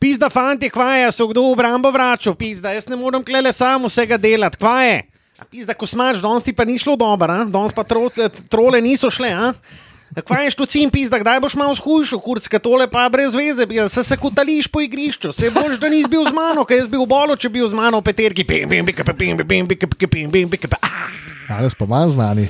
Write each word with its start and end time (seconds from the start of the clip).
Pizda, 0.00 0.30
fanti, 0.32 0.70
kvaje, 0.72 1.12
so 1.12 1.26
kdo 1.28 1.42
v 1.42 1.52
obrambo 1.52 1.90
vračal, 1.92 2.32
pizda, 2.32 2.72
jaz 2.72 2.86
ne 2.88 2.96
morem 2.96 3.20
klele 3.20 3.52
sam 3.52 3.84
vsega 3.84 4.16
delati, 4.16 4.56
kvaje. 4.56 5.02
A 5.36 5.44
pizda, 5.44 5.76
ko 5.76 5.84
smaž, 5.84 6.22
danes 6.24 6.44
ti 6.46 6.54
pa 6.56 6.64
ni 6.64 6.78
šlo 6.80 6.96
dobro, 6.96 7.36
danes 7.52 7.76
pa 7.76 7.84
tro, 7.84 8.08
trole 8.48 8.80
niso 8.80 9.10
šle. 9.12 9.28
A? 9.28 9.52
Kvaj 10.24 10.48
je 10.48 10.54
štucin, 10.56 10.88
pizda, 10.88 11.20
kdaj 11.20 11.42
boš 11.44 11.58
malo 11.60 11.76
shujšal, 11.76 12.18
kurcka 12.24 12.58
tole 12.58 12.88
pa 12.88 13.04
brez 13.12 13.36
veze, 13.36 13.68
se 13.92 14.04
se 14.04 14.16
kutališ 14.16 14.72
po 14.72 14.80
igrišču, 14.80 15.36
se 15.36 15.52
boš, 15.52 15.76
da 15.76 15.92
nisi 15.92 16.08
bil 16.08 16.24
z 16.24 16.32
mano, 16.32 16.64
ker 16.64 16.80
jaz 16.80 16.88
bil 16.88 17.04
bolo, 17.04 17.36
če 17.36 17.52
bi 17.52 17.60
bil 17.60 17.68
z 17.68 17.76
mano 17.76 18.00
v 18.00 18.08
peterki, 18.08 18.48
pim, 18.48 18.72
pim, 18.72 18.88
pim, 18.88 18.96
pim, 18.96 19.04
pim, 19.04 19.44
pim, 19.44 19.68
pim, 19.68 19.84
pim, 19.84 20.08
pim, 20.08 20.32
pim, 20.32 20.56
pim, 20.56 20.76
Danes 21.44 21.76
pa 21.76 21.84
manj 21.84 22.16
znani. 22.16 22.48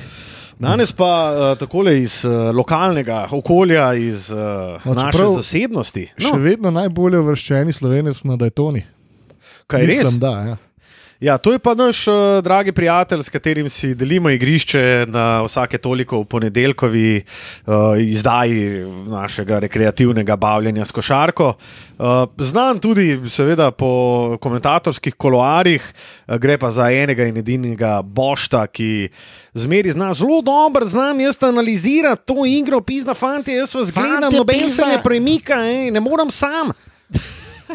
Danes 0.61 0.91
pa 0.93 1.09
uh, 1.33 1.57
takole 1.57 1.95
iz 2.01 2.19
uh, 2.25 2.51
lokalnega 2.55 3.27
okolja, 3.33 3.93
iz 3.97 4.29
uh, 4.29 4.37
No, 4.85 4.93
naše 4.93 5.17
čeprav 5.17 5.37
zasebnosti. 5.39 6.03
Še 6.21 6.37
vedno 6.39 6.71
najbolje 6.71 7.21
vrščeni 7.25 7.73
slovenec 7.73 8.23
na 8.29 8.37
Daytoni. 8.37 8.83
kaj 9.67 9.85
res? 9.87 10.03
Mislim, 10.03 10.19
da. 10.21 10.31
Ja. 10.51 10.57
Ja, 11.21 11.37
to 11.37 11.51
je 11.53 11.59
pa 11.59 11.75
naš 11.77 12.07
uh, 12.07 12.15
dragi 12.41 12.71
prijatelj, 12.71 13.23
s 13.23 13.29
katerim 13.29 13.69
si 13.69 13.93
delimo 13.95 14.29
igrišče 14.29 15.05
na 15.07 15.43
vsake 15.45 15.77
toliko 15.77 16.23
v 16.23 16.25
ponedeljkovi 16.25 17.21
uh, 17.21 17.73
izdaji 18.01 18.85
našega 19.07 19.59
rekreativnega 19.59 20.35
bavljenja 20.35 20.85
s 20.85 20.91
košarko. 20.91 21.53
Uh, 21.99 22.05
znan 22.37 22.79
tudi, 22.79 23.19
seveda, 23.29 23.69
po 23.71 24.37
komentatorskih 24.41 25.13
koloarjih, 25.13 25.85
uh, 25.85 26.35
gre 26.41 26.57
pa 26.57 26.71
za 26.71 26.89
enega 26.89 27.29
in 27.29 27.37
edinega 27.37 28.01
Bošta, 28.01 28.65
ki 28.67 29.11
zmeri 29.53 29.93
zna 29.93 30.13
zelo 30.17 30.41
dobro, 30.41 30.89
znam 30.89 31.19
jaz 31.19 31.37
analizirati 31.43 32.25
to 32.25 32.45
igro, 32.49 32.81
pizda, 32.81 33.13
fanti, 33.13 33.53
jaz 33.53 33.75
vas 33.75 33.93
gledam, 33.93 34.33
noben 34.33 34.73
se 34.73 34.89
ne 34.89 34.97
premika, 35.03 35.61
ej, 35.69 35.91
ne 35.91 36.01
morem 36.01 36.31
sam. 36.31 36.73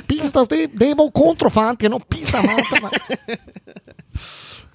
Pisa, 0.07 0.45
zdaj 0.45 0.69
dajmo 0.75 1.09
v 1.09 1.15
kontro, 1.15 1.51
fanti, 1.51 1.89
no, 1.89 1.99
pisa, 1.99 2.43
malo. 2.43 2.91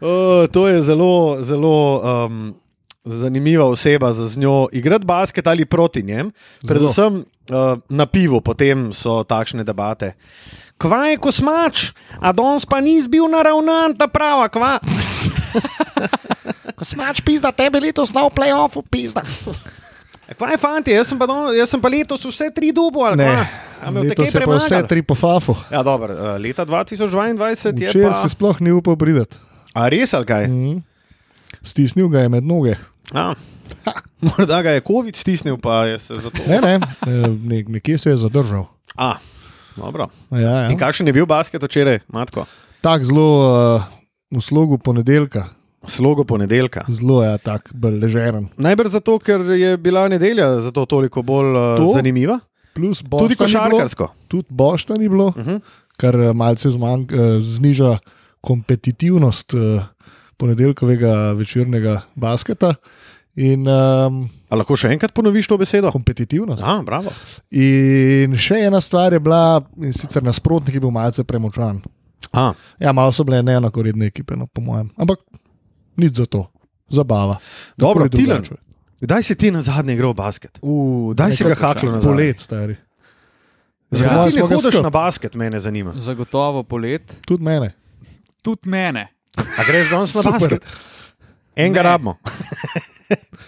Uh, 0.01 0.47
to 0.53 0.67
je 0.67 0.81
zelo, 0.81 1.37
zelo 1.45 2.01
um, 2.01 2.55
zanimiva 3.03 3.65
oseba 3.65 4.13
za 4.13 4.27
z 4.27 4.37
njo 4.37 4.67
igrati 4.71 5.05
basket 5.05 5.47
ali 5.47 5.65
proti 5.65 6.03
njem, 6.03 6.31
predvsem 6.67 7.15
uh, 7.15 7.77
na 7.89 8.05
pivu, 8.05 8.41
potem 8.41 8.93
so 8.93 9.23
takšne 9.23 9.63
debate. 9.63 10.13
Kva 10.81 11.13
je 11.13 11.17
kosmač, 11.21 11.91
a 12.17 12.33
danes 12.33 12.65
pa 12.65 12.81
nisi 12.81 13.09
bil 13.09 13.27
naravnan, 13.29 13.93
ta 13.97 14.07
prava, 14.09 14.49
kva. 14.49 14.79
Ko 16.77 16.85
smač 16.85 17.21
pisa, 17.21 17.51
tebe 17.53 17.77
letos 17.77 18.13
na 18.13 18.25
playoffu, 18.29 18.81
pisa. 18.89 19.21
Kva 20.37 20.55
je 20.55 20.57
fanti, 20.57 20.95
jaz 20.95 21.11
sem 21.11 21.19
pa, 21.19 21.27
don, 21.29 21.51
jaz 21.53 21.69
sem 21.69 21.81
pa 21.81 21.91
letos 21.91 22.25
vse 22.25 22.49
tri 22.55 22.71
dubo 22.73 23.05
ali 23.05 23.21
Ne, 23.21 23.29
kva. 23.29 23.70
Letos 23.89 24.29
tekej 24.29 24.41
je 24.41 24.45
pa 24.45 24.55
vse 24.55 24.67
premagal? 24.69 24.87
tri 24.87 25.01
po 25.01 25.15
fafu. 25.15 25.55
Ja, 25.71 25.81
dobro, 25.83 26.13
uh, 26.13 26.37
leta 26.37 26.65
2022 26.65 27.09
je 27.49 27.89
Včeraj 27.89 28.11
pa... 28.11 28.19
si 28.21 28.29
sploh 28.29 28.61
ni 28.61 28.71
upal 28.71 28.95
prideti. 28.95 29.37
A 29.73 29.89
res 29.89 30.13
ali 30.13 30.25
kaj? 30.25 30.45
Mhm. 30.47 30.77
Stisnil 31.63 32.09
ga 32.09 32.19
je 32.21 32.29
med 32.29 32.43
noge. 32.43 32.75
A, 33.13 33.33
morda 34.25 34.61
ga 34.61 34.71
je 34.71 34.81
COVID 34.81 35.15
stisnil, 35.15 35.57
pa 35.57 35.85
je 35.85 35.99
se 35.99 36.13
zato. 36.13 36.41
Ne, 36.47 36.57
ne, 36.61 36.73
eh, 37.07 37.27
nek, 37.43 37.67
nekje 37.69 37.97
se 37.97 38.09
je 38.09 38.17
zadržal. 38.17 38.65
A, 38.97 39.15
dobro. 39.75 40.07
Ja, 40.31 40.65
In 40.69 40.75
ja. 40.75 40.77
kakšen 40.77 41.07
je 41.07 41.13
bil 41.13 41.25
basket 41.25 41.63
včeraj, 41.63 41.99
Matko? 42.07 42.45
Tak 42.81 43.03
zelo 43.05 43.27
uh, 43.45 43.81
v 44.31 44.41
slogu 44.41 44.77
ponedeljka, 44.77 45.45
Slogo 45.81 46.23
ponedeljka. 46.23 46.85
zelo 46.89 47.23
je 47.23 47.37
tak 47.41 47.69
bolj 47.73 47.97
ležeren. 47.99 48.49
Najbrž 48.57 48.89
zato, 48.91 49.17
ker 49.19 49.41
je 49.41 49.77
bila 49.77 50.07
nedelja 50.07 50.61
zato 50.61 50.85
toliko 50.85 51.21
bolj 51.21 51.49
uh, 51.57 51.77
To? 51.77 51.93
zanimiva. 51.93 52.39
Plus 52.73 53.01
Tudi 53.03 53.21
ni 53.21 53.35
bilo, 53.35 53.45
košarkarsko. 53.45 54.07
Tudi 54.27 54.47
Bošta 54.49 54.95
ni 54.95 55.09
bilo, 55.09 55.27
Uh 55.27 55.35
-huh. 55.35 55.59
kar 55.97 56.15
eh, 56.15 56.33
malce 56.33 56.71
zmanj, 56.71 57.01
uh, 57.01 57.41
zniža 57.41 57.97
kompetitivnost 58.41 59.53
uh, 59.53 59.83
ponedeljkovega 60.37 61.31
večernega 61.31 62.01
basketa. 62.15 62.73
In 63.35 63.67
um, 63.67 64.29
A 64.49 64.55
lahko 64.55 64.75
še 64.75 64.89
enkrat 64.91 65.13
ponoviš 65.13 65.47
to 65.47 65.57
besedo? 65.57 65.91
kompetitivnost. 65.91 66.63
A, 66.63 66.81
bravo. 66.85 67.11
In 67.51 68.35
še 68.37 68.55
ena 68.67 68.81
stvar 68.81 69.13
je 69.13 69.19
bila, 69.19 69.61
in 69.77 69.93
sicer 69.93 70.23
nasprotnik 70.23 70.73
je 70.75 70.79
bil 70.83 70.91
malce 70.91 71.23
premočan. 71.23 71.81
A, 72.33 72.53
Ja, 72.79 72.91
malo 72.91 73.11
so 73.11 73.23
bile 73.23 73.43
neenakoredne 73.43 74.05
ekipe, 74.05 74.35
no, 74.35 74.47
po 74.47 74.61
mojem. 74.61 74.89
Ampak 74.97 75.19
nič 75.97 76.15
za 76.17 76.25
to, 76.25 76.47
zabava. 76.89 77.37
Dobro, 77.77 78.07
drugače. 78.07 78.55
Kdaj 79.01 79.23
si 79.23 79.35
ti 79.35 79.49
na 79.49 79.61
zadnje 79.61 79.93
igral 79.93 80.13
basket? 80.13 80.59
Uh, 80.61 81.13
Daj 81.13 81.31
si 81.31 81.43
ga 81.43 81.49
haklo 81.51 81.61
vprašanje. 81.61 81.91
nazaj. 81.93 82.07
Polet, 82.07 82.39
stari. 82.39 82.75
Zakaj 83.91 84.17
Ja, 84.17 84.23
ti 84.25 84.35
ne 84.35 84.41
hodiš 84.43 84.77
na 84.79 84.89
basket, 84.89 85.35
mene 85.35 85.59
zanima. 85.59 85.93
Zagotovo 85.97 86.63
polet, 86.63 87.03
Tudi 87.21 87.43
mene. 87.43 87.73
tudi 88.41 88.63
mene. 88.65 89.07
A 89.35 89.63
greš 89.63 89.89
danes 89.89 90.15
na 90.15 90.21
basket? 90.23 90.63
Enega 91.55 91.75
Ne. 91.75 91.83
rabimo. 91.83 92.15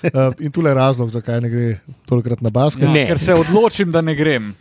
Uh, 0.03 0.33
in 0.39 0.51
tu 0.51 0.61
je 0.61 0.73
razlog, 0.73 1.09
zakaj 1.09 1.41
ne 1.41 1.49
gre 1.49 1.77
tolikrat 2.05 2.41
na 2.41 2.49
basket. 2.49 2.83
Ja, 2.83 2.89
Ne. 2.89 3.07
ker 3.07 3.19
se 3.19 3.33
odločim, 3.33 3.91
da 3.91 4.01
ne 4.01 4.15
grem. 4.15 4.51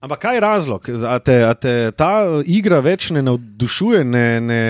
Ampak 0.00 0.18
kaj 0.18 0.36
je 0.36 0.40
razlog? 0.40 0.86
A 1.08 1.18
te, 1.18 1.34
a 1.44 1.54
te 1.54 1.72
ta 1.92 2.12
uh, 2.24 2.44
igra 2.46 2.78
več 2.80 3.10
ne 3.12 3.20
navdušuje, 3.22 4.04
ne, 4.04 4.40
ne, 4.40 4.62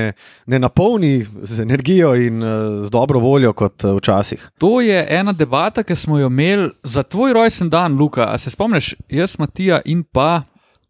ne 0.47 0.59
napolni 0.59 1.21
z 1.23 1.63
energijo 1.63 2.15
in 2.19 2.43
uh, 2.43 2.87
z 2.87 2.91
dobro 2.91 3.23
voljo 3.23 3.53
kot 3.53 3.85
uh, 3.85 3.95
včasih? 4.01 4.49
To 4.59 4.81
je 4.83 5.05
ena 5.09 5.33
debata, 5.33 5.87
ki 5.87 5.95
smo 5.97 6.19
jo 6.19 6.27
imeli 6.27 6.71
za 6.83 7.03
tvoj 7.03 7.37
rojsten 7.39 7.71
dan, 7.71 7.95
Luka. 7.95 8.27
A 8.33 8.39
se 8.39 8.51
spomniš, 8.51 8.97
jaz, 9.09 9.39
Matija 9.39 9.81
in 9.85 10.03
pa 10.03 10.43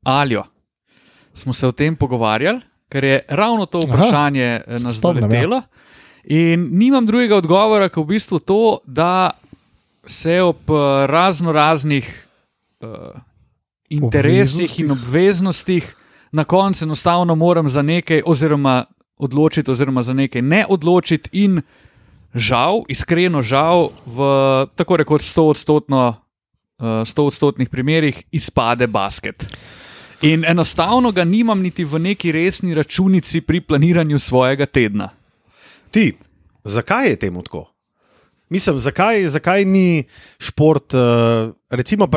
Aljo 0.03 0.47
smo 1.35 1.53
se 1.53 1.67
o 1.67 1.73
tem 1.73 1.97
pogovarjali, 1.97 2.61
ker 2.89 3.05
je 3.05 3.21
ravno 3.29 3.67
to 3.67 3.81
vprašanje 3.81 4.63
Aha, 4.67 4.79
nas 4.79 4.97
ja. 4.97 5.01
doletelo. 5.01 5.63
In 6.25 6.69
nimam 6.73 7.07
drugega 7.07 7.37
odgovora, 7.37 7.89
kot 7.89 8.05
v 8.05 8.15
bistvu 8.15 8.39
to, 8.39 8.79
da 8.85 9.31
se 10.07 10.41
ob 10.43 10.71
eh, 10.71 11.07
razno 11.07 11.53
raznih 11.53 12.09
uh, 12.81 12.89
interesih 13.91 14.81
in 14.81 14.91
obveznostih 14.91 15.97
na 16.33 16.45
koncu 16.45 16.85
enostavno 16.85 17.35
moram 17.35 17.69
za 17.69 17.83
nekaj, 17.83 18.23
oziroma 18.27 18.85
odločiti, 19.17 19.71
oziroma 19.71 20.03
za 20.03 20.13
nekaj 20.13 20.43
ne 20.43 20.65
odločiti, 20.69 21.31
in 21.33 21.63
žal, 22.35 22.83
iskreno 22.89 23.43
žal, 23.43 23.91
v 24.07 24.19
tako 24.77 24.97
rekoč 24.97 25.23
100 25.23 25.43
odstotno. 25.43 26.09
uh, 26.81 27.05
100 27.05 27.23
odstotnih 27.23 27.69
primerih 27.69 28.23
izpade 28.33 28.87
basket. 28.87 29.57
In 30.23 30.45
enostavno 30.45 31.13
ga 31.13 31.25
nimam 31.25 31.61
niti 31.61 31.85
v 31.85 31.99
neki 31.99 32.33
resni 32.33 32.75
računici 32.75 33.41
pri 33.41 33.61
planiranju 33.61 34.19
svojega 34.19 34.67
tedna. 34.67 35.09
Ti, 35.91 36.13
zakaj 36.65 37.09
je 37.09 37.17
temu 37.17 37.43
tako? 37.43 37.70
Mislim, 38.51 38.81
zakaj, 38.81 39.29
zakaj 39.29 39.65
ni 39.65 40.03
šport, 40.37 40.91
uh, 40.91 41.01
recimo, 41.71 42.09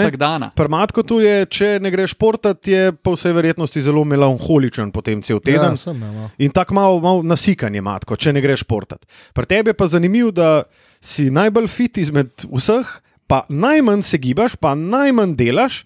vsakdana. 0.00 0.50
Pri 0.52 0.68
Matkotu 0.68 1.18
je, 1.18 1.46
če 1.46 1.80
ne 1.80 1.90
greš 1.90 2.10
športati, 2.12 2.70
je 2.70 2.92
po 2.94 3.12
vsej 3.12 3.32
verjetnosti 3.32 3.80
zelo 3.80 4.04
melanholičen 4.04 4.90
potem 4.90 5.18
cel 5.20 5.40
teden. 5.40 5.72
Ja, 5.72 5.76
sem, 5.76 5.96
ja, 5.96 6.06
malo. 6.08 6.30
In 6.38 6.50
tako 6.50 6.70
malo, 6.72 7.00
malo 7.00 7.22
nasikanje, 7.24 7.80
matko, 7.80 8.14
če 8.14 8.30
ne 8.30 8.40
greš 8.40 8.62
športati. 8.62 9.02
Pri 9.32 9.44
tebi 9.44 9.70
je 9.70 9.74
pa 9.74 9.88
zanimivo, 9.88 10.30
da 10.30 10.62
si 11.02 11.26
najbolj 11.28 11.66
fit 11.68 11.98
izmed 11.98 12.30
vseh, 12.46 12.86
pa 13.26 13.42
najmanj 13.48 14.02
se 14.04 14.18
gibaš, 14.18 14.54
pa 14.54 14.72
najmanj 14.72 15.34
delaš. 15.34 15.82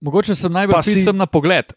Mogoče 0.00 0.34
sem 0.34 0.52
najbolj 0.52 0.82
fit 0.82 0.94
si- 0.94 1.04
sem 1.04 1.16
na 1.16 1.26
pogled. 1.26 1.68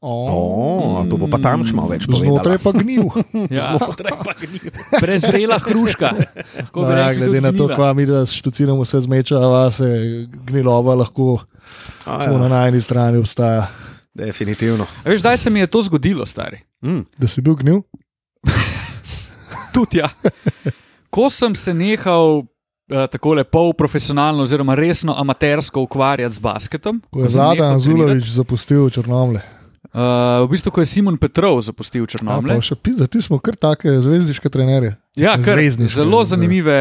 O, 0.00 1.02
to 1.10 1.18
bo 1.18 1.26
pa 1.26 1.40
tam 1.42 1.66
še 1.66 1.74
malo 1.74 1.90
več 1.90 2.06
Znotraj 2.06 2.60
pa 2.62 2.70
gnil. 2.70 3.08
Ja, 3.50 3.74
Znotraj 3.74 4.14
pa 4.22 4.34
gnil. 4.38 4.70
prezrela 5.02 5.58
hruška. 5.58 6.12
Lahko 6.14 6.86
bi 6.86 6.86
No, 6.86 6.94
ja, 6.94 7.08
glede 7.14 7.40
na 7.42 7.50
to, 7.50 7.66
kva 7.66 7.90
mi 7.98 8.06
da 8.06 8.22
štuciramo 8.22 8.86
vse 8.86 9.00
zmeča, 9.00 9.42
se 9.74 9.88
gnilova 10.46 10.94
lahko 10.94 11.40
A, 12.06 12.20
samo 12.24 12.38
na 12.38 12.44
ja, 12.44 12.48
najni 12.48 12.80
strani 12.80 13.18
obstaja. 13.18 13.66
definitivno. 14.14 14.86
A 15.04 15.10
Veš, 15.10 15.20
kdaj 15.20 15.38
se 15.38 15.50
mi 15.50 15.60
je 15.60 15.66
to 15.66 15.82
zgodilo, 15.82 16.26
stari? 16.26 16.62
Mm. 16.82 17.02
Da 17.18 17.26
si 17.28 17.42
bil 17.42 17.58
gnil? 17.58 17.82
Tudi 19.74 19.98
ja. 19.98 20.08
Ko 21.10 21.26
sem 21.30 21.54
se 21.54 21.74
nehal 21.74 22.38
uh, 22.38 23.06
tako 23.10 23.34
pol 23.50 23.72
profesionalno, 23.72 24.42
oziroma 24.42 24.74
resno 24.74 25.14
amatersko 25.18 25.82
ukvarjati 25.82 26.34
z 26.34 26.38
basketom, 26.38 27.02
Ko 27.10 27.20
je 27.20 27.28
Vlada 27.28 27.74
Anzulovič 27.74 28.30
zapustil 28.30 28.90
Črnomle. 28.90 29.57
Uh, 29.88 30.44
v 30.44 30.52
bistvu, 30.52 30.70
ko 30.70 30.82
je 30.84 30.86
Simon 30.86 31.16
Petrov 31.16 31.62
zapustil 31.64 32.04
Ja, 32.04 32.12
Črnomle. 32.12 32.58
pa 32.60 32.60
še 32.60 32.76
ti 33.08 33.22
smo 33.24 33.38
kar 33.40 33.56
take 33.56 33.88
zvezdniške 34.04 34.50
trenerje. 34.52 34.92
Ja, 35.16 35.38
kar, 35.40 35.56
zvezdniške, 35.56 35.96
zelo 35.96 36.20
ja. 36.20 36.28
zanimive 36.34 36.78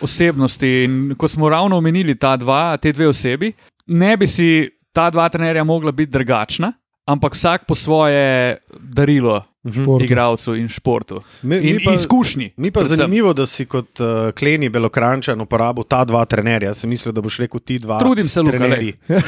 osebnosti. 0.00 0.70
In 0.88 1.14
ko 1.18 1.28
smo 1.28 1.48
ravno 1.52 1.76
omenili 1.76 2.16
ta 2.16 2.36
dva, 2.40 2.76
te 2.80 2.92
dve 2.92 3.10
osebi, 3.12 3.52
ne 3.92 4.16
bi 4.16 4.26
si 4.26 4.64
ta 4.96 5.10
dva 5.12 5.28
trenerja 5.28 5.64
mogla 5.64 5.92
biti 5.92 6.12
drugačna, 6.12 6.72
ampak 7.08 7.32
vsak 7.32 7.64
po 7.64 7.72
svoje 7.74 8.56
darilo 8.76 9.44
Športu. 9.64 10.04
igralcu 10.04 10.54
in 10.54 10.68
športu. 10.68 11.22
Mi, 11.42 11.56
In 11.56 11.76
mi 11.76 11.84
pa, 11.84 11.92
izkušnji. 11.92 12.52
Mi 12.56 12.70
pa 12.70 12.80
predvsem. 12.80 12.96
zanimivo, 12.96 13.32
da 13.32 13.46
si 13.46 13.66
kot 13.66 14.00
uh, 14.00 14.06
kleni 14.32 14.68
Belokrančan 14.68 15.40
uporabil 15.40 15.84
ta 15.84 16.04
dva 16.04 16.24
trenerja. 16.24 16.74
Sem 16.74 16.88
mislil, 16.88 17.12
da 17.12 17.20
boš 17.20 17.38
rekel 17.38 17.60
ti 17.60 17.78
dva. 17.78 17.98
Trudim 17.98 18.28
se, 18.28 18.40
Luka, 18.40 18.56
trenerji. 18.56 18.92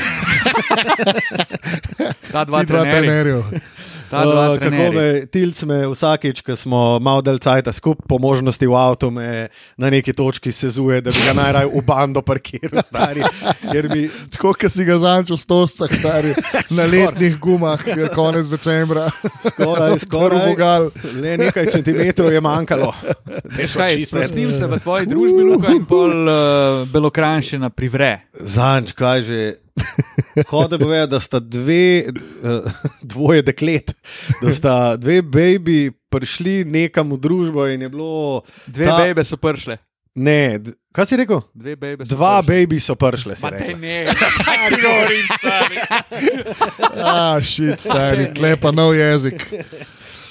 Ta 2.32 2.44
dva 2.44 2.61
Ti 2.61 2.67
dva 2.67 2.82
trenerja. 2.82 3.43
Trenerjev. 4.10 4.12
Ta 4.12 4.24
dva 4.24 4.42
Uh, 4.42 4.58
kako 4.58 4.64
trenerja. 4.66 4.90
me 4.92 5.26
tilc 5.28 5.62
me 5.62 5.86
vsakič, 5.86 6.40
ko 6.40 6.56
smo 6.56 6.80
malo 6.98 7.22
del 7.22 7.38
cajta 7.38 7.70
skupaj, 7.70 8.04
po 8.04 8.18
možnosti 8.18 8.62
v 8.62 8.74
avtu, 8.74 9.10
me 9.10 9.48
na 9.76 9.88
neki 9.88 10.12
točki 10.12 10.50
sezuje, 10.50 11.00
da 11.00 11.10
bi 11.10 11.20
ga 11.20 11.32
najraje 11.34 11.66
v 11.68 11.82
bando 11.82 12.20
parkiral, 12.20 12.82
stari. 12.82 13.22
Ker 13.64 13.88
bi 13.88 14.02
Tako, 14.30 14.54
kot 14.54 14.68
si 14.68 14.82
ga 14.82 14.98
zančil 14.98 15.36
s 15.36 15.44
toscah, 15.44 15.88
stari 15.88 16.34
na 16.68 16.82
Skoraj. 16.82 16.90
letnih 16.90 17.38
gumah, 17.38 17.80
konec 18.10 18.46
decembra. 18.48 19.06
skoraj, 19.44 19.98
skoraj, 20.04 20.46
Vogal. 20.46 20.90
le 21.14 21.36
nekaj 21.38 21.66
centimetrov 21.68 22.28
je 22.28 22.40
manjkalo. 22.40 22.90
Kaj, 23.70 23.98
se- 23.98 24.06
sprostim 24.06 24.50
se 24.50 24.66
v 24.66 24.78
tvoji 24.78 25.06
družbi, 25.06 25.42
Luka, 25.44 25.70
in 25.70 25.84
pol 25.84 26.10
uh, 26.22 26.34
belokranščina 26.88 27.70
privre. 27.70 28.26
Zanč, 28.34 28.92
kaj 28.92 29.22
že. 29.22 29.40
Hode 30.49 30.79
povedati, 30.79 31.11
da 31.11 31.21
sta 31.21 31.38
dve, 31.41 31.99
eh, 31.99 32.12
dvoje 33.03 33.43
deklet, 33.43 33.94
da 34.41 34.53
sta 34.53 34.75
dve 34.97 35.23
baby 35.23 35.79
prišli 36.09 36.65
nekam 36.65 37.11
v 37.11 37.19
družbo 37.19 37.67
in 37.67 37.82
je 37.82 37.88
bilo. 37.88 38.43
Dve 38.67 38.85
Ta- 38.85 38.99
bebe 38.99 39.23
so 39.23 39.37
prišle. 39.37 39.77
Ne, 40.12 40.59
kaj 40.93 41.06
si 41.06 41.17
rekel? 41.17 41.41
Dve 41.53 41.77
bebe 41.77 42.03
so 42.03 42.11
Dva 42.11 42.38
prišle. 42.38 42.50
baby 42.56 42.81
so 42.81 42.94
prišle. 42.94 43.37
si 43.37 43.43
Ma 43.43 43.50
te 43.50 43.59
rekla. 43.61 43.79
ne, 43.79 43.97
kaj 44.41 44.69
ti 44.69 44.81
govoriš, 44.81 45.27
stari? 45.37 45.77
Ah, 46.97 47.41
šit, 47.41 47.81
stari, 47.81 48.35
klepa 48.35 48.71
nov 48.71 48.91
jezik. 48.93 49.47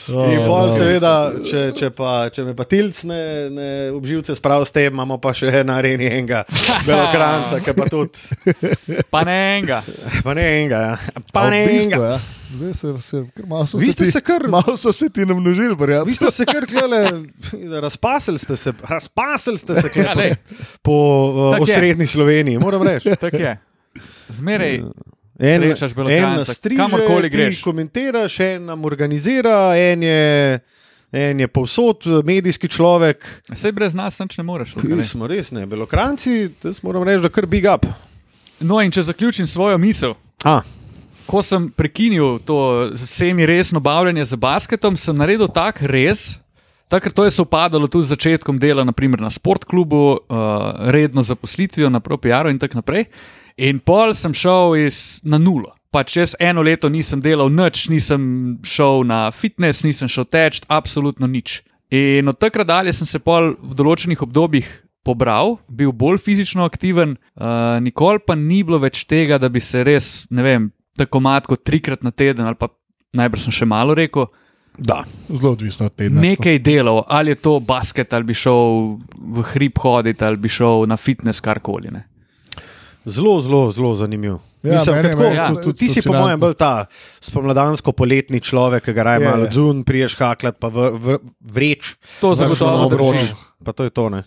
Oh, 0.10 0.26
In 0.26 0.42
pol, 0.42 0.68
no. 0.68 0.74
seveda, 0.74 1.12
če, 1.42 1.60
če, 1.72 1.90
pa, 1.92 2.12
če 2.28 2.44
me 2.44 2.54
pa 2.54 2.66
tilc 2.66 3.04
ne, 3.06 3.20
ne 3.50 3.68
obživce 3.92 4.34
sprav 4.34 4.64
s 4.64 4.72
tem, 4.72 4.90
imamo 4.90 5.18
pa 5.18 5.32
še 5.32 5.64
na 5.64 5.76
areni 5.76 6.08
enega 6.08 6.44
belokranca, 6.88 7.60
ki 7.60 7.74
pa 7.74 7.86
tudi. 7.86 8.18
Pa 9.08 9.22
ne 9.22 9.36
enega. 9.52 9.84
Pa 10.24 10.34
ne 10.34 10.46
enega, 10.56 10.80
ja. 10.82 10.96
pa 11.30 11.44
A 11.44 11.50
ne 11.50 11.62
bistvu, 11.64 12.00
enega. 12.00 12.10
ja. 12.10 12.20
Zdaj 12.50 12.74
se, 12.74 12.88
se, 13.00 13.18
kar 13.32 13.46
malo 13.46 13.66
so 13.66 13.78
Vi 13.78 13.86
se 13.88 13.94
ti, 13.96 14.08
se 14.08 14.22
kar- 14.22 14.48
Malo 14.50 14.74
so 14.76 14.90
se 14.92 15.06
ti 15.08 15.22
namnožili, 15.22 15.70
Vi 15.70 15.76
verjamem. 15.78 16.10
ste 16.12 16.32
se 16.32 16.46
kar 16.46 16.66
klele, 16.66 17.02
razpasili 17.80 18.40
ste 18.40 18.56
se, 18.56 18.74
razpasili 18.84 19.58
ste 19.58 19.76
se 19.76 19.86
Ja, 19.86 19.92
kle 19.94 20.16
lej. 20.16 20.34
po, 20.82 20.90
po 20.90 20.96
uh, 21.52 21.56
je. 21.58 21.62
osrednji 21.64 22.08
Sloveniji, 22.08 22.58
moram 22.58 22.82
reči. 22.84 23.14
Tako 23.16 23.38
je. 23.38 23.54
Zmeraj. 24.30 24.82
En, 25.40 25.62
Srečaš 25.62 25.94
en 26.10 26.46
striže, 26.46 26.78
kamorkoli 26.78 27.30
greš. 27.30 27.62
komentiraš, 27.64 28.40
en 28.40 28.66
nam 28.66 28.86
organizira, 28.86 29.72
en 29.78 30.04
je, 30.04 30.60
en 31.12 31.40
je 31.40 31.48
povsod 31.48 32.04
medijski 32.26 32.68
človek. 32.68 33.24
Sej 33.56 33.72
brez 33.72 33.94
nas 33.96 34.20
nič 34.20 34.38
ne 34.38 34.44
moreš. 34.44 34.76
Mi 34.84 35.04
smo 35.04 35.28
res 35.28 35.52
ne, 35.56 35.64
belokranci, 35.66 36.50
jaz 36.64 36.84
moram 36.84 37.08
reči, 37.08 37.24
da 37.24 37.32
kar 37.32 37.48
big 37.48 37.64
up. 37.72 37.88
No, 38.60 38.82
in 38.84 38.92
če 38.92 39.08
zaključim 39.08 39.48
svojo 39.48 39.78
misel. 39.78 40.14
A, 40.44 40.60
Ko 41.30 41.44
sem 41.46 41.68
prekinil 41.70 42.40
to 42.42 42.90
semi 42.98 43.46
resno 43.46 43.80
bavljanje 43.80 44.26
z 44.26 44.36
basketom, 44.36 44.98
sem 44.98 45.16
naredil 45.16 45.48
tak 45.48 45.78
res. 45.86 46.40
Takrat 46.90 47.14
to 47.14 47.22
je 47.28 47.32
sovpadalo 47.32 47.86
tudi 47.88 48.10
z 48.10 48.18
začetkom 48.18 48.58
dela, 48.58 48.82
naprimer 48.84 49.22
na 49.22 49.30
sportklubu, 49.30 50.26
uh, 50.26 50.40
redno 50.90 51.22
zaposlitvijo 51.22 51.90
na 51.90 52.02
ProPR-u 52.02 52.50
in 52.50 52.58
tako 52.58 52.82
naprej. 52.82 53.06
In 53.60 53.82
pol 53.84 54.14
sem 54.16 54.32
šel 54.36 54.78
iz, 54.86 55.20
na 55.28 55.40
nulo. 55.42 55.74
Pa 55.92 56.06
čez 56.08 56.36
eno 56.40 56.62
leto 56.64 56.88
nisem 56.88 57.20
delal 57.20 57.50
nič, 57.52 57.88
nisem 57.92 58.60
šel 58.64 59.04
na 59.10 59.28
fitness, 59.36 59.84
nisem 59.84 60.08
šel 60.08 60.28
teč, 60.30 60.62
absolutno 60.70 61.28
nič. 61.28 61.60
In 61.92 62.30
od 62.30 62.38
takrat 62.38 62.70
dalje 62.70 62.94
sem 62.94 63.10
se 63.10 63.20
pol 63.20 63.56
v 63.58 63.76
določenih 63.76 64.22
obdobjih 64.22 64.68
pobral, 65.04 65.58
bil 65.68 65.92
bolj 65.96 66.22
fizično 66.22 66.68
aktiven, 66.68 67.18
uh, 67.18 67.80
nikoli 67.82 68.22
pa 68.22 68.38
ni 68.38 68.62
bilo 68.64 68.78
več 68.80 69.02
tega, 69.10 69.40
da 69.42 69.50
bi 69.50 69.60
se 69.64 69.82
res, 69.84 70.28
ne 70.30 70.46
vem, 70.46 70.70
tako 71.00 71.24
matko 71.24 71.58
trikrat 71.58 72.06
na 72.06 72.12
teden 72.12 72.46
ali 72.46 72.60
pa 72.60 72.70
najbrž 73.18 73.48
sem 73.48 73.56
še 73.56 73.68
malo 73.68 73.96
rekel, 73.98 74.30
da. 74.80 75.02
Zelo 75.28 75.52
odvisno 75.52 75.90
od 75.90 75.96
tedna. 75.96 76.22
nekaj 76.22 76.60
delal, 76.64 77.02
ali 77.08 77.34
je 77.34 77.36
to 77.36 77.60
basket, 77.60 78.14
ali 78.14 78.24
bi 78.24 78.34
šel 78.38 78.96
v 79.20 79.44
hrib 79.52 79.82
hoditi, 79.82 80.24
ali 80.24 80.38
bi 80.38 80.50
šel 80.50 80.86
na 80.88 80.96
fitness, 80.98 81.44
karkoli. 81.44 81.92
Ne. 81.92 82.06
Zelo, 83.06 83.40
zelo, 83.40 83.72
zelo 83.72 83.96
zanimiv. 83.96 84.38
Ja, 84.60 84.74
Mislim, 84.74 84.96
mene- 84.98 85.10
tako, 85.10 85.22
mene 85.22 85.36
ja. 85.36 85.48
tudi, 85.48 85.64
tudi 85.64 85.78
ti 85.78 85.88
si, 85.90 86.02
po 86.02 86.14
mojem, 86.14 86.36
bolj 86.38 86.54
ta 86.54 86.86
spomladansko-poletni 87.22 88.40
človek, 88.40 88.84
ki 88.84 88.92
ga 88.92 89.04
raje 89.06 89.22
Je, 89.22 89.26
malo 89.26 89.46
zun, 89.50 89.84
priješ 89.84 90.16
haklat, 90.16 90.56
pa 90.56 90.68
v, 90.68 90.92
v, 90.94 91.08
vreč, 91.40 91.96
To 92.20 92.34
zagotovo 92.34 92.86
obroč. 92.86 93.16
drži. 93.18 93.34
Pa 93.58 93.72
to 93.72 93.84
je 93.84 93.92
to, 93.92 94.10
ne. 94.10 94.22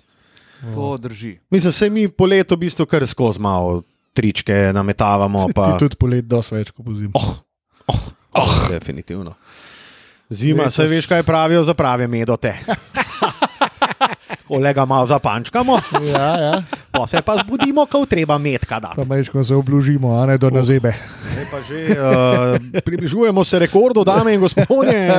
To 0.71 0.97
drži. 0.97 1.37
Mislim, 1.49 1.69
se 1.71 1.91
mi 1.91 2.09
po 2.09 2.25
letu 2.25 2.55
v 2.55 2.63
bistvu 2.63 2.87
kar 2.87 3.05
skozi 3.05 3.37
malo 3.39 3.83
tričke 4.11 4.73
nametavamo. 4.73 5.47
Ti 5.47 5.53
Pa... 5.53 5.77
tudi 5.77 5.97
polet 5.97 6.25
dosti 6.25 6.55
več 6.55 6.71
kot 6.71 6.81
pozim. 6.83 7.11
Oh, 7.13 7.37
oh, 7.87 8.03
oh, 8.35 8.55
definitivno. 8.69 9.37
Zima, 10.31 10.65
Letos- 10.65 10.75
saj 10.75 10.89
veš, 10.89 11.07
kaj 11.07 11.23
pravijo 11.23 11.61
za 11.63 11.75
prave 11.75 12.07
medote. 12.07 12.57
Kolega 14.49 14.85
malo 14.85 15.07
zapančkamo, 15.07 15.79
Ja, 16.07 16.29
ja. 16.39 16.55
Pa 16.93 17.07
se 17.07 17.23
pa 17.23 17.37
zbudimo, 17.41 17.87
ko 17.87 18.07
treba 18.07 18.39
metka 18.39 18.81
da. 18.81 18.93
Pa 18.97 19.05
mečko 19.05 19.45
se 19.45 19.55
obložimo, 19.55 20.21
a 20.21 20.27
ne 20.27 20.39
do 20.39 20.51
nazebe. 20.51 20.93
Zdaj 21.33 21.47
pa 21.51 21.59
že 21.65 21.97
uh, 21.97 22.83
približujemo 22.85 23.45
se 23.45 23.59
rekordu, 23.59 24.05
dame 24.05 24.35
in 24.35 24.41
gospodje. 24.41 25.09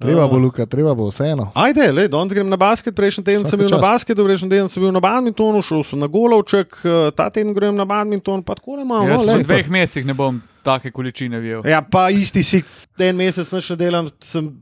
Treba 0.00 0.28
bo, 0.28 0.38
Luka, 0.38 0.66
treba 0.66 0.94
bo 0.96 1.10
vseeno. 1.10 1.52
Ajde, 1.54 1.92
le, 1.92 2.08
danes 2.08 2.32
grem 2.32 2.48
na 2.48 2.56
basket, 2.56 2.94
prejšnji 2.96 3.24
teden 3.24 3.44
sem 3.44 3.52
Vsaka 3.52 3.60
bil 3.60 3.68
na 3.68 3.76
čast. 3.76 3.84
basketu, 3.84 4.24
prejšnji 4.24 4.48
teden 4.48 4.68
sem 4.72 4.80
bil 4.80 4.94
na 4.96 5.00
badmintonu, 5.04 5.60
šel 5.60 5.84
sem 5.84 6.00
na 6.00 6.08
golovček, 6.08 6.72
eh, 6.80 7.12
ta 7.12 7.28
teden 7.28 7.52
grem 7.52 7.76
na 7.76 7.84
badminton, 7.84 8.40
pa 8.40 8.56
tako 8.56 8.80
le 8.80 8.88
malo. 8.88 9.12
Jaz 9.12 9.28
no, 9.28 9.36
v 9.36 9.44
dveh 9.44 9.68
mesecih 9.68 10.08
ne 10.08 10.16
bom 10.16 10.40
take 10.64 10.88
količine 10.88 11.36
vijel. 11.44 11.60
Ja, 11.68 11.84
pa 11.84 12.08
isti 12.08 12.40
si, 12.40 12.64
en 12.96 13.12
mesec 13.20 13.44
ne 13.52 13.76
delam, 13.76 14.08
sem 14.24 14.56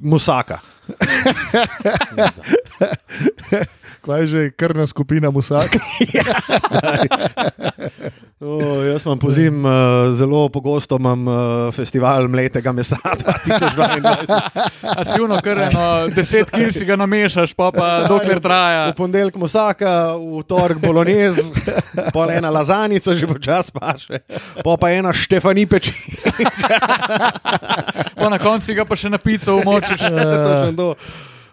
musaka. 0.00 0.64
Kaj 4.08 4.24
je 4.24 4.26
že 4.26 4.40
krvna 4.56 4.88
skupina 4.88 5.28
Musak? 5.28 5.68
O, 8.40 8.82
jaz 8.86 9.02
imam 9.02 9.18
pozim, 9.18 9.64
uh, 9.64 9.72
zelo 10.14 10.48
pogosto 10.48 10.96
imam 10.96 11.28
uh, 11.28 11.74
festival 11.74 12.28
mletega 12.28 12.72
mesa 12.72 12.96
2022. 13.02 14.40
A 14.82 15.04
si 15.04 15.20
uno, 15.20 15.40
kar 15.42 15.58
eno 15.58 16.06
deset 16.14 16.50
kil 16.50 16.70
si 16.72 16.86
ga 16.86 16.94
namešaš, 16.96 17.50
pa 17.58 17.72
pa 17.74 18.06
dokler 18.06 18.38
traja. 18.40 18.92
V 18.92 18.94
ponedeljek 18.94 19.40
musaka, 19.42 20.14
v 20.14 20.44
torek 20.46 20.78
bolonez, 20.78 21.34
pol 22.14 22.30
ena 22.30 22.52
lazanica, 22.54 23.16
že 23.18 23.26
počasi 23.26 23.74
paše, 23.74 24.22
pa 24.62 24.76
pa 24.78 24.94
ena 24.94 25.10
Štefani 25.10 25.66
peči. 25.66 25.90
Pa 28.14 28.30
na 28.30 28.38
koncu 28.38 28.70
ga 28.70 28.86
pa 28.86 28.94
še 28.94 29.10
na 29.10 29.18
pico 29.18 29.58
umočiš. 29.58 29.98
Točno 29.98 30.94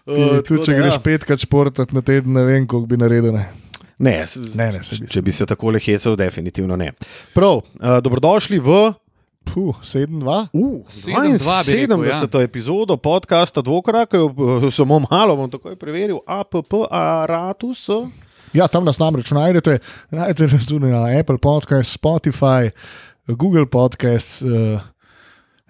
to. 0.05 0.13
Ti, 0.13 0.21
Uh, 0.21 0.41
tudi 0.41 0.65
če 0.65 0.73
greš 0.75 0.97
petkrat 0.99 1.39
športat 1.39 1.89
na 1.91 2.01
teden, 2.01 2.33
ne 2.33 2.43
vem, 2.43 2.65
koliko 2.65 2.87
bi 2.87 2.97
naredil. 2.97 3.33
Ne, 3.33 3.45
Ne, 3.97 4.25
ne, 4.53 4.67
ne 4.67 4.79
bi. 4.81 5.07
če 5.07 5.21
bi 5.21 5.31
se 5.31 5.45
tako 5.45 5.71
lehecal, 5.71 6.15
definitivno 6.15 6.75
ne. 6.75 6.91
Prav, 7.33 7.55
uh, 7.55 7.97
dobrodošli 7.99 8.59
v 8.59 8.93
Puh, 9.45 9.77
7-2. 9.77 10.49
uh, 10.51 10.81
72 10.85 11.63
bi 11.63 11.71
rekel, 11.71 12.27
72. 12.27 12.33
Ja. 12.33 12.41
epizodo 12.41 12.97
podcasta 12.97 13.61
Dvokrak, 13.61 14.13
uh, 14.15 14.33
samo 14.69 14.99
malo 15.01 15.35
bom 15.35 15.47
takoj 15.47 15.75
preveril, 15.75 16.19
APP, 16.23 16.73
Aratus. 16.89 17.87
Ja, 18.51 18.67
tam 18.67 18.85
nas 18.85 18.97
namreč 18.97 19.31
najdete, 19.31 19.79
najdete 20.09 20.47
nas 20.47 20.69
na 20.71 21.05
Apple 21.11 21.37
Podcast, 21.37 21.93
Spotify, 21.93 22.69
Google 23.27 23.65
Podcast, 23.65 24.41
uh, 24.41 24.81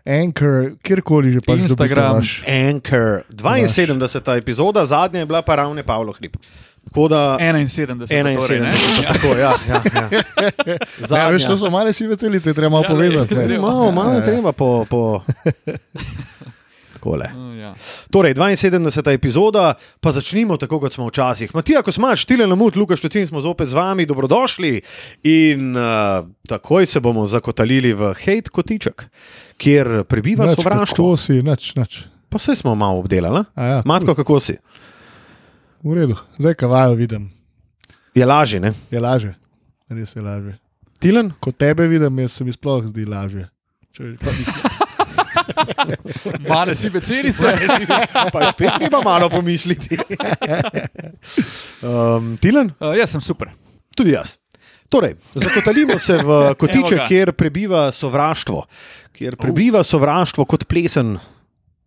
Anchor, 0.06 0.72
kjerkoli 0.84 1.32
že 1.32 1.40
pač 1.42 1.60
Instagram. 1.60 2.14
dobite 2.14 2.18
vaš. 2.20 2.44
Anchor. 2.48 3.24
72. 3.32 4.38
epizoda, 4.38 4.86
zadnja 4.86 5.20
je 5.20 5.26
bila 5.26 5.42
pa 5.42 5.56
ravno 5.56 5.84
Pavlo 5.84 6.14
Hrib. 6.14 6.36
Tako 6.86 7.08
da 7.08 7.38
71. 7.42 8.06
Torej, 8.08 8.36
71, 8.38 8.62
ne? 8.62 8.72
tako, 9.08 9.28
ja, 9.28 9.54
ja, 9.66 9.82
ja. 9.96 10.06
Ja, 11.18 11.30
veš, 11.30 11.46
to 11.46 11.58
so 11.58 11.70
male 11.70 11.94
sive 11.94 12.16
celice, 12.16 12.54
treba 12.54 12.70
malo 12.70 12.84
Ja, 12.84 12.90
povezati. 12.90 13.36
lej, 13.36 13.44
ne. 13.44 13.50
lej. 13.50 13.58
Malo, 13.58 13.92
malo 13.92 14.12
Ja, 14.12 14.18
ja. 14.18 14.24
treba 14.24 14.52
po. 14.52 14.86
po... 14.86 15.22
Takole. 17.06 17.30
No, 17.30 17.54
ja. 17.54 17.76
Torej, 18.10 18.34
72. 18.34 18.82
epizoda, 19.12 19.74
pa 20.02 20.12
začnimo 20.12 20.58
tako, 20.58 20.80
kot 20.80 20.94
smo 20.94 21.06
včasih. 21.06 21.54
Matija, 21.54 21.82
ko 21.82 21.92
smo 21.92 22.10
štile 22.12 22.48
na 22.48 22.56
mut, 22.56 22.76
Lukaš 22.76 23.00
Štetin, 23.00 23.28
smo 23.28 23.42
zopet 23.42 23.70
z 23.70 23.74
vami, 23.74 24.06
dobrodošli. 24.06 24.82
In 25.24 25.78
uh, 25.78 25.84
takoj 26.44 26.86
se 26.86 27.00
bomo 27.00 27.28
zakotalili 27.28 27.94
v 27.94 28.14
hate 28.16 28.50
kotiček, 28.50 29.06
kjer 29.58 30.04
prebiva 30.04 30.46
Nič, 30.46 30.56
sovraštvo. 30.56 31.06
Kako 31.06 31.18
si, 31.18 31.38
nič, 31.40 31.76
nič. 31.76 31.92
Pa 32.26 32.42
vse 32.42 32.56
smo 32.56 32.74
malo 32.76 33.00
obdelali. 33.00 33.46
A 33.54 33.64
Ja, 33.64 33.82
Matko, 33.86 34.16
kako 34.16 34.40
si? 34.40 34.58
v 35.86 35.94
redu, 35.94 36.18
zdaj 36.42 36.54
kavajo 36.56 36.96
vidim, 36.96 37.30
Je 38.16 38.26
lažje, 38.26 38.60
ne? 38.60 38.74
je 38.90 39.00
laže. 39.00 39.36
Res 39.86 40.16
je 40.16 40.22
laže. 40.22 40.58
Tilen? 40.98 41.30
Ko 41.40 41.52
tebe 41.52 41.86
vidim, 41.86 42.20
jaz 42.20 42.32
se 42.32 42.44
mi 42.44 42.50
sploh 42.50 42.82
zdi 42.88 43.06
laže. 43.06 43.46
Če, 43.94 44.16
pa 44.18 44.32
mislim, 44.32 44.75
Male 46.42 46.76
si 46.76 46.90
becelice. 46.90 47.52
Pa 48.34 48.52
spet 48.52 48.72
treba 48.78 49.02
malo 49.02 49.30
pomisliti. 49.30 49.98
um, 51.82 52.38
Tilen? 52.38 52.72
Uh, 52.80 52.94
jaz 52.94 53.10
sem 53.10 53.22
super. 53.22 53.50
Tudi 53.92 54.12
jaz. 54.12 54.38
Torej, 54.86 55.16
zakotalimo 55.34 56.00
se 56.00 56.18
v 56.18 56.30
kotiček, 56.60 56.98
ga. 56.98 57.08
kjer 57.08 57.34
prebiva 57.34 57.92
sovraštvo, 57.92 58.66
kjer 59.12 59.36
prebiva 59.36 59.82
sovraštvo 59.82 60.46
kot 60.46 60.66
plesen 60.66 61.18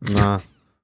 na 0.01 0.41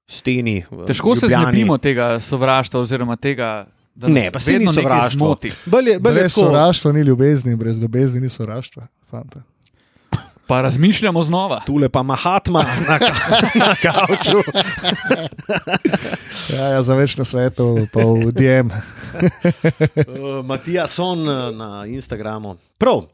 steni. 0.07 0.63
v 0.63 0.85
Težko 0.85 1.15
se 1.15 1.27
znebimo 1.27 1.77
tega 1.77 2.19
sovraštva, 2.19 2.79
oziroma 2.79 3.15
tega, 3.15 3.67
Ne, 3.97 4.27
pa 4.27 4.39
se 4.39 4.59
ni 4.59 4.67
sovraštvo. 4.67 5.17
zmoti. 5.17 5.51
Bolj 5.65 5.89
je, 5.89 5.99
bolj 5.99 6.11
je 6.11 6.19
brez 6.19 6.33
tako, 6.33 6.41
sovraštva 6.45 6.91
ni 6.91 7.01
ljubezni, 7.01 7.55
brez 7.55 7.79
ljubezni 7.79 8.19
ni 8.19 8.29
sovraštva. 8.29 8.87
fanta. 9.03 9.39
Pa 10.47 10.61
razmišljamo 10.61 11.23
znova. 11.23 11.61
tule 11.65 11.89
pa 11.89 12.03
Mahatma 12.03 12.65
na, 12.87 12.99
ka 12.99 13.13
na 13.57 13.75
kavču. 13.75 14.39
Ja, 16.49 16.67
ja, 16.67 16.83
za 16.83 16.93
več 16.93 17.17
na 17.17 17.25
svetu, 17.25 17.87
pa 17.89 17.99
v 17.99 18.29
DM. 18.31 18.69
Uh, 18.69 20.45
Matija 20.49 20.87
Son 20.87 21.19
uh, 21.19 21.49
na 21.49 21.85
Instagramu. 21.87 22.57
Prav. 22.77 22.95
Uh, 22.95 23.07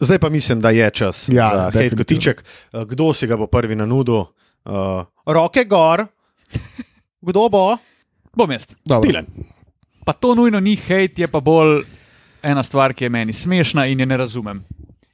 zdaj 0.00 0.18
pa 0.18 0.28
mislim, 0.28 0.60
da 0.60 0.70
je 0.70 0.90
čas 0.90 1.28
Ja, 1.28 1.48
za 1.48 1.62
hate 1.62 1.78
definitivno. 1.78 2.00
kotiček. 2.00 2.44
Uh, 2.72 2.82
kdo 2.82 3.14
si 3.14 3.26
ga 3.26 3.36
bo 3.36 3.46
prvi 3.46 3.76
na 3.76 3.86
nudu? 3.86 4.26
Uh, 4.64 4.72
roke 5.26 5.64
gor. 5.64 6.06
Kdo 7.20 7.48
bo? 7.48 7.76
Bom 8.32 8.50
jaz. 8.50 8.66
Dobro. 8.84 9.06
Tilen. 9.06 9.26
Pa 10.04 10.12
to 10.12 10.34
nujno 10.34 10.60
ni 10.60 10.76
hate, 10.76 11.14
je 11.16 11.28
pa 11.28 11.40
bolj 11.40 11.84
ena 12.42 12.62
stvar, 12.62 12.94
ki 12.94 13.04
je 13.04 13.10
meni 13.10 13.32
smešna 13.32 13.86
in 13.86 14.00
je 14.00 14.06
ne 14.06 14.16
razumem. 14.16 14.64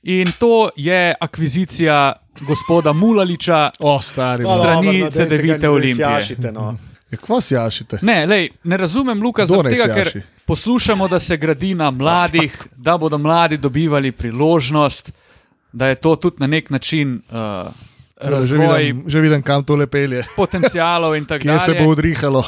In 0.07 0.29
to 0.39 0.69
je 0.77 1.15
akvizicija 1.21 2.13
gospoda 2.41 2.93
Mulaliča. 2.93 3.71
O, 3.79 4.01
stari. 4.03 4.45
Strani 4.45 5.01
no, 5.01 5.11
CD-vite 5.11 5.69
Olimpije. 5.69 5.95
sjašite, 5.97 6.53
No. 6.53 6.77
Kva 7.21 7.41
si 7.41 7.55
jašite? 7.55 7.99
Ne, 8.03 8.27
lej, 8.27 8.49
ne 8.65 8.77
razumem, 8.77 9.23
Luka, 9.23 9.47
zaradi 9.47 9.77
tega, 9.77 9.95
ker 9.95 10.23
poslušamo, 10.45 11.09
da 11.09 11.19
se 11.19 11.37
gradi 11.37 11.75
na 11.75 11.91
mladih, 11.91 12.67
da 12.77 12.99
bodo 12.99 13.19
mladi 13.19 13.57
dobivali 13.57 14.13
priložnost, 14.13 15.13
da 15.73 15.87
je 15.87 15.95
to 15.95 16.17
tudi 16.17 16.37
na 16.39 16.47
nek 16.47 16.71
način 16.71 17.23
uh, 17.31 17.73
Že 18.23 18.31
razvoj 18.31 18.79
vidim, 18.83 19.05
že 19.07 19.21
vidim, 19.21 19.43
kam 19.43 19.65
to 19.65 19.77
le 19.77 19.87
pelje. 19.87 20.25
potencialov 20.37 21.17
in 21.17 21.25
tako 21.25 21.43
Kje 21.43 21.61
se 21.61 21.75
bo 21.75 21.91
odrihalo. 21.91 22.45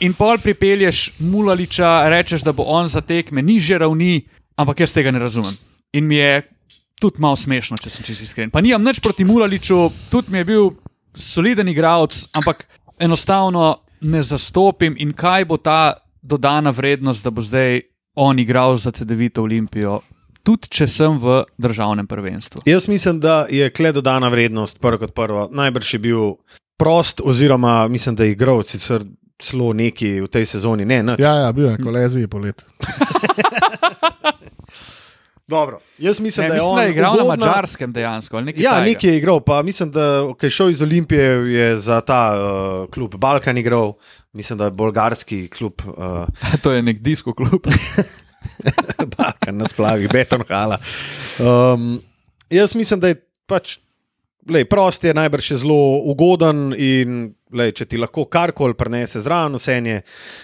In 0.00 0.14
pol 0.14 0.38
pripelješ 0.38 1.12
Mulaliča, 1.18 2.08
rečeš, 2.08 2.42
da 2.42 2.52
bo 2.52 2.62
on 2.62 2.88
za 2.88 3.00
tekme 3.00 3.42
niže 3.42 3.78
ravni, 3.78 4.26
ampak 4.56 4.80
jaz 4.80 4.92
tega 4.92 5.10
ne 5.10 5.18
razumem. 5.18 5.73
In 5.94 6.06
mi 6.06 6.16
je 6.16 6.42
tudi 7.00 7.20
malo 7.22 7.36
smešno, 7.36 7.78
če 7.78 7.90
sem 7.90 8.06
čisto 8.06 8.26
iskren. 8.26 8.50
Pa 8.50 8.62
nimam 8.64 8.82
nič 8.82 8.98
proti 9.02 9.24
Mulaliču, 9.24 9.88
tudi 10.10 10.32
mi 10.34 10.40
je 10.42 10.48
bil 10.48 10.70
soliden 11.14 11.68
igralec, 11.70 12.16
ampak 12.34 12.64
enostavno 12.98 13.76
ne 14.00 14.22
zastopim 14.22 14.96
in 14.98 15.12
kaj 15.14 15.46
bo 15.46 15.56
ta 15.56 15.94
dodana 16.22 16.72
vrednost, 16.74 17.24
da 17.24 17.30
bo 17.30 17.42
zdaj 17.42 17.80
on 18.14 18.38
igral 18.38 18.76
za 18.76 18.90
CD-vito 18.90 19.42
Olimpijo, 19.42 20.00
tudi 20.42 20.70
če 20.70 20.86
sem 20.90 21.18
v 21.20 21.42
državnem 21.58 22.06
prvenstvu. 22.10 22.64
Jaz 22.66 22.88
mislim, 22.88 23.20
da 23.20 23.44
je 23.50 23.70
kle 23.70 23.92
dodana 23.92 24.28
vrednost, 24.28 24.80
prvo 24.80 24.98
kot 25.04 25.14
prvo. 25.14 25.48
Najbrž 25.52 25.94
je 25.94 26.00
bil 26.02 26.34
prost, 26.78 27.22
oziroma 27.24 27.88
mislim, 27.88 28.16
da 28.18 28.24
je 28.24 28.34
igral 28.34 28.62
sicer 28.66 29.06
celo 29.38 29.72
neki 29.72 30.20
v 30.24 30.28
tej 30.30 30.46
sezoni. 30.46 30.84
Ne, 30.84 31.02
nič. 31.02 31.22
Ja, 31.22 31.34
ja, 31.46 31.52
bil 31.52 31.68
je 31.70 31.76
na 31.78 31.84
koleziji 31.84 32.30
polet. 32.30 32.64
Dobro. 35.46 35.78
Jaz 35.98 36.20
mislim, 36.20 36.44
Ne, 36.44 36.48
da 36.48 36.54
je 36.54 36.60
mislim, 36.60 36.72
on 36.72 36.76
da 36.76 36.82
je 36.82 36.90
igral 36.90 37.14
ugodna... 37.14 37.36
na 37.36 37.46
mačarskem 37.46 37.92
dejansko. 37.92 38.40
nekaj 38.40 38.62
Ja, 38.62 38.70
takega. 38.70 38.86
nekaj 38.86 39.10
je 39.10 39.16
igral, 39.16 39.40
pa 39.40 39.62
mislim, 39.62 39.90
da 39.90 40.26
je 40.42 40.50
šel 40.50 40.70
iz 40.70 40.82
Olimpije, 40.82 41.22
je 41.52 41.78
za 41.78 42.00
ta 42.00 42.32
uh, 42.34 42.90
klub 42.90 43.14
Balkan 43.14 43.58
igral, 43.58 43.92
mislim, 44.32 44.58
da 44.58 44.64
je 44.64 44.70
bolgarski 44.70 45.48
klub 45.48 45.72
uh, 45.86 46.26
To 46.62 46.72
je 46.72 46.82
nek 46.82 46.98
disko 46.98 47.34
klub. 47.34 47.66
Balkan 49.16 49.56
na 49.56 49.68
splavih, 49.68 50.08
betonhala. 50.12 50.78
Um, 51.38 52.00
jaz 52.50 52.74
mislim, 52.74 53.00
da 53.00 53.08
je 53.08 53.26
pač. 53.46 53.78
Lej, 54.50 54.66
prost 54.68 55.04
je 55.04 55.14
najbrž 55.16 55.52
zelo 55.62 56.02
ugoden 56.04 56.74
in 56.76 57.34
lej, 57.54 57.72
če 57.78 57.86
ti 57.88 58.00
lahko 58.00 58.26
karkoli 58.28 58.76
prenese 58.76 59.22
zraven, 59.24 59.56
vse 59.56 59.76
je 59.78 60.00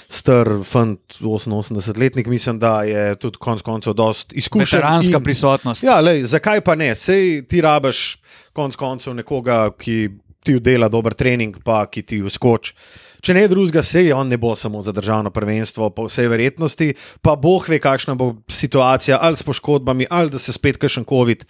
star, 0.09 0.49
fant, 0.64 1.19
88-letnik, 1.21 2.30
mislim, 2.30 2.59
da 2.62 2.83
je 2.88 3.16
tudi 3.21 3.40
konec 3.42 3.64
koncev 3.66 3.97
dost 3.99 4.33
izkušen. 4.33 4.78
Veteranska 4.78 5.19
in- 5.19 5.25
prisotnost. 5.25 5.85
Ja, 5.85 5.99
lej, 6.00 6.25
zakaj 6.30 6.62
pa 6.64 6.75
ne? 6.78 6.95
Sej 6.95 7.42
ti 7.50 7.61
rabaš 7.61 8.21
konec 8.57 8.78
koncev 8.80 9.14
nekoga, 9.19 9.69
ki 9.76 10.09
ti 10.45 10.57
dela 10.61 10.88
dober 10.88 11.14
trening, 11.14 11.59
pa 11.64 11.83
ki 11.90 12.02
ti 12.02 12.23
uskoči. 12.23 12.75
Če 13.21 13.37
ne 13.37 13.45
drugega, 13.50 13.83
sej 13.85 14.12
on 14.17 14.31
ne 14.33 14.39
bo 14.41 14.55
samo 14.57 14.83
za 14.83 14.93
državno 14.97 15.31
prvenstvo, 15.35 15.91
po 15.95 16.07
vsej 16.09 16.29
verjetnosti, 16.33 16.93
pa 17.23 17.37
boh 17.37 17.69
ve, 17.69 17.81
kakšna 17.83 18.17
bo 18.19 18.33
situacija, 18.49 19.19
ali 19.21 19.37
s 19.37 19.47
poškodbami, 19.47 20.09
ali 20.11 20.33
da 20.33 20.39
se 20.39 20.53
spet 20.57 20.81
kakšen 20.81 21.05
COVID 21.09 21.45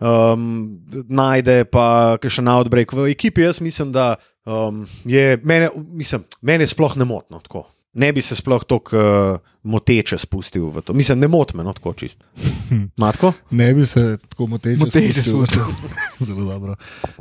um, 0.00 0.78
najde, 1.08 1.64
pa 1.70 2.16
kakšen 2.22 2.48
outbreak 2.48 2.92
v 2.92 3.10
ekipi. 3.12 3.46
Jaz 3.46 3.60
mislim, 3.60 3.92
da 3.92 4.14
um, 4.46 4.86
je 5.04 5.40
mene, 5.44 5.70
mislim, 5.74 6.24
mene 6.42 6.66
sploh 6.66 6.96
ne 6.96 7.04
motno 7.04 7.42
tako. 7.42 7.66
Ne 7.96 8.10
bi 8.12 8.20
se 8.20 8.36
sploh 8.36 8.64
tako 8.68 8.96
uh, 8.96 9.54
moteče 9.66 10.18
spustil 10.18 10.68
v 10.70 10.82
to. 10.84 10.94
Mislim, 10.94 11.18
ne 11.18 11.28
moti 11.28 11.56
me, 11.56 11.64
no 11.64 11.72
tako 11.72 11.94
čisto. 11.96 12.24
Matko? 13.02 13.32
Ne 13.50 13.74
bi 13.74 13.86
se 13.86 14.18
tako 14.28 14.46
moteče, 14.46 14.78
Moteče 14.78 15.24
spustil. 15.24 15.62
Zelo 16.26 16.44
dobro. 16.44 16.76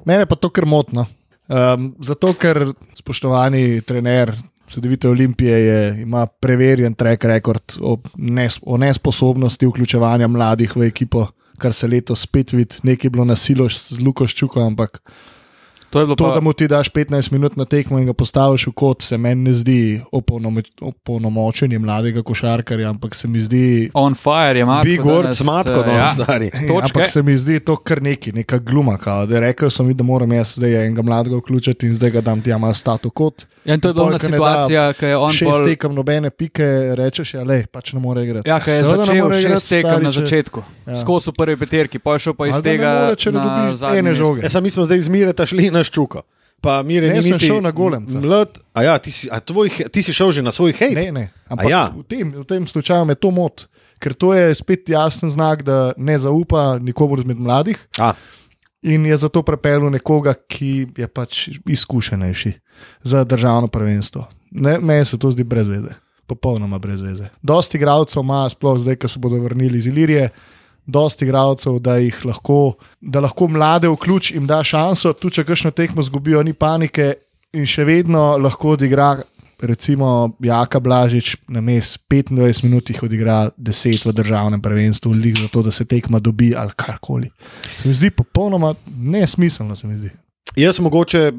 Mene 0.06 0.26
pa 0.26 0.36
to 0.36 0.50
kar 0.50 0.66
motno. 0.66 1.06
Um, 1.46 1.92
zato, 2.02 2.34
ker 2.34 2.72
spoštovani 2.98 3.82
trener 3.86 4.34
Sedevite 4.68 5.10
Olimpije 5.10 5.58
je, 5.66 6.02
ima 6.02 6.25
preverjen 6.25 6.96
track 6.98 7.24
record 7.24 7.75
o, 7.82 8.00
nes, 8.18 8.58
o 8.66 8.78
nesposobnosti 8.78 9.68
vključevanja 9.68 10.28
mladih 10.28 10.74
v 10.75 10.88
ekipo, 10.88 11.28
kar 11.62 11.74
se 11.74 11.88
letos 11.88 12.24
spet 12.25 12.54
vidi, 12.54 12.82
nekaj 12.84 13.08
je 13.08 13.14
bilo 13.14 13.25
nasilo 13.25 13.70
z 13.70 14.00
Luko 14.02 14.28
Ščukom, 14.28 14.74
ampak 14.74 15.00
To 15.96 16.00
je 16.00 16.06
bilo 16.06 16.16
to, 16.16 16.28
pa, 16.28 16.34
da 16.34 16.40
mu 16.42 16.52
ti 16.52 16.68
daš 16.68 16.90
15 16.90 17.32
minut 17.32 17.56
na 17.56 17.64
tekmo 17.66 17.96
in 18.00 18.06
ga 18.06 18.14
postaviš 18.14 18.68
v 18.68 18.72
kot, 18.74 19.02
se 19.02 19.16
meni 19.18 19.44
ne 19.44 19.54
zdi 19.54 20.02
opolnomo- 20.12 20.60
opolnomočenje 20.82 21.80
mladega 21.80 22.20
košarkarja, 22.22 22.90
ampak 22.90 23.16
se 23.16 23.28
mi 23.28 23.40
zdi 23.40 23.90
on 23.94 24.16
fire 24.16 24.60
je 24.60 24.66
Matko. 24.66 24.84
Big 24.84 25.00
Word, 25.00 25.22
danes, 25.24 25.38
smatko, 25.38 25.80
eh, 25.80 25.84
da 25.86 25.92
ja. 25.92 26.14
stari. 26.14 26.52
Točke. 26.52 26.74
Ampak 26.84 27.10
se 27.10 27.24
mi 27.24 27.38
zdi 27.38 27.60
to 27.60 27.75
kar 27.78 28.02
neki, 28.02 28.32
neka 28.32 28.58
gluma. 28.58 28.98
Kao, 28.98 29.25
da 29.25 29.40
rekel 29.40 29.70
sem, 29.70 29.88
mi, 29.88 29.94
da 29.94 30.04
moram 30.04 30.32
jaz 30.32 30.56
zdaj 30.56 30.86
enega 30.86 31.02
mladega 31.02 31.38
vključiti 31.38 31.88
in 31.88 31.96
zdaj 31.96 32.12
ga 32.12 32.22
dam 32.22 32.42
tja 32.42 32.58
malo 32.58 32.74
stato 32.74 33.10
kot. 33.10 33.46
Ja, 33.66 33.74
in 33.74 33.80
to 33.80 33.88
je 33.88 33.94
bila 33.94 34.06
ona 34.06 34.18
da 34.18 34.28
situacija, 34.28 34.94
ki 34.94 35.06
je 35.06 35.18
on 35.18 35.32
Šest 35.34 35.52
pol, 35.52 35.64
tekem, 35.66 35.94
nobene 35.94 36.30
pike, 36.30 36.66
rečeš, 36.96 37.34
ja, 37.34 37.44
le, 37.44 37.66
pač 37.72 37.94
ne 37.94 38.00
more 38.00 38.22
igrati. 38.24 38.50
ja, 38.50 38.60
ki 38.60 38.72
je 38.72 38.84
Seveda 38.84 38.98
ne 38.98 39.06
začel 39.06 39.24
more 39.24 39.40
igrati, 39.40 39.56
šest 39.56 39.70
tekem 39.70 39.92
stari, 39.92 40.04
na 40.04 40.12
če- 40.12 40.20
začetku. 40.20 40.64
Ja. 40.88 40.96
Skozi 40.96 41.30
v 41.30 41.34
prvi 41.34 41.58
peterki, 41.58 42.00
pa 42.00 42.14
je 42.14 42.20
šel 42.20 42.34
pa 42.34 42.48
iz 42.48 42.54
Ali 42.54 42.62
da 42.62 42.70
ne 42.70 42.78
tega 42.78 42.92
more, 43.02 43.16
če 43.16 43.32
ne 43.32 43.40
na 43.40 43.46
dobi 43.58 43.78
zadnje 43.78 44.16
žoge. 44.16 44.42
Ja, 44.42 44.50
sam 44.50 44.64
mi 44.64 44.70
smo 44.70 44.84
zdaj 44.84 44.98
izmireta 44.98 45.46
šli 45.46 45.72
na 45.72 45.84
ščuko. 45.86 46.25
Pa 46.65 46.80
Mire, 46.82 47.12
Ne, 47.12 47.20
ni 47.20 47.24
sem 47.24 47.36
niti 47.36 47.50
šel 47.51 47.62
na 47.62 47.70
Golemca. 47.75 48.18
Mlad, 48.22 48.58
a 48.74 48.84
ja, 48.88 48.96
ti 48.98 49.13
si, 49.13 49.30
a 49.30 49.38
tvoj, 49.38 49.70
ti 49.94 50.01
si 50.01 50.15
šel 50.15 50.34
že 50.34 50.42
na 50.42 50.54
svoj 50.56 50.74
hejt? 50.74 50.98
Ne, 50.98 51.12
ne. 51.13 51.25
Ampak 51.46 51.70
ja? 51.70 51.72
ja. 51.77 51.84
v, 51.94 52.06
tem, 52.10 52.32
v 52.34 52.46
tem 52.50 52.65
slučaju 52.65 53.06
me 53.06 53.13
to 53.13 53.30
moti, 53.30 53.68
ker 54.01 54.15
to 54.18 54.34
je 54.34 54.56
spet 54.58 54.89
jasen 54.89 55.30
znak, 55.30 55.62
da 55.62 55.94
ne 55.98 56.18
zaupa 56.18 56.82
nikomor 56.82 57.22
izmed 57.22 57.38
mladih. 57.38 57.77
A, 58.01 58.15
In 58.86 59.06
je 59.06 59.18
zato 59.18 59.42
prepeljal 59.42 59.89
nekoga, 59.89 60.36
ki 60.38 60.88
je 60.98 61.08
pač 61.10 61.48
izkušenejši 61.65 62.51
za 63.01 63.24
državno 63.25 63.68
prvenstvo. 63.68 64.27
Ne, 64.51 64.77
meni 64.80 65.06
se 65.06 65.18
to 65.18 65.32
zdi 65.34 65.44
brez 65.44 65.65
veze, 65.68 65.96
popolnoma 66.30 66.77
brez 66.80 67.01
veze. 67.01 67.32
Dosti 67.42 67.80
igralcev 67.80 68.22
ima, 68.22 68.44
sploh 68.50 68.77
zdaj, 68.80 69.00
ko 69.01 69.10
se 69.10 69.20
bodo 69.20 69.39
vrnili 69.42 69.82
iz 69.82 69.88
Ilirije, 69.89 70.30
dosti 70.86 71.25
igralcev, 71.25 71.80
da 71.80 71.98
jih 71.98 72.25
lahko, 72.25 72.75
da 73.01 73.22
lahko 73.25 73.48
mlade 73.48 73.89
vključ 73.89 74.32
in 74.32 74.48
da 74.48 74.63
šanso, 74.63 75.13
tudi 75.13 75.39
če 75.39 75.46
kakšno 75.48 75.72
tekmo 75.72 76.04
zgubijo, 76.04 76.44
ni 76.44 76.54
panike 76.54 77.13
in 77.56 77.65
še 77.70 77.86
vedno 77.88 78.36
lahko 78.42 78.75
odigra. 78.75 79.15
Recimo 79.56 80.36
Jaka 80.44 80.82
Blažič 80.84 81.30
na 81.48 81.62
mest 81.63 82.01
25 82.12 82.65
minut 82.68 82.89
odigra 83.08 83.38
10 83.56 84.04
v 84.04 84.13
državnem 84.13 84.62
prvenstvu, 84.62 85.13
lik 85.15 85.39
za 85.39 85.48
to, 85.48 85.63
da 85.63 85.72
se 85.72 85.86
tekma 85.88 86.20
dobi 86.20 86.51
ali 86.56 86.75
karkoli. 86.75 87.32
Se 87.63 87.88
mi 87.88 87.96
zdi 87.96 88.12
popolnoma 88.12 88.74
nesmiselno. 88.86 89.75
Se 89.80 89.88
mi 89.88 89.96
zdi. 89.98 90.12
Jaz 90.56 90.80
mogoče 90.80 91.32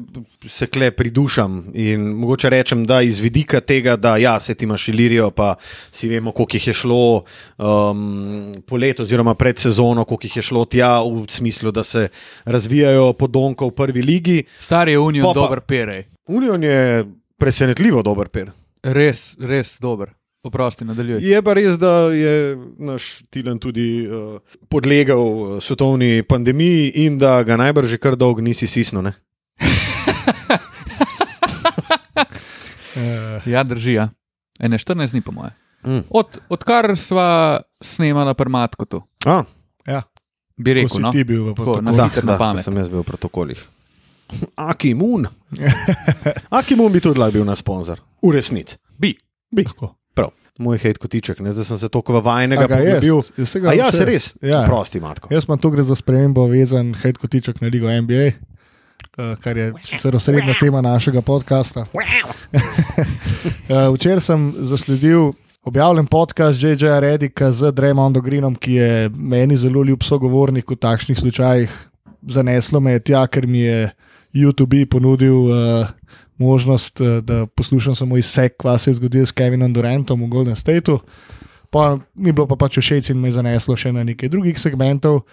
se 0.47 0.67
kle 0.67 0.91
pridušam 0.91 1.65
in 1.73 2.01
mogoče 2.01 2.49
rečem, 2.49 2.85
da 2.85 3.01
iz 3.01 3.19
vidika 3.19 3.59
tega, 3.59 3.95
da 3.95 4.17
ja, 4.17 4.39
se 4.39 4.55
ti 4.55 4.65
imaš 4.65 4.87
ilirijo, 4.87 5.31
pa 5.31 5.55
si 5.91 6.09
vemo, 6.09 6.31
koliko 6.31 6.55
jih 6.57 6.67
je 6.67 6.73
šlo 6.73 7.23
um, 7.57 8.55
po 8.67 8.77
letu 8.77 9.03
oziroma 9.03 9.35
pred 9.35 9.59
sezono, 9.59 10.05
koliko 10.05 10.25
jih 10.25 10.37
je 10.37 10.43
šlo 10.43 10.65
tja 10.65 10.99
v 11.01 11.25
smislu, 11.29 11.71
da 11.71 11.83
se 11.83 12.07
razvijajo 12.45 13.13
podonko 13.13 13.67
v 13.67 13.71
prvi 13.71 14.01
ligi. 14.01 14.43
Star 14.59 14.89
je 14.89 14.99
Union 14.99 15.25
pa- 15.25 15.33
dober 15.41 15.61
perej. 15.61 16.05
Union 16.27 16.63
je 16.63 17.05
presenetljivo 17.37 18.03
dober 18.03 18.27
per. 18.27 18.51
Res, 18.83 19.35
res 19.39 19.77
dober. 19.81 20.16
Oprosti, 20.47 20.85
nadaljuj. 20.87 21.19
Je 21.21 21.41
pa 21.43 21.53
res, 21.53 21.75
da 21.77 22.07
je 22.09 22.33
naš 22.79 23.21
Tilan 23.29 23.59
tudi 23.59 24.07
uh, 24.07 24.37
podlegal 24.71 25.19
uh, 25.19 25.57
svetovni 25.59 26.23
pandemiji 26.23 26.91
in 27.03 27.19
da 27.19 27.41
ga 27.43 27.57
najbrž 27.57 27.89
že 27.89 27.99
kar 27.99 28.15
dolgo 28.15 28.41
nisi 28.41 28.67
sisno. 28.67 29.01
Ne? 29.01 29.13
Ja, 33.45 33.63
drži. 33.63 33.93
Ja. 33.93 34.09
Ene 34.59 34.77
14 34.77 35.11
dni, 35.11 35.21
po 35.21 35.31
moje. 35.31 35.51
Mm. 35.85 36.03
Od, 36.09 36.37
odkar 36.49 36.97
sva 36.97 37.61
snemala 37.81 38.33
prmatko 38.33 38.85
tu, 38.85 39.01
A, 39.25 39.43
ja, 39.87 40.01
bi 40.57 40.71
ko 40.71 40.75
rekel. 40.75 40.89
si 40.89 41.01
No? 41.01 41.11
ti 41.13 41.23
bil 41.23 41.43
v 41.43 41.53
Tako, 41.55 41.77
na 41.81 41.91
da, 41.93 42.37
pamet. 42.37 42.65
ko 42.65 42.71
sem 42.71 42.77
jaz 42.81 42.89
bil 42.89 43.05
v 43.05 43.07
protokolih. 43.07 43.59
Akimun. 44.57 45.27
Akimun 46.59 46.91
bi 46.91 46.99
tudi 46.99 47.21
lahko 47.21 47.37
bil 47.37 47.45
na 47.45 47.55
sponzor. 47.55 48.01
V 48.19 48.33
resnici. 48.33 48.75
Bi. 48.97 49.13
Lahko. 49.53 49.93
Moj 50.57 50.79
hejt 50.81 50.97
kotiček, 50.97 51.39
ne 51.45 51.51
zdaj 51.53 51.65
sem 51.65 51.77
se 51.77 51.89
toliko 51.89 52.21
vajnega 52.21 52.63
A 52.65 52.67
ga 52.67 52.75
je? 52.81 52.97
A 53.69 53.73
ja, 53.77 53.91
se 53.93 54.05
res. 54.05 54.31
Ja. 54.41 54.63
Prosti, 54.65 54.99
matko. 54.99 55.29
Jaz 55.33 55.45
imam 55.45 55.59
tu 55.61 55.69
gre 55.69 55.85
za 55.85 55.95
spremembo 55.95 56.47
vezan 56.49 56.95
hejt 56.97 57.19
kotiček 57.21 57.61
na 57.61 57.69
Ligo 57.69 57.91
NBA, 57.91 58.31
eh, 58.31 59.35
kar 59.43 59.57
je 59.57 59.73
sicer 59.85 60.15
osrednja 60.15 60.57
tema 60.59 60.81
našega 60.81 61.21
podcasta. 61.21 61.85
Eh, 63.67 63.89
Včeraj 63.91 64.21
sem 64.23 64.43
zasledil 64.63 65.33
objavljen 65.67 66.05
podcast 66.07 66.63
J.J. 66.63 66.99
Redika 66.99 67.51
z 67.51 67.71
Dremondom 67.75 68.23
Greenom, 68.23 68.55
ki 68.55 68.73
je 68.73 69.09
meni 69.09 69.57
zelo 69.57 69.83
ljub 69.83 70.03
sogovornik 70.03 70.71
v 70.71 70.75
takšnih 70.75 71.19
slučajih. 71.19 71.73
Zaneslo 72.31 72.79
me 72.79 72.95
je 72.95 72.99
tja, 72.99 73.25
ker 73.27 73.47
mi 73.47 73.59
je 73.59 73.89
YouTube 74.33 74.85
ponudil 74.85 75.35
uh, 75.35 75.91
možnost, 76.37 77.01
uh, 77.01 77.19
da 77.23 77.45
poslušam 77.45 77.95
samo 77.95 78.17
izsek, 78.17 78.57
kaj 78.57 78.79
se 78.79 78.89
je 78.89 78.93
zgodilo 78.93 79.25
s 79.25 79.31
Kevinom 79.31 79.73
Durantom 79.73 80.23
v 80.23 80.27
Golden 80.27 80.55
Stateu. 80.55 80.99
Pa 81.69 81.97
mi 82.15 82.29
je 82.29 82.33
bilo 82.33 82.47
pa 82.47 82.55
pač 82.55 82.79
všeč 82.79 83.09
in 83.09 83.19
me 83.19 83.27
je 83.27 83.39
zaneslo 83.39 83.75
še 83.75 83.91
na 83.91 84.03
nekaj 84.03 84.29
drugih 84.29 84.59
segmentov. 84.59 85.25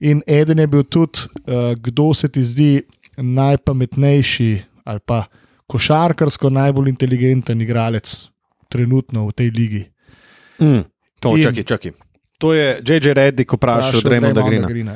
In 0.00 0.22
eden 0.26 0.58
je 0.58 0.66
bil 0.66 0.84
tudi, 0.84 1.26
uh, 1.46 1.74
kdo 1.74 2.14
se 2.14 2.28
ti 2.28 2.44
zdi 2.44 2.82
najpametnejši 3.16 4.50
ali 4.84 5.00
pa 5.04 5.24
košarkarsko 5.66 6.50
najbolj 6.50 6.88
inteligenten 6.88 7.60
igralec 7.60 8.28
trenutno 8.68 9.26
v 9.28 9.32
tej 9.32 9.48
ligi. 9.50 9.82
Mm. 10.60 10.84
To, 11.20 11.36
In- 11.36 11.42
čakaj, 11.42 11.64
čakaj. 11.64 11.92
To 12.38 12.54
je 12.54 12.78
J.J. 12.86 13.14
Reddick 13.14 13.52
vprašal 13.52 14.00
Draymonda 14.00 14.46
Greena. 14.46 14.94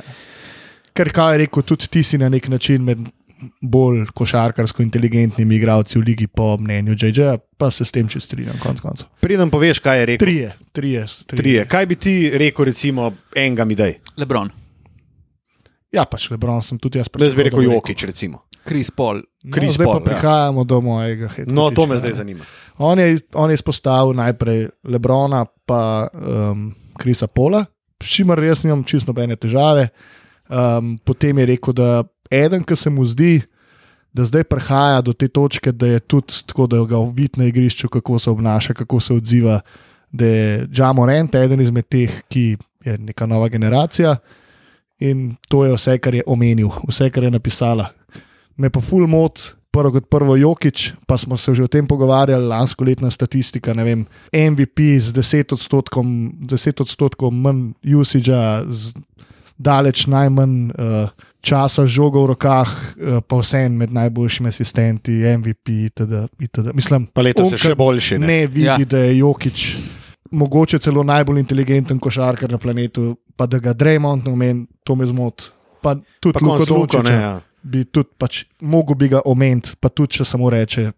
Ker 0.94 1.08
kaj 1.10 1.34
je 1.34 1.38
rekel, 1.42 1.62
tudi 1.66 1.88
ti 1.90 2.02
si 2.06 2.18
na 2.18 2.28
nek 2.28 2.48
način 2.48 2.84
med 2.84 3.00
bolj 3.60 4.06
košarkarsko 4.14 4.82
inteligentnimi 4.82 5.56
igralci 5.56 5.98
v 5.98 6.02
ligi, 6.06 6.26
po 6.26 6.56
mnenju 6.60 6.96
J.J., 6.98 7.36
pa 7.58 7.70
se 7.70 7.84
s 7.84 7.94
tem 7.94 8.08
čez 8.08 8.24
strinjam, 8.24 8.58
konc 8.62 8.80
koncev. 8.80 9.10
Preden 9.20 9.50
poveš, 9.50 9.78
kaj 9.82 9.98
je 9.98 10.06
rekel. 10.06 10.26
Trije, 10.26 10.54
trije, 10.72 11.06
trije. 11.26 11.42
Trije. 11.42 11.68
Kaj 11.68 11.86
bi 11.86 11.96
ti 11.96 12.16
rekel, 12.34 12.64
recimo, 12.64 13.12
enega 13.34 13.64
mi 13.64 13.78
daj? 13.78 13.98
Lebron, 14.16 14.50
Ja, 15.92 16.06
pač 16.08 16.30
Lebron 16.32 16.62
sem 16.64 16.80
tudi 16.80 16.98
jaz 16.98 17.10
Jaz 17.12 17.36
bi 17.36 17.44
rekel 17.46 17.68
Jokič, 17.68 18.06
recimo. 18.08 18.46
Chris 18.64 18.88
Paul. 18.94 19.20
No, 19.44 19.52
Chris 19.52 19.74
zdaj 19.76 19.86
Paul, 19.86 19.98
pa 19.98 20.00
ja. 20.00 20.06
prihajamo 20.06 20.64
do 20.64 20.78
mojega 20.80 21.28
hita. 21.34 21.52
No, 21.52 21.68
to 21.74 21.84
me 21.90 21.98
zdaj 21.98 22.14
zanima. 22.22 22.46
On 22.78 22.98
je, 22.98 23.18
on 23.34 23.50
je 23.50 23.58
izpostavil 23.58 24.14
najprej 24.16 24.70
Lebrona, 24.88 25.44
pa 25.66 26.08
um, 26.14 26.70
Krisa 26.96 27.26
Pola, 27.26 27.64
s 28.00 28.08
čimer 28.08 28.40
jaz 28.40 28.64
nimam 28.64 28.86
čisto 28.86 29.10
nobene 29.10 29.36
težave. 29.36 29.90
Um, 30.48 30.96
potem 31.04 31.42
je 31.42 31.46
rekel, 31.52 31.76
da 31.76 32.04
eden, 32.32 32.64
ki 32.64 32.76
se 32.76 32.90
mu 32.90 33.04
zdi, 33.06 33.42
da 34.12 34.24
zdaj 34.28 34.44
prihaja 34.44 35.00
do 35.00 35.12
te 35.12 35.28
točke, 35.28 35.72
da 35.72 35.86
je 35.86 36.00
tudi 36.00 36.42
tako, 36.46 36.66
da 36.66 36.82
ga 36.88 37.00
vidi 37.14 37.40
na 37.40 37.48
igrišču, 37.48 37.88
kako 37.88 38.18
se 38.18 38.30
obnaša, 38.30 38.74
kako 38.74 39.00
se 39.00 39.14
odziva, 39.14 39.60
da 40.12 40.26
je 40.26 40.66
Džamo 40.66 41.06
Rent 41.06 41.34
eden 41.34 41.60
izmed 41.60 41.88
teh, 41.88 42.20
ki 42.28 42.56
je 42.84 42.98
neka 42.98 43.26
nova 43.26 43.48
generacija. 43.48 44.16
In 45.00 45.34
to 45.48 45.64
je 45.64 45.72
vse, 45.74 45.96
kar 45.98 46.14
je 46.14 46.22
omenil, 46.26 46.68
vse, 46.88 47.10
kar 47.10 47.24
je 47.24 47.30
napisala. 47.30 47.88
Me 48.56 48.70
pa 48.70 48.80
full 48.80 49.08
mod, 49.08 49.40
prvo 49.72 49.90
kot 49.96 50.06
prvo 50.12 50.36
Jokič, 50.36 50.92
pa 51.08 51.16
smo 51.18 51.36
se 51.36 51.54
že 51.54 51.64
o 51.64 51.68
tem 51.68 51.86
pogovarjali, 51.88 52.46
lansko 52.46 52.84
letna 52.84 53.10
statistika, 53.10 53.74
ne 53.74 53.84
vem, 53.84 54.06
MVP 54.32 55.00
z 55.00 55.16
10 55.16 55.56
odstotkom, 55.56 56.32
10 56.44 56.84
odstotkov 56.84 57.32
manj 57.32 57.72
usage, 57.96 58.36
z 58.68 58.94
daleč 59.58 60.06
najmanj 60.06 60.70
uh, 60.76 61.08
časa 61.42 61.86
žoga 61.86 62.18
v 62.18 62.26
rokah, 62.28 62.70
uh, 62.96 63.20
pa 63.20 63.36
vse 63.36 63.58
en 63.60 63.74
med 63.74 63.90
najboljšimi 63.90 64.48
asistenti, 64.48 65.10
MVP 65.36 65.68
itd. 65.84 66.12
itd. 66.40 66.70
Mislim, 66.72 67.06
Pa 67.08 67.20
letos 67.20 67.44
je 67.44 67.52
on, 67.52 67.58
še 67.58 67.68
ki 67.68 67.74
boljši. 67.76 68.18
Ne? 68.18 68.26
Ne 68.28 68.46
vidi, 68.46 68.64
Ja. 68.64 68.78
da 68.78 68.98
je 69.00 69.18
Jokič 69.18 69.76
mogoče 70.32 70.78
celo 70.78 71.02
najbolj 71.02 71.38
inteligenten 71.38 71.98
košarkar 71.98 72.48
na 72.48 72.58
planetu, 72.58 73.16
pa 73.36 73.46
da 73.46 73.58
ga 73.58 73.72
Draymond 73.72 74.24
ne 74.24 74.32
omeni, 74.32 74.66
to 74.82 74.94
me 74.94 75.06
zmoti. 75.06 75.50
Pa 75.82 75.92
tudi 76.20 76.32
Pa 76.32 76.40
Luko, 76.40 76.62
ne. 76.62 76.66
Dončiča 76.66 77.12
Ja. 77.12 77.40
bi 77.62 77.84
tudi, 77.84 78.08
pač, 78.16 78.44
mogel 78.60 78.94
bi 78.94 79.08
ga 79.08 79.20
omeniti, 79.24 79.74
pa 79.76 79.88
tudi 79.88 80.12
če 80.12 80.24
samo 80.24 80.48
reče, 80.48 80.92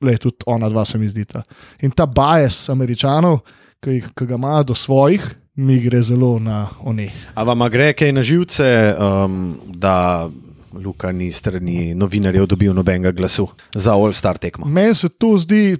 le 0.00 0.16
tudi 0.16 0.36
ona 0.46 0.68
dva 0.68 0.84
se 0.84 0.98
mi 0.98 1.06
zdita. 1.06 1.42
In 1.82 1.90
ta 1.90 2.06
bias 2.06 2.68
američanov, 2.68 3.40
ki, 3.78 3.90
jih- 3.92 4.10
ki 4.10 4.26
ga 4.26 4.34
imajo 4.34 4.62
do 4.64 4.74
svojih, 4.74 5.22
mi 5.60 5.78
gre 5.80 6.02
zelo 6.02 6.38
na 6.38 6.68
oni. 6.80 7.10
A 7.34 7.44
vam 7.44 7.66
gre 7.70 7.92
kaj 7.92 8.12
na 8.16 8.22
živce, 8.24 8.66
um, 8.96 9.58
da 9.66 10.28
Luka 10.72 11.12
ni 11.12 11.32
strani 11.32 11.94
novinarjev 11.94 12.46
dobil 12.46 12.74
nobenega 12.74 13.12
glasu 13.12 13.48
za 13.74 13.94
All-Star 13.94 14.38
tekmo? 14.38 14.66
Meni 14.66 14.94
se 14.94 15.08
to 15.08 15.34
zdi 15.38 15.76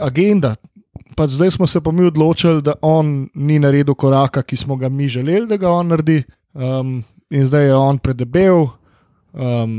agenda. 0.00 0.54
Pač 1.16 1.34
zdaj 1.34 1.56
smo 1.56 1.66
se 1.66 1.80
pa 1.80 1.92
mi 1.92 2.04
odločili, 2.06 2.62
da 2.62 2.76
on 2.82 3.28
ni 3.34 3.58
naredil 3.58 3.94
koraka, 3.94 4.42
ki 4.42 4.56
smo 4.56 4.76
ga 4.76 4.88
mi 4.88 5.08
želeli, 5.08 5.48
da 5.48 5.56
ga 5.56 5.70
on 5.70 5.88
naredi, 5.88 6.22
um, 6.54 7.00
in 7.30 7.46
zdaj 7.46 7.66
je 7.66 7.74
on 7.74 7.98
predebel, 7.98 8.68
um, 9.32 9.74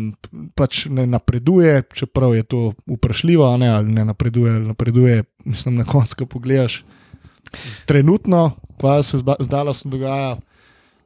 pač 0.55 0.85
ne 0.89 1.05
napreduje, 1.07 1.83
čeprav 1.93 2.35
je 2.35 2.43
to 2.43 2.63
vprašljivo, 2.87 3.57
ne, 3.57 3.69
ali 3.69 3.93
ne 3.93 4.05
napreduje, 4.05 4.55
ali 4.55 4.67
napreduje. 4.67 5.23
Mislim, 5.45 5.79
na 5.79 5.85
koncu, 5.87 6.15
ko 6.19 6.25
pogledaš, 6.25 6.83
trenutno, 7.85 8.51
kaj 8.81 9.03
se 9.03 9.17
zdaj 9.39 9.73
se 9.73 9.89
dogaja. 9.89 10.37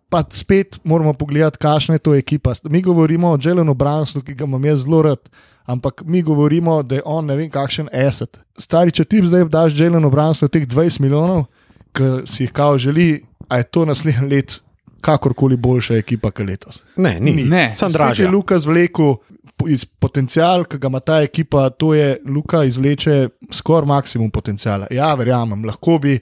Pa 0.10 0.23
spet 0.29 0.79
moramo 0.84 1.13
pogledati, 1.13 1.58
kakšna 1.58 1.95
je 1.95 1.99
to 1.99 2.15
ekipa. 2.15 2.53
Mi 2.63 2.82
govorimo 2.82 3.27
o 3.27 3.38
Jelenu 3.43 3.73
Bransonu, 3.73 4.23
ki 4.25 4.34
ga 4.34 4.45
imam 4.45 4.65
jaz 4.65 4.84
zelo 4.84 5.01
rad, 5.01 5.29
ampak 5.65 6.03
mi 6.06 6.21
govorimo, 6.21 6.84
da 6.84 6.95
je 6.95 7.01
on 7.06 7.25
ne 7.25 7.36
vem 7.36 7.49
kakšen 7.49 7.89
asset. 8.08 8.39
Stari, 8.58 8.91
če 8.91 9.03
ti 9.03 9.21
zdaj 9.27 9.45
daš 9.45 9.73
Jelenu 9.79 10.10
Bransonu 10.10 10.49
teh 10.49 10.67
20 10.67 10.99
milijonov, 10.99 11.45
ki 11.93 12.03
si 12.25 12.43
jih 12.43 12.51
kao 12.51 12.77
želi, 12.77 13.23
a 13.47 13.58
je 13.58 13.63
to 13.63 13.86
naslednji 13.86 14.29
let 14.29 14.62
kakorkoli 15.01 15.58
boljša 15.58 15.97
ekipa, 15.97 16.32
kot 16.32 16.45
letos. 16.47 16.84
Ne, 16.95 17.19
ni. 17.19 17.32
Ni. 17.32 17.43
Ne, 17.43 17.73
Sam 17.77 17.89
Spet 17.89 17.93
dražje. 17.93 18.23
je 18.25 18.32
Luka 18.32 18.60
zvlekel 18.60 19.15
po- 19.15 19.42
iz 19.69 19.86
potencial, 19.86 20.65
ki 20.65 20.80
ga 20.82 20.91
ima 20.91 20.99
ta 20.99 21.21
ekipa, 21.26 21.69
to 21.69 21.93
je 21.93 22.17
Luka 22.26 22.63
izvleče 22.63 23.30
skoraj 23.52 23.88
maksimum 23.88 24.32
potenciala. 24.32 24.89
Ja, 24.91 25.13
verjamem, 25.19 25.65
lahko 25.65 25.99
bi 26.02 26.17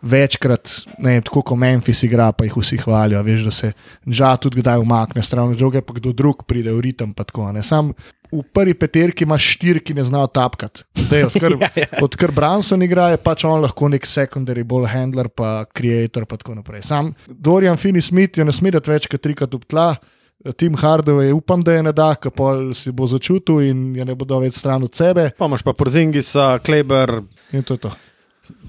večkrat, 0.00 0.70
ne 0.98 1.16
vem, 1.16 1.24
tako 1.26 1.42
kot 1.42 1.58
Memphis 1.60 2.02
igra, 2.06 2.30
pa 2.32 2.46
jih 2.46 2.56
vsi 2.56 2.78
hvalijo, 2.80 3.20
veš, 3.22 3.42
da 3.44 3.52
se 3.52 3.72
žal 4.06 4.38
tudi 4.40 4.62
kdaj 4.62 4.80
umakne 4.80 5.22
stran, 5.22 5.52
druge 5.56 5.82
pa 5.84 5.96
kdo 5.96 6.14
drug 6.16 6.46
pride 6.48 6.72
v 6.72 6.80
ritem. 6.80 7.12
pa 7.14 7.24
tako, 7.24 7.52
ne. 7.52 7.62
Sam 7.62 7.92
v 8.30 8.42
prvi 8.54 8.74
peterki 8.78 9.26
imaš 9.26 9.56
štiri, 9.56 9.82
ki 9.82 9.94
ne 9.94 10.04
znajo 10.04 10.30
tapkati. 10.32 10.84
Zdaj, 10.94 11.24
odkar, 11.24 11.56
odkar 12.06 12.32
Branson 12.32 12.82
igra, 12.82 13.10
je 13.10 13.18
pač 13.18 13.44
on 13.44 13.60
lahko 13.60 13.90
nek 13.90 14.06
secondary 14.06 14.64
ball 14.64 14.86
handler, 14.86 15.28
pa 15.28 15.64
creator, 15.76 16.26
pa 16.26 16.38
tako 16.40 16.54
naprej. 16.60 16.86
Sam 16.86 17.12
Dorian 17.26 17.76
Finney 17.76 18.02
Smith 18.02 18.38
je 18.38 18.46
ne 18.46 18.54
sme 18.54 18.70
dati 18.70 18.90
več 18.90 19.10
kot 19.10 19.22
trikrat 19.22 19.54
v 19.54 19.66
tla. 19.66 19.90
Tim 20.56 20.74
Hardaway, 20.74 21.32
upam, 21.32 21.62
da 21.62 21.72
je 21.72 21.82
ne 21.82 21.92
da, 21.92 22.14
ker 22.16 22.32
pol 22.32 22.70
si 22.74 22.92
bo 22.96 23.06
začutil 23.06 23.60
in 23.68 23.80
je 23.96 24.04
ne 24.08 24.14
bodo 24.16 24.38
več 24.40 24.56
stran 24.56 24.86
od 24.86 24.94
sebe. 24.96 25.30
Pa 25.36 25.48
imaš 25.50 25.64
pa 25.66 25.74
Porzingisa, 25.76 26.54
Kleber. 26.64 27.20
In 27.52 27.66
to 27.66 27.76
je 27.76 27.84
to. 27.84 27.90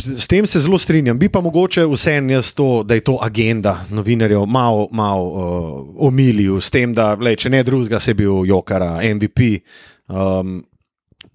S 0.04 0.28
tem 0.28 0.46
se 0.46 0.60
zelo 0.60 0.78
strinjam. 0.78 1.18
Bi 1.20 1.30
pa 1.30 1.42
mogoče 1.42 1.86
vseeno 1.88 2.36
jaz 2.36 2.52
to, 2.54 2.84
da 2.84 2.98
je 2.98 3.06
to 3.08 3.18
agenda 3.22 3.78
novinarjev 3.90 4.44
malo 4.46 4.90
mal, 4.92 5.24
uh, 5.24 6.08
omilil, 6.08 6.60
s 6.62 6.70
tem, 6.70 6.94
da 6.94 7.14
lej, 7.16 7.40
če 7.46 7.54
ne 7.56 7.64
drugega, 7.64 8.00
se 8.00 8.12
je 8.12 8.20
bil 8.20 8.44
Jokara, 8.46 9.00
MVP. 9.00 9.64
Um, 10.12 10.60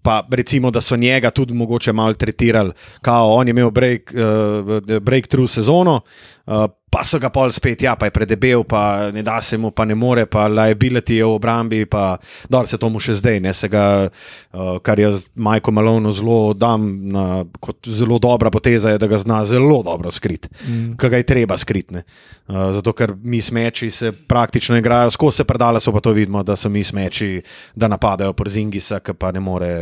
pa 0.03 0.21
recimo, 0.31 0.71
da 0.71 0.81
so 0.81 0.97
njega 0.97 1.31
tudi 1.31 1.55
mogoče 1.55 1.93
malo 1.93 2.15
tretirali, 2.15 2.73
kao 3.03 3.35
on 3.35 3.49
je 3.49 3.57
imel 3.57 3.71
break, 3.71 4.13
uh, 4.15 5.01
breakthrough 5.01 5.51
sezono, 5.51 6.01
uh, 6.47 6.67
pa 6.97 7.05
so 7.05 7.19
ga 7.21 7.29
pol 7.29 7.53
spet, 7.53 7.83
ja, 7.85 7.93
pa 8.01 8.09
je 8.09 8.15
predebel, 8.17 8.63
pa 8.65 9.11
ne 9.13 9.21
da 9.21 9.37
se 9.45 9.59
mu, 9.61 9.69
pa 9.77 9.85
ne 9.85 9.93
more, 9.95 10.25
pa 10.25 10.47
liability 10.49 11.19
je 11.19 11.27
v 11.29 11.35
obrambi, 11.37 11.85
pa 11.85 12.17
dobro 12.49 12.71
se 12.71 12.79
to 12.81 12.89
mu 12.89 13.03
še 13.03 13.19
zdaj, 13.21 13.41
ne 13.45 13.53
se 13.53 13.69
ga, 13.69 13.85
uh, 14.09 14.79
kar 14.81 15.01
jaz 15.01 15.27
Majko 15.37 15.75
Malonu 15.77 16.13
zelo 16.17 16.55
dam 16.57 16.87
na, 17.13 17.45
kot 17.61 17.85
zelo 17.85 18.17
dobra 18.23 18.49
poteza, 18.55 18.95
je, 18.95 19.01
da 19.03 19.11
ga 19.13 19.21
zna 19.21 19.43
zelo 19.45 19.83
dobro 19.85 20.09
skrit, 20.09 20.49
mm. 20.49 20.97
kaj 20.97 21.13
ga 21.13 21.21
je 21.21 21.29
treba 21.29 21.61
skritne. 21.61 22.07
Uh, 22.49 22.73
zato, 22.73 22.97
ker 22.97 23.13
mi 23.13 23.43
smeči 23.45 23.91
se 23.93 24.15
praktično 24.17 24.81
igrajo, 24.81 25.13
skozi 25.13 25.43
se 25.43 25.49
predala 25.49 25.83
so 25.85 25.93
pa 25.93 26.01
to 26.01 26.17
vidimo, 26.17 26.41
da 26.47 26.57
so 26.57 26.73
mi 26.73 26.85
smeči, 26.85 27.43
da 27.77 27.93
napadajo 27.93 28.33
Porzingisa, 28.33 29.03
ki 29.05 29.19
pa 29.21 29.35
ne 29.37 29.45
more. 29.45 29.73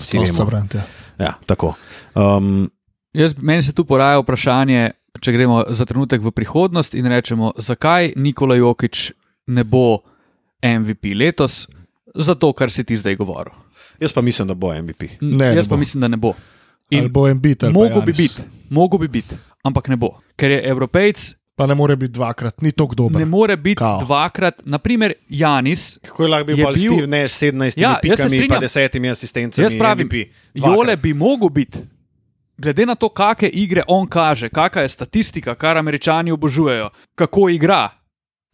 vsi 0.00 0.18
vemo. 0.18 0.50
Ja. 0.74 0.82
Ja, 1.22 1.32
tako. 1.46 1.76
Um, 2.18 2.66
Jaz, 3.14 3.36
meni 3.38 3.62
se 3.62 3.72
tu 3.72 3.84
poraja 3.86 4.18
vprašanje, 4.18 4.90
če 5.16 5.32
gremo 5.32 5.64
za 5.68 5.84
trenutek 5.84 6.20
v 6.20 6.30
prihodnost 6.30 6.94
in 6.94 7.06
rečemo, 7.06 7.52
zakaj 7.56 8.12
Nikola 8.16 8.56
Jokič 8.56 9.12
ne 9.46 9.64
bo 9.64 9.98
MVP 10.62 11.14
letos, 11.14 11.66
zato 12.14 12.52
kar 12.52 12.70
si 12.70 12.84
ti 12.84 12.94
zdaj 12.94 13.16
govoril. 13.16 13.52
Jaz 14.00 14.12
pa 14.12 14.20
mislim, 14.20 14.48
da 14.48 14.54
bo 14.54 14.72
MVP. 14.72 15.20
Ne, 15.20 15.44
Jaz 15.46 15.56
ne 15.56 15.62
pa 15.64 15.68
bo. 15.70 15.76
mislim, 15.76 16.00
da 16.00 16.08
ne 16.08 16.16
bo. 16.16 16.34
Ali 16.90 17.00
In 17.00 17.08
bo 17.08 17.28
Embiid 17.28 17.62
ali 17.62 17.72
pa 17.72 17.78
mogo 17.78 18.00
bi 18.00 18.12
biti, 18.12 18.42
mogo 18.70 18.98
bi 18.98 19.08
biti, 19.08 19.34
ampak 19.62 19.88
ne 19.88 19.96
bo. 19.96 20.08
Ker 20.36 20.50
je 20.50 20.60
Evropejc, 20.64 21.34
Pa 21.54 21.66
ne 21.66 21.74
more 21.74 21.94
biti 21.94 22.12
dvakrat, 22.12 22.62
ni 22.62 22.72
tako 22.72 22.94
dober. 22.96 23.14
ne 23.14 23.24
more 23.24 23.56
biti 23.56 23.78
Kao. 23.78 24.00
dvakrat, 24.00 24.62
naprimer 24.64 25.12
Janis. 25.28 25.98
Kako 26.00 26.22
je 26.22 26.28
lahko 26.28 26.46
bil 26.46 26.58
Je 26.58 26.64
bolj 26.64 26.74
bil- 26.74 26.92
Steve 26.92 27.06
Nash 27.08 27.30
s 27.30 27.38
17 27.38 27.78
Ja, 27.78 27.98
pikami 28.02 28.22
in 28.22 28.28
strinjam. 28.42 28.60
10 28.60 29.10
asistencami? 29.10 29.64
Jaz 29.64 29.76
pravim, 29.78 30.06
MVP? 30.06 30.14
Dvakrat. 30.54 30.74
Jole 30.76 30.96
bi 30.96 31.12
mogel 31.14 31.48
biti. 31.50 31.78
Glede 32.58 32.86
na 32.86 32.94
to, 32.94 33.08
kakšne 33.08 33.48
igre 33.48 33.82
on 33.88 34.06
kaže, 34.06 34.48
kakšna 34.48 34.82
je 34.82 34.88
statistika, 34.88 35.54
kar 35.54 35.78
američani 35.78 36.32
obožujejo, 36.32 36.90
kako 37.14 37.48
igra, 37.50 37.88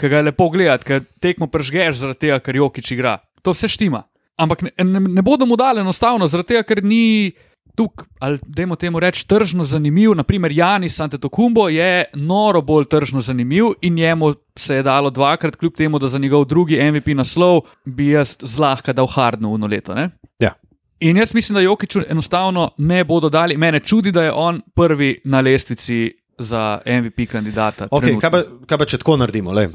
ki 0.01 0.09
ga 0.09 0.17
je 0.17 0.29
lepo 0.31 0.49
gledati, 0.49 0.85
ker 0.85 1.05
tekmo 1.21 1.47
prežgeš 1.47 2.01
zaradi 2.01 2.27
tega, 2.27 2.39
ker 2.41 2.57
Jokič 2.57 2.93
igra. 2.97 3.19
To 3.43 3.53
vse 3.53 3.69
štima. 3.69 4.07
Ampak 4.41 4.63
ne, 4.63 4.73
ne, 4.85 5.01
ne 5.01 5.23
bodo 5.23 5.47
mu 5.47 5.57
dali 5.57 5.85
enostavno, 5.85 6.27
zaradi 6.27 6.55
tega, 6.55 6.65
ker 6.65 6.81
ni 6.85 7.33
tukaj, 7.77 8.07
ali 8.21 8.39
dajmo 8.47 8.77
temu 8.77 9.01
reči, 9.01 9.27
tržno 9.29 9.65
zanimiv. 9.65 10.15
Naprimer, 10.17 10.53
Janis 10.53 11.01
Antetokumbo 11.01 11.69
je 11.69 12.05
noro 12.15 12.63
bolj 12.63 12.89
tržno 12.89 13.21
zanimiv 13.21 13.75
in 13.81 13.95
njemu 13.95 14.35
se 14.57 14.81
je 14.81 14.83
dalo 14.83 15.11
dvakrat, 15.11 15.57
kljub 15.57 15.77
temu, 15.77 15.99
da 15.99 16.07
za 16.07 16.19
njegov 16.19 16.45
drugi 16.45 16.81
MVP 16.91 17.13
naslov 17.15 17.61
bi 17.85 18.09
jaz 18.09 18.37
zlahka 18.41 18.93
dal 18.93 19.07
hardno 19.07 19.51
uno 19.51 19.67
leto. 19.67 19.95
Ja. 20.39 20.53
In 21.01 21.17
jaz 21.17 21.35
mislim, 21.35 21.55
da 21.55 21.61
Jokiču 21.61 22.01
enostavno 22.09 22.71
ne 22.79 23.05
bodo 23.05 23.29
dali. 23.29 23.57
Mene 23.57 23.81
čudi, 23.81 24.13
da 24.13 24.23
je 24.23 24.33
on 24.33 24.61
prvi 24.75 25.21
na 25.25 25.41
lestvici 25.41 26.13
za 26.39 26.81
MVP 26.87 27.31
kandidata. 27.31 27.89
Okay, 27.91 28.01
trenutno. 28.01 28.21
kaj, 28.21 28.31
pa, 28.31 28.67
kaj 28.67 28.79
pa 28.79 28.85
če 28.85 28.99
tako 28.99 29.17
naredimo? 29.17 29.53
Le, 29.53 29.67
uh, 29.69 29.73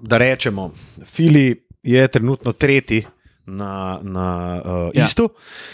da 0.00 0.18
rečemo, 0.18 0.70
Fili 1.06 1.64
je 1.82 2.08
trenutno 2.08 2.52
tretji 2.52 3.04
na, 3.48 3.98
na 4.02 4.26
uh, 4.58 4.70
Ja. 4.92 5.00
ja. 5.00 5.04
istu. 5.04 5.28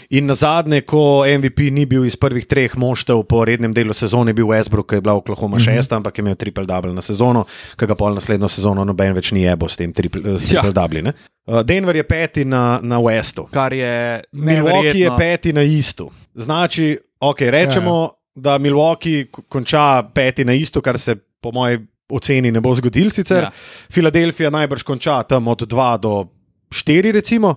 In 0.09 0.25
na 0.25 0.35
zadnje, 0.35 0.81
ko 0.81 1.23
MVP 1.27 1.59
ni 1.71 1.85
bil 1.85 2.05
iz 2.05 2.15
prvih 2.15 2.45
treh 2.45 2.71
moštev 2.75 3.23
po 3.23 3.43
rednem 3.45 3.73
delu 3.73 3.93
sezone, 3.93 4.33
bil 4.33 4.45
Westbrook, 4.47 4.87
ki 4.89 4.95
je 4.95 5.01
bila 5.01 5.13
Oklahoma 5.13 5.57
mm 5.57 5.61
Mhm. 5.61 5.69
-hmm. 5.71 5.95
ampak 5.95 6.17
je 6.17 6.21
imel 6.21 6.35
triple 6.35 6.65
double 6.65 6.93
na 6.93 7.01
sezono, 7.01 7.45
ki 7.77 7.85
ga 7.85 7.95
pol 7.95 8.13
naslednjo 8.13 8.47
sezono 8.47 8.83
noben 8.83 9.13
več 9.13 9.31
ni 9.31 9.41
jebo 9.41 9.67
s 9.69 9.75
tem 9.75 9.93
triple, 9.93 10.21
s 10.39 10.41
Ja. 10.43 10.61
triple 10.61 10.71
double. 10.73 11.01
ne. 11.01 11.13
Uh, 11.47 11.61
Denver 11.61 11.95
je 11.95 12.03
peti 12.03 12.45
na, 12.45 12.79
na 12.81 12.97
Westu. 12.99 13.47
Kar 13.51 13.73
je 13.73 14.21
Milwaukee 14.33 14.97
je 14.97 15.11
peti 15.17 15.53
na 15.53 15.61
istu. 15.61 16.11
Znači, 16.35 16.97
okay, 17.19 17.49
rečemo, 17.49 18.09
ja. 18.35 18.41
da 18.41 18.57
Milwaukee 18.57 19.25
konča 19.49 20.03
peti 20.13 20.45
na 20.45 20.53
istu, 20.53 20.81
kar 20.81 20.99
se 20.99 21.15
po 21.41 21.51
moji 21.51 21.79
oceni 22.09 22.51
ne 22.51 22.61
bo 22.61 22.75
zgodil. 22.75 23.09
Sicer 23.11 23.43
Ja. 23.43 23.51
Filadelfija 23.91 24.49
najbrž 24.49 24.83
konča 24.83 25.23
tam 25.23 25.47
od 25.47 25.61
2 25.61 25.97
do 25.97 26.27
4, 26.75 27.11
recimo. 27.11 27.55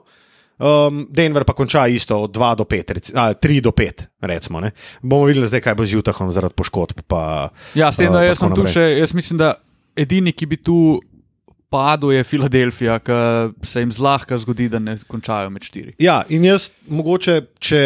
Um, 0.58 1.06
Denver 1.08 1.44
pa 1.44 1.52
konča 1.52 1.86
isto 1.86 2.16
od 2.18 2.30
2 2.30 2.54
do 2.56 2.64
5, 2.64 2.90
reci, 2.90 3.12
a, 3.14 3.30
3 3.32 3.60
do 3.60 3.70
5, 3.70 4.06
recimo. 4.20 4.60
Ne. 4.60 4.70
Bomo 5.00 5.24
videli, 5.24 5.46
zdaj, 5.46 5.60
kaj 5.60 5.74
bo 5.74 5.86
z 5.86 5.92
Jutahom 5.92 6.30
zaradi 6.30 6.54
poškodb. 6.54 7.04
Pa, 7.06 7.50
Ja, 7.74 7.92
s 7.92 7.96
tem, 7.96 8.08
uh, 8.08 8.12
da 8.12 8.18
pa 8.18 8.24
jaz 8.24 8.38
tako 8.38 8.48
sem 8.48 8.56
tu 8.56 8.72
še, 8.72 8.86
jaz 8.98 9.14
mislim, 9.14 9.38
da 9.38 9.52
edini, 9.96 10.32
ki 10.32 10.46
bi 10.46 10.56
tu 10.58 10.78
padel, 11.68 12.10
je 12.12 12.24
Filadelfija, 12.24 12.98
ki 12.98 13.12
se 13.62 13.80
jim 13.80 13.92
zlahka 13.92 14.38
zgodi, 14.38 14.68
da 14.68 14.78
ne 14.78 14.98
končajo 15.06 15.50
med 15.50 15.62
štiri. 15.62 15.94
Ja, 15.98 16.22
in 16.28 16.42
jaz 16.42 16.70
mogoče, 16.88 17.38
če 17.60 17.82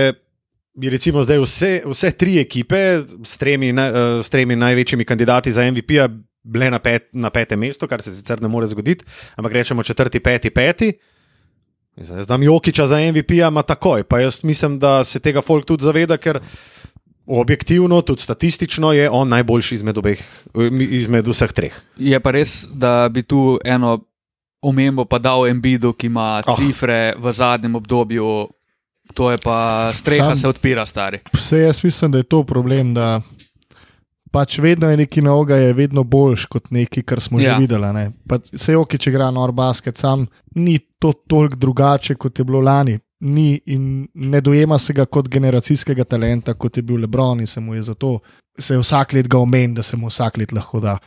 bi 0.72 0.88
recimo 0.88 1.20
zdaj 1.20 1.42
vse, 1.42 1.72
vse 1.84 2.10
tri 2.12 2.38
ekipe 2.38 2.78
s 3.20 3.36
tremi, 3.36 3.72
na- 3.72 3.90
eh, 3.90 4.22
s 4.22 4.28
tremi 4.28 4.56
največjimi 4.56 5.04
kandidati 5.04 5.52
za 5.52 5.60
MVP-ja 5.62 6.08
bile 6.42 6.70
na, 6.70 6.78
pet, 6.78 7.10
na 7.12 7.28
petem 7.30 7.60
mestu, 7.60 7.86
kar 7.86 8.00
se 8.00 8.14
sicer 8.14 8.40
ne 8.40 8.48
more 8.48 8.66
zgoditi, 8.66 9.04
ampak 9.36 9.52
rečemo 9.52 9.82
četrti, 9.82 10.20
peti, 10.20 10.50
peti. 10.50 10.92
Zdaj 11.96 12.22
znam 12.22 12.42
Jokiča 12.42 12.86
za 12.86 12.96
MVP-ja, 12.98 13.48
ima 13.48 13.62
takoj. 13.62 14.04
Pa 14.04 14.20
jaz 14.20 14.44
mislim, 14.44 14.78
da 14.78 15.04
se 15.04 15.20
tega 15.20 15.42
folk 15.42 15.64
tudi 15.64 15.82
zaveda, 15.82 16.16
ker 16.16 16.38
objektivno, 17.28 18.00
tudi 18.02 18.20
statistično 18.20 18.92
je 18.92 19.10
on 19.10 19.28
najboljši 19.28 19.74
izmed, 19.74 19.98
obeh, 19.98 20.18
izmed 20.80 21.28
vseh 21.28 21.52
treh. 21.52 21.74
Je 21.96 22.20
pa 22.20 22.30
res, 22.30 22.64
da 22.66 23.08
bi 23.08 23.22
tu 23.22 23.42
eno 23.64 24.00
omembo 24.62 25.04
pa 25.04 25.18
dal 25.18 25.46
Embidu, 25.46 25.92
ki 25.92 26.06
ima 26.06 26.42
Oh. 26.42 26.56
cifre 26.56 27.14
v 27.16 27.32
zadnjem 27.32 27.74
obdobju. 27.74 28.48
To 29.14 29.30
je 29.30 29.38
pa 29.38 29.56
streha, 29.94 30.26
Sam- 30.26 30.36
se 30.36 30.48
odpira, 30.48 30.86
stari. 30.86 31.18
Vse 31.32 31.58
jaz 31.58 31.84
mislim, 31.84 32.10
da 32.10 32.18
je 32.18 32.24
to 32.24 32.44
problem, 32.44 32.94
da 32.94 33.20
pač 34.32 34.58
vedno 34.58 34.90
je 34.90 34.96
neki 34.96 35.22
noga, 35.22 35.56
je 35.56 35.72
vedno 35.72 36.04
boljš 36.04 36.46
kot 36.46 36.70
neki, 36.70 37.02
kar 37.02 37.20
smo 37.20 37.40
Ja. 37.40 37.54
že 37.54 37.60
videli. 37.60 37.92
ne. 37.92 38.10
Pa 38.28 38.38
Se 38.54 38.76
oki, 38.76 38.98
če 38.98 39.10
igra 39.10 39.30
nor 39.30 39.52
basket, 39.52 39.96
sam 39.98 40.26
ni 40.54 40.78
to 40.98 41.12
toliko 41.12 41.56
drugače, 41.56 42.14
kot 42.14 42.38
je 42.38 42.44
bilo 42.44 42.60
lani. 42.60 42.98
Ni 43.20 43.60
in 43.66 44.08
ne 44.14 44.40
dojema 44.40 44.78
se 44.78 44.92
ga 44.92 45.04
kot 45.06 45.28
generacijskega 45.28 46.04
talenta, 46.04 46.54
kot 46.54 46.76
je 46.76 46.82
bil 46.82 46.96
Lebron 46.96 47.40
in 47.40 47.46
se 47.46 47.60
mu 47.60 47.74
je 47.74 47.82
zato, 47.82 48.18
se 48.58 48.74
je 48.74 48.78
vsak 48.78 49.12
let 49.12 49.28
ga 49.28 49.38
omenil, 49.38 49.74
da 49.74 49.82
se 49.82 49.96
mu 49.96 50.08
vsak 50.08 50.36
let 50.38 50.52
lahko 50.52 50.80
da. 50.80 50.98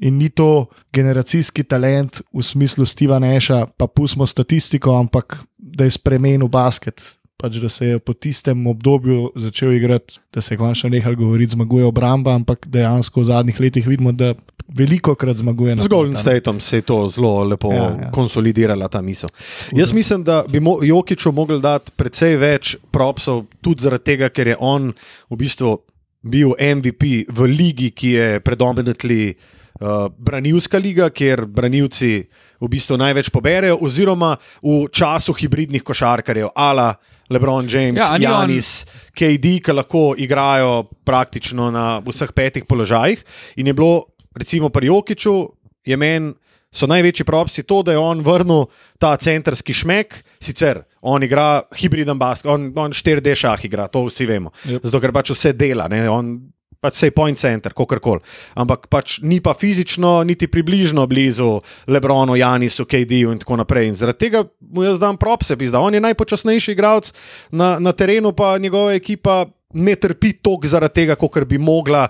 In 0.00 0.16
ni 0.16 0.28
to 0.30 0.66
generacijski 0.92 1.64
talent 1.64 2.20
v 2.32 2.42
smislu 2.42 2.86
Steva 2.86 3.18
Neša, 3.18 3.66
pa 3.76 3.86
pustimo 3.86 4.26
statistiko, 4.26 4.94
ampak 4.94 5.38
da 5.58 5.84
je 5.84 5.90
spremenil 5.90 6.48
basket. 6.48 7.17
Pač, 7.38 7.56
da 7.56 7.68
se 7.70 7.86
je 7.86 7.98
po 7.98 8.12
tistem 8.12 8.66
obdobju 8.66 9.32
začel 9.36 9.72
igrati, 9.72 10.18
da 10.34 10.40
se 10.40 10.54
je 10.54 10.58
končno 10.58 10.88
nehal 10.90 11.14
govoriti, 11.14 11.52
zmaguje 11.52 11.84
obramba, 11.84 12.34
ampak 12.34 12.66
dejansko 12.66 13.20
v 13.20 13.24
zadnjih 13.24 13.60
letih 13.60 13.86
vidimo, 13.86 14.10
da 14.12 14.32
veliko 14.68 15.14
krat 15.14 15.36
zmaguje 15.36 15.76
na 15.76 15.82
Z 15.82 15.88
Golden 15.88 16.16
Stateom 16.16 16.58
se 16.60 16.76
je 16.76 16.82
to 16.82 16.96
zelo 17.08 17.44
lepo 17.44 17.70
Ja, 17.72 17.76
ja, 17.76 18.10
konsolidirala 18.10 18.88
ta 18.88 19.00
misel. 19.00 19.30
Jaz 19.72 19.92
mislim, 19.92 20.24
da 20.24 20.44
bi 20.48 20.60
mo- 20.60 20.82
Jokiču 20.82 21.32
mogli 21.32 21.60
dati 21.60 21.90
precej 21.92 22.36
več 22.36 22.76
propsov, 22.90 23.46
tudi 23.60 23.82
zaradi 23.82 24.04
tega, 24.04 24.28
ker 24.28 24.46
je 24.46 24.56
on 24.58 24.90
v 25.30 25.36
bistvu 25.36 25.78
bil 26.22 26.52
MVP 26.58 27.24
v 27.30 27.46
ligi, 27.46 27.90
ki 27.90 28.08
je 28.08 28.40
predominantly 28.40 29.34
uh, 29.80 30.08
branilska 30.18 30.78
liga, 30.78 31.10
kjer 31.10 31.46
branilci 31.46 32.28
v 32.60 32.68
bistvu 32.68 32.96
največ 32.98 33.30
poberejo, 33.30 33.78
oziroma 33.82 34.36
v 34.62 34.88
času 34.90 35.32
hibridnih 35.32 35.82
košarkarjev, 35.82 36.50
ala 36.54 36.94
LeBron 37.30 37.68
James, 37.68 38.00
Ja, 38.00 38.14
a 38.14 38.18
ni 38.18 38.24
ja, 38.24 38.34
on- 38.34 38.48
Janis, 38.50 38.86
KD, 39.12 39.60
ki 39.62 39.72
lahko 39.72 40.14
igrajo 40.16 40.88
praktično 41.04 41.70
na 41.70 41.98
vseh 42.00 42.32
petih 42.32 42.64
položajih. 42.64 43.24
In 43.56 43.66
je 43.66 43.72
bilo, 43.74 44.04
recimo, 44.34 44.68
pri 44.68 44.86
Jokiču, 44.86 45.52
je 45.86 45.96
meni. 45.96 46.34
So 46.68 46.84
največji 46.84 47.24
propsi 47.24 47.62
to, 47.64 47.78
da 47.82 47.94
je 47.94 47.98
on 47.98 48.20
vrnil 48.20 48.66
ta 49.00 49.16
centrski 49.16 49.72
šmek, 49.72 50.18
sicer 50.36 50.82
on 51.00 51.22
igra 51.24 51.62
hibriden 51.72 52.18
basket, 52.20 52.50
on, 52.52 52.66
on 52.76 52.92
4D 52.92 53.32
šah 53.40 53.64
igra, 53.64 53.86
to 53.88 54.02
vsi 54.04 54.26
vemo. 54.28 54.52
Yep. 54.68 54.84
Zato 54.84 55.00
ker 55.00 55.14
pač 55.16 55.32
vse 55.32 55.54
dela, 55.56 55.86
ne? 55.88 56.02
on 56.12 56.34
pač 56.80 56.94
se 56.94 57.06
je 57.06 57.14
point 57.14 57.38
center, 57.38 57.74
kako 57.74 57.98
koli. 57.98 58.22
Ampak 58.54 58.86
pač 58.90 59.18
ni 59.22 59.40
pa 59.42 59.54
fizično, 59.54 60.22
niti 60.24 60.46
približno 60.46 61.06
blizu 61.10 61.60
Lebronu, 61.90 62.36
Janisu, 62.38 62.86
KD-ju 62.86 63.34
in 63.34 63.42
tako 63.42 63.58
naprej. 63.58 63.90
In 63.90 63.98
zaradi 63.98 64.28
tega 64.28 64.44
mu 64.60 64.86
jaz 64.86 65.00
dam 65.02 65.18
propse, 65.18 65.58
pizda. 65.58 65.82
On 65.82 65.94
je 65.94 66.02
najpočasnejši 66.02 66.74
igralec 66.76 67.12
na, 67.50 67.78
na 67.82 67.92
terenu, 67.92 68.32
pa 68.32 68.58
njegova 68.58 68.94
ekipa 68.94 69.46
ne 69.74 69.94
trpi 69.98 70.38
tok 70.42 70.66
zaradi 70.66 71.02
tega, 71.02 71.18
kot 71.18 71.44
bi 71.48 71.58
mogla. 71.58 72.08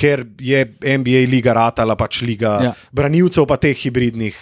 Ker 0.00 0.22
je 0.40 0.62
NBA 0.80 1.26
liga 1.28 1.52
ratala 1.52 1.92
pač 1.98 2.22
liga 2.24 2.50
ja. 2.64 2.70
branilcev, 2.88 3.44
pa 3.44 3.58
teh 3.60 3.76
hibridnih, 3.76 4.32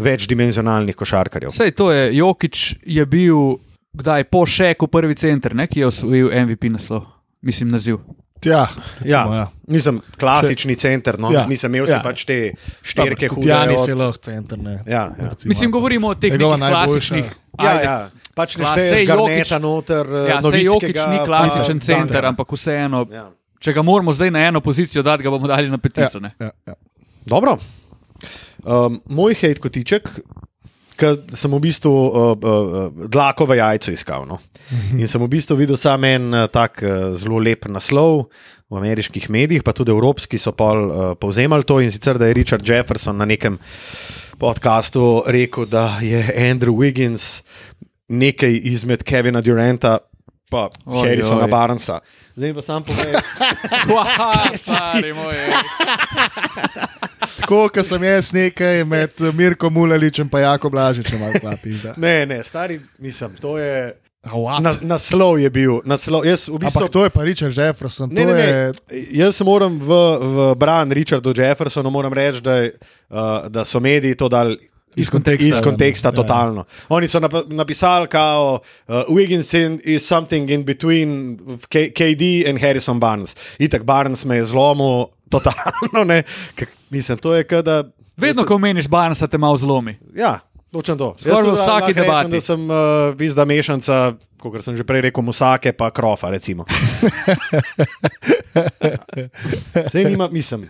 večdimenzionalnih 0.00 0.96
košarkarjev. 0.96 1.52
Sej 1.52 1.74
to 1.76 1.90
je, 1.92 2.06
Jokič 2.16 2.62
je 2.80 3.04
bil, 3.04 3.58
kdaj 3.92 4.24
po 4.32 4.46
šeku 4.48 4.88
prvi 4.88 5.18
center, 5.20 5.52
ne, 5.52 5.68
ki 5.68 5.84
je 5.84 5.90
osvojil 5.90 6.32
MVP 6.46 6.72
naslov, 6.72 7.04
mislim 7.44 7.68
naziv. 7.74 8.00
Ja, 8.44 8.66
Ja, 9.04 9.22
recimo, 9.22 9.34
ja. 9.34 9.46
nisem 9.66 10.00
klasični 10.18 10.74
center, 10.76 11.18
no, 11.18 11.30
Ja, 11.30 11.40
ja, 11.40 11.46
nisem 11.46 11.74
imel 11.74 11.88
ja. 11.88 11.96
ja. 11.96 12.02
pač 12.02 12.24
te 12.24 12.52
štirke 12.82 13.28
hude. 13.28 13.52
od- 13.52 13.88
je 13.88 13.94
lahko 13.94 14.18
center. 14.20 14.58
Ne, 14.58 14.78
Ja, 14.86 15.10
ja. 15.12 15.28
recimo. 15.30 15.48
Mislim, 15.48 15.70
govorimo 15.70 16.08
o 16.08 16.14
teh 16.14 16.32
klasičnih. 16.32 17.24
Ja, 17.58 17.72
ja. 17.80 18.10
Pač 18.34 18.56
ne 18.56 18.64
šteješ 18.64 19.06
garneta 19.06 19.58
noter, 19.58 20.06
Ja, 20.26 20.40
sej 20.40 20.64
Jokič 20.64 20.96
Novickega, 20.96 21.06
ni 21.06 21.18
klasičen 21.20 21.78
pa- 21.78 21.84
center, 21.84 22.24
ampak 22.24 22.48
vseeno, 22.48 23.06
Ja. 23.06 23.28
če 23.60 23.72
ga 23.72 23.82
moramo 23.82 24.12
zdaj 24.12 24.30
na 24.30 24.38
eno 24.40 24.60
pozicijo 24.60 25.02
dati, 25.02 25.22
ga 25.22 25.30
bomo 25.30 25.46
dali 25.46 25.68
na 25.68 25.78
petico. 25.78 26.18
ne. 26.18 26.32
Ja, 26.40 26.50
ja. 26.66 26.74
Dobro. 27.26 27.58
Um, 28.64 29.00
moj 29.06 29.34
hate 29.34 29.60
kotiček, 29.60 30.08
ker 31.02 31.18
sem 31.34 31.50
v 31.50 31.60
bistvu 31.66 31.90
uh, 31.90 32.32
uh, 32.38 33.04
dlako 33.10 33.48
v 33.50 33.58
jajcu 33.58 33.94
iskal. 33.96 34.26
No? 34.28 34.38
In 34.94 35.08
sem 35.10 35.22
v 35.22 35.30
bistvu 35.32 35.58
videl 35.58 35.80
samo 35.80 36.06
en 36.06 36.30
uh, 36.30 36.46
tak 36.52 36.82
uh, 36.86 37.12
zelo 37.18 37.42
lep 37.42 37.66
naslov 37.66 38.28
v 38.72 38.78
ameriških 38.80 39.28
medijih, 39.28 39.64
pa 39.66 39.74
tudi 39.76 39.92
evropski 39.92 40.40
so 40.40 40.54
pol 40.56 40.78
uh, 40.86 40.92
povzemali 41.20 41.66
to 41.68 41.82
in 41.84 41.92
sicer, 41.92 42.16
da 42.16 42.30
je 42.30 42.38
Richard 42.38 42.64
Jefferson 42.64 43.18
na 43.20 43.28
nekem 43.28 43.58
podkastu 44.40 45.26
rekel, 45.28 45.68
da 45.68 45.98
je 46.00 46.22
Andrew 46.48 46.78
Wiggins 46.78 47.42
nekaj 48.08 48.60
izmed 48.72 49.04
Kevina 49.04 49.42
Duranta. 49.44 49.98
Pa 50.52 50.68
Oj, 50.84 51.08
Harrisona 51.08 51.46
oj. 51.48 52.00
Zdaj 52.36 52.54
pa 52.54 52.62
sam 52.62 52.84
povem. 52.84 53.14
Wow, 53.92 54.56
stari 54.56 55.12
moj. 55.12 55.36
Tako, 57.40 57.68
kot 57.74 57.86
sem 57.86 58.04
jaz 58.04 58.32
nekaj 58.32 58.84
med 58.84 59.20
Mirko 59.34 59.70
Mulaličem 59.70 60.30
in 60.32 60.38
Jako 60.40 60.70
Blažičem, 60.70 61.20
pizda. 61.62 61.94
Ne, 61.96 62.26
ne, 62.26 62.44
stari, 62.44 62.80
mislim, 62.98 63.36
to 63.40 63.58
je. 63.58 63.92
Na, 64.60 64.72
naslov 64.80 65.40
je 65.40 65.50
bil. 65.50 65.80
Naslov, 65.84 66.24
jaz, 66.26 66.46
v 66.48 66.58
bistvu, 66.62 66.78
Ampak 66.78 66.92
to 66.92 67.04
je 67.04 67.10
pa 67.10 67.22
Richard 67.22 67.58
Jefferson. 67.58 68.08
Ne, 68.12 68.24
ne, 68.24 68.34
ne. 68.34 68.46
Je, 68.46 68.72
Jaz 69.18 69.40
moram 69.42 69.80
v, 69.82 69.98
v 70.22 70.54
bran 70.54 70.90
Richardu 70.90 71.34
Jeffersonu 71.36 71.90
moram 71.90 72.12
reči, 72.12 72.40
da, 72.40 72.56
je, 72.62 72.72
uh, 73.10 73.48
da 73.50 73.64
so 73.64 73.80
mediji 73.80 74.14
to 74.14 74.28
dali. 74.28 74.58
Iz 74.96 75.10
konteksta, 75.10 75.46
Iz 75.48 75.60
konteksta, 75.60 76.08
ja. 76.08 76.12
totalno. 76.12 76.64
Oni 76.88 77.08
so 77.08 77.20
nap 77.20 77.32
napisali, 77.48 78.08
kao 78.08 78.58
uh, 78.88 78.94
Wiggins 79.08 79.54
in- 79.56 79.80
is 79.84 80.04
something 80.08 80.50
in 80.50 80.64
between 80.64 81.38
K 81.68 81.88
KD 81.90 82.48
and 82.48 82.60
Harrison 82.60 83.00
Barnes. 83.00 83.36
Itak 83.58 83.82
Barnes 83.82 84.24
me 84.24 84.36
je 84.36 84.44
zlomil, 84.44 85.06
totalno 85.30 86.04
ne. 86.04 86.22
K 86.54 86.64
mislim, 86.90 87.18
to 87.18 87.34
je 87.34 87.44
kada. 87.44 87.84
Vedno, 88.16 88.44
ko 88.44 88.58
meniš 88.58 88.88
Barnesa, 88.88 89.26
te 89.26 89.38
malo 89.38 89.56
zlomi. 89.56 89.96
Ja, 90.14 90.38
točno 90.72 90.96
to. 90.96 91.14
Skoraj 91.18 91.38
Jaz 91.38 91.48
v 91.48 91.56
vsaki 91.56 91.86
rečem, 91.86 92.02
debati. 92.02 92.30
Da 92.30 92.40
sem 92.40 92.70
uh, 92.70 92.76
vizda 93.16 93.44
mešanca, 93.44 94.12
kot 94.38 94.60
sem 94.64 94.76
že 94.76 94.84
prej 94.84 95.00
rekel, 95.00 95.22
musake 95.24 95.72
pa 95.72 95.88
krofa. 95.90 96.28
Sej 99.90 100.04
nima, 100.10 100.28
mislim. 100.28 100.68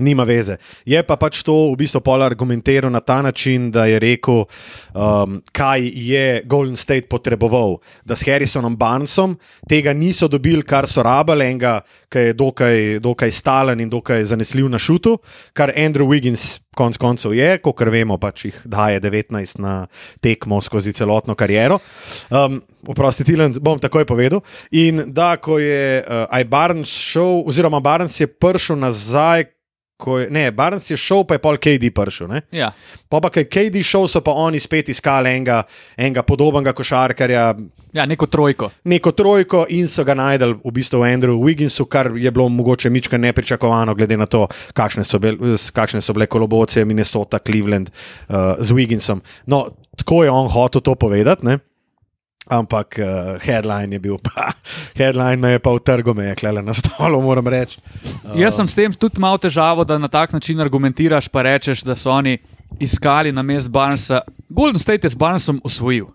Nima 0.00 0.24
veze. 0.24 0.56
Je 0.88 1.02
pa 1.02 1.16
pač 1.20 1.42
to 1.44 1.72
v 1.72 1.76
bistvu 1.84 2.00
pol 2.00 2.22
argumentiral 2.24 2.90
na 2.90 3.00
ta 3.00 3.20
način, 3.22 3.70
da 3.70 3.84
je 3.86 3.98
rekel, 3.98 4.44
um, 4.94 5.42
kaj 5.52 5.84
je 5.84 6.42
Golden 6.44 6.76
State 6.76 7.08
potreboval. 7.08 7.78
Da 8.04 8.16
s 8.16 8.24
Harrisonom 8.24 8.76
Barnesom 8.76 9.36
tega 9.68 9.92
niso 9.92 10.28
dobili, 10.28 10.62
kar 10.62 10.88
so 10.88 11.02
rabili, 11.02 11.50
enega, 11.52 11.80
ki 12.12 12.18
je 12.18 12.32
dokaj, 12.32 12.98
dokaj 13.00 13.30
stalen 13.30 13.80
in 13.80 13.90
dokaj 13.90 14.24
zanesljiv 14.24 14.68
na 14.68 14.78
šutu, 14.78 15.18
kar 15.52 15.72
Andrew 15.76 16.08
Wiggins 16.08 16.62
konec 16.76 16.96
koncev 16.96 17.34
je, 17.36 17.58
kot 17.60 17.80
vemo, 17.92 18.16
pač 18.18 18.46
jih 18.48 18.60
daje 18.64 19.00
19 19.00 19.60
na 19.60 19.86
tekmo 20.24 20.60
skozi 20.64 20.92
celotno 20.96 21.36
kariero. 21.36 21.80
Um, 22.30 22.62
Oprosti, 22.88 23.24
Tilan, 23.24 23.52
bom 23.62 23.78
takoj 23.78 24.06
povedal. 24.08 24.40
In 24.74 25.12
da, 25.14 25.36
ko 25.36 25.58
je 25.60 26.02
uh, 26.02 26.40
Barnes 26.48 26.90
šel, 26.90 27.44
oziroma 27.46 27.80
Barnes 27.80 28.16
je 28.20 28.26
prišel 28.26 28.80
nazaj, 28.80 29.52
je, 30.04 30.30
ne, 30.30 30.50
Barnes 30.50 30.90
je 30.90 30.96
šel, 30.96 31.24
pa 31.24 31.34
je 31.34 31.38
pol 31.38 31.56
KD 31.56 31.90
prišel. 31.90 32.28
Ne? 32.28 32.42
Ja. 32.52 32.72
Pa 33.08 33.20
pa, 33.20 33.28
kaj 33.28 33.44
KD 33.44 33.82
šel, 33.82 34.06
so 34.06 34.20
pa 34.20 34.32
oni 34.32 34.58
spet 34.58 34.88
iskali 34.88 35.30
enega, 35.30 35.62
enega 35.96 36.22
podobnega 36.22 36.72
košarkarja, 36.72 37.54
ja, 37.92 38.06
neko 38.06 38.26
trojko. 38.26 38.70
neko 38.84 39.12
trojko 39.12 39.66
in 39.68 39.88
so 39.88 40.04
ga 40.04 40.14
najdel 40.14 40.54
v 40.56 40.70
bistvu 40.72 40.98
v 40.98 41.08
Andrewu 41.08 41.40
Wigginsu, 41.40 41.84
kar 41.86 42.10
je 42.16 42.30
bilo 42.30 42.48
mogoče 42.48 42.90
mička 42.90 43.18
nepričakovano, 43.18 43.94
glede 43.94 44.16
na 44.16 44.26
to, 44.26 44.44
kakšne 44.72 45.04
so, 45.04 45.18
bel, 45.18 45.36
s- 45.56 45.70
kakšne 45.70 46.00
so 46.00 46.12
bile 46.12 46.26
kolobocije 46.26 46.84
Minnesota, 46.84 47.38
Cleveland 47.38 47.90
uh, 47.90 48.34
z 48.58 48.72
Wigginsom. 48.72 49.20
No, 49.46 49.66
tako 49.96 50.24
je 50.24 50.30
on 50.30 50.48
hotel 50.48 50.80
to 50.80 50.94
povedati. 50.94 51.46
Ne? 51.46 51.58
Ampak 52.50 52.98
uh, 52.98 53.38
headline 53.38 53.94
je 53.94 54.00
bil, 54.02 54.16
pa, 54.18 54.50
headline 55.00 55.38
me 55.38 55.52
je 55.54 55.60
pa 55.62 55.70
v 55.70 55.78
trgu, 55.78 56.14
me 56.14 56.24
je 56.32 56.34
klele 56.42 56.62
na 56.62 56.74
stolu, 56.74 57.20
moram 57.22 57.46
reči. 57.46 57.78
Uh, 58.02 58.34
Jaz 58.40 58.58
sem 58.58 58.66
s 58.68 58.74
tem 58.74 58.90
tudi 58.90 59.22
malo 59.22 59.38
težavo, 59.38 59.86
da 59.86 59.98
na 59.98 60.10
tak 60.10 60.34
način 60.34 60.60
argumentiraš, 60.60 61.30
pa 61.30 61.46
rečeš, 61.46 61.86
da 61.86 61.94
so 61.94 62.10
oni 62.10 62.38
iskali 62.82 63.32
na 63.32 63.42
mest 63.42 63.70
Barnesa. 63.70 64.24
Golden 64.48 64.78
State 64.82 65.06
je 65.06 65.14
s 65.14 65.14
Barnesom 65.14 65.60
usvojil. 65.64 66.10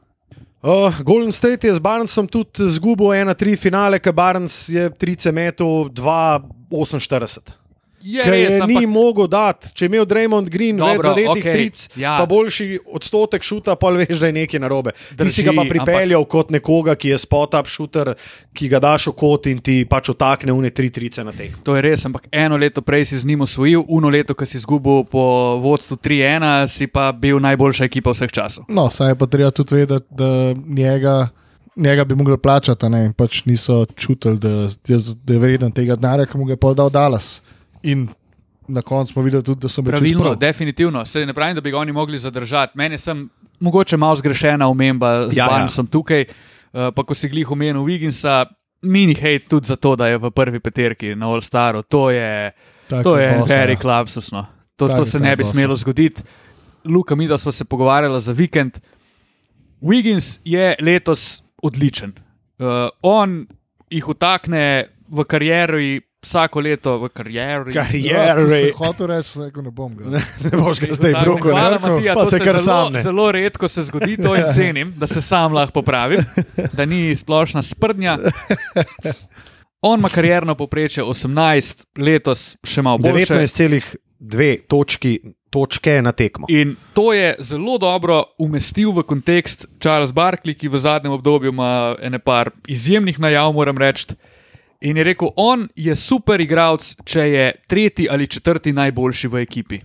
Uh, 0.61 0.91
Golden 1.05 1.31
State 1.31 1.63
je 1.63 1.73
z 1.73 1.79
Barnesom 1.79 2.27
tudi 2.27 2.67
zgubil 2.75 3.13
1-3 3.15 3.55
finale, 3.55 3.99
ker 4.03 4.11
Barnes 4.11 4.67
je 4.67 4.89
30 4.89 5.31
metrov 5.31 5.87
2-48. 5.95 7.66
Je 8.07 8.23
je 8.23 8.31
res, 8.31 8.59
ni 8.67 8.77
ampak 8.77 8.87
mogel 8.91 9.27
dati, 9.27 9.71
če 9.75 9.85
je 9.85 9.89
imel 9.91 10.05
Draymond 10.07 10.47
Green 10.51 10.79
več 10.79 10.99
Dobro, 10.99 11.11
zadetih 11.11 11.43
okej, 11.43 11.55
tric, 11.57 11.81
ja. 11.99 12.15
pa 12.21 12.27
boljši 12.29 12.67
odstotek 12.95 13.43
šuta, 13.43 13.75
pa 13.79 13.91
veš, 13.91 14.21
da 14.21 14.29
je 14.29 14.35
nekaj 14.37 14.61
narobe. 14.63 14.93
Ti 14.95 15.27
si 15.27 15.41
Drži, 15.41 15.47
ga 15.49 15.55
pa 15.57 15.65
pripeljal 15.67 16.23
ampak... 16.23 16.31
kot 16.31 16.53
nekoga, 16.55 16.95
ki 16.95 17.11
je 17.11 17.19
spot-up 17.19 17.67
šuter, 17.71 18.13
ki 18.55 18.69
ga 18.71 18.79
daš 18.83 19.09
v 19.11 19.15
kot 19.19 19.49
in 19.51 19.59
ti 19.63 19.81
pač 19.89 20.11
otakne 20.13 20.55
une 20.55 20.71
tri 20.71 20.91
trice 20.93 21.25
na 21.27 21.35
teh. 21.35 21.51
to 21.67 21.75
je 21.75 21.83
res, 21.83 22.05
ampak 22.07 22.29
eno 22.31 22.59
leto 22.59 22.81
prej 22.85 23.09
si 23.11 23.19
z 23.19 23.27
njim 23.27 23.43
usvojil, 23.43 23.83
uno 23.87 24.11
leto, 24.13 24.37
ko 24.37 24.47
si 24.47 24.55
izgubil 24.61 25.03
po 25.11 25.57
vodstvu 25.63 25.99
3-1, 25.99 26.67
si 26.71 26.87
pa 26.87 27.09
bil 27.11 27.41
najboljša 27.43 27.89
ekipa 27.89 28.15
vseh 28.15 28.31
časov. 28.31 28.69
no, 28.71 28.87
saj 28.93 29.11
je 29.11 29.19
pa 29.19 29.27
treba 29.27 29.51
tudi 29.51 29.75
vedeti, 29.75 30.07
da 30.15 30.55
njega, 30.55 31.27
njega 31.75 32.05
bi 32.05 32.15
mogli 32.15 32.37
plačati, 32.37 32.85
a 32.85 32.89
ne, 32.89 33.03
in 33.09 33.11
pač 33.13 33.43
niso 33.45 33.85
čutili, 33.95 34.39
da, 34.39 34.69
je 34.87 34.97
da 35.23 35.33
je 35.33 35.39
vreden 35.39 35.75
tega 35.75 35.99
denarja, 35.99 36.25
ki 36.25 36.37
mu 36.37 36.47
ga 36.47 36.55
je 36.55 36.61
pol 36.63 36.77
dal 36.77 36.89
Dallas. 36.93 37.41
In 37.83 38.07
na 38.67 38.81
koncu 38.81 39.13
smo 39.13 39.21
videli 39.21 39.43
tudi, 39.43 39.61
da 39.61 39.69
so 39.69 39.81
bili 39.81 39.91
čisto 39.91 39.99
Pravilno, 40.01 40.23
prav. 40.23 40.35
definitivno. 40.35 41.05
Se 41.05 41.25
ne 41.25 41.33
pravim, 41.33 41.55
da 41.55 41.61
bi 41.61 41.71
ga 41.71 41.77
oni 41.77 41.91
mogli 41.91 42.17
zadržati. 42.17 42.77
Meni 42.77 42.95
je 42.95 43.15
mogoče 43.59 43.97
malo 43.97 44.15
zgrešena 44.15 44.67
omemba 44.67 45.21
z 45.29 45.37
Ja, 45.37 45.43
ja, 45.43 45.45
ja. 45.45 45.51
Barnesom 45.51 45.87
tukaj, 45.87 46.21
uh, 46.21 46.93
pa 46.95 47.03
ko 47.03 47.13
si 47.13 47.29
glih 47.29 47.51
omenil 47.51 47.81
Wigginsa, 47.81 48.45
mini 48.81 49.13
hate 49.15 49.47
tudi 49.49 49.67
za 49.67 49.75
to, 49.75 49.95
da 49.95 50.07
je 50.07 50.17
v 50.17 50.31
prvi 50.31 50.59
peterki 50.59 51.15
na 51.15 51.29
All 51.29 51.41
Staru. 51.41 51.81
To 51.83 52.09
je, 52.09 52.51
Tak 52.87 53.03
to 53.03 53.17
je 53.17 53.43
very 53.47 53.75
ja. 53.75 53.79
klapsusno. 53.79 54.45
To, 54.75 54.87
Tak 54.87 54.97
to 54.97 55.05
se 55.05 55.19
ne 55.19 55.35
bi 55.35 55.43
boss, 55.43 55.51
smelo 55.51 55.75
zgoditi. 55.75 56.21
Luka, 56.85 57.15
mi 57.15 57.27
da 57.27 57.37
smo 57.37 57.51
se 57.51 57.65
pogovarjali 57.65 58.21
za 58.21 58.31
vikend. 58.31 58.77
Wiggins 59.81 60.39
je 60.45 60.75
letos 60.81 61.43
odličen. 61.63 62.13
Uh, 62.59 62.89
on 63.01 63.47
jih 63.89 64.09
utakne 64.09 64.85
v 65.09 65.23
karieri 65.23 66.01
vsako 66.27 66.59
leto, 66.59 66.97
v 66.99 67.09
karieri. 67.15 67.71
Ja, 67.75 67.85
Karieri. 67.87 68.47
sem 68.51 68.77
hotel 68.77 69.07
reči, 69.13 69.39
rekel, 69.45 69.63
ne 69.63 69.71
bom 69.71 69.95
ga. 69.95 70.19
Ne 70.43 70.51
boš 70.53 70.81
ga 70.83 70.91
zdaj 70.93 71.15
Tako, 71.15 71.25
brukal, 71.25 71.55
hvala, 71.55 71.79
ne? 71.79 71.83
Matija, 71.87 72.15
pa 72.19 72.25
se 72.29 72.39
kar 72.43 72.59
zelo, 72.59 72.65
sam 72.67 72.93
ne. 72.93 73.01
Zelo 73.07 73.31
redko 73.31 73.67
se 73.71 73.85
zgodi 73.87 74.17
to 74.19 74.35
in 74.35 74.51
cenim, 74.55 74.91
da 74.99 75.07
se 75.07 75.23
sam 75.23 75.55
lahko 75.55 75.79
popravim, 75.79 76.25
da 76.73 76.85
ni 76.85 77.15
splošna 77.15 77.63
sprdnja. 77.63 78.17
On 79.81 79.99
ima 79.99 80.09
karjerno 80.09 80.55
povprečje 80.57 81.03
18, 81.03 81.85
letos 81.97 82.57
še 82.65 82.81
malo 82.81 82.97
boljše. 82.97 83.35
19,2 83.37 84.67
točki, 84.67 85.19
točke 85.53 86.01
na 86.01 86.11
tekmo. 86.11 86.49
In 86.49 86.75
to 86.97 87.13
je 87.13 87.35
zelo 87.39 87.77
dobro 87.77 88.23
umestil 88.41 88.91
v 88.91 89.05
kontekst 89.07 89.67
Charles 89.79 90.11
Barkley, 90.11 90.57
ki 90.57 90.67
v 90.67 90.81
zadnjem 90.81 91.13
obdobju 91.13 91.53
ima 91.53 91.95
ene 92.01 92.19
par 92.19 92.51
izjemnih 92.67 93.19
najav, 93.21 93.53
moram 93.53 93.77
reči. 93.77 94.17
In 94.81 94.97
je 94.97 95.03
rekel, 95.03 95.29
on 95.35 95.67
je 95.75 95.95
super 95.95 96.41
igralec, 96.41 96.95
če 97.05 97.23
je 97.29 97.45
tretji 97.67 98.07
ali 98.09 98.27
četrti 98.27 98.73
najboljši 98.73 99.27
v 99.27 99.41
ekipi. 99.41 99.79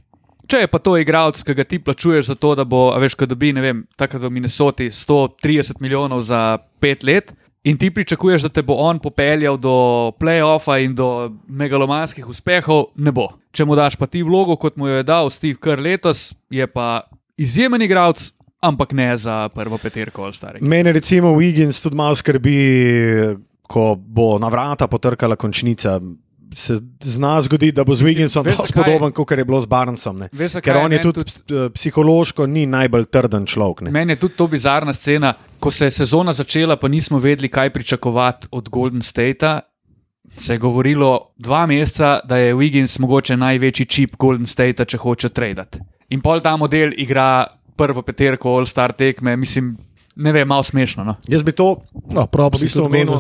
Če 0.46 0.64
je 0.64 0.68
pa 0.68 0.78
to 0.83 0.98
igralec, 1.00 1.38
ki 1.40 1.55
ga 1.57 1.64
ti 1.64 1.78
plačuješ 1.81 2.33
za 2.33 2.35
to, 2.37 2.55
da 2.59 2.66
bo, 2.68 2.90
veš, 3.00 3.14
ko 3.16 3.28
dobi, 3.31 3.55
ne 3.57 3.62
vem, 3.64 3.85
takrat 3.96 4.20
v 4.20 4.31
Minnesoti 4.35 4.90
130 4.92 5.81
milijonov 5.81 6.20
za 6.28 6.59
pet 6.83 7.07
let. 7.09 7.33
In 7.64 7.78
ti 7.78 7.92
pričakuješ, 7.94 8.42
da 8.42 8.50
te 8.50 8.64
bo 8.66 8.74
on 8.83 8.98
popeljal 8.98 9.57
do 9.57 10.11
playoffa 10.18 10.81
in 10.83 10.96
do 10.98 11.31
megalomanskih 11.46 12.26
uspehov, 12.28 12.90
ne 12.98 13.14
bo. 13.14 13.28
Če 13.55 13.64
mu 13.64 13.78
daš 13.78 13.96
pa 13.96 14.11
ti 14.11 14.24
vlogo, 14.26 14.59
kot 14.59 14.76
mu 14.76 14.90
jo 14.90 14.98
je 14.98 15.07
dal 15.07 15.31
Steve 15.31 15.61
Kerr 15.62 15.81
letos, 15.81 16.33
je 16.50 16.66
pa 16.66 17.07
izjemen 17.38 17.87
igralec, 17.87 18.33
ampak 18.61 18.92
ne 18.98 19.12
za 19.16 19.46
prvo 19.55 19.78
peterko 19.78 20.26
ali 20.26 20.35
starega. 20.35 20.66
Mene 20.66 20.92
recimo 20.92 21.37
Wiggins 21.38 21.78
tudi 21.83 21.96
malo 21.96 22.18
skrbi, 22.18 22.59
ko 23.72 23.94
bo 23.96 24.37
na 24.38 24.52
vrata 24.52 24.87
potrkala 24.87 25.37
končnica. 25.37 25.96
Se 26.52 26.74
zna 27.00 27.38
zgoditi, 27.40 27.72
da 27.72 27.80
bo 27.85 27.94
z 27.96 28.04
Wigginsom 28.04 28.44
dosti 28.44 28.66
zakaj? 28.68 28.82
podoben, 28.82 29.12
kot 29.16 29.30
je 29.32 29.44
bilo 29.44 29.61
z 29.61 29.66
Barnesom. 29.66 30.18
ne. 30.20 30.26
Veš, 30.37 30.58
Ker 30.61 30.76
on 30.76 30.92
je 30.92 30.98
meni 30.98 31.00
tudi 31.00 31.24
eh, 31.24 31.70
psihološko 31.72 32.44
ni 32.46 32.66
najbolj 32.68 33.06
trden 33.08 33.46
človek. 33.48 33.80
ne. 33.80 33.90
Meni 33.90 34.12
je 34.12 34.20
tudi 34.20 34.37
to 34.37 34.46
bizarna 34.52 34.92
scena, 34.92 35.30
ko 35.56 35.70
se 35.72 35.88
je 35.88 35.90
sezona 35.96 36.32
začela, 36.37 36.76
pa 36.76 36.88
nismo 36.92 37.16
vedeli, 37.18 37.48
kaj 37.48 37.70
pričakovati 37.72 38.52
od 38.52 38.68
Golden 38.68 39.00
Statea. 39.02 39.61
Se 40.37 40.54
je 40.54 40.58
govorilo 40.58 41.32
dva 41.38 41.66
meseca, 41.66 42.20
da 42.24 42.37
je 42.37 42.54
Wiggins 42.54 43.00
mogoče 43.00 43.37
največji 43.37 43.87
čip 43.87 44.16
Golden 44.16 44.46
Statea, 44.46 44.85
če 44.85 44.98
hoče 44.98 45.28
tradati. 45.28 45.78
In 46.12 46.20
pol 46.20 46.40
ta 46.44 46.56
model 46.56 46.92
igra 46.96 47.46
prvo 47.76 48.02
peterko 48.02 48.52
All-Star 48.58 48.92
tekme, 48.92 49.37
mislim, 49.37 49.76
ne 50.16 50.33
vem, 50.33 50.48
malo 50.48 50.62
smešno. 50.62 51.05
No? 51.05 51.16
Jaz 51.25 51.42
bi 51.42 51.53
to 51.53 51.77
No, 52.09 52.27
prav 52.27 52.48
V 52.48 52.51
bi 52.53 52.59
bistvu 52.61 52.83
omenil- 52.83 53.16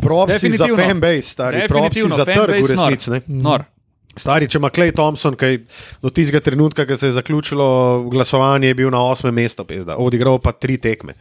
propsi 0.00 0.50
za 0.50 0.66
fanbase, 0.68 1.22
stari, 1.24 1.68
propsi 1.68 2.00
za 2.02 2.24
trg 2.24 2.34
v 2.54 2.62
fanbase 2.62 2.74
nor. 2.74 2.90
resnici. 2.90 3.10
ne. 3.10 3.20
Nor. 3.28 3.64
Stari, 4.16 4.46
če 4.46 4.58
ima 4.58 4.70
Clay 4.70 4.92
Thompson, 4.92 5.34
ki 5.34 5.64
do 6.00 6.08
tistega 6.08 6.38
trenutka, 6.40 6.86
ko 6.86 6.96
se 6.96 7.06
je 7.06 7.12
zaključilo 7.12 7.66
glasovanje, 8.04 8.68
je 8.68 8.74
bil 8.74 8.90
na 8.90 9.02
osmem 9.02 9.34
mestu, 9.34 9.64
pizda, 9.64 9.96
odigral 9.96 10.38
pa 10.38 10.52
tri 10.52 10.78
tekme. 10.78 11.14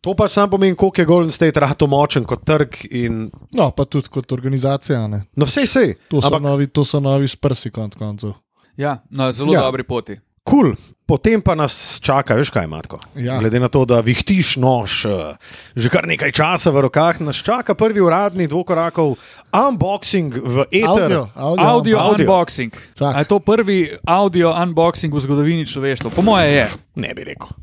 To 0.00 0.14
pač 0.14 0.32
sam 0.32 0.48
pomeni, 0.48 0.72
koliko 0.72 0.96
je 0.96 1.04
Golden 1.04 1.30
State 1.30 1.56
rato 1.56 1.86
močen 1.86 2.24
kot 2.24 2.44
trg. 2.44 2.68
In, 2.90 3.30
No, 3.52 3.70
pa 3.70 3.84
tudi 3.84 4.08
kot 4.08 4.32
organizacija. 4.32 5.06
Ne. 5.06 5.24
no, 5.34 5.44
vse, 5.44 5.62
vse. 5.62 5.94
To 6.08 6.20
so, 6.20 6.26
Ampak, 6.26 6.40
novi, 6.42 6.66
to 6.68 6.84
so 6.84 7.00
novi 7.00 7.28
sprsi, 7.28 7.70
konc 7.70 7.94
koncev. 7.94 8.32
Ja, 8.76 9.02
na 9.10 9.32
zelo 9.32 9.52
Ja. 9.52 9.58
ja. 9.58 9.62
dobri 9.62 9.82
poti. 9.82 10.16
Kul. 10.46 10.76
Cool. 10.76 10.94
Potem 11.06 11.38
pa 11.38 11.54
nas 11.54 12.02
čaka, 12.02 12.34
veš 12.34 12.50
kaj, 12.50 12.66
Matko. 12.66 12.98
Ja. 13.14 13.38
Glede 13.38 13.62
na 13.62 13.70
to, 13.70 13.86
da 13.86 14.02
vihtiš 14.02 14.58
nož 14.58 15.06
eh, 15.06 15.38
že 15.78 15.86
kar 15.86 16.02
nekaj 16.02 16.34
časa 16.34 16.74
v 16.74 16.82
rokah, 16.82 17.22
nas 17.22 17.38
čaka 17.38 17.78
prvi 17.78 18.02
uradni 18.02 18.50
dvokorakov 18.50 19.14
unboxing 19.54 20.34
v 20.34 20.66
eter. 20.74 21.06
Audio, 21.14 21.22
audio, 21.38 21.62
Audio, 21.62 21.96
Audio. 22.02 22.26
unboxing. 22.26 22.74
Tak. 22.98 23.14
A 23.14 23.18
je 23.22 23.30
to 23.30 23.38
prvi 23.38 23.94
audio 24.02 24.50
unboxing 24.50 25.14
v 25.14 25.22
zgodovini 25.22 25.62
človeštva? 25.62 26.10
Po 26.10 26.26
moje 26.26 26.50
je. 26.58 26.66
Ne 26.98 27.14
bi 27.14 27.22
rekel. 27.30 27.54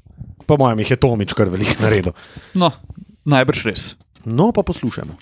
Po 0.48 0.56
mojem 0.56 0.80
jih 0.80 0.96
je 0.96 1.00
Tomič 1.04 1.36
kar 1.36 1.52
veliko 1.52 1.76
naredil. 1.84 2.16
No, 2.56 2.72
najbrž 3.28 3.60
res. 3.68 4.00
No, 4.24 4.56
pa 4.56 4.64
poslušajmo. 4.64 5.20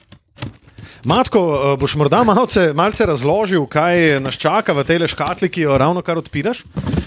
Matko, 1.06 1.42
eh, 1.74 1.78
boš 1.82 1.96
morda 1.96 2.24
malce, 2.24 2.74
malce 2.78 3.06
razložil, 3.06 3.66
kaj 3.66 4.20
nas 4.22 4.38
čaka 4.38 4.74
v 4.74 4.86
tej 4.86 5.08
škatli, 5.10 5.50
ki 5.50 5.66
jo 5.66 5.78
ravno 5.78 6.02
kar 6.02 6.18
odpiraš? 6.18 6.64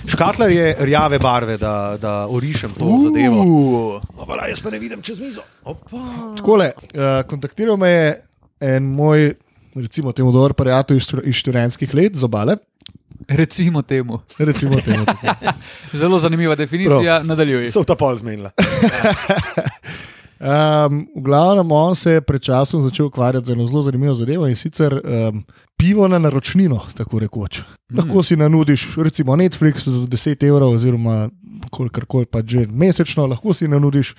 Škatlar 0.07 0.51
je 0.51 0.77
rjave 0.81 1.19
barve, 1.19 1.57
da, 1.57 1.97
da 2.01 2.27
orišem 2.29 2.75
to 2.79 2.99
zadevo. 3.07 3.45
Uh, 3.45 4.03
Opa, 4.19 4.47
jaz 4.49 4.61
pa 4.61 4.71
ne 4.71 4.79
vidim 4.79 5.03
čez 5.03 5.21
mizo. 5.21 5.43
Takole, 6.37 6.73
uh, 6.75 7.23
kontaktiral 7.29 7.77
me 7.77 7.89
je 7.89 8.15
en 8.61 8.83
moj, 8.83 9.33
recimo, 9.75 10.13
temu 10.13 10.33
dober 10.33 10.53
prijatelj 10.53 10.97
iz, 10.97 11.09
iz 11.25 11.41
študentskih 11.41 11.95
let, 11.95 12.17
z 12.17 12.25
obale. 12.25 12.57
recimo 13.29 13.83
temu. 13.83 14.21
Recimo 14.39 14.81
temu. 14.81 15.07
Zelo 16.01 16.19
zanimiva 16.19 16.55
definicija, 16.55 17.23
nadaljuj. 17.23 17.71
So 17.71 17.85
ta 17.85 17.95
pol 17.95 18.17
zmenila. 18.17 18.51
Um, 20.45 21.07
v 21.17 21.23
glavnem, 21.25 21.73
on 21.73 21.97
se 21.97 22.11
je 22.11 22.21
pred 22.21 22.43
časom 22.43 22.83
začel 22.85 23.07
ukvarjati 23.07 23.47
z 23.47 23.51
eno 23.53 23.67
zelo 23.67 23.83
zanimivo 23.83 24.15
zadevo 24.15 24.47
in 24.49 24.57
sicer 24.57 24.93
um, 24.93 25.45
pivo 25.77 26.09
na 26.09 26.19
naročnino, 26.19 26.81
tako 26.95 27.19
rekoč. 27.19 27.63
Lahko 27.97 28.23
si 28.23 28.37
nanudiš, 28.37 28.97
recimo 28.97 29.37
Netflix 29.37 29.89
za 29.89 30.07
10 30.07 30.45
evrov, 30.45 30.77
oziroma 30.77 31.31
kolikor 31.71 32.05
pa 32.31 32.45
že 32.47 32.67
mesečno, 32.69 33.27
lahko 33.27 33.55
si 33.55 33.69
nanudiš 33.69 34.15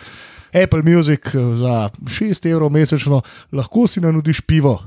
Apple 0.64 0.82
Music 0.82 1.22
eh, 1.28 1.38
za 1.62 1.90
6 2.04 2.50
evrov 2.52 2.72
mesečno, 2.72 3.22
lahko 3.52 3.88
si 3.88 4.02
nanudiš 4.02 4.42
pivo. 4.42 4.82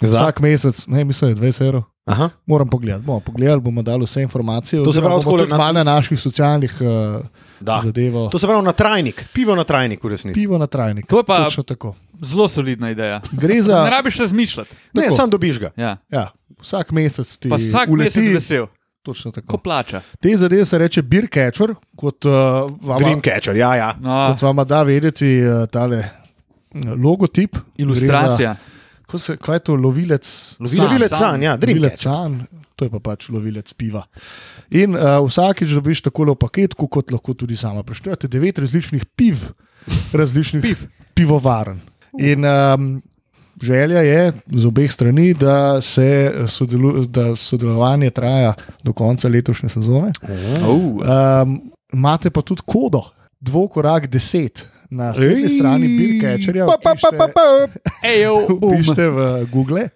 Za? 0.00 0.16
Vsak 0.16 0.40
mesec, 0.40 0.86
ne 0.86 1.04
mislim, 1.04 1.34
da 1.34 1.46
je 1.46 1.52
20 1.52 1.66
evrov. 1.66 1.82
Aha. 2.06 2.30
Moram 2.46 2.68
pogledati, 2.68 3.04
bomo 3.04 3.20
pogledali, 3.20 3.60
bomo 3.60 3.82
dali 3.82 4.04
vse 4.04 4.22
informacije. 4.22 4.84
To 4.84 4.92
se 4.92 5.00
pravi, 5.00 5.22
tudi 5.22 5.46
na- 5.50 5.56
malo 5.56 5.72
na 5.72 5.84
naših 5.84 6.20
socialnih 6.20 6.72
uh, 6.80 7.26
Da. 7.60 7.80
zadevah. 7.84 8.30
To 8.30 8.38
se 8.38 8.46
pravi 8.46 8.62
na 8.62 8.72
trajnik, 8.72 9.24
pivo 9.32 9.54
na 9.54 9.64
trajnik, 9.64 10.04
v 10.04 10.08
resnici. 10.08 10.34
Pivo 10.34 10.58
na 10.58 10.66
trajnik. 10.66 11.06
To 11.06 11.18
je 11.18 11.24
pa- 11.24 11.44
Točno 11.44 11.62
tako. 11.62 11.94
Zelo 12.22 12.48
solidna 12.48 12.90
ideja. 12.90 13.20
Gre 13.32 13.62
za. 13.62 13.84
Ne 13.84 13.90
rabiš 13.90 14.16
razmišljati. 14.18 14.70
Ne, 14.92 15.02
Tako. 15.02 15.16
sam 15.16 15.30
dobiš 15.30 15.58
ga. 15.58 15.70
Ja. 15.76 15.96
Ja, 16.08 16.28
vsak 16.60 16.90
mesec 16.90 17.36
ti 17.36 17.48
Pa 17.48 17.56
vsak 17.56 17.88
uleti. 17.88 18.18
mesec 18.18 18.34
vesel, 18.34 18.66
Točno 19.02 19.30
ko 19.30 19.34
tako. 19.34 19.56
plača. 19.58 20.00
Te 20.20 20.36
zadeve 20.36 20.64
se 20.64 20.78
reče 20.78 21.02
beer 21.02 21.26
catcher, 21.26 21.74
kot 21.96 22.24
uh, 22.24 22.32
vama, 22.82 22.98
Dreamcatcher, 22.98 23.56
ja, 23.56 23.74
ja. 23.74 23.94
No, 23.98 24.26
kot 24.28 24.42
vama 24.42 24.64
da 24.64 24.82
vedeti 24.82 25.40
uh, 25.40 25.66
tale 25.66 25.98
uh, 25.98 26.80
logotip. 26.94 27.56
ilustracija. 27.76 28.54
Za, 28.54 29.04
ko 29.06 29.18
se, 29.18 29.36
kaj 29.36 29.56
je 29.56 29.60
to, 29.60 29.74
lovilec? 29.76 30.56
Lovilec 30.60 30.80
Lovilec 30.82 31.10
san. 31.10 31.42
ja, 31.42 31.52
Lovilec 31.52 31.60
Dreamcatcher. 31.60 31.98
san, 31.98 32.46
to 32.76 32.84
je 32.84 32.90
pa 32.90 33.00
pač 33.00 33.28
lovilec 33.28 33.72
piva. 33.72 34.02
In 34.70 34.94
uh, 34.94 35.18
vsakič 35.26 35.72
dobiš 35.74 36.04
tako 36.06 36.30
v 36.30 36.38
paketku, 36.38 36.86
kot 36.86 37.10
lahko 37.10 37.34
tudi 37.34 37.56
sama 37.58 37.82
preštejete, 37.82 38.28
devet 38.30 38.58
različnih 38.58 39.06
piv, 39.18 39.50
različnih 40.14 40.62
Piv. 40.62 40.84
pivovarn. 41.14 41.80
In 42.18 42.46
um, 42.46 43.02
želja 43.62 44.00
je 44.06 44.32
z 44.46 44.66
obeh 44.66 44.92
strani, 44.92 45.34
da 45.34 45.80
se 45.80 46.32
sodelu, 46.46 47.04
da 47.06 47.36
sodelovanje 47.36 48.10
traja 48.10 48.54
do 48.82 48.92
konca 48.92 49.28
letošnje 49.28 49.68
sezone. 49.68 50.12
Oh. 50.66 51.02
Um, 51.02 51.60
imate 51.92 52.30
pa 52.30 52.42
tudi 52.42 52.62
kodo, 52.66 53.02
dvokorak 53.40 54.06
10 54.06 54.64
na 54.90 55.12
spletni 55.14 55.48
strani 55.48 55.88
Birkečerja. 55.98 56.66
Ejo, 58.02 58.46
bum. 58.58 58.76
Pišite 58.76 59.08
v 59.08 59.46
Google 59.52 59.88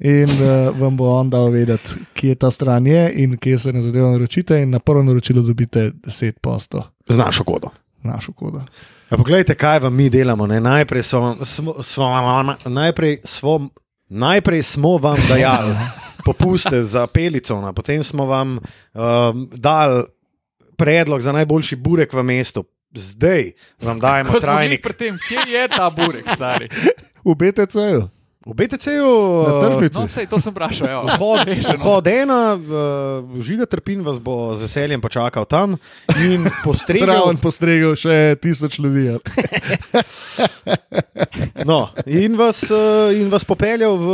in 0.00 0.30
uh, 0.30 0.80
vam 0.80 0.96
bo 0.96 1.08
on 1.10 1.30
dal 1.30 1.50
vedeti, 1.50 1.94
kje 2.14 2.34
ta 2.34 2.50
stran 2.50 2.86
je 2.86 3.12
in 3.14 3.36
kje 3.36 3.58
se 3.58 3.72
na 3.72 3.82
zadevo 3.82 4.10
naročite. 4.10 4.62
In 4.62 4.70
na 4.70 4.78
prvo 4.78 5.02
naročilo 5.02 5.42
dobite 5.42 5.90
10 5.92 6.32
posto 6.32 6.82
Z 7.08 7.16
našo 7.16 7.44
kodo. 7.44 7.68
našo 8.02 8.32
kodo. 8.32 8.62
Ja, 9.10 9.16
poglejte, 9.16 9.54
kaj 9.54 9.78
vam 9.78 9.94
mi 9.94 10.10
delamo. 10.10 10.46
Ne? 10.46 10.60
Najprej, 10.60 11.02
smo, 11.02 11.20
vam- 11.20 11.44
smo, 11.44 11.74
smo, 11.82 12.06
najprej, 12.64 13.18
smo, 13.24 13.68
najprej 14.08 14.62
smo 14.62 14.98
vam 14.98 15.16
dajali 15.28 15.76
popuste 16.26 16.82
za 16.84 17.06
pelicona, 17.06 17.72
potem 17.72 18.04
smo 18.04 18.24
vam 18.26 18.58
um, 18.94 19.48
dali 19.52 20.04
predlog 20.76 21.22
za 21.22 21.32
najboljši 21.32 21.76
burek 21.76 22.12
v 22.12 22.22
mestu. 22.22 22.64
Zdaj 22.94 23.52
vam 23.82 24.00
dajemo 24.00 24.40
trajnik. 24.40 24.96
tem, 24.96 25.18
kje 25.28 25.52
je 25.52 25.68
ta 25.68 25.90
burek, 25.90 26.24
stari? 26.34 26.68
V 27.24 27.34
BTC-ju, 27.34 28.08
V 28.48 28.56
BTC-ju 28.56 29.12
na 29.44 29.52
tržnici. 29.68 30.00
No, 30.00 30.08
sej, 30.08 30.24
to 30.24 30.40
sem 30.40 30.48
vprašal. 30.56 30.88
evo. 30.88 31.04
Vhod, 31.20 31.44
Rešeno. 31.44 31.84
vhod 31.84 32.06
ena, 32.08 32.56
uh, 32.56 33.42
žiga 33.44 33.68
trpin 33.68 34.00
vas 34.00 34.16
bo 34.16 34.56
z 34.56 34.64
veseljem 34.64 35.04
počakal 35.04 35.44
tam 35.44 35.76
in 36.16 36.48
postregel. 36.64 37.12
Zraven 37.12 37.36
postregel 37.36 37.92
še 37.92 38.40
tisoč 38.40 38.80
ljudi. 38.80 39.12
ja. 39.12 39.16
No, 41.68 41.90
in, 42.06 42.36
vas, 42.38 42.62
uh, 42.70 43.12
in 43.12 43.28
vas 43.28 43.44
popeljal 43.44 43.98
v, 43.98 44.08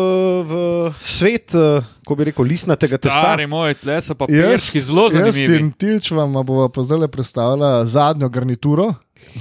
v 0.49 0.53
svet, 0.99 1.55
uh, 1.55 1.85
ko 2.03 2.17
bi 2.19 2.27
rekel, 2.31 2.43
listnatega 2.49 2.99
testa. 2.99 3.21
Stari 3.21 3.47
moj, 3.47 3.77
tle 3.79 4.01
so 4.03 4.17
pa 4.19 4.27
peški 4.27 4.81
zelo 4.83 5.07
jaz 5.13 5.31
zanimivi. 5.31 5.61
in 5.61 5.71
Tilč 5.79 6.11
vam 6.17 6.35
bo 6.43 6.67
pa 6.73 6.83
zdaj 6.83 7.07
predstavila 7.13 7.85
zadnjo 7.87 8.27
garnituro. 8.33 8.91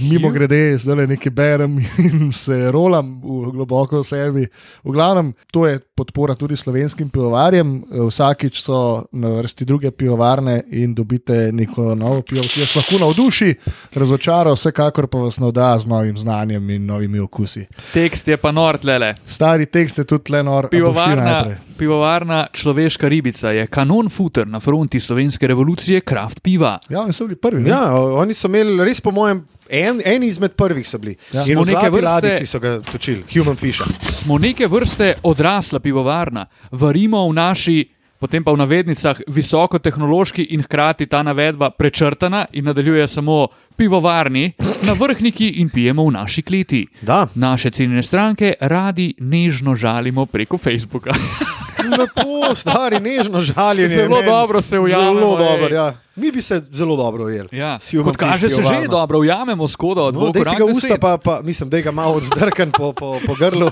Mimo 0.02 0.30
grede, 0.30 0.78
zdaj 0.78 0.96
le 0.96 1.08
nekaj 1.08 1.32
berem 1.32 1.78
in 1.80 2.32
se 2.44 2.72
rolam 2.72 3.22
v 3.22 3.52
globoko 3.54 4.02
v 4.02 4.08
sebi. 4.08 4.46
V 4.84 4.92
glavnem, 4.92 5.34
to 5.52 5.68
je 5.68 5.80
podpora 5.96 6.36
tudi 6.36 6.58
slovenskim 6.58 7.10
pivovarjem. 7.10 7.84
Vsakič 8.10 8.62
so 8.62 9.06
na 9.12 9.30
vrsti 9.38 9.66
druge 9.66 9.92
pivovarne 9.92 10.62
in 10.72 10.94
dobite 10.94 11.52
neko 11.54 11.96
novo 11.96 12.22
pivo, 12.22 12.44
ki 12.44 12.64
vas 12.64 12.76
lahko 12.76 13.00
navduši, 13.06 13.54
razočara, 13.96 14.54
vsekakor 14.54 15.08
pa 15.08 15.26
vas 15.28 15.38
navda 15.40 15.78
z 15.80 15.88
novim 15.88 16.18
znanjem 16.18 16.70
in 16.70 16.86
novimi 16.86 17.20
okusi. 17.20 17.68
Tekst 17.94 18.28
je 18.28 18.38
pa 18.38 18.52
nor 18.52 18.78
tlele. 18.78 19.14
Stari 19.28 19.66
tekst 19.66 19.98
je 19.98 20.06
tudi 20.10 20.34
le 20.34 20.44
nor. 20.44 20.70
Pivovarna? 20.70 21.58
Pivovarna 21.74 22.48
človeška 22.54 23.08
ribica 23.08 23.50
je 23.50 23.68
kanon 23.68 24.10
futer 24.10 24.48
na 24.48 24.60
fronti 24.60 25.00
slovenske 25.00 25.48
revolucije, 25.48 26.02
kraft 26.02 26.42
piva. 26.42 26.80
Ja, 26.90 27.02
oni 27.02 27.14
so 27.14 27.26
bili 27.26 27.36
prvi. 27.36 27.62
ne? 27.64 27.70
Ja, 27.70 27.94
oni 27.96 28.34
so 28.34 28.48
imeli 28.48 28.86
res, 28.86 29.02
po 29.02 29.12
mojem, 29.12 29.44
en, 29.70 30.02
en 30.06 30.24
izmed 30.24 30.52
prvih 30.52 30.90
so 30.90 30.98
bili. 30.98 31.16
Ja. 31.34 31.40
In 31.42 31.56
Smo 31.56 31.66
neke 31.66 31.90
vrste- 31.90 32.46
so 32.46 32.60
ga 32.60 32.80
točili, 32.82 33.24
Human 33.34 33.56
Fish. 33.56 33.82
Smo 34.04 34.38
neke 34.38 34.68
vrste 34.68 35.14
odrasla 35.24 35.80
pivovarna, 35.80 36.46
varimo 36.72 37.28
v 37.30 37.34
naši, 37.34 37.78
potem 38.24 38.40
pa 38.40 38.56
v 38.56 38.64
navednicah, 38.64 39.20
visokotehnološki 39.28 40.56
in 40.56 40.64
hkrati 40.64 41.10
ta 41.12 41.20
navedba 41.28 41.74
prečrtana 41.76 42.46
in 42.56 42.64
nadaljuje 42.72 43.08
samo 43.08 43.48
pivovarni, 43.76 44.54
na 44.88 44.94
vrhniki 44.96 45.60
in 45.60 45.68
pijemo 45.70 46.06
v 46.08 46.12
naši 46.16 46.42
kleti. 46.42 46.88
Da, 47.02 47.28
Naše 47.36 47.72
cenjene 47.76 48.04
stranke 48.04 48.54
radi 48.62 49.14
nežno 49.20 49.76
žalimo 49.76 50.26
preko 50.26 50.58
Facebooka. 50.58 51.12
lepo, 52.00 52.56
stari, 52.56 53.00
nežno 53.00 53.42
žaljenje. 53.42 53.96
Zelo 53.96 54.16
meni 54.16 54.28
dobro 54.28 54.62
se 54.62 54.80
ujamemo, 54.80 55.20
Zelo 55.20 55.38
dobro, 55.38 55.76
ja. 55.76 55.94
Mi 56.16 56.32
bi 56.32 56.42
se 56.42 56.62
zelo 56.72 56.96
dobro 56.96 57.24
ujeli. 57.24 57.50
Ja. 57.52 57.80
Kot 58.04 58.18
kaže, 58.18 58.50
se 58.50 58.56
že 58.56 58.62
pivovarna. 58.62 58.88
dobro 58.88 59.20
ujamemo 59.20 59.68
skodo 59.68 60.04
od 60.04 60.16
No, 60.16 60.30
Dej 60.30 60.44
si 60.46 60.56
ga 60.56 60.66
usta, 60.66 60.98
pa, 61.02 61.18
pa 61.18 61.42
mislim, 61.42 61.70
da 61.70 61.82
ga 61.82 61.92
malo 61.92 62.14
odzdrkan 62.14 62.72
po, 62.72 62.94
po, 62.94 63.20
po 63.28 63.34
grlu. 63.36 63.70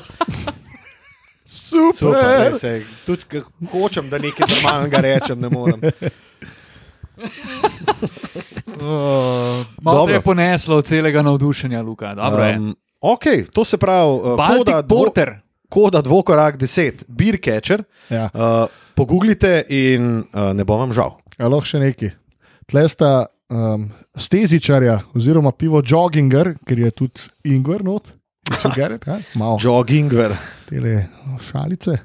Super. 1.71 1.95
Super, 1.95 2.59
se, 2.59 2.73
tudi 3.05 3.23
ko 3.39 3.41
hočem, 3.71 4.09
da 4.11 4.19
nekaj 4.19 4.47
normalnega 4.49 5.01
rečem, 5.01 5.39
ne 5.39 5.49
morem. 5.49 5.81
Malo 9.81 9.97
Dobro. 9.97 10.05
te 10.05 10.13
je 10.13 10.21
poneslo 10.21 10.77
od 10.77 10.85
celega 10.85 11.21
navdušenja, 11.21 11.81
Luka. 11.81 12.15
Dobro 12.15 12.43
je. 12.43 12.57
Um, 12.57 12.75
ok, 13.01 13.23
to 13.53 13.65
se 13.65 13.77
pravi, 13.77 14.11
uh, 14.11 14.37
Baltic 14.37 14.57
koda, 14.65 14.81
dvo, 14.81 14.97
Porter. 15.03 15.39
koda 15.69 16.01
dvokorak 16.01 16.57
10, 16.57 17.03
beer 17.07 17.37
catcher. 17.43 17.83
Ja. 18.09 18.29
Uh, 18.33 18.69
pogooglite 18.95 19.63
in 19.69 20.23
uh, 20.33 20.53
ne 20.53 20.63
bo 20.63 20.77
vam 20.77 20.93
žal. 20.93 21.17
A 21.37 21.47
lahko 21.47 21.65
še 21.65 21.79
nekaj. 21.81 22.11
Tle 22.69 22.87
sta 22.89 23.25
um, 23.49 23.89
stezičarja, 24.15 24.99
oziroma 25.15 25.51
pivo 25.51 25.81
jogginger, 25.85 26.55
ker 26.67 26.79
je 26.79 26.91
tudi 26.91 27.29
ingver 27.43 27.83
not. 27.83 28.13
Cigaret, 28.61 29.03
kaj? 29.03 29.21
Malo 29.35 29.57
Joggingver. 29.61 30.35
tele 30.69 31.07
šalice. 31.51 31.97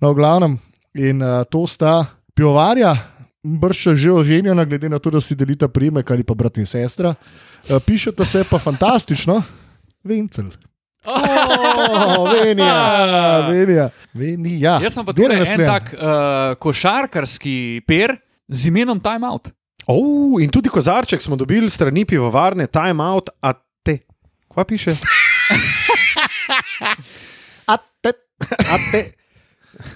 No, 0.00 0.12
v 0.12 0.14
glavnem, 0.14 0.58
in 0.94 1.22
uh, 1.22 1.42
to 1.50 1.66
sta 1.66 2.04
pivovarja, 2.34 2.94
brša 3.42 3.94
že 3.98 4.12
oženjena, 4.12 4.64
glede 4.64 4.88
na 4.88 4.98
to, 4.98 5.10
da 5.10 5.20
si 5.20 5.34
delita 5.34 5.68
primek 5.68 6.10
ali 6.10 6.22
pa 6.22 6.34
brat 6.34 6.58
in 6.58 6.66
sestra. 6.66 7.14
Uh, 7.68 7.78
pišete 7.82 8.24
se 8.24 8.44
pa 8.50 8.58
fantastično, 8.58 9.42
Vencel. 10.04 10.50
Oh, 11.04 12.30
Venija, 12.30 12.78
Venija, 13.50 13.88
Venija. 14.14 14.78
Jaz 14.82 14.94
sem 14.94 15.06
pa 15.06 15.12
tudi 15.12 15.34
en 15.34 15.64
tak 15.66 15.90
uh, 15.94 16.54
košarkarski 16.62 17.82
per 17.86 18.14
z 18.46 18.70
imenom 18.70 19.00
Time 19.02 19.26
Out. 19.26 19.50
Oh, 19.90 20.38
in 20.38 20.50
tudi 20.50 20.70
kozarček 20.70 21.22
smo 21.22 21.36
dobili 21.36 21.70
strani 21.70 22.04
pivovarne, 22.04 22.66
time 22.66 23.02
out, 23.02 23.30
a 23.42 23.52
te. 23.82 23.98
Kva 24.48 24.64
piše? 24.64 24.94
A 27.72 27.76
te, 27.78 28.12
A 28.48 28.76
te. 28.90 29.02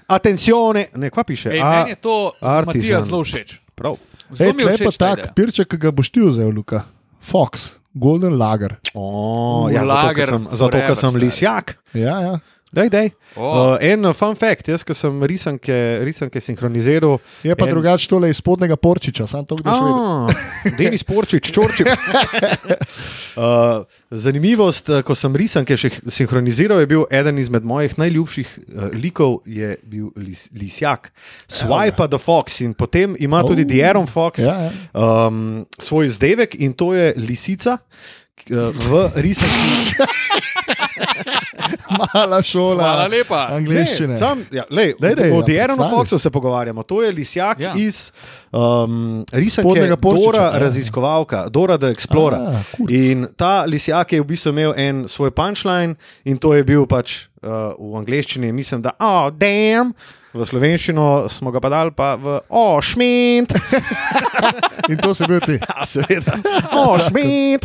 Atencione, 0.08 0.88
ne, 0.96 1.10
kva 1.12 1.22
piše? 1.26 1.50
Ej, 1.52 1.60
A, 1.62 1.70
meni 1.70 1.94
je 1.94 2.00
to. 2.00 2.32
Matija 2.40 3.02
zelo 3.04 3.22
všeč. 3.24 3.60
prav. 3.74 3.98
Zelo 4.30 4.50
Ej, 4.50 4.54
mi 4.56 4.62
je 4.62 4.76
všeč 4.78 4.96
ta 4.98 5.14
tak 5.14 5.34
pirček, 5.36 5.68
ki 5.70 5.78
ga 5.78 5.90
boš 5.94 6.10
ti 6.10 6.22
vzel, 6.24 6.50
Luka. 6.50 6.84
Fox, 7.22 7.76
Golden 7.94 8.38
Lager. 8.38 8.76
O, 8.94 9.68
ja, 9.70 9.84
zato, 9.86 10.14
ker 10.14 10.26
Lager 10.26 10.28
sem, 10.28 10.48
zato, 10.52 10.78
ker 10.78 10.96
sem 10.96 11.14
lisjak. 11.20 11.76
Ja, 11.94 12.16
ja. 12.22 12.34
Dej, 12.76 12.90
dej. 12.92 13.06
O. 13.36 13.40
Uh, 13.40 13.78
en 13.80 14.04
fun 14.12 14.34
fact, 14.36 14.68
jaz, 14.68 14.84
sem 14.92 15.22
risanke, 15.24 15.72
risanke 16.04 16.40
sinhroniziral. 16.44 17.16
Je 17.44 17.56
pa 17.56 17.64
En- 17.64 17.72
drugače 17.72 18.08
tole 18.08 18.28
iz 18.30 18.36
spodnega 18.36 18.76
porčiča, 18.76 19.24
sam 19.26 19.46
to 19.48 19.56
kdo 19.56 19.72
še 19.72 19.80
vedel. 19.80 20.02
Ah, 20.04 20.74
Denis 20.76 21.04
Porčič, 21.08 21.48
Čorčič. 21.56 21.88
uh, 23.40 23.84
zanimivost, 24.12 24.90
ko 25.08 25.16
sem 25.16 25.32
risanke 25.36 25.76
še 25.80 25.90
sinhroniziral, 26.04 26.80
je 26.84 26.90
bil 26.90 27.06
eden 27.08 27.40
izmed 27.40 27.64
mojih 27.64 27.96
najljubših 27.96 28.52
uh, 28.58 28.90
likov, 28.92 29.40
je 29.48 29.76
bil 29.84 30.12
lis, 30.20 30.46
Lisjak. 30.52 31.10
Swipe 31.48 32.04
the 32.12 32.20
Fox 32.20 32.60
in 32.60 32.76
potem 32.76 33.16
ima 33.18 33.40
tudi 33.40 33.64
Oh. 33.66 33.72
Dieron 33.72 34.06
Fox 34.06 34.38
Ja, 34.44 34.68
ja. 34.68 34.70
um, 34.92 35.64
svoj 35.80 36.06
izdevek 36.12 36.54
in 36.60 36.76
to 36.76 36.92
je 36.94 37.14
lisica. 37.16 37.78
V 38.44 39.10
risanki 39.16 39.96
Mala 42.14 42.42
šola. 42.42 42.82
Hvala 42.82 43.06
lepa. 43.10 43.40
Angliščine. 43.56 44.14
Ne, 44.14 44.18
sam, 44.20 44.42
ja, 44.52 44.62
lej, 44.70 44.94
Dej, 45.00 45.14
dej, 45.18 45.30
o 45.32 45.40
ja, 45.40 45.46
Dieronu 45.46 45.80
predstavi. 45.80 45.94
Foxu 45.96 46.18
se 46.18 46.30
pogovarjamo. 46.30 46.82
To 46.82 47.02
je 47.02 47.12
lisjak 47.12 47.60
Ja. 47.60 47.68
ja. 47.68 47.74
iz 47.76 48.12
um, 48.52 49.24
risanke 49.32 49.88
Dora, 50.02 50.42
ja. 50.42 50.58
raziskovalka, 50.58 51.48
Dora 51.48 51.78
the 51.78 51.90
Explorer. 51.90 52.38
A, 52.38 52.62
kurc. 52.76 52.92
in 52.92 53.26
ta 53.36 53.64
lisjak 53.66 54.12
je 54.12 54.20
v 54.20 54.26
bistvu 54.26 54.52
imel 54.52 54.74
en 54.76 55.08
svoj 55.08 55.30
punchline 55.30 55.96
in 56.24 56.38
to 56.38 56.54
je 56.54 56.64
bil 56.64 56.86
pač 56.86 57.26
uh, 57.42 57.74
v 57.78 57.96
angleščini, 57.98 58.52
mislim, 58.52 58.82
da 58.82 58.94
oh, 59.00 59.30
damn. 59.32 59.94
V 60.36 60.44
slovenščino 60.44 61.28
smo 61.32 61.50
ga 61.50 61.60
pa 61.64 61.70
dali 61.72 61.90
pa 61.96 62.14
v 62.20 62.40
oh, 62.52 62.76
šmint. 62.84 63.54
In 64.92 65.00
to 65.00 65.14
se 65.16 65.24
bil 65.26 65.40
ti. 65.40 65.56
Ja, 65.64 65.86
seveda. 65.88 66.36
Oh, 66.76 67.00
šmint. 67.00 67.64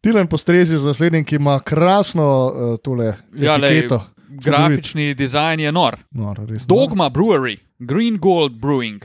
Tilen 0.00 0.26
postrezi 0.26 0.78
z 0.78 0.84
naslednjim, 0.84 1.24
ki 1.24 1.36
ima 1.36 1.58
krasno 1.60 2.24
uh, 2.46 2.78
tole 2.82 3.14
Ja, 3.34 3.56
lej, 3.56 3.78
etiketo. 3.78 4.02
grafični 4.28 5.14
dizajn 5.14 5.60
je 5.60 5.72
nor. 5.72 5.96
No, 6.10 6.34
res, 6.34 6.66
Dogma 6.66 7.10
Brewery, 7.10 7.58
Green 7.78 8.16
Gold 8.18 8.52
Brewing, 8.60 9.04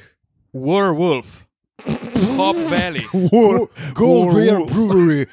Werewolf, 0.54 1.26
Hop 2.38 2.56
Valley. 2.70 3.04
War, 3.34 3.68
Gold 3.94 4.38
Rare 4.38 4.64
Brewery, 4.66 5.26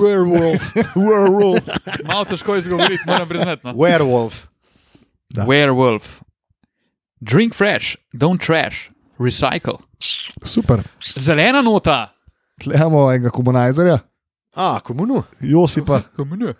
Werewolf. 0.00 0.72
werewolf. 0.96 1.62
Malo 2.08 2.24
težko 2.24 2.56
izgovoriti, 2.56 3.02
moram 3.06 3.28
priznati. 3.28 3.66
No. 3.66 3.72
Werewolf. 3.72 4.46
Da. 5.30 5.44
Werewolf. 5.44 6.20
Drink 7.20 7.54
fresh, 7.54 7.96
don't 8.14 8.40
trash, 8.46 8.88
recycle. 9.18 9.76
Super. 10.44 10.80
Zelena 11.16 11.60
nota. 11.62 12.14
Tle 12.60 12.74
imamo 12.76 13.10
enega 13.12 13.30
komunajzerja, 13.30 13.98
A, 14.54 14.80
komunu. 14.80 15.22
Josipa, 15.40 16.00
Komune. 16.16 16.54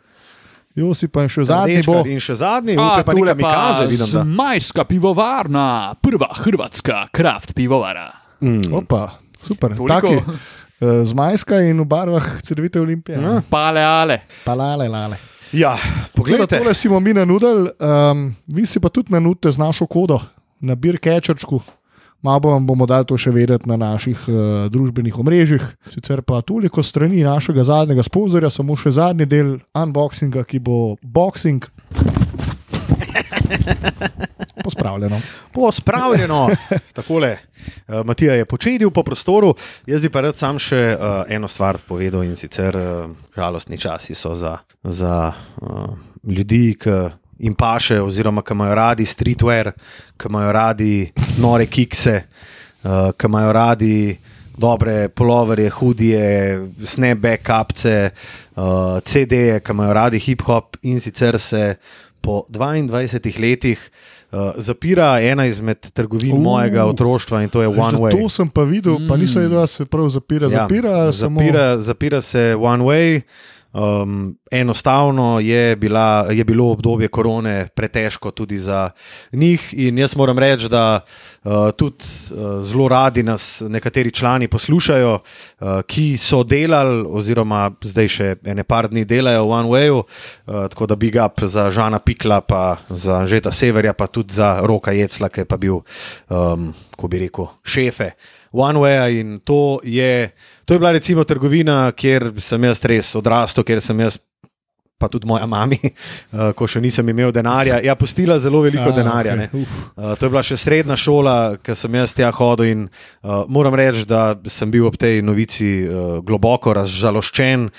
Josipa 0.75 1.25
in 1.27 1.29
še 1.33 1.45
zadnji 1.49 1.83
bo. 1.83 1.99
In 2.07 2.21
še 2.23 2.37
zadnji, 2.39 2.77
A, 2.79 2.85
upaj 2.93 3.05
pa 3.09 3.15
nekaj 3.19 3.37
mikaze, 3.41 3.87
vidim. 3.91 4.07
Da. 4.07 4.23
Zmajska 4.23 4.85
pivovarna, 4.87 5.65
prva 6.03 6.29
hrvatska 6.45 7.09
kraft 7.13 7.55
pivovara. 7.59 8.07
Mm. 8.41 8.71
Opa, 8.79 9.19
super. 9.43 9.75
Taki, 9.75 10.15
uh, 10.23 11.03
zmajska 11.05 11.59
in 11.67 11.83
v 11.83 11.89
barvah 11.91 12.29
Crvite 12.47 12.81
Olimpije. 12.81 13.19
Ja. 13.19 13.43
Pale 13.51 13.83
ale. 13.85 14.21
Palale, 14.47 14.87
lale. 14.89 15.19
Ja, 15.51 15.75
Glede, 15.75 16.15
poglejte. 16.15 16.59
tole 16.63 16.75
si 16.79 16.87
bomo 16.89 17.03
mi 17.03 17.11
nanudili, 17.13 17.75
um, 17.83 18.31
vi 18.47 18.63
si 18.71 18.79
pa 18.79 18.87
tudi 18.89 19.11
nanudite 19.11 19.51
z 19.51 19.59
našo 19.59 19.91
kodo 19.91 20.21
na 20.63 20.79
Birkečerčku. 20.79 21.59
Malo 22.23 22.51
vam 22.51 22.67
bomo 22.67 22.87
dali 22.87 23.07
to 23.09 23.17
še 23.17 23.33
vedeti 23.33 23.69
na 23.69 23.79
naših 23.81 24.25
uh, 24.29 24.35
družbenih 24.69 25.19
omrežjih. 25.19 25.65
Sicer 25.89 26.21
pa 26.23 26.43
toliko 26.45 26.83
strani 26.85 27.25
našega 27.25 27.65
zadnjega 27.65 28.05
sponzorja, 28.05 28.51
samo 28.53 28.77
še 28.77 28.93
zadnji 28.93 29.27
del 29.27 29.55
unboxinga, 29.73 30.45
ki 30.45 30.61
bo 30.61 30.97
boxing. 31.01 31.65
Pospravljeno. 34.65 35.21
Pospravljeno. 35.53 36.41
Takole, 36.99 37.31
uh, 37.89 38.05
Matija 38.05 38.37
je 38.37 38.45
počedil 38.45 38.93
po 38.93 39.03
prostoru, 39.03 39.55
jaz 39.89 40.05
bi 40.05 40.13
pa 40.13 40.21
rad 40.29 40.37
sam 40.37 40.61
še 40.61 40.83
uh, 40.93 41.25
eno 41.29 41.49
stvar 41.49 41.81
povedal 41.89 42.29
in 42.29 42.37
sicer 42.37 42.77
uh, 42.77 43.09
žalostni 43.37 43.81
časi 43.81 44.15
so 44.15 44.35
za, 44.37 44.59
za 44.85 45.33
uh, 45.33 45.97
ljudi, 46.29 46.77
ki 46.77 46.99
jim 47.41 47.55
paše, 47.55 48.01
oziroma 48.03 48.45
ki 48.45 48.55
imajo 48.55 48.75
radi 48.75 49.07
streetwear, 49.09 49.73
ki 50.21 50.29
imajo 50.29 50.53
radi 50.53 50.93
nore 51.41 51.67
kikse, 51.67 52.21
uh, 52.85 53.11
ki 53.17 53.33
imajo 53.33 53.53
radi. 53.53 53.95
Dobre 54.61 55.09
poloverje, 55.09 55.71
hudije, 55.73 56.25
snapback, 56.85 57.41
kapce, 57.43 58.11
uh, 58.57 58.99
CD-je, 59.01 59.61
ki 59.65 59.73
imajo 59.73 59.95
radi 59.97 60.19
hip-hop, 60.21 60.77
in 60.83 61.01
sicer 61.01 61.39
se 61.41 61.77
po 62.21 62.45
22 62.53 63.41
letih 63.41 63.91
uh, 64.33 64.53
zapira 64.57 65.21
ena 65.21 65.47
izmed 65.47 65.91
trgovin 65.93 66.33
Uh. 66.33 66.39
uh, 66.39 66.43
mojega 66.43 66.85
otroštva 66.85 67.43
in 67.43 67.49
to 67.49 67.63
je 67.63 67.69
One 67.69 67.99
Way. 67.99 68.21
To 68.23 68.29
sem 68.29 68.49
pa 68.49 68.63
videl, 68.63 68.99
pa 69.09 69.17
nisem 69.17 69.43
vedel, 69.43 69.61
da 69.61 69.67
se 69.67 69.85
prav 69.85 70.09
zapira. 70.09 70.49
Zapira, 70.49 70.91
ja, 70.91 71.13
samo... 71.13 71.41
zapira, 71.41 71.81
zapira 71.81 72.21
se 72.21 72.57
One 72.61 72.85
Way. 72.85 73.21
Um, 73.73 74.37
enostavno 74.51 75.41
je, 75.41 75.77
bila, 75.77 76.27
je 76.31 76.45
bilo 76.45 76.73
obdobje 76.73 77.09
korone 77.09 77.69
pretežko 77.77 78.31
tudi 78.31 78.59
za 78.59 78.91
njih, 79.33 79.75
in 79.77 79.99
jaz 79.99 80.17
moram 80.17 80.39
reči, 80.39 80.69
da 80.69 81.01
uh, 81.45 81.53
tudi 81.77 82.03
uh, 82.31 82.65
zelo 82.67 82.89
radi 82.89 83.23
nas 83.23 83.63
nekateri 83.69 84.11
člani 84.11 84.49
poslušajo, 84.49 85.13
uh, 85.15 85.69
ki 85.87 86.17
so 86.17 86.43
delali, 86.43 87.05
oziroma 87.07 87.71
zdaj 87.83 88.09
še 88.09 88.35
ene 88.45 88.67
par 88.67 88.91
dni 88.91 89.05
delajo 89.05 89.47
v 89.47 89.55
One 89.55 89.71
Wayu, 89.71 90.03
uh, 90.03 90.67
tako 90.67 90.91
da 90.91 90.97
big 90.97 91.15
up 91.25 91.39
za 91.39 91.71
Žana 91.71 91.99
Pikla, 91.99 92.41
pa 92.41 92.77
za 92.89 93.23
Žeta 93.25 93.53
Severja, 93.53 93.93
pa 93.95 94.07
tudi 94.07 94.35
za 94.35 94.59
Roka 94.67 94.91
Jecla, 94.91 95.29
ki 95.31 95.41
je 95.41 95.47
pa 95.47 95.57
bil, 95.57 95.79
um, 96.27 96.73
ko 96.99 97.07
bi 97.09 97.23
rekel, 97.23 97.47
šefe. 97.63 98.11
OneWay 98.53 99.21
in 99.21 99.39
to 99.45 99.81
je, 99.85 100.31
to 100.65 100.75
je 100.75 100.79
bila 100.79 100.93
recimo 100.93 101.25
trgovina, 101.25 101.93
kjer 101.93 102.33
sem 102.39 102.65
jaz 102.65 102.83
res 102.85 103.15
odrastel, 103.15 103.65
kjer 103.65 103.81
sem 103.83 104.01
jaz, 104.03 104.19
pa 105.01 105.09
tudi 105.09 105.27
moja 105.27 105.47
mama, 105.47 105.77
uh, 105.81 106.51
ko 106.53 106.69
še 106.69 106.83
nisem 106.85 107.09
imel 107.09 107.33
denarja, 107.33 107.79
ja, 107.81 107.95
postila 107.97 108.37
zelo 108.43 108.61
veliko 108.67 108.91
A, 108.91 108.97
denarja. 108.97 109.37
Okay, 109.47 109.65
uh, 109.65 110.13
to 110.19 110.27
je 110.27 110.33
bila 110.35 110.43
še 110.45 110.59
srednja 110.61 110.99
šola, 111.01 111.37
ki 111.65 111.77
sem 111.79 111.97
jaz 112.03 112.15
tja 112.19 112.29
hodil 112.37 112.69
in 112.69 112.85
uh, 112.91 113.47
moram 113.49 113.79
reči, 113.79 114.05
da 114.11 114.35
sem 114.53 114.71
bil 114.71 114.91
ob 114.91 114.99
tej 115.01 115.23
novici 115.25 115.71
uh, 115.87 116.19
globoko 116.27 116.75
razžaloščen 116.77 117.71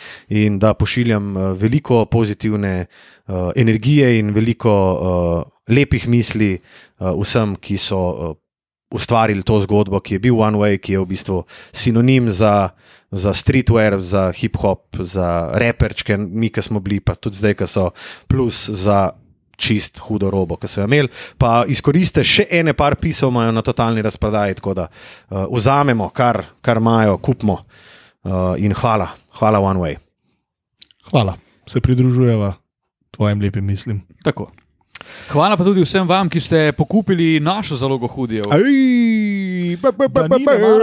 in 0.42 0.58
da 0.62 0.74
pošiljam 0.74 1.36
uh, 1.36 1.50
veliko 1.60 2.08
pozitivne 2.10 2.76
uh, 2.88 3.52
energije 3.54 4.16
in 4.18 4.34
veliko 4.34 4.74
uh, 4.74 5.58
lepih 5.70 6.10
misli 6.10 6.56
uh, 6.58 7.12
vsem, 7.22 7.60
ki 7.62 7.78
so. 7.78 8.06
Uh, 8.32 8.38
ustvarili 8.92 9.44
to 9.44 9.60
zgodbo, 9.64 10.00
ki 10.00 10.16
je 10.16 10.24
bil 10.28 10.39
One 10.39 10.60
Way, 10.60 10.78
ki 10.82 10.98
je 10.98 11.00
v 11.00 11.08
bistvu 11.10 11.38
sinonim 11.72 12.30
za, 12.30 12.76
za 13.12 13.34
streetwear, 13.34 13.98
za 14.00 14.30
hip-hop, 14.36 15.00
za 15.00 15.50
reperčke, 15.56 16.18
mi, 16.18 16.52
ki 16.52 16.62
smo 16.62 16.84
bili, 16.84 17.00
pa 17.00 17.16
tudi 17.16 17.39
zdaj, 17.39 17.56
ki 17.60 17.68
so 17.72 17.89
plus 18.28 18.68
za 18.70 19.12
čist 19.62 20.02
hudo 20.08 20.32
robo, 20.34 20.58
ki 20.58 20.70
so 20.70 20.82
jo 20.82 20.89
imeli. 20.89 21.12
Pa 21.38 21.64
izkoriste 21.70 22.26
še 22.26 22.48
ene 22.50 22.74
par 22.78 22.98
pisov, 23.02 23.32
imajo 23.34 23.54
na 23.56 23.64
totalni 23.66 24.04
razprodaji, 24.04 24.58
tako 24.60 24.76
da 24.78 24.88
uh, 24.89 25.46
vzamemo, 25.52 26.10
kar, 26.16 26.44
kar 26.62 26.82
imajo, 26.82 27.20
kupimo. 27.22 27.62
Uh, 28.22 28.54
in 28.62 28.74
hvala, 28.78 29.10
hvala 29.39 29.62
One 29.66 29.82
Way. 29.82 30.02
Hvala, 31.10 31.34
se 31.70 31.82
pridružujeva 31.82 32.54
tvojim 33.12 33.42
lepim 33.42 33.66
mislim. 33.66 34.02
Tako. 34.24 34.52
Hvala 35.32 35.58
pa 35.58 35.64
tudi 35.64 35.84
vsem 35.86 36.08
vam, 36.08 36.30
ki 36.30 36.39
ste 36.39 36.72
pokupili 36.78 37.39
našo 37.39 37.76
zalogo 37.76 38.08
hudijev. 38.08 38.45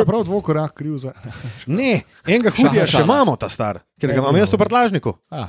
Prav 0.07 0.25
dvokorak 0.25 0.75
kriv 0.75 0.97
za. 0.97 1.13
Ne, 1.79 2.03
enega 2.27 2.51
hudija 2.57 2.87
še 2.89 3.03
imamo, 3.05 3.37
ta 3.37 3.49
star, 3.53 3.81
ker 4.01 4.13
ga 4.13 4.23
imam 4.23 4.37
jaz 4.37 4.53
v 4.53 4.59
prtlažniku. 4.61 5.15
Uh, 5.31 5.39
A, 5.39 5.49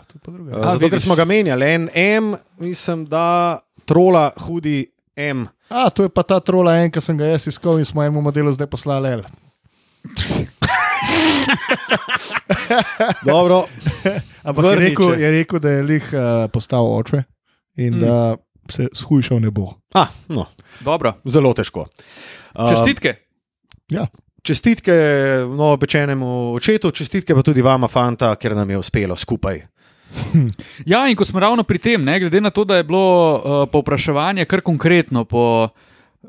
Zato, 0.73 0.89
ker 0.89 1.01
smo 1.01 1.15
ga 1.15 1.25
menjali, 1.25 1.65
en 1.65 1.89
M, 1.95 2.35
mislim, 2.59 3.05
da 3.09 3.59
trola 3.87 4.31
hudi 4.45 4.91
M. 5.15 5.47
A, 5.69 5.89
to 5.89 6.03
je 6.03 6.09
pa 6.09 6.23
ta 6.23 6.39
trola 6.43 6.77
en, 6.83 6.91
ki 6.91 7.01
sem 7.01 7.17
ga 7.17 7.25
jaz 7.33 7.47
iskal 7.49 7.79
in 7.79 7.85
smo 7.87 8.03
jemu 8.03 8.21
modelu 8.21 8.53
zdaj 8.53 8.67
poslali 8.71 9.09
L. 9.19 9.23
Dobro, 13.25 13.65
Ampak 14.47 14.65
je 14.65 14.75
rekel, 14.75 15.13
je 15.19 15.31
rekel, 15.31 15.59
da 15.59 15.69
je 15.69 15.83
lih 15.83 16.13
uh, 16.13 16.49
postal 16.51 16.85
oče 16.97 17.23
in 17.75 17.95
mm. 17.95 17.99
da 17.99 18.35
se 18.71 18.87
shujšal 18.93 19.39
ne 19.43 19.51
bo. 19.51 19.73
ah, 19.93 20.09
no, 20.27 20.45
Dobro. 20.79 21.13
zelo 21.25 21.53
težko. 21.53 21.87
Uh, 22.55 22.69
Čestitke. 22.69 23.15
Ja, 23.89 24.07
čestitke 24.41 24.93
novopečenemu 25.49 26.53
očetu, 26.53 26.91
čestitke 26.91 27.35
pa 27.35 27.43
tudi 27.43 27.61
vama, 27.61 27.87
fanta, 27.87 28.35
ker 28.35 28.55
nam 28.55 28.69
je 28.69 28.77
uspelo 28.77 29.15
skupaj. 29.15 29.61
Ja, 30.89 31.05
in 31.05 31.15
ko 31.15 31.25
smo 31.25 31.39
ravno 31.39 31.63
pri 31.63 31.77
tem, 31.77 32.01
ne, 32.03 32.19
glede 32.19 32.41
na 32.41 32.49
to, 32.49 32.63
da 32.65 32.79
je 32.79 32.83
bilo 32.83 33.05
uh, 33.05 33.69
povpraševanje 33.69 34.45
kar 34.49 34.63
konkretno 34.65 35.21
po 35.25 35.69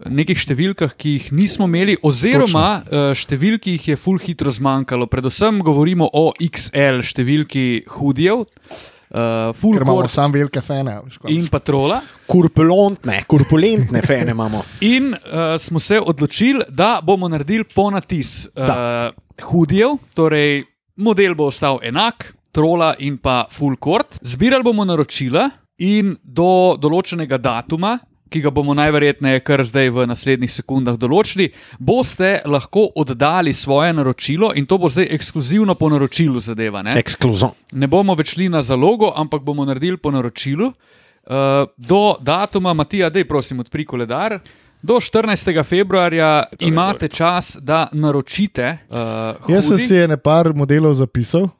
nekih 0.04 0.38
številkah, 0.38 0.92
ki 0.94 1.14
jih 1.16 1.30
nismo 1.32 1.64
imeli, 1.64 1.96
oziroma 2.04 2.66
uh, 2.82 3.10
številk, 3.16 3.64
ki 3.64 3.76
jih 3.78 3.88
je 3.92 3.96
full 3.98 4.20
hitro 4.20 4.52
zmanjkalo. 4.52 5.08
Predvsem 5.10 5.62
govorimo 5.64 6.10
o 6.12 6.28
XL 6.36 7.00
številki 7.08 7.64
hudijev, 7.96 8.44
uh, 8.44 8.84
full 9.10 9.74
Ker 9.74 9.82
imamo 9.82 9.96
court 9.98 10.10
sam 10.10 10.32
velike 10.32 10.60
fene. 10.60 11.00
in 11.28 11.48
patrola. 11.48 12.00
Kurpulentne, 12.26 13.24
kurpulentne 13.26 14.02
fene 14.02 14.30
imamo. 14.30 14.64
In 14.80 15.10
uh, 15.12 15.58
smo 15.58 15.78
se 15.78 16.00
odločili, 16.00 16.64
da 16.68 17.00
bomo 17.02 17.28
naredili 17.28 17.64
ponatis 17.64 18.46
uh, 18.46 19.10
hudijev, 19.42 19.96
torej 20.14 20.64
model 20.96 21.34
bo 21.34 21.48
ostal 21.50 21.80
enak, 21.82 22.34
trola 22.52 22.94
in 22.98 23.18
pa 23.18 23.46
full 23.50 23.76
court. 23.76 24.18
Zbirali 24.22 24.62
bomo 24.64 24.84
naročila 24.84 25.48
in 25.78 26.16
do 26.22 26.76
določenega 26.80 27.38
datuma. 27.38 27.98
Ki 28.30 28.40
ga 28.40 28.50
bomo 28.54 28.74
najverjetneje 28.78 29.40
kar 29.42 29.64
zdaj 29.66 29.90
v 29.90 30.04
naslednjih 30.06 30.52
sekundah 30.54 30.94
določili, 30.94 31.48
boste 31.78 32.40
lahko 32.46 32.84
oddali 32.94 33.50
svoje 33.52 33.90
naročilo 33.92 34.52
in 34.54 34.66
to 34.70 34.78
bo 34.78 34.86
zdaj 34.88 35.08
ekskluzivno 35.16 35.74
po 35.74 35.88
naročilu 35.90 36.38
zadeva. 36.40 36.82
Ne, 36.86 36.94
Ekskluzivno. 37.00 37.54
ne 37.72 37.86
bomo 37.90 38.14
več 38.14 38.36
šli 38.36 38.48
na 38.48 38.62
zalogo, 38.62 39.10
ampak 39.16 39.42
bomo 39.42 39.66
naredili 39.66 39.98
po 39.98 40.14
naročilu. 40.14 40.70
Uh, 40.70 41.66
do 41.76 42.16
datuma, 42.22 42.72
Matija, 42.74 43.10
dej 43.10 43.26
prosim, 43.28 43.60
odpri 43.60 43.84
koledar. 43.84 44.38
Do 44.82 44.96
14. 44.96 45.50
februarja 45.66 46.44
imate 46.64 47.08
čas, 47.08 47.58
da 47.60 47.88
naročite. 47.92 48.78
Uh, 48.88 49.50
Jaz 49.52 49.68
sem 49.68 49.78
si 49.78 49.98
ene 50.00 50.16
par 50.16 50.54
modelov 50.56 50.94
zapisal, 50.96 51.50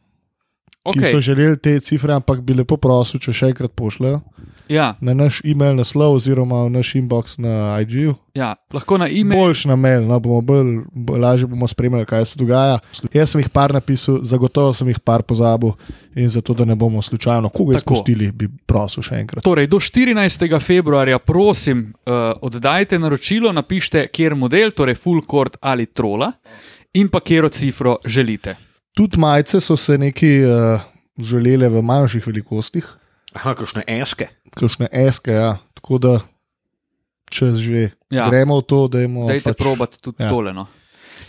okay. 0.85 1.03
ki 1.03 1.13
so 1.15 1.21
želeli 1.21 1.59
te 1.59 1.79
cifre, 1.81 2.15
ampak 2.15 2.43
bi 2.45 2.55
lepo 2.55 2.77
prosil, 2.77 3.21
če 3.21 3.33
še 3.33 3.53
enkrat 3.55 3.75
pošljajo 3.77 4.21
ja, 4.71 4.95
na 5.01 5.15
naš 5.15 5.41
e-mail 5.45 5.75
naslov 5.75 6.15
oziroma 6.15 6.63
v 6.65 6.71
naš 6.71 6.95
inbox 6.95 7.39
na 7.43 7.75
IG-ju. 7.83 8.15
ja, 8.35 8.55
lahko 8.73 8.99
na 8.99 9.09
e-mail. 9.11 9.41
Boljš 9.41 9.65
na 9.67 9.77
mail, 9.77 10.07
no, 10.07 10.21
bomo 10.23 10.41
bolj, 10.41 10.85
bolj 10.95 11.19
lažje 11.19 11.49
bomo 11.51 11.69
spremljali, 11.69 12.07
kaj 12.07 12.25
se 12.25 12.39
dogaja. 12.39 12.79
Jaz 13.13 13.35
sem 13.35 13.43
jih 13.43 13.51
par 13.51 13.75
napisal, 13.75 14.21
zagotovo 14.23 14.73
sem 14.75 14.89
jih 14.89 15.01
par 15.03 15.27
pozabil 15.27 15.75
in 16.15 16.31
zato, 16.31 16.55
da 16.55 16.65
ne 16.65 16.79
bomo 16.79 17.03
slučajno 17.03 17.49
koga 17.49 17.79
Tako. 17.79 17.95
izpustili, 17.95 18.31
bi 18.33 18.49
prosil 18.67 19.03
še 19.03 19.19
enkrat. 19.25 19.45
Torej, 19.45 19.67
do 19.71 19.83
14. 19.83 20.47
februarja, 20.63 21.19
prosim, 21.19 21.91
uh, 22.07 22.33
oddajte 22.47 22.99
naročilo, 22.99 23.53
napišite, 23.53 24.07
kjer 24.15 24.39
model, 24.39 24.71
torej 24.71 24.99
full 25.03 25.27
court 25.27 25.59
ali 25.61 25.91
trola, 25.91 26.31
in 26.95 27.11
pa 27.11 27.21
kjero 27.21 27.51
cifro 27.51 27.99
želite. 28.07 28.70
Tudi 29.01 29.17
majice 29.17 29.61
so 29.65 29.77
se 29.81 29.97
neki 29.99 30.45
uh, 30.45 30.81
želele 31.17 31.69
v 31.73 31.81
manjših 31.83 32.27
velikostih, 32.27 32.85
Aha, 33.33 33.55
kakšne 33.57 33.85
eske. 33.89 34.27
kakšne 34.53 34.89
eske. 34.93 35.33
Ja. 35.33 35.55
Tako 35.81 35.99
da, 35.99 36.19
če 37.33 37.55
že 37.57 37.87
Ja. 38.11 38.27
gremo 38.29 38.59
v 38.59 38.67
to, 38.67 38.89
da 38.91 39.01
imamo. 39.07 39.29
Dajte 39.31 39.53
pač, 39.55 39.57
probati 39.63 39.97
tudi 40.03 40.21
ja. 40.23 40.29
tole. 40.29 40.53
No. 40.53 40.67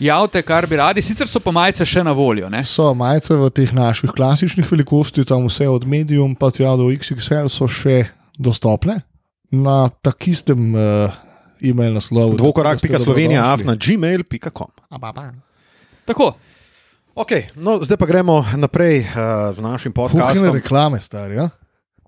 Javite, 0.02 0.42
kar 0.42 0.66
bi 0.66 0.76
radi, 0.76 1.02
sicer 1.04 1.28
so 1.30 1.38
pa 1.40 1.52
majice 1.54 1.86
še 1.86 2.02
na 2.02 2.12
voljo. 2.12 2.48
Ne? 2.50 2.64
So 2.66 2.90
majice 2.94 3.36
v 3.38 3.48
teh 3.54 3.70
naših 3.72 4.10
klasičnih 4.10 4.66
velikostih, 4.66 5.24
tam 5.24 5.46
vse 5.46 5.68
od 5.70 5.86
medium 5.86 6.34
pa 6.34 6.50
tja 6.50 6.74
do 6.76 6.90
XXL 6.90 7.46
so 7.52 7.68
še 7.70 8.08
dostopne 8.36 9.02
na 9.52 9.86
tak 10.02 10.26
istem 10.26 10.74
uh, 10.74 11.12
e-mail 11.62 11.94
naslovu. 11.94 12.34
Dvokorak, 12.40 12.80
pika 12.82 12.98
tako 12.98 12.98
da 12.98 12.98
ste 12.98 13.06
Slovenija, 13.06 13.42
dobrodošli. 13.46 13.62
afna, 13.62 13.74
gmail.com. 13.78 14.70
Tako, 16.04 16.32
Okay, 17.14 17.44
no, 17.54 17.76
zdaj 17.78 17.96
pa 17.96 18.06
gremo 18.06 18.40
naprej 18.56 19.04
uh, 19.04 19.16
z 19.52 19.60
našim 19.60 19.92
Fuhne 19.92 20.16
podcastom. 20.16 20.48
reklame, 20.50 20.96
stari. 20.98 21.36
Ja? 21.36 21.52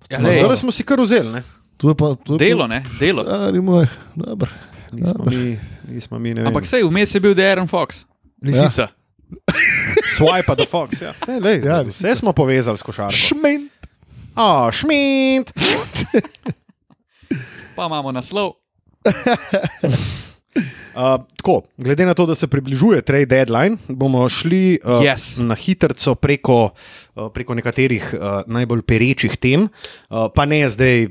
Ja, 0.06 0.18
No, 0.18 0.28
lej. 0.28 0.40
zdaj 0.40 0.56
smo 0.58 0.72
si 0.72 0.80
kar 0.80 0.96
vzeli, 0.96 1.28
ne? 1.30 1.40
To 1.76 1.88
je 1.88 1.94
pa, 1.94 2.14
to 2.16 2.34
je 2.34 2.38
delo, 2.40 2.64
pa, 2.64 2.68
ne, 2.68 2.80
delo. 2.96 3.20
Stari 3.20 3.60
moj, 3.60 3.84
dobro. 4.14 4.48
Nismo 4.92 5.24
mi, 5.26 5.58
nismo 5.86 6.16
mi, 6.18 6.30
ne 6.30 6.40
vem. 6.40 6.48
Ampak 6.48 6.64
sej 6.64 6.82
vmes 6.82 7.10
je 7.10 7.20
bil 7.20 7.34
Darren 7.34 7.66
Fox, 7.66 8.04
lisica. 8.40 8.82
Ja. 8.82 8.96
Swipe 10.16 10.54
the 10.54 10.64
Fox. 10.64 10.96
Ja. 10.98 11.12
Ne, 11.26 11.36
lej, 11.38 11.60
Ja, 11.62 11.82
vse 11.82 12.14
smo 12.14 12.32
povezali 12.32 12.78
s 12.78 12.82
košarko. 12.82 13.12
Šment. 13.12 13.72
Oh, 14.34 14.70
šmint. 14.70 15.52
Pa 17.74 17.84
imamo 17.84 18.08
naslov. 18.10 18.56
Uh, 20.54 21.18
tako, 21.36 21.62
glede 21.76 22.06
na 22.06 22.14
to, 22.14 22.26
da 22.26 22.34
se 22.34 22.46
približuje 22.46 23.02
trade 23.02 23.26
deadline, 23.26 23.76
bomo 23.88 24.28
šli 24.28 24.78
uh, 24.84 25.02
Yes. 25.02 25.42
na 25.42 25.54
hitro 25.54 26.14
preko, 26.14 26.70
uh, 27.14 27.26
preko 27.34 27.54
nekaterih 27.54 28.14
uh, 28.14 28.42
najbolj 28.46 28.82
perečih 28.86 29.36
tem, 29.36 29.66
uh, 29.66 30.28
pa 30.34 30.44
ne 30.46 30.62
zdaj, 30.70 31.08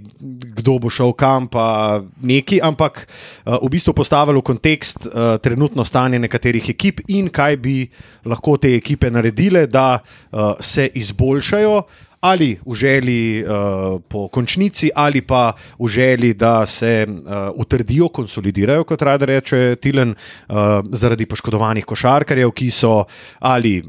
kdo 0.55 0.79
bo 0.79 0.89
šel 0.89 1.11
kam, 1.13 1.47
pa 1.51 1.99
neki, 2.21 2.61
ampak 2.63 3.03
uh, 3.03 3.59
v 3.59 3.69
bistvu 3.75 3.93
postavili 3.93 4.39
v 4.39 4.47
kontekst 4.47 5.05
uh, 5.05 5.35
trenutno 5.43 5.83
stanje 5.83 6.19
nekaterih 6.19 6.69
ekip 6.69 7.03
in 7.07 7.27
kaj 7.27 7.57
bi 7.57 7.89
lahko 8.25 8.55
te 8.57 8.71
ekipe 8.75 9.11
naredile, 9.11 9.67
da 9.67 9.99
uh, 9.99 10.55
se 10.59 10.87
izboljšajo. 10.95 11.83
Ali 12.23 12.55
v 12.63 12.75
želji 12.75 13.43
uh, 13.43 13.99
po 14.07 14.27
končnici, 14.31 14.87
ali 14.95 15.21
pa 15.21 15.51
v 15.79 15.87
želji, 15.91 16.33
da 16.39 16.65
se 16.65 17.03
uh, 17.07 17.51
utrdijo, 17.59 18.07
konsolidirajo, 18.07 18.85
kot 18.87 19.01
rade 19.01 19.27
reče 19.27 19.75
Tilen, 19.75 20.15
uh, 20.15 20.55
zaradi 20.91 21.27
poškodovanih 21.27 21.85
košarkarjev, 21.85 22.53
ki 22.55 22.69
so 22.71 23.03
ali 23.39 23.81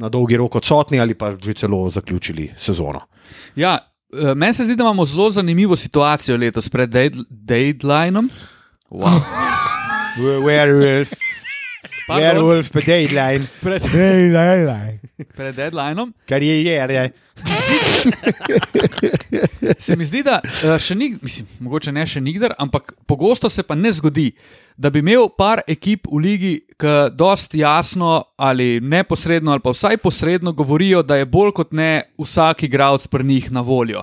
na 0.00 0.08
dolgi 0.08 0.36
rok 0.40 0.56
odsotni, 0.56 1.00
ali 1.00 1.14
pa 1.14 1.34
že 1.36 1.54
celo 1.54 1.84
zaključili 1.92 2.48
sezono. 2.56 3.04
Ja, 3.56 3.78
meni 4.34 4.54
se 4.54 4.64
zdi, 4.64 4.76
da 4.76 4.84
imamo 4.88 5.04
zelo 5.04 5.30
zanimivo 5.30 5.76
situacijo 5.76 6.36
letos 6.36 6.68
pred 6.68 6.90
dead- 6.90 7.24
deadlineom. 7.30 8.30
Wow. 8.90 9.20
Werewolf, 10.16 11.12
Pardon, 11.12 11.20
pa 11.20 11.25
deadline, 12.08 13.46
pred, 13.64 13.82
Ej, 13.84 14.30
lej, 14.30 14.60
lej. 14.66 15.00
pred 15.36 15.54
deadlineom. 15.54 16.14
kariere. 16.28 17.10
Se 19.78 19.96
mi 19.96 20.04
zdi, 20.04 20.22
da 20.22 20.40
eh, 20.44 20.78
še 20.78 20.94
ni, 20.94 21.10
mislim, 21.22 21.46
mogoče 21.60 21.92
ne 21.92 22.06
še 22.06 22.20
nikdar, 22.20 22.54
ampak 22.58 22.94
pogosto 23.06 23.50
se 23.50 23.62
pa 23.62 23.74
ne 23.74 23.92
zgodi, 23.92 24.30
da 24.76 24.90
bi 24.90 25.02
imel 25.02 25.28
par 25.28 25.60
ekip 25.66 26.06
v 26.08 26.20
ligi, 26.22 26.52
ki 26.78 26.94
dosti 27.12 27.58
jasno 27.60 28.22
ali 28.36 28.80
neposredno 28.80 29.52
ali 29.52 29.60
pa 29.64 29.70
vsaj 29.74 29.96
posredno 29.98 30.52
govorijo, 30.52 31.02
da 31.02 31.16
je 31.16 31.26
bolj 31.26 31.52
kot 31.52 31.72
ne 31.72 32.06
vsak 32.18 32.62
igralec 32.68 33.06
pri 33.06 33.24
njih 33.24 33.50
na 33.52 33.60
voljo. 33.60 34.02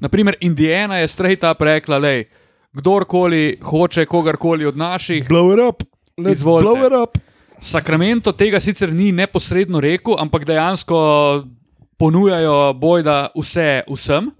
Naprimer, 0.00 0.36
Indiana 0.40 0.98
je 0.98 1.08
straight 1.08 1.44
up 1.44 1.60
rekla, 1.60 1.98
da 1.98 2.12
kdorkoli 2.72 3.58
hoče 3.62 4.06
kogarkoli 4.06 4.66
od 4.66 4.76
naših, 4.76 5.28
Blow 5.28 5.52
it 5.54 5.60
up. 5.62 5.82
Let's 6.18 6.32
Izvolite. 6.32 6.66
blow 6.66 6.86
it 6.86 6.92
up. 6.92 7.18
Sacramento 7.60 8.32
tega 8.32 8.60
sicer 8.60 8.92
ni 8.92 9.12
neposredno 9.12 9.80
rekel, 9.80 10.14
ampak 10.18 10.44
dejansko 10.46 10.98
ponujajo 11.98 12.74
bojda 12.74 13.28
vse 13.34 13.82
vsem. 13.88 14.30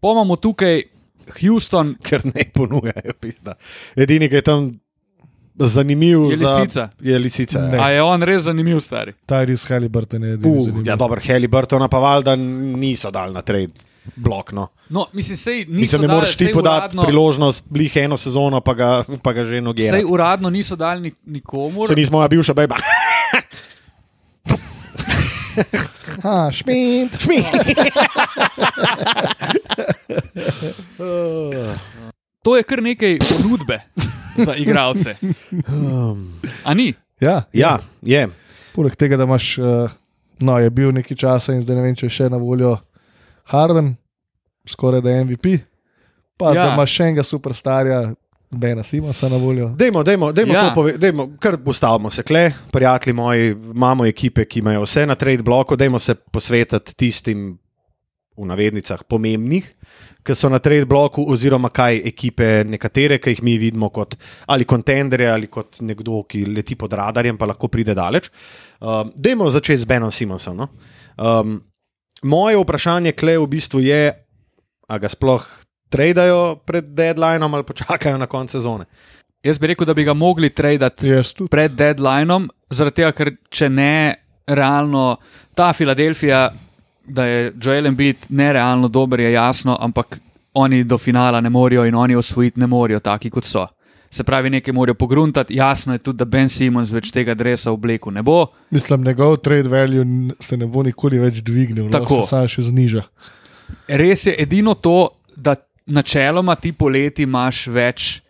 Pa 0.00 0.08
imamo 0.08 0.36
tukaj 0.36 0.82
Houston, 1.40 1.94
Ker 2.02 2.24
ne 2.24 2.44
ponujajo. 2.54 3.12
pizda. 3.20 3.54
Edini, 3.96 4.28
ki 4.28 4.34
je 4.34 4.42
tam 4.42 4.80
zanimiv, 5.58 6.30
Je 6.30 6.36
za- 6.36 6.56
lisica. 6.56 6.88
je 7.00 7.18
lisica. 7.18 7.58
Ja. 7.68 7.84
a 7.84 7.90
je 7.90 8.02
on 8.02 8.22
res 8.22 8.42
zanimiv, 8.42 8.80
stari. 8.80 9.12
Halliburton 9.68 10.22
je 10.22 10.32
edini 10.32 10.58
Uh, 10.58 10.64
zanimiv. 10.64 10.86
ja, 10.86 10.96
dobro, 10.96 11.20
Halliburtona 11.28 11.88
pa 11.88 11.98
valjda 11.98 12.36
niso 12.36 13.10
dal 13.10 13.32
na 13.32 13.42
trade 13.42 13.72
blok. 14.16 14.52
No. 14.52 14.68
No, 14.88 15.06
mislim, 15.12 15.36
sej 15.36 15.66
Mislim, 15.68 16.02
ne 16.02 16.08
moreš 16.08 16.36
ti 16.36 16.50
podati 16.52 16.76
uradno, 16.96 17.02
priložnost, 17.02 17.64
blih 17.68 17.96
eno 17.96 18.16
sezono, 18.16 18.60
pa 18.60 18.74
ga, 18.74 19.04
pa 19.22 19.32
ga 19.32 19.44
že 19.44 19.60
nogiraš. 19.60 20.00
Sej 20.00 20.04
uradno 20.08 20.50
niso 20.50 20.76
dali 20.76 21.00
nik 21.00 21.16
nikomur. 21.26 21.88
Se 21.88 21.94
nismo 21.94 22.18
moja 22.18 22.28
bivša 22.28 22.54
beba. 22.54 22.76
Ha, 26.22 26.50
šmint. 26.52 27.18
To 32.42 32.56
je 32.56 32.62
kar 32.62 32.82
nekaj 32.82 33.18
ponudbe 33.18 33.80
za 34.36 34.54
igralce. 34.54 35.14
A 36.68 36.74
ni? 36.74 36.94
Ja, 37.20 37.42
Ja, 37.52 37.78
je. 38.02 38.28
Poleg 38.72 38.96
tega, 38.96 39.16
da 39.16 39.24
imaš, 39.24 39.58
uh, 39.58 39.90
no, 40.38 40.58
je 40.58 40.70
bil 40.70 40.92
nekaj 40.92 41.16
časa 41.16 41.52
in 41.52 41.62
zdaj 41.62 41.76
ne 41.76 41.82
vem, 41.82 41.96
če 41.96 42.06
je 42.06 42.10
še 42.10 42.28
na 42.32 42.38
voljo 42.40 42.76
Harden, 43.50 43.94
skoraj 44.68 45.02
da 45.02 45.10
je 45.10 45.24
MVP, 45.24 45.46
pa 46.38 46.54
ja. 46.54 46.64
Da 46.64 46.74
imaš 46.74 46.96
še 46.96 47.08
enega 47.10 47.24
superstarja, 47.26 48.02
Bena 48.50 48.82
Simasa 48.82 49.28
na 49.30 49.38
voljo. 49.38 49.68
Dajmo, 49.78 50.02
dajmo, 50.02 50.32
dajmo 50.34 50.54
Ja. 50.54 50.62
to 50.68 50.74
pove, 50.74 50.96
dajmo, 50.98 51.28
kar 51.38 51.54
ustavimo 51.64 52.10
se 52.10 52.22
kle, 52.26 52.48
prijatelji 52.72 53.14
moji, 53.14 53.50
imamo 53.74 54.06
ekipe, 54.06 54.44
ki 54.44 54.58
imajo 54.58 54.82
vse 54.82 55.04
na 55.06 55.14
trade 55.14 55.42
bloku, 55.46 55.76
dajmo 55.78 55.98
se 56.02 56.14
posvetiti 56.14 56.96
tistim, 56.98 57.52
v 58.40 58.46
navednicah, 58.48 59.02
pomembnih, 59.04 59.66
ki 60.24 60.34
so 60.34 60.48
na 60.48 60.58
trade 60.58 60.86
bloku, 60.88 61.22
oziroma 61.28 61.68
kaj 61.70 62.00
ekipe, 62.08 62.64
nekatere, 62.64 63.18
ki 63.20 63.34
jih 63.36 63.42
mi 63.44 63.58
vidimo 63.60 63.90
kot 63.92 64.16
ali 64.48 64.64
kontendere, 64.64 65.28
ali 65.30 65.46
kot 65.46 65.78
nekdo, 65.84 66.22
ki 66.24 66.46
leti 66.48 66.74
pod 66.76 66.92
radarjem, 66.96 67.36
pa 67.36 67.46
lahko 67.46 67.68
pride 67.68 67.94
daleč. 67.94 68.30
Um, 68.80 69.12
Dajmo 69.14 69.50
začeti 69.50 69.82
z 69.82 69.90
Benom 69.90 70.10
Simonsom. 70.10 70.56
No? 70.56 70.68
Um, 71.18 71.60
moje 72.22 72.58
vprašanje, 72.60 73.12
klej 73.12 73.38
v 73.38 73.46
bistvu 73.46 73.80
je, 73.84 74.12
a 74.88 74.98
ga 74.98 75.08
sploh 75.08 75.44
tradajo 75.90 76.60
pred 76.66 76.84
deadlineom 76.94 77.54
ali 77.54 77.66
počakajo 77.66 78.18
na 78.18 78.26
konec 78.26 78.50
sezone. 78.50 78.84
Jaz 79.42 79.58
bi 79.58 79.72
rekel, 79.72 79.86
da 79.86 79.94
bi 79.94 80.04
ga 80.04 80.14
mogli 80.14 80.50
tradati 80.50 81.08
tudi. 81.36 81.48
pred 81.50 81.72
deadlineom, 81.72 82.50
zaradi 82.70 83.00
tega, 83.00 83.12
ker 83.12 83.32
če 83.48 83.68
ne, 83.68 84.14
realno 84.46 85.16
ta 85.54 85.72
Filadelfija, 85.72 86.50
da 87.10 87.24
je 87.24 87.52
Joel 87.62 87.86
Embiid 87.86 88.28
nerealno 88.28 88.88
dober, 88.88 89.20
je 89.20 89.32
jasno, 89.32 89.76
ampak 89.80 90.18
oni 90.54 90.84
do 90.84 90.98
finala 90.98 91.40
ne 91.40 91.50
morejo 91.50 91.84
in 91.86 91.94
oni 91.94 92.16
osvojiti 92.16 92.60
ne 92.60 92.66
morejo, 92.66 93.00
taki 93.00 93.30
kot 93.30 93.44
so. 93.44 93.66
Se 94.10 94.24
pravi, 94.24 94.50
nekaj 94.50 94.74
morajo 94.74 94.94
pogruntati, 94.94 95.54
jasno 95.54 95.92
je 95.92 95.98
tudi, 96.00 96.18
da 96.18 96.24
Ben 96.24 96.48
Simons 96.48 96.90
več 96.90 97.12
tega 97.12 97.34
dresa 97.34 97.70
v 97.70 97.74
obleku 97.74 98.10
ne 98.10 98.22
bo. 98.22 98.46
Mislim, 98.70 99.04
njegov 99.04 99.36
trade 99.36 99.68
value 99.68 100.02
se 100.40 100.56
ne 100.56 100.66
bo 100.66 100.82
nikoli 100.82 101.18
več 101.18 101.38
dvignil, 101.40 101.90
Tako. 101.90 102.16
lahko 102.16 102.26
se 102.26 102.48
še 102.48 102.62
zniža. 102.62 103.02
Res 103.88 104.26
je 104.26 104.34
edino 104.36 104.74
to, 104.74 104.96
da 105.36 105.54
načeloma 105.86 106.56
ti 106.56 106.72
poleti 106.72 107.22
imaš 107.22 107.66
več 107.68 108.20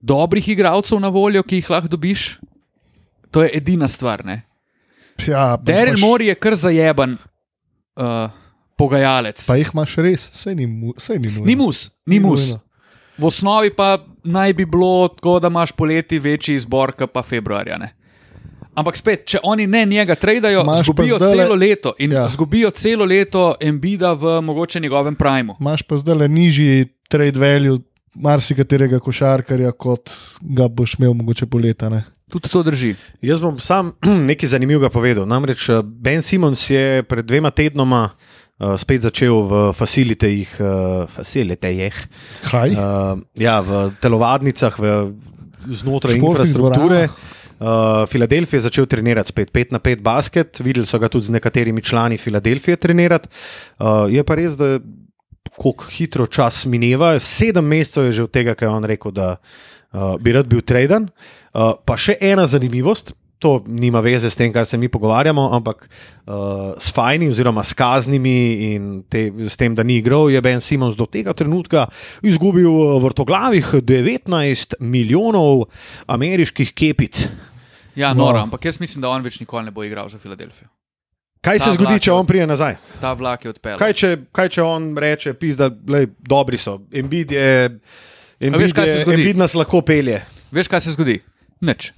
dobrih 0.00 0.48
igralcev 0.48 0.96
na 0.98 1.08
voljo, 1.08 1.42
ki 1.42 1.56
jih 1.56 1.70
lahko 1.70 1.88
dobiš. 1.88 2.38
To 3.30 3.42
je 3.42 3.50
edina 3.52 3.88
stvar. 3.88 4.24
Ne? 4.24 4.42
Ja, 5.26 5.56
pa 5.56 5.62
Daryl 5.64 5.92
imaš- 5.92 6.00
Mori 6.00 6.26
je 6.26 6.34
kar 6.36 6.54
zajeban 6.54 7.18
uh, 7.96 8.30
pogajalec. 8.76 9.44
Pa 9.46 9.56
jih 9.56 9.70
imaš 9.74 9.96
res, 9.98 10.30
sej 10.32 10.54
ni, 10.54 10.66
mu- 10.66 10.94
sej 10.96 11.18
ni 11.18 11.28
nujno. 11.28 11.44
Ni 11.44 11.56
mus, 11.56 11.90
ni 12.06 12.20
mus. 12.20 12.48
nujno. 12.48 12.60
V 13.18 13.26
osnovi 13.26 13.70
pa 13.74 13.98
naj 14.24 14.52
bi 14.52 14.64
bilo 14.64 15.08
tako, 15.08 15.38
da 15.40 15.48
imaš 15.48 15.72
poleti 15.72 16.18
večji 16.18 16.54
izbor, 16.54 16.92
kot 16.92 17.12
pa 17.12 17.22
februarja. 17.22 17.78
Ne? 17.78 17.88
Ampak 18.78 18.96
spet, 18.96 19.24
če 19.26 19.40
oni 19.42 19.66
ne 19.66 19.82
njega 19.86 20.14
tradajo, 20.14 20.62
izgubijo 20.80 21.18
celo 21.18 21.54
leto 21.54 21.94
in 21.98 22.12
Ja. 22.12 22.20
ja. 22.20 22.26
izgubijo 22.26 22.70
celo 22.70 23.04
leto 23.04 23.54
Embida 23.60 24.12
v 24.12 24.40
mogoče 24.40 24.80
njegovem 24.80 25.16
primu. 25.18 25.56
Imaš 25.60 25.82
pa 25.82 25.98
zdaj 25.98 26.14
le 26.14 26.28
nižji 26.28 26.86
trade 27.08 27.38
value 27.40 27.78
marsikaterega 28.14 28.98
košarkarja, 28.98 29.72
kot 29.72 30.10
ga 30.40 30.68
boš 30.68 30.94
imel 30.98 31.14
mogoče 31.14 31.46
poleta. 31.46 31.88
Ne? 31.88 32.04
Tudi 32.30 32.48
to 32.48 32.62
drži. 32.62 32.94
Jaz 33.22 33.40
bom 33.40 33.58
sam 33.58 33.92
nekaj 34.30 34.48
zanimivega 34.48 34.90
povedal. 34.90 35.26
Namreč 35.26 35.68
eh, 35.68 35.82
Ben 35.82 36.22
Simons 36.22 36.70
je 36.70 37.02
pred 37.02 37.26
dvema 37.26 37.50
tednoma 37.50 38.10
uh, 38.58 38.76
spet 38.78 39.06
začel 39.06 39.42
v 39.46 39.52
facilitejih, 39.72 40.50
uh, 40.60 41.06
facilitejih 41.10 41.96
Kaj? 42.50 42.74
uh, 42.74 43.18
ja, 43.38 43.60
v 43.62 43.90
telovadnicah, 44.02 44.74
v, 44.78 44.94
znotraj 45.66 46.18
Športnih 46.18 46.30
infrastrukture. 46.30 47.00
Uh, 47.58 48.06
Filadelfija 48.06 48.58
je 48.58 48.68
začel 48.70 48.86
trenirati 48.86 49.34
spet 49.34 49.50
5 49.50 49.72
na 49.74 49.80
5 49.82 50.02
basket, 50.02 50.60
videli 50.62 50.86
so 50.86 50.98
ga 50.98 51.10
tudi 51.10 51.26
z 51.26 51.34
nekaterimi 51.34 51.82
člani 51.82 52.18
Filadelfije 52.18 52.76
trenirati. 52.76 53.28
Uh, 53.78 54.06
je 54.06 54.22
pa 54.22 54.38
res, 54.38 54.54
da 54.54 54.78
kako 55.58 55.88
hitro 55.90 56.26
čas 56.26 56.66
mineva, 56.66 57.18
sedem 57.18 57.66
mesecev 57.66 58.04
je 58.04 58.12
že 58.12 58.22
od 58.22 58.30
tega, 58.30 58.54
kaj 58.54 58.68
je 58.68 58.70
on 58.70 58.84
rekel, 58.84 59.10
da 59.10 59.36
uh, 59.36 60.14
bi 60.22 60.32
rad 60.32 60.46
bil 60.46 60.62
traden. 60.62 61.10
Uh, 61.50 61.74
pa 61.84 61.98
še 61.98 62.18
ena 62.20 62.46
zanimivost. 62.46 63.12
To 63.38 63.60
nima 63.66 64.00
veze 64.02 64.30
s 64.30 64.34
tem, 64.34 64.50
kar 64.50 64.66
se 64.66 64.74
mi 64.78 64.88
pogovarjamo, 64.90 65.44
ampak 65.54 65.84
uh, 65.86 66.72
s 66.74 66.90
fajni, 66.90 67.28
oziroma 67.30 67.62
s 67.62 67.76
kaznimi 67.78 68.38
in 68.72 68.88
te, 69.06 69.28
s 69.46 69.54
tem, 69.56 69.76
da 69.78 69.84
ni 69.86 70.00
igral, 70.00 70.26
je 70.30 70.40
Ben 70.42 70.58
Simons 70.60 70.96
do 70.98 71.06
tega 71.06 71.30
trenutka 71.38 71.86
izgubil 72.26 72.66
uh, 72.66 72.96
vrtoglavih 73.02 73.76
19 73.78 74.74
milijonov 74.80 75.68
ameriških 76.06 76.74
kepic. 76.74 77.28
Ja, 77.94 78.10
noro, 78.14 78.42
ampak 78.42 78.64
jaz 78.64 78.80
mislim, 78.82 79.02
da 79.02 79.14
on 79.14 79.22
več 79.22 79.38
nikoli 79.38 79.70
ne 79.70 79.74
bo 79.74 79.86
igral 79.86 80.10
za 80.10 80.18
Filadelfijo. 80.18 80.68
Kaj 81.40 81.58
Ta 81.58 81.64
se 81.64 81.76
zgodi, 81.76 82.00
če 82.02 82.12
on 82.12 82.26
prije 82.26 82.46
nazaj? 82.50 82.76
Ta 83.00 83.12
vlak 83.18 83.44
je 83.46 83.52
odpeljal. 83.54 83.78
Kaj 83.78 83.94
če, 83.94 84.10
kaj 84.34 84.50
če 84.56 84.64
on 84.66 84.90
reče, 84.98 85.34
pizda, 85.38 85.70
lej, 85.70 86.10
dobri 86.26 86.58
so, 86.58 86.80
Embiid 86.90 87.32
je. 87.34 87.46
veš, 87.70 88.50
Embiid, 88.50 88.74
kaj 88.74 88.90
se 88.90 88.98
je? 88.98 89.06
Embiid 89.14 89.38
nas 89.38 89.54
lahko 89.58 89.82
pelje. 89.86 90.20
Veš, 90.54 90.70
kaj 90.70 90.82
se 90.86 90.94
zgodi? 90.96 91.20
Nič. 91.62 91.92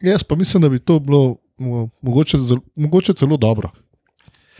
Jaz 0.00 0.22
pa 0.22 0.34
mislim, 0.34 0.62
da 0.62 0.68
bi 0.68 0.78
to 0.78 0.98
bilo 0.98 1.36
mo- 1.58 1.88
mogoče, 2.02 2.38
mogoče 2.76 3.14
celo 3.14 3.36
dobro. 3.36 3.70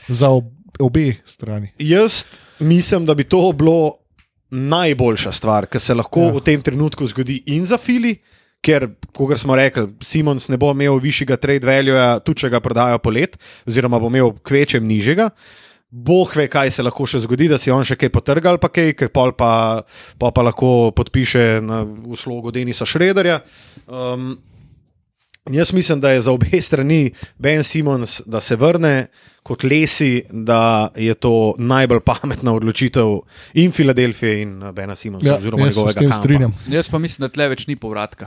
Za 0.09 0.29
ob, 0.29 0.45
obe 0.79 1.15
strani. 1.25 1.73
Jaz 1.79 2.25
mislim, 2.59 3.07
da 3.07 3.15
bi 3.15 3.25
to 3.25 3.53
bilo 3.53 3.93
najboljša 4.51 5.33
stvar, 5.33 5.67
ki 5.67 5.79
se 5.79 5.95
lahko 5.95 6.21
Ja. 6.21 6.33
v 6.33 6.41
tem 6.41 6.63
trenutku 6.63 7.07
zgodi 7.07 7.43
in 7.47 7.65
za 7.65 7.79
Fili, 7.79 8.17
ker, 8.63 8.87
kot 9.13 9.39
smo 9.39 9.57
rekli, 9.57 9.89
Simons 10.01 10.49
ne 10.49 10.57
bo 10.57 10.71
imel 10.71 10.99
višjega 10.99 11.37
trade 11.37 11.67
value, 11.67 12.21
tudi 12.21 12.41
če 12.41 12.51
ga 12.51 12.61
prodajo 12.61 12.99
po 12.99 13.11
let, 13.11 13.37
oziroma 13.67 13.99
bo 13.99 14.07
imel 14.07 14.33
kvečem 14.39 14.87
nižjega. 14.87 15.31
Bog 15.91 16.33
ve, 16.37 16.49
kaj 16.49 16.71
se 16.71 16.83
lahko 16.83 17.07
še 17.07 17.21
zgodi, 17.21 17.49
da 17.49 17.59
si 17.59 17.71
on 17.71 17.85
še 17.85 17.97
kaj 17.97 18.11
potrga 18.11 18.51
ali 18.51 18.59
pa 18.59 18.69
kaj, 18.69 18.93
ker 18.95 19.09
pol 19.09 19.33
pa, 19.33 19.83
pol 20.19 20.33
pa 20.33 20.43
lahko 20.43 20.91
podpiše 20.91 21.61
na, 21.63 21.83
v 21.85 22.17
slogu 22.17 22.51
Denisa 22.51 22.85
Šrederja. 22.85 23.41
Um, 23.87 24.35
jaz 25.51 25.73
mislim, 25.73 26.01
da 26.01 26.11
je 26.11 26.21
za 26.21 26.33
obe 26.33 26.61
strani 26.61 27.11
Ben 27.39 27.65
Simons, 27.65 28.21
da 28.27 28.41
se 28.41 28.57
vrne 28.57 29.07
kot 29.43 29.63
lesi, 29.65 30.23
da 30.31 30.89
je 30.97 31.15
to 31.15 31.55
najbolj 31.59 32.01
pametna 32.01 32.55
odločitev 32.55 33.21
in 33.55 33.71
Filadelfije 33.71 34.43
in 34.43 34.63
uh, 34.63 34.71
Bena 34.71 34.95
Simonsa, 34.95 35.29
Ja, 35.29 35.37
oziroma 35.37 35.67
jaz 35.67 35.75
se 35.75 35.79
njegovega 35.79 36.01
tem 36.01 36.11
kampa. 36.11 36.23
strinjam. 36.23 36.55
Jaz 36.69 36.89
pa 36.91 36.99
mislim, 36.99 37.23
da 37.23 37.33
tle 37.33 37.49
več 37.49 37.67
ni 37.67 37.77
povratka. 37.77 38.27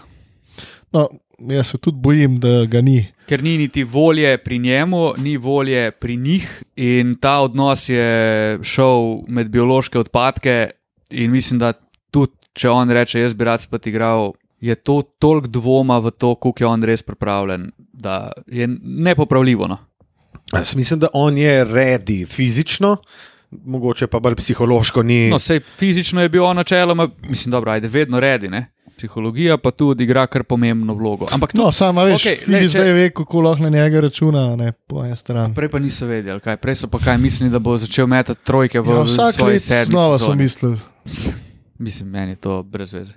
No, 0.91 1.07
jaz 1.39 1.67
se 1.67 1.77
tudi 1.77 1.97
bojim, 1.97 2.39
da 2.39 2.65
ga 2.65 2.81
ni. 2.81 3.07
Ker 3.27 3.43
ni 3.43 3.57
niti 3.57 3.83
volje 3.83 4.37
pri 4.37 4.59
njemu, 4.59 5.13
ni 5.17 5.37
volje 5.37 5.91
pri 5.91 6.17
njih, 6.17 6.47
in 6.75 7.13
ta 7.21 7.39
odnos 7.39 7.89
je 7.89 8.59
šel 8.63 9.21
med 9.27 9.49
biološke 9.49 9.99
odpadke. 9.99 10.69
In 11.11 11.31
mislim, 11.31 11.59
da 11.59 11.73
tudi 12.11 12.31
če 12.53 12.69
on 12.69 12.89
reče, 12.89 13.19
jaz 13.19 13.33
bi 13.33 13.43
rad 13.43 13.61
spet 13.61 13.87
igral, 13.87 14.33
je 14.61 14.75
to 14.75 15.01
toliko 15.19 15.47
dvoma 15.47 15.97
v 15.99 16.11
to, 16.11 16.35
kako 16.35 16.53
je 16.59 16.67
on 16.67 16.83
res 16.83 17.03
pripravljen, 17.03 17.71
da 17.93 18.15
je 18.47 18.67
nepopravljivo. 18.83 19.67
No. 19.67 19.77
Jaz 20.53 20.75
mislim, 20.75 20.99
da 20.99 21.07
on 21.13 21.37
je 21.37 21.63
redi 21.63 22.25
fizično, 22.25 22.97
mogoče 23.51 24.07
pa 24.07 24.19
bolj 24.19 24.35
psihološko 24.35 25.03
ni. 25.03 25.29
No, 25.29 25.39
sej 25.39 25.59
fizično 25.77 26.21
je 26.21 26.29
bil 26.29 26.43
on 26.43 26.55
načeloma, 26.55 27.09
mislim, 27.23 27.51
dobro, 27.51 27.71
ajde, 27.71 27.87
vedno 27.87 28.19
redi. 28.19 28.47
Ne? 28.47 28.65
Psihologija 28.97 29.57
pa 29.57 29.71
tu 29.71 29.89
odigra 29.89 30.27
kar 30.27 30.43
pomembno 30.43 30.93
vlogo. 30.93 31.27
Ampak 31.31 31.53
No, 31.53 31.71
samo 31.71 32.03
veš, 32.03 32.21
okay, 32.21 32.47
ne, 32.47 32.59
če- 32.59 32.67
zdaj 32.67 32.93
ve, 32.93 33.09
kako 33.09 33.41
lahko 33.41 33.63
na 33.63 33.69
njega 33.69 33.99
računa, 33.99 34.55
ne 34.55 34.71
po 34.87 35.05
eni 35.05 35.17
strani. 35.17 35.55
Prej 35.55 35.69
pa 35.69 35.79
niso 35.79 36.05
vedeli, 36.05 36.39
kaj. 36.39 36.57
Prej 36.57 36.75
so 36.75 36.87
pa 36.87 36.99
kaj 36.99 37.17
mislili, 37.17 37.51
da 37.51 37.59
bo 37.59 37.77
začel 37.77 38.07
metati 38.07 38.43
trojke 38.43 38.81
v 38.81 38.89
Ja, 38.89 39.03
vsak 39.03 39.39
let 39.41 39.61
sedmi 39.61 39.85
znova 39.85 40.19
sem 40.19 40.37
mislil. 40.37 40.75
Mislim, 41.77 42.09
meni 42.09 42.31
je 42.31 42.35
to 42.37 42.63
brez 42.63 42.93
veze. 42.93 43.13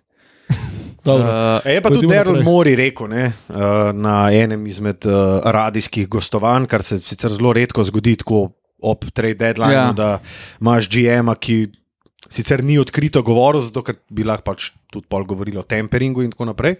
Dobro. 1.05 1.27
Uh, 1.27 1.67
Je 1.67 1.83
pa 1.83 1.91
tudi 1.91 2.07
Daryl. 2.07 2.43
Mori 2.47 2.77
rekel 2.79 3.09
ne, 3.11 3.25
uh, 3.51 3.91
na 3.95 4.31
enem 4.31 4.67
izmed 4.71 5.07
uh, 5.07 5.43
radijskih 5.45 6.09
gostovanj, 6.09 6.69
kar 6.71 6.83
se 6.87 7.01
sicer 7.03 7.33
zelo 7.35 7.53
redko 7.53 7.85
zgodi 7.85 8.17
tako 8.23 8.53
ob 8.83 9.05
trade 9.15 9.39
deadline, 9.39 9.73
Ja. 9.73 9.93
da 9.93 10.19
imaš 10.61 10.89
GM-a, 10.91 11.35
ki 11.35 11.69
sicer 12.31 12.63
ni 12.65 12.79
odkrito 12.79 13.23
govoril, 13.23 13.63
zato 13.67 13.83
ker 13.83 13.99
bi 14.11 14.25
lahko 14.27 14.47
pač 14.53 14.71
tudi 14.93 15.07
pol 15.11 15.25
govorili 15.27 15.59
o 15.59 15.67
temperingu 15.67 16.23
in 16.23 16.31
tako 16.31 16.51
naprej. 16.53 16.79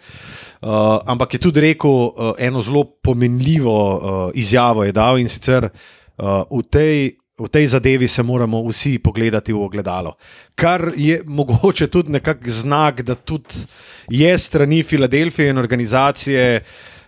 Uh, 0.63 0.99
ampak 1.07 1.35
je 1.35 1.43
tudi 1.43 1.61
rekel 1.61 1.91
uh, 1.91 2.33
eno 2.39 2.63
zelo 2.63 2.85
pomenljivo 3.03 3.75
uh, 3.75 4.31
izjavo 4.35 4.85
je 4.85 4.93
dal 4.93 5.19
in 5.19 5.29
sicer 5.29 5.67
uh, 5.67 6.43
v 6.51 6.63
tej. 6.71 7.19
V 7.39 7.49
tej 7.49 7.67
zadevi 7.67 8.09
se 8.09 8.23
moramo 8.23 8.61
vsi 8.69 8.99
pogledati 8.99 9.53
v 9.53 9.63
ogledalo. 9.65 10.17
Kar 10.55 10.93
je 10.97 11.23
mogoče 11.27 11.87
tudi 11.89 12.13
nekakšen 12.13 12.53
znak, 12.53 13.03
da 13.03 13.15
tudi 13.15 13.65
je 14.09 14.39
strani 14.39 14.83
Filadelfije 14.83 15.51
in 15.51 15.59
organizacije 15.59 16.61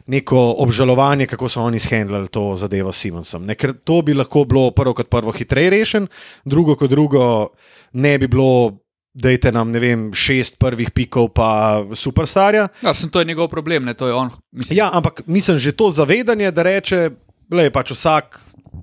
neko 0.07 0.55
obžalovanje, 0.59 1.27
kako 1.27 1.49
so 1.49 1.63
oni 1.63 1.79
shendlali 1.79 2.29
to 2.29 2.57
zadevo 2.57 2.93
s 2.93 3.01
Simonsom. 3.01 3.45
Ne, 3.47 3.55
ker 3.55 3.73
to 3.85 4.03
bi 4.03 4.15
lahko 4.15 4.45
bilo 4.45 4.71
prvo 4.71 4.95
kot 4.95 5.09
prvo 5.09 5.33
hitreje 5.33 5.71
rešen, 5.71 6.07
drugo 6.45 6.77
kot 6.77 6.91
drugo 6.91 7.49
ne 7.93 8.19
bi 8.19 8.27
bilo. 8.29 8.79
Dajte 9.15 9.53
nam, 9.55 9.71
ne 9.71 9.79
vem, 9.79 10.09
šest 10.11 10.57
prvih 10.59 10.91
pikov, 10.91 11.29
pa 11.39 11.85
superstarja. 11.95 12.65
ja, 12.83 12.95
sem, 12.95 13.07
to 13.09 13.21
je 13.23 13.25
njegov 13.25 13.47
problem, 13.49 13.85
ne 13.85 13.95
to 13.95 14.07
je 14.07 14.15
on. 14.15 14.31
Mislim, 14.51 14.79
Ja, 14.79 14.91
ampak 14.93 15.23
mislim, 15.27 15.59
že 15.59 15.73
to 15.73 15.91
zavedanje, 15.91 16.51
da 16.51 16.63
reče, 16.63 17.11
da 17.49 17.63
je 17.63 17.71
pač 17.71 17.91
vsak 17.95 18.41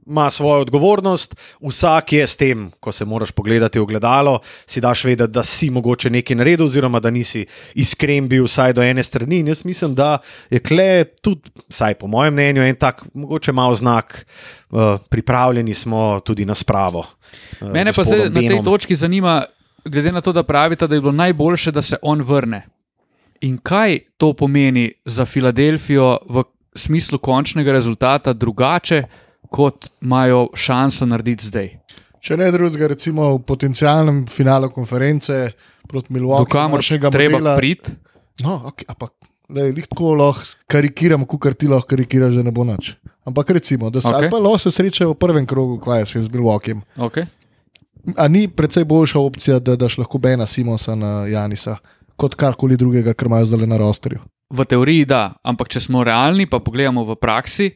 ima 0.08 0.32
svojo 0.32 0.62
odgovornost, 0.62 1.36
vsak 1.62 2.14
je 2.14 2.28
s 2.28 2.36
tem, 2.36 2.72
ko 2.80 2.92
se 2.92 3.06
moraš 3.06 3.32
pogledati 3.32 3.80
v 3.80 3.86
gledalo, 3.86 4.40
si 4.66 4.82
daš 4.82 5.04
vedeti, 5.06 5.32
da 5.32 5.44
si 5.44 5.70
mogoče 5.70 6.10
nekaj 6.10 6.36
naredil, 6.36 6.66
oziroma 6.66 7.00
da 7.00 7.10
nisi 7.12 7.46
iskren 7.76 8.28
bil 8.28 8.46
vsaj 8.46 8.74
do 8.74 8.84
ene 8.84 9.04
strani. 9.04 9.40
In 9.40 9.48
jaz 9.48 9.66
mislim, 9.66 9.96
da 9.96 10.18
je 10.50 10.60
kle 10.60 11.06
tudi, 11.22 11.52
vsaj 11.70 11.94
po 11.94 12.08
mojem 12.08 12.34
mnenju, 12.34 12.62
en 12.62 12.76
tak, 12.76 13.04
mogoče 13.14 13.52
malo 13.52 13.76
znak, 13.76 14.26
uh, 14.70 14.98
pripravljeni 15.10 15.74
smo 15.74 16.20
tudi 16.26 16.46
na 16.46 16.56
spravo. 16.56 17.06
Uh, 17.62 17.72
Mene 17.72 17.94
pa 17.94 18.04
zdaj 18.04 18.30
na 18.30 18.40
tej 18.40 18.64
točki 18.64 18.96
zanima, 18.96 19.44
glede 19.86 20.12
na 20.12 20.22
to, 20.22 20.34
da 20.34 20.44
pravite, 20.44 20.88
da 20.88 20.96
je 20.96 21.02
bilo 21.02 21.12
najboljše, 21.12 21.72
da 21.72 21.82
se 21.82 21.98
on 22.02 22.22
vrne. 22.22 22.66
In 23.42 23.58
kaj 23.58 24.00
to 24.18 24.34
pomeni 24.34 24.92
za 25.06 25.26
Filadelfijo 25.26 26.18
v 26.30 26.44
smislu 26.76 27.20
končnega 27.20 27.72
rezultata 27.72 28.34
drugače, 28.34 29.04
kot 29.52 29.90
imajo 30.02 30.48
šanso 30.56 31.06
narediti 31.10 31.50
zdaj? 31.52 31.70
Če 32.22 32.38
ne 32.38 32.52
drugega, 32.54 32.92
recimo 32.94 33.32
v 33.36 33.42
potencialnem 33.50 34.24
finalu 34.30 34.70
konference 34.72 35.34
proti 35.90 36.14
Milwaukee, 36.14 36.54
kamor 36.54 36.86
še 36.86 37.00
ga 37.02 37.10
treba 37.14 37.58
priti. 37.58 37.96
No, 38.42 38.62
okay, 38.70 38.88
ampak 38.90 39.16
da 39.52 39.66
je 39.66 39.74
lahko 39.76 40.14
lahko 40.16 40.46
karikiramo, 40.72 41.26
kot 41.26 41.58
ti 41.60 41.68
lahko 41.68 41.90
karikiraš, 41.92 42.38
že 42.38 42.46
ne 42.46 42.54
bo 42.56 42.64
noč. 42.64 42.94
Ampak 43.28 43.52
recimo, 43.58 43.90
da 43.90 44.02
se 44.02 44.08
okay. 44.08 44.32
lahko 44.32 44.72
srečajo 44.72 45.12
v 45.14 45.20
prvem 45.20 45.46
krogu, 45.46 45.80
kaj 45.82 46.06
je 46.06 46.24
z 46.26 46.30
Milwaukeeem. 46.32 46.82
Okay. 46.98 47.28
A 48.18 48.28
ni 48.28 48.48
predvsej 48.48 48.86
boljša 48.90 49.20
opcija, 49.20 49.60
da 49.60 49.76
daš 49.76 50.00
lahko 50.02 50.18
Bena 50.18 50.48
Simonsa 50.48 50.96
na 50.96 51.28
Janisa, 51.30 51.78
kot 52.16 52.38
karkoli 52.38 52.78
drugega, 52.78 53.14
kar 53.14 53.30
imajo 53.30 53.52
zdaj 53.52 53.68
na 53.70 53.78
rosterju. 53.78 54.22
V 54.52 54.66
teoriji 54.66 55.06
da, 55.06 55.34
ampak 55.48 55.70
če 55.72 55.84
smo 55.86 56.04
realni, 56.04 56.48
pa 56.50 56.60
pogledamo 56.60 57.06
v 57.08 57.16
praksi, 57.16 57.70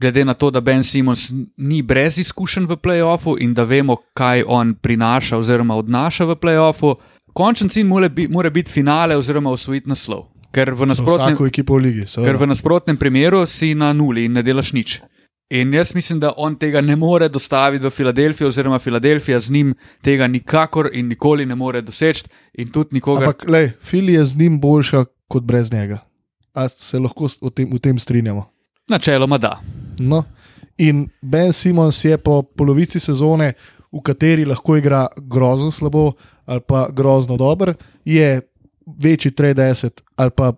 glede 0.00 0.24
na 0.24 0.34
to, 0.34 0.50
da 0.50 0.60
Ben 0.60 0.84
Simons 0.84 1.32
ni 1.56 1.82
brez 1.82 2.18
izkušenj 2.18 2.66
v 2.66 2.76
playoffu 2.76 3.36
in 3.40 3.54
da 3.54 3.64
vemo, 3.64 3.96
kaj 4.14 4.44
on 4.46 4.74
prinaša 4.74 5.38
oziroma 5.38 5.76
odnaša 5.76 6.24
v 6.24 6.36
playoffu, 6.36 6.94
končen 7.32 7.68
cilj 7.68 7.84
mora, 7.84 8.08
bi, 8.08 8.28
mora 8.28 8.50
biti 8.50 8.72
finale 8.72 9.16
oziroma 9.16 9.50
osvojiti 9.50 9.88
naslov. 9.88 10.26
Ker 10.52 10.72
v 10.74 10.86
nasprotnem, 10.86 11.36
v 11.36 11.76
ligi. 11.82 12.04
ker 12.04 12.06
v 12.06 12.08
seveda. 12.08 12.46
nasprotnem 12.46 12.96
primeru 12.96 13.46
si 13.46 13.74
na 13.74 13.92
nuli 13.92 14.24
in 14.24 14.32
ne 14.32 14.42
delaš 14.42 14.72
nič. 14.72 15.00
In 15.50 15.72
jaz 15.74 15.94
mislim, 15.94 16.20
da 16.20 16.32
on 16.36 16.56
tega 16.56 16.80
ne 16.80 16.96
more 16.96 17.28
dostaviti 17.28 17.84
v 17.84 17.90
Filadelfijo, 17.90 18.48
oziroma 18.48 18.78
Filadelfija 18.78 19.40
z 19.40 19.50
njim 19.50 19.74
tega 20.02 20.26
nikakor 20.26 20.90
in 20.92 21.08
nikoli 21.08 21.46
ne 21.46 21.54
more 21.54 21.80
doseči, 21.80 22.24
in 22.54 22.68
tudi 22.72 22.88
nikogar. 22.92 23.28
Ampak, 23.28 23.48
lej, 23.48 23.70
Fili 23.80 24.12
je 24.12 24.24
z 24.24 24.36
njim 24.38 24.60
boljša 24.60 25.04
kot 25.28 25.42
brez 25.42 25.72
njega. 25.72 25.98
A 26.54 26.68
se 26.68 26.98
lahko 26.98 27.28
o 27.40 27.50
tem, 27.50 27.68
v 27.72 27.78
tem 27.78 27.98
strinjamo? 27.98 28.44
Načeloma 28.88 29.38
da. 29.38 29.60
No. 29.98 30.22
In 30.78 31.08
Ben 31.22 31.52
Simons 31.52 32.04
je 32.04 32.18
po 32.18 32.42
polovici 32.42 33.00
sezone, 33.00 33.52
v 33.92 34.02
kateri 34.04 34.44
lahko 34.44 34.76
igra 34.76 35.06
grozno 35.16 35.70
slabo 35.70 36.12
ali 36.48 36.60
pa 36.60 36.88
grozno 36.92 37.36
dober, 37.36 37.74
je 38.04 38.40
večji 38.86 39.30
30 39.30 40.00
ali 40.16 40.30
pa 40.30 40.52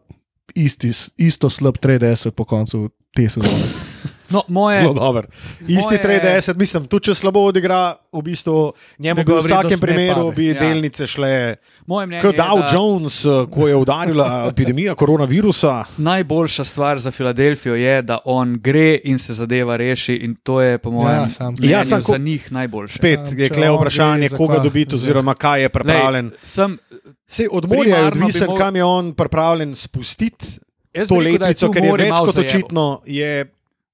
isti, 0.54 0.90
isto 1.16 1.50
slab 1.50 1.78
30 1.82 2.30
po 2.30 2.44
koncu 2.44 2.90
te 3.14 3.28
sezone. 3.28 3.89
No, 4.30 4.42
moje, 4.48 4.80
Zelo 4.80 4.94
dober. 4.94 5.26
Isti 5.60 5.74
Moje- 5.74 5.98
30, 6.00 6.56
mislim, 6.56 6.86
tudi 6.86 7.04
če 7.04 7.14
slabo 7.14 7.40
odigra, 7.40 7.80
v 8.12 8.22
bistvu 8.22 8.72
njemu 8.98 9.24
bi 9.24 9.32
v 9.32 9.40
vsakem 9.40 9.80
primeru 9.80 10.32
bi 10.32 10.46
Ja. 10.46 10.54
delnice 10.56 11.06
šle. 11.06 11.56
moje 11.86 12.06
mnenje 12.06 12.22
Kot 12.22 12.34
je, 12.34 12.38
Dow 12.38 12.60
da 12.60 12.68
Jones, 12.68 13.16
ko 13.50 13.68
je 13.68 13.76
udarila 13.76 14.46
epidemija 14.48 14.94
koronavirusa. 14.94 15.84
najboljša 15.96 16.64
stvar 16.64 16.98
za 16.98 17.10
Filadelfijo 17.10 17.74
je, 17.74 18.02
da 18.02 18.18
on 18.24 18.54
gre 18.54 19.00
in 19.04 19.18
se 19.18 19.32
zadeva 19.32 19.76
reši, 19.76 20.14
in 20.14 20.36
to 20.36 20.60
je, 20.60 20.78
po 20.78 20.90
mojem, 20.90 21.18
Ja, 21.18 21.28
sam- 21.28 21.54
Ja, 21.60 21.84
sam 21.84 22.02
ko- 22.02 22.12
za 22.12 22.18
njih 22.18 22.52
najboljše. 22.52 22.94
Spet 22.94 23.20
Ja, 23.30 23.46
je 23.56 23.70
on 23.70 23.76
vprašanje, 23.76 24.28
koga 24.30 24.58
dobiti, 24.58 24.94
oziroma 24.94 25.34
kaj 25.34 25.62
je 25.62 25.68
pripravljen. 25.68 26.24
Lej, 26.26 26.38
sem, 26.44 26.78
Se 27.26 27.48
od 27.50 27.68
morja 27.68 27.96
je 27.96 28.06
odvisen, 28.06 28.48
mo- 28.48 28.58
kam 28.58 28.76
je 28.76 28.84
on 28.84 29.12
pripravljen 29.12 29.74
spustiti 29.74 30.46
jaz 30.94 31.08
to 31.08 31.14
letvico, 31.14 31.70
ker 31.70 31.84
je 31.84 31.92
več 31.92 32.10
kot 32.10 32.36
očitno. 32.36 33.00
Je 33.06 33.46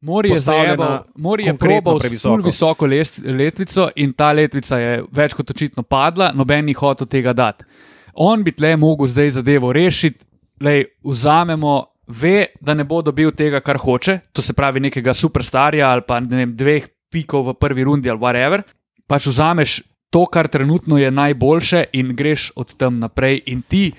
Mori 0.07 0.31
je 0.31 0.41
zajebal, 0.41 1.01
Mori 1.19 1.49
je 1.49 1.57
probal 1.59 1.99
ful 1.99 2.43
visoko 2.45 2.87
lest, 2.87 3.19
letvico 3.25 3.89
in 3.99 4.13
ta 4.15 4.31
letvica 4.33 4.79
je 4.79 5.01
več 5.13 5.35
kot 5.35 5.51
očitno 5.51 5.83
padla, 5.83 6.31
noben 6.35 6.69
ni 6.69 6.77
hotel 6.79 7.09
tega 7.11 7.35
dati. 7.35 7.67
On 8.15 8.45
bi 8.45 8.55
tle 8.55 8.77
mogel 8.81 9.11
zdaj 9.11 9.35
zadevo 9.41 9.73
rešiti, 9.75 10.23
lej, 10.63 10.87
vzamemo, 11.05 11.75
ve, 12.07 12.47
da 12.61 12.75
ne 12.75 12.87
bo 12.87 13.03
dobil 13.03 13.33
tega, 13.35 13.61
kar 13.61 13.81
hoče, 13.83 14.21
to 14.33 14.43
se 14.43 14.55
pravi 14.55 14.81
nekega 14.81 15.15
superstarja 15.15 15.91
ali 15.91 16.07
pa 16.07 16.21
ne 16.21 16.45
vem, 16.45 16.55
dveh 16.57 16.87
pikov 17.13 17.51
v 17.51 17.57
prvi 17.59 17.85
rundi 17.85 18.11
ali 18.11 18.23
whatever. 18.23 18.63
Pač 19.07 19.27
vzameš 19.27 19.81
to, 20.11 20.25
kar 20.31 20.49
trenutno 20.49 20.99
je 20.99 21.11
najboljše 21.11 21.85
in 21.99 22.15
greš 22.17 22.53
od 22.57 22.77
tam 22.79 23.01
naprej 23.03 23.43
in 23.47 23.63
ti 23.63 23.91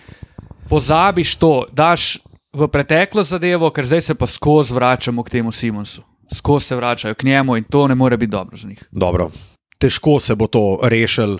pozabiš 0.70 1.36
to, 1.36 1.66
daš 1.72 2.18
v 2.58 2.68
preteklo 2.74 3.24
zadevo, 3.24 3.70
ker 3.70 3.86
zdaj 3.86 4.01
se 4.01 4.16
pa 4.16 4.28
skozi 4.28 4.74
vračamo 4.74 5.24
k 5.24 5.30
temu 5.38 5.51
Simonsu. 5.51 6.01
Skozi 6.34 6.66
se 6.66 6.76
vračajo 6.76 7.16
k 7.16 7.24
njemu 7.24 7.58
in 7.58 7.64
to 7.64 7.88
ne 7.88 7.95
more 7.95 8.18
biti 8.18 8.32
dobro 8.32 8.58
za 8.58 8.68
njih. 8.68 8.84
dobro. 8.91 9.32
Težko 9.78 10.20
se 10.20 10.36
bo 10.36 10.47
to 10.47 10.80
rešil 10.84 11.38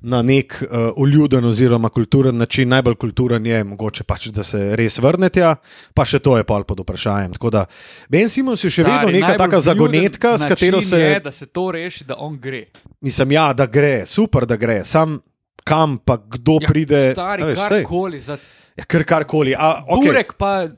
na 0.00 0.22
nek 0.22 0.62
uh, 0.62 0.92
uljuden 0.96 1.44
oziroma 1.44 1.88
kulturen 1.88 2.36
način. 2.36 2.68
Najbolj 2.68 2.94
kulturen 2.94 3.46
je 3.46 3.64
mogoče 3.64 4.04
pač, 4.04 4.26
da 4.26 4.44
se 4.44 4.76
res 4.76 4.98
vrnete, 4.98 5.54
pa 5.94 6.04
še 6.04 6.18
to 6.18 6.36
je 6.36 6.44
pol 6.44 6.62
pod 6.64 6.80
vprašanjem. 6.80 7.32
Tako 7.32 7.50
da 7.50 7.64
Ben 8.08 8.28
Simons 8.30 8.64
je 8.64 8.70
še 8.70 8.84
Stari, 8.84 9.06
vedno 9.06 9.18
neka 9.18 9.38
taka 9.38 9.60
zagonetka, 9.60 10.38
s 10.38 10.46
katero 10.46 10.82
se. 10.82 11.00
Je, 11.00 11.20
da 11.20 11.30
se 11.30 11.46
to 11.46 11.70
reši, 11.74 12.04
da 12.04 12.14
on 12.22 12.38
gre. 12.38 12.68
Mislim, 13.00 13.34
ja, 13.34 13.52
da 13.52 13.66
gre, 13.66 14.06
super, 14.06 14.46
da 14.46 14.56
gre. 14.56 14.84
Sam 14.84 15.18
kam 15.64 15.98
pa 15.98 16.16
kdo 16.16 16.60
Ja, 16.62 16.68
pride. 16.68 17.02
Stari, 17.12 17.42
veš, 17.42 17.58
karkoli, 17.68 18.20
za 18.20 18.38
ja, 18.76 18.84
kar 18.84 19.04
karkoli. 19.04 19.54
A, 19.54 19.82
okay. 19.88 20.10
Burek 20.10 20.34
pa 20.38 20.68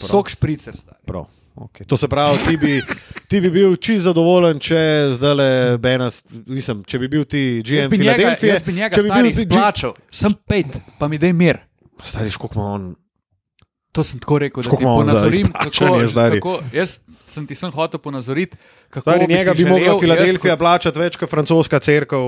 sok 0.00 0.30
špricer. 0.32 0.78
Prav, 1.06 1.26
okay. 1.54 1.86
To 1.86 1.96
se 1.96 2.08
pravi, 2.08 2.38
ti 2.48 2.56
bi, 2.56 2.80
ti 3.28 3.40
bi 3.44 3.50
bil 3.54 3.76
čist 3.76 4.06
zadovoljen, 4.08 4.58
če 4.62 4.80
zdaj 5.18 5.38
le 5.38 5.48
Benas, 5.82 6.22
mislim, 6.30 6.82
če 6.88 7.02
bi 7.02 7.12
bil 7.12 7.28
ti 7.28 7.44
GM 7.66 7.92
Filadelfije. 7.92 8.58
če 8.94 9.02
bi 9.02 9.10
bil 9.12 9.30
ti 9.30 9.46
izplačal, 9.46 9.96
sem 10.10 10.34
pet, 10.46 10.78
pa 10.98 11.10
mi 11.10 11.20
daj 11.22 11.34
mir. 11.36 11.62
Stari, 12.02 12.30
koliko 12.34 12.60
ima 12.60 12.68
on. 12.78 12.92
To 13.94 14.02
sem 14.02 14.18
tako 14.18 14.40
rekel, 14.42 14.64
da 14.66 14.74
ti 14.74 14.82
ponazorim, 14.82 15.52
kako, 15.54 15.90
stari? 16.10 16.40
kako, 16.40 16.56
jaz 16.74 16.96
sem 17.30 17.46
ti 17.46 17.54
sem 17.54 17.70
hotel 17.70 18.00
ponazoriti, 18.02 18.58
kako 18.90 19.04
Stari 19.04 19.26
bi 19.26 19.34
njega 19.34 19.54
bi 19.54 19.64
mogla 19.64 19.84
želel, 19.84 20.00
Filadelfija 20.00 20.52
jaz 20.52 20.58
plačati 20.58 20.98
več 20.98 21.18
kot 21.18 21.30
francoska 21.30 21.78
crkva 21.78 22.18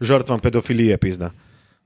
žrtvam 0.00 0.40
pedofilije, 0.40 0.98
pizda. 1.02 1.32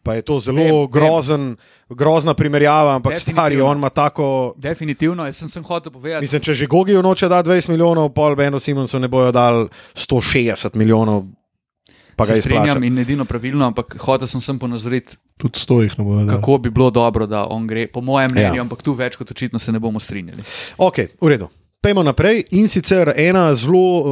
Pa 0.05 0.15
je 0.15 0.23
to 0.23 0.37
zelo 0.39 0.57
Vem, 0.59 0.69
vem. 0.69 0.91
grozen, 0.91 1.43
grozna 1.89 2.35
primerjava, 2.35 2.95
ampak 2.95 3.17
stari, 3.17 3.57
on 3.59 3.79
ima 3.79 3.89
tako. 3.89 4.53
Definitivno, 4.55 5.25
jaz 5.25 5.37
sem, 5.37 5.49
sem 5.49 5.65
hotel 5.65 5.89
povedati. 5.91 6.21
Mislim, 6.21 6.43
če 6.43 6.55
že 6.55 6.67
Gogi 6.67 6.93
noče 6.95 7.25
da 7.27 7.41
20 7.41 7.71
milijonov, 7.71 8.11
pol 8.11 8.37
Benu 8.37 8.61
Simonsu 8.61 8.99
ne 8.99 9.09
bojo 9.09 9.33
dali 9.33 9.65
160 9.95 10.75
milijonov, 10.75 11.25
pa 12.15 12.27
ga 12.27 12.35
se 12.35 12.43
strinjam 12.43 12.85
in 12.85 12.99
edino 12.99 13.25
pravilno, 13.25 13.65
ampak 13.65 13.97
hotel 13.99 14.27
sem 14.27 14.41
sem 14.41 14.59
ponazoriti, 14.59 15.17
Tudi 15.37 15.59
stojih 15.59 15.97
ne 15.99 16.05
bo 16.05 16.13
vedel. 16.13 16.37
kako 16.37 16.59
bi 16.59 16.71
bilo 16.71 16.91
dobro, 16.93 17.27
da 17.27 17.47
on 17.47 17.67
gre, 17.67 17.87
po 17.89 18.01
mojem 18.03 18.31
mnenju, 18.31 18.55
Ja. 18.55 18.63
ampak 18.63 18.83
tu 18.83 18.93
več 18.93 19.17
kot 19.17 19.31
očitno 19.31 19.59
se 19.59 19.73
ne 19.73 19.81
bomo 19.81 19.99
strinjali. 19.99 20.45
Ok, 20.79 20.99
v 21.17 21.29
redu. 21.29 21.49
Pejmo 21.85 22.01
naprej. 22.03 22.45
In 22.51 22.65
sicer 22.65 23.13
ena 23.13 23.51
zelo 23.55 24.01
uh, 24.01 24.07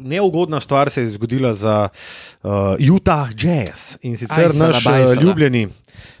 neugodna 0.00 0.60
stvar 0.60 0.86
se 0.90 1.02
je 1.02 1.08
zgodila 1.10 1.50
za 1.54 1.88
uh, 2.42 2.50
Utah 2.78 3.26
Jazz. 3.34 3.96
In 4.02 4.14
sicer 4.16 4.54
Aj, 4.54 4.58
naš 4.58 4.84
baj, 4.84 5.02
uh, 5.02 5.08
sada. 5.08 5.20
ljubljeni 5.20 5.68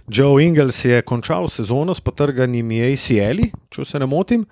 Joe 0.08 0.42
Ingles 0.42 0.84
je 0.84 1.02
končal 1.02 1.46
sezono 1.48 1.94
s 1.94 2.00
potrganimi 2.00 2.82
ACL-i, 2.82 3.52
če 3.70 3.84
se 3.84 3.98
ne 3.98 4.06
motim. 4.06 4.42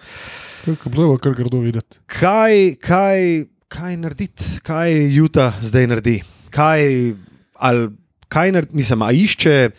Kako 0.65 0.89
bilo, 0.89 1.19
kar 1.19 1.35
grdo 1.35 1.59
videti. 1.59 1.99
Kaj, 2.07 2.75
kaj, 2.79 3.19
kaj 3.69 3.97
narediti, 3.97 4.45
kaj 4.63 4.95
Utah 5.19 5.59
zdaj 5.63 5.87
naredi? 5.87 6.21
Kaj, 6.51 6.83
ali, 7.55 7.91
kaj 8.29 8.53
naredi, 8.53 8.77
mislim, 8.77 9.03
a 9.03 9.11
išče, 9.13 9.71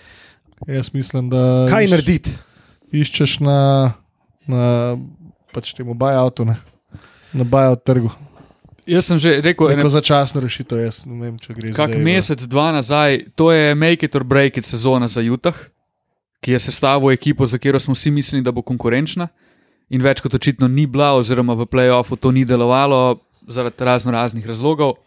Jaz 0.68 0.92
mislim, 0.94 1.30
da 1.30 1.68
kaj 1.72 1.86
iš- 1.86 1.92
narediti? 1.92 2.32
iščeš 2.92 3.40
na, 3.40 3.94
na 4.48 4.98
pač 5.56 5.72
temu 5.74 5.95
buyoutu, 5.95 6.45
ne? 6.51 6.60
na 7.36 7.43
buyout 7.43 7.84
trgu. 7.84 8.12
Jaz 8.86 9.10
sem 9.10 9.18
že 9.18 9.41
rekel, 9.41 9.72
Neko 9.74 9.82
ene, 9.82 9.89
začasno 9.89 10.41
rešitev, 10.43 10.78
jaz 10.86 11.03
ne 11.10 11.18
vem, 11.18 11.38
če 11.41 11.56
gre 11.58 11.74
kak 11.74 11.95
zdaj 11.95 12.03
mesec, 12.06 12.43
dva 12.45 12.70
nazaj, 12.76 13.26
to 13.34 13.49
je 13.49 13.74
make 13.74 14.06
it 14.06 14.14
or 14.16 14.24
break 14.24 14.62
it 14.62 14.68
sezona 14.70 15.10
za 15.10 15.26
Utah, 15.26 15.58
ki 16.45 16.53
je 16.53 16.60
sestavil 16.62 17.10
ekipo, 17.16 17.47
za 17.49 17.58
katero 17.58 17.82
smo 17.82 17.97
vsi 17.97 18.14
mislili, 18.14 18.45
da 18.45 18.53
bo 18.53 18.62
konkurenčna. 18.62 19.28
In 19.89 20.01
več 20.01 20.22
kot 20.22 20.38
očitno 20.38 20.70
ni 20.70 20.86
bila, 20.86 21.16
oziroma 21.18 21.58
v 21.58 21.66
playoffu 21.66 22.18
to 22.18 22.30
ni 22.30 22.45
delovalo 22.45 23.18
zaradi 23.49 23.86
razno 23.86 24.14
raznih 24.14 24.45
razlogov. 24.45 24.97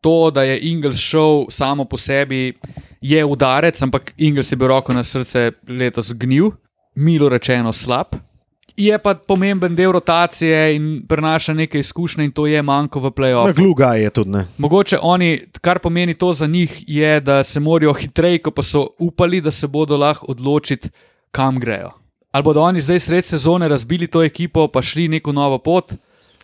To, 0.00 0.30
da 0.30 0.44
je 0.48 0.60
Ingles 0.70 0.96
šel 0.96 1.48
samo 1.52 1.84
po 1.84 1.98
sebi, 2.00 2.54
je 3.00 3.24
udarec, 3.24 3.76
ampak 3.82 4.12
Ingles 4.16 4.52
je 4.52 4.56
bil 4.56 4.68
roko 4.72 4.94
na 4.96 5.04
srce 5.04 5.50
letos 5.68 6.12
gnil, 6.16 6.52
milo 6.94 7.28
rečeno 7.28 7.72
slab. 7.72 8.16
Je 8.78 8.94
pa 8.96 9.14
pomemben 9.16 9.74
del 9.74 9.90
rotacije 9.90 10.76
in 10.76 10.84
prenaša 11.02 11.52
nekaj 11.54 11.80
izkušnje, 11.80 12.24
in 12.24 12.30
to 12.30 12.46
je 12.46 12.62
manjko 12.62 13.00
v 13.00 13.04
Na 13.04 13.10
play-offu. 13.12 13.54
gluga 13.54 13.94
je 13.94 14.10
tudi 14.10 14.30
ne. 14.30 14.44
Mogoče 14.58 14.98
oni, 15.02 15.30
kar 15.60 15.78
pomeni 15.78 16.14
to 16.14 16.32
za 16.32 16.46
njih, 16.46 16.84
je, 16.86 17.20
da 17.20 17.42
se 17.42 17.60
morajo 17.60 17.92
hitreje, 17.94 18.38
ko 18.38 18.50
pa 18.50 18.62
so 18.62 18.86
upali, 18.98 19.40
da 19.40 19.50
se 19.50 19.66
bodo 19.66 19.96
lahko 19.96 20.26
odločiti, 20.28 20.88
kam 21.30 21.58
grejo. 21.58 21.90
Ali 22.30 22.42
bodo 22.44 22.60
oni 22.62 22.80
zdaj 22.80 23.00
sred 23.00 23.24
sezone 23.24 23.68
razbili 23.68 24.06
to 24.06 24.22
ekipo, 24.22 24.68
pa 24.68 24.82
šli 24.82 25.08
neko 25.08 25.32
novo 25.32 25.58
pot, 25.58 25.92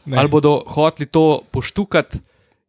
Ne. 0.04 0.16
ali 0.16 0.28
bodo 0.28 0.62
hoteli 0.66 1.06
to 1.06 1.22
poštukati 1.50 2.18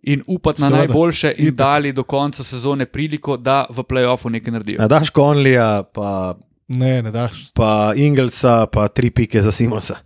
in 0.03 0.22
upati 0.28 0.61
na 0.61 0.68
Seveda. 0.68 0.78
najboljše 0.80 1.34
in 1.38 1.45
Itak. 1.45 1.55
dali 1.57 1.91
do 1.91 2.03
konca 2.03 2.43
sezone 2.43 2.86
priliko, 2.86 3.38
da 3.38 3.66
v 3.70 3.80
play-offu 3.80 4.30
nekaj 4.30 4.51
naredijo. 4.51 4.78
A 4.80 4.88
daš 4.88 5.09
Konlija, 5.09 5.84
pa, 5.86 6.36
Ne, 6.68 7.01
ne 7.05 7.11
daš. 7.11 7.51
pa 7.53 7.93
Ingelsa, 7.95 8.66
pa 8.72 8.88
tri 8.88 9.09
pike 9.09 9.41
za 9.41 9.51
Simosa. 9.51 9.99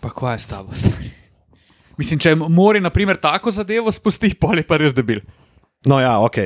Pa 0.00 0.10
kaj 0.10 0.34
je 0.34 0.40
s 0.40 0.46
tabo? 0.46 0.72
Mislim, 1.98 2.20
če 2.22 2.34
mora, 2.38 2.80
na 2.80 2.90
primer, 2.90 3.18
tako 3.20 3.50
zadevo 3.50 3.92
spusti, 3.92 4.32
pol 4.34 4.62
je 4.62 4.66
pa 4.66 4.78
res 4.80 4.94
debil. 4.96 5.20
No, 5.88 5.98
ja, 6.00 6.18
ok. 6.20 6.36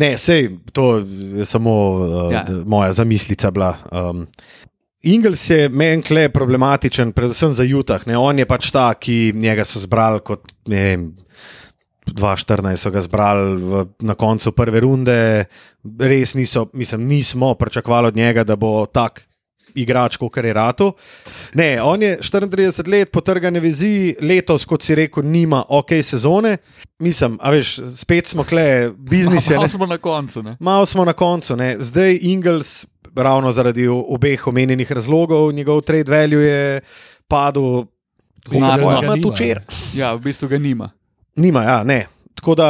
Ne, 0.00 0.14
sej, 0.20 0.50
to 0.72 0.98
je 1.38 1.44
samo 1.48 1.72
uh, 1.72 2.32
Ja. 2.32 2.44
ja. 2.48 2.62
moja 2.64 2.92
zamislica 2.92 3.50
bila. 3.50 3.74
Um, 3.92 4.26
Ingels 5.04 5.50
je 5.50 5.68
meni 5.68 6.02
kle 6.02 6.28
problematičen, 6.32 7.12
predvsem 7.12 7.52
za 7.52 7.64
Jutah. 7.64 8.06
Ne? 8.06 8.16
On 8.16 8.38
je 8.38 8.46
pač 8.48 8.70
ta, 8.72 8.86
ki 8.94 9.32
njega 9.36 9.64
so 9.68 9.80
zbrali 9.80 10.20
kot 10.24 10.48
ne 10.68 10.84
vem. 10.84 11.04
2014 12.06 12.76
so 12.76 12.90
ga 12.90 13.02
zbrali 13.02 13.62
v, 13.62 13.84
na 14.04 14.14
koncu 14.14 14.52
prve 14.52 14.80
runde, 14.80 15.44
res 16.00 16.34
niso, 16.34 16.66
mislim, 16.72 17.06
nismo 17.08 17.54
pričakovali 17.54 18.08
od 18.08 18.16
njega, 18.16 18.44
da 18.44 18.56
bo 18.56 18.86
tak 18.86 19.24
igrač, 19.74 20.16
kot 20.16 20.36
je 20.36 20.52
Ratu. 20.52 20.92
Ne, 21.54 21.82
on 21.82 22.02
je 22.02 22.18
34 22.22 22.88
let, 22.88 23.10
potrgane 23.12 23.60
vezi, 23.60 24.14
letos, 24.20 24.64
kot 24.64 24.82
si 24.82 24.94
rekel, 24.94 25.26
nima 25.26 25.64
ok 25.68 25.98
sezone. 26.02 26.56
Mislim, 27.02 27.38
a 27.42 27.50
veš, 27.50 27.76
spet 27.98 28.30
smo 28.30 28.44
kle, 28.44 28.90
biznis 28.96 29.50
je. 29.50 29.56
Malo 29.58 29.66
ne. 29.66 29.68
smo 29.68 29.86
na 29.86 29.98
koncu. 29.98 30.42
Ne? 30.42 30.56
Malo 30.60 30.86
smo 30.86 31.04
na 31.04 31.12
koncu. 31.12 31.56
Ne. 31.56 31.76
Zdaj 31.80 32.18
Ingels, 32.22 32.86
ravno 33.14 33.52
zaradi 33.52 33.88
obeh 33.88 34.46
omenjenih 34.46 34.92
razlogov, 34.92 35.52
njegov 35.52 35.80
trade 35.80 36.10
value 36.10 36.44
je 36.44 36.80
padel. 37.28 37.84
Znano, 38.44 38.90
Ga 38.90 39.00
ima 39.06 39.14
tu 39.22 39.30
čer. 39.36 39.62
Ja, 39.96 40.12
v 40.14 40.20
bistvu 40.20 40.48
ga 40.48 40.58
nima. 40.58 40.90
Nima, 41.36 41.62
ja, 41.62 41.84
ne. 41.84 42.06
Tako 42.34 42.54
da, 42.54 42.68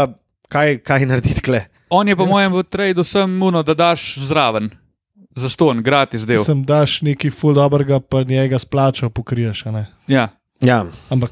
kaj, 0.49 0.79
kaj 0.79 1.07
narediti 1.07 1.41
kle? 1.41 1.65
On 1.91 2.09
je 2.09 2.17
po 2.17 2.23
Jaz- 2.23 2.29
mojem 2.29 2.53
v 2.53 2.63
tradu 2.63 3.05
sem 3.05 3.31
muno, 3.31 3.63
da 3.63 3.75
daš 3.75 4.19
zraven, 4.19 4.71
za 5.37 5.49
ston, 5.49 5.83
gratis 5.83 6.23
del. 6.23 6.45
Sem 6.45 6.65
daš 6.65 7.03
neki 7.03 7.31
full 7.31 7.55
dobrega, 7.55 8.01
pa 8.01 8.23
njega 8.23 8.59
splačal 8.59 9.11
pokriješ. 9.11 9.67
a 9.67 9.71
ne. 9.71 9.87
Ja. 10.07 10.29
Ja, 10.61 10.87
Ampak 11.11 11.31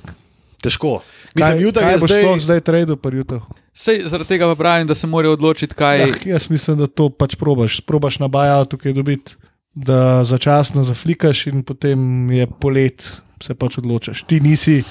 težko. 0.61 1.01
Mislim, 1.35 1.57
kaj, 1.57 1.63
Jutah 1.63 1.83
kaj 1.83 1.93
je 1.93 1.99
zdaj. 1.99 2.41
zdaj 2.41 2.61
trade 2.61 2.97
pa 2.97 3.09
jutah? 3.09 3.43
Sej, 3.73 4.03
zaradi 4.07 4.29
tega 4.29 4.47
pa 4.47 4.55
pravim, 4.55 4.87
da 4.87 4.95
se 4.95 5.07
morajo 5.07 5.33
odločiti, 5.33 5.75
kaj 5.75 6.01
Ja, 6.01 6.07
jaz 6.27 6.51
mislim, 6.51 6.79
da 6.79 6.87
to 6.87 7.09
pač 7.09 7.35
probaš. 7.35 7.81
Probaš 7.81 8.19
na 8.19 8.29
buyout 8.29 8.69
tukaj 8.69 8.93
dobiti, 8.93 9.35
da 9.75 10.25
začasno 10.25 10.85
zaflikaš 10.85 11.47
in 11.47 11.63
potem 11.63 12.31
je 12.31 12.47
polet, 12.47 13.01
se 13.41 13.55
pač 13.55 13.79
odločaš. 13.79 14.23
Ti 14.23 14.41
nisi. 14.41 14.83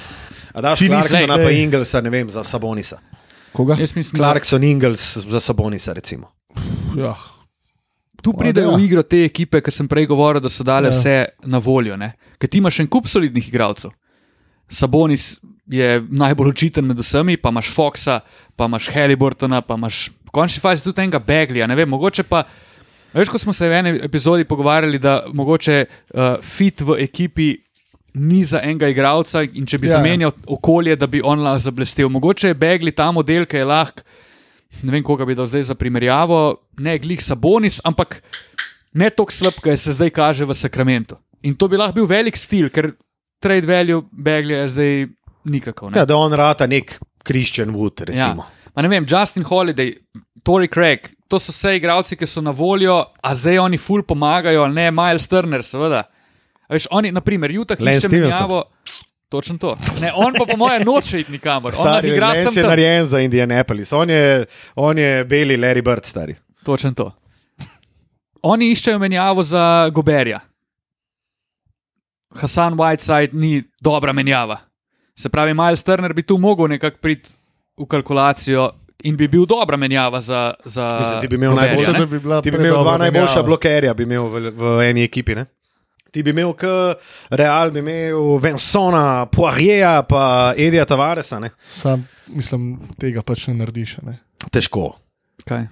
A 0.54 0.62
daš 0.62 0.80
Clarksona 0.80 1.38
pa 1.38 1.52
Ingelsa, 1.52 2.02
ne 2.02 2.10
vem, 2.10 2.30
za 2.30 2.43
Sabonisa. 2.43 2.99
Koga? 3.54 3.76
Mislim, 3.76 4.04
da 4.04 4.18
Clarkson 4.18 4.64
Ingels 4.64 5.18
za 5.18 5.39
Sabonisa, 5.39 5.93
recimo. 5.93 6.32
Ja. 6.97 7.16
tu 8.22 8.34
pridejo 8.34 8.76
v 8.78 8.84
igro 8.86 9.02
te 9.04 9.24
ekipe, 9.26 9.62
ki 9.62 9.72
sem 9.72 9.88
prej 9.88 10.06
govoril, 10.06 10.41
da 10.41 10.49
so 10.49 10.64
dale 10.64 10.88
Ja. 10.88 10.93
vse 10.93 11.26
na 11.45 11.58
voljo. 11.58 11.97
ne. 11.97 12.14
Ker 12.38 12.49
ti 12.49 12.58
imaš 12.58 12.80
en 12.80 12.88
kup 12.88 13.08
solidnih 13.08 13.47
igralcev. 13.49 13.91
Sabonis 14.70 15.39
je 15.68 16.02
najbolj 16.10 16.49
očiten 16.49 16.86
med 16.86 16.99
vsemi, 16.99 17.38
pa 17.38 17.49
imaš 17.49 17.72
Foxa, 17.74 18.20
pa 18.56 18.66
imaš 18.66 18.89
Halliburtona, 18.93 19.62
pa 19.62 19.76
imaš 19.76 20.10
v 20.26 20.32
končni 20.32 20.62
fazi 20.62 20.84
tudi 20.84 21.02
enega 21.02 21.20
Beglija. 21.20 21.68
Ne 21.68 21.76
vem, 21.76 21.89
mogoče 21.89 22.24
pa. 22.24 22.43
Veš, 23.14 23.30
ko 23.30 23.38
smo 23.38 23.54
se 23.54 23.68
v 23.68 23.74
eni 23.74 23.89
epizodi 24.04 24.45
pogovarjali, 24.47 24.99
da 24.99 25.24
mogoče 25.34 25.86
uh, 25.86 26.38
fit 26.41 26.82
v 26.82 26.95
ekipi 27.04 27.58
ni 28.14 28.43
za 28.43 28.59
enega 28.64 28.89
igralca 28.91 29.43
in 29.43 29.66
če 29.66 29.78
bi 29.78 29.88
Ja. 29.88 29.93
ja. 29.93 29.97
zamenjal 29.99 30.32
okolje, 30.47 30.95
da 30.95 31.07
bi 31.07 31.22
on 31.24 31.39
lahko 31.43 31.59
zablestel. 31.59 32.09
Mogoče 32.09 32.47
je 32.47 32.53
Begli 32.53 32.91
ta 32.91 33.12
model, 33.12 33.45
ki 33.45 33.57
je 33.57 33.66
lahko, 33.66 34.03
ne 34.84 34.91
vem, 34.91 35.03
koga 35.03 35.26
bi 35.26 35.36
dal 35.36 35.47
zdaj 35.47 35.64
za 35.64 35.76
primerjavo, 35.76 36.57
ne 36.80 36.97
glih 36.99 37.24
Sabonis, 37.24 37.80
ampak 37.84 38.22
ne 38.93 39.09
tako 39.09 39.32
slab, 39.32 39.59
kot 39.64 39.80
se 39.80 39.93
zdaj 39.93 40.09
kaže 40.09 40.45
v 40.45 40.53
Sakramentu. 40.53 41.16
In 41.43 41.55
to 41.55 41.68
bi 41.68 41.78
lahko 41.80 41.95
bil 42.01 42.05
velik 42.09 42.38
stil, 42.38 42.70
ker 42.70 42.91
trade 43.41 43.66
value 43.66 44.01
Begli 44.12 44.53
je 44.53 44.68
zdaj 44.70 44.91
nikakov. 45.45 45.91
Ne? 45.91 45.97
Ja, 45.99 46.05
da 46.05 46.18
on 46.18 46.34
rata 46.34 46.68
nek 46.68 46.97
Christian 47.26 47.72
Wood, 47.76 48.03
recimo. 48.12 48.43
Ja. 48.45 48.70
Ma 48.76 48.82
ne 48.82 48.88
vem, 48.91 49.03
Justin 49.07 49.43
Holiday, 49.43 49.95
Tory 50.43 50.68
Craig, 50.72 51.09
to 51.28 51.39
so 51.39 51.51
vse 51.51 51.76
igralci, 51.78 52.16
ki 52.16 52.28
so 52.28 52.41
na 52.41 52.51
voljo, 52.51 52.99
a 53.24 53.36
zdaj 53.36 53.57
oni 53.59 53.78
ful 53.78 54.03
pomagajo, 54.03 54.68
ne 54.68 54.91
Miles 54.91 55.28
Turner, 55.28 55.64
seveda. 55.64 56.03
Veš, 56.72 56.88
oni, 56.91 57.11
naprimer, 57.11 57.51
Utah 57.51 57.80
Lance 57.80 57.97
išče 57.97 58.07
Stevenson. 58.07 58.32
menjavo. 58.32 58.63
Točno 59.30 59.57
to. 59.57 59.78
Ne, 60.01 60.11
on 60.15 60.34
pa 60.34 60.45
po 60.45 60.57
mojem 60.57 60.84
noče 60.84 61.19
iti 61.19 61.32
nikamor. 61.32 61.74
On 61.78 61.86
Stari, 61.86 62.09
igra 62.09 62.34
sem 62.36 62.51
je 62.51 62.61
tam. 62.61 62.69
narejen 62.69 63.07
za 63.07 63.19
Indianapolis, 63.19 63.93
on 63.93 64.09
je, 64.09 64.45
on 64.76 64.97
je 64.97 65.26
beli 65.26 65.57
Larry 65.57 65.82
Bird, 65.82 66.05
stari. 66.05 66.36
Točno 66.63 66.91
to. 66.91 67.11
Oni 68.41 68.72
iščejo 68.72 68.99
menjavo 68.99 69.43
za 69.43 69.63
Goberja. 69.89 70.39
Hasan 72.36 72.74
Whiteside 72.74 73.34
ni 73.34 73.63
dobra 73.82 74.13
menjava. 74.13 74.57
Se 75.15 75.30
pravi, 75.30 75.53
Miles 75.53 75.84
Turner 75.84 76.13
bi 76.13 76.24
tu 76.24 76.38
mogel 76.38 76.67
nekako 76.67 76.97
priti 76.97 77.30
v 77.78 77.86
kalkulacijo 77.86 78.69
in 79.03 79.17
bi 79.17 79.28
bil 79.28 79.45
dobra 79.45 79.78
menjava 79.78 80.22
za. 80.22 80.53
za 80.65 80.88
Mislim, 80.99 81.22
ti 81.22 81.28
bi 81.28 81.36
imel 81.36 81.51
Goberja, 81.51 81.93
da 81.93 82.05
bi 82.05 82.19
bila 82.19 82.41
Ti 82.41 82.51
bi 82.51 82.57
imel 82.57 82.74
dva 82.74 82.97
najboljša 82.97 83.26
menjava. 83.26 83.43
blokerja, 83.43 83.93
bi 83.93 84.03
imel 84.03 84.24
v, 84.24 84.51
v 84.51 84.89
eni 84.89 85.03
ekipi. 85.03 85.36
Ne? 85.36 85.45
Ti 86.12 86.24
bi 86.24 86.30
imel, 86.30 86.53
k 86.53 86.68
Real, 87.30 87.72
bi 87.72 87.80
imel 87.80 88.38
Vensona, 88.38 89.26
Poirierja, 89.26 90.01
pa 90.03 90.53
Edija 90.57 90.86
Tavaresa. 90.86 91.39
Ne? 91.39 91.49
Sam, 91.70 92.03
mislim, 92.28 92.80
tega 92.99 93.22
pač 93.22 93.47
ne 93.47 93.53
narediš. 93.53 93.97
a 93.97 94.05
Ne? 94.05 94.18
Težko. 94.51 94.97
Kaj? 95.45 95.68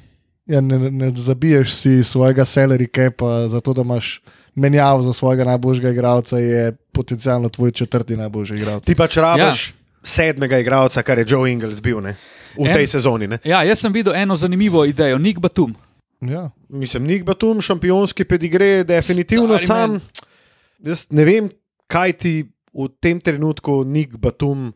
Ja, 0.48 0.62
ne, 0.62 0.80
ne- 0.92 1.12
zabiješ 1.12 1.74
si 1.74 2.04
svojega 2.04 2.46
salary 2.46 2.88
capa, 2.88 3.48
zato 3.48 3.74
da 3.74 3.82
imaš 3.82 4.22
menjav 4.56 5.02
za 5.02 5.14
svojega 5.14 5.44
najboljšega 5.44 5.90
igralca, 5.90 6.38
je 6.38 6.72
potencialno 6.92 7.50
tvoj 7.50 7.72
četrti 7.72 8.18
najboljši 8.18 8.54
igralec. 8.56 8.84
Ti 8.84 8.96
pač 8.96 9.18
rabiš 9.18 9.68
ja. 9.68 9.74
sedmega 10.04 10.58
igralca, 10.58 11.04
kar 11.04 11.18
je 11.18 11.26
Joe 11.28 11.52
Ingles 11.52 11.82
bil 11.82 12.02
ne? 12.02 12.16
v 12.58 12.66
En- 12.66 12.74
tej 12.74 12.88
sezoni. 12.88 13.28
Ne? 13.28 13.38
Ja, 13.44 13.62
jaz 13.64 13.80
sem 13.80 13.94
videl 13.94 14.16
eno 14.16 14.36
zanimivo 14.36 14.86
idejo, 14.86 15.18
Nick 15.18 15.40
Batum. 15.40 15.76
Ja. 16.22 16.50
Mislim, 16.70 17.04
Nik 17.04 17.24
Batum, 17.24 17.62
šampionski 17.62 18.24
pedigre, 18.26 18.84
definitivno 18.84 19.56
Stari 19.58 19.66
sam. 19.66 19.92
men. 19.92 20.02
Jaz 20.80 21.06
ne 21.10 21.26
vem, 21.26 21.50
kaj 21.88 22.14
ti 22.14 22.34
v 22.74 22.88
tem 23.00 23.20
trenutku 23.20 23.84
Nik 23.84 24.18
Batum, 24.18 24.74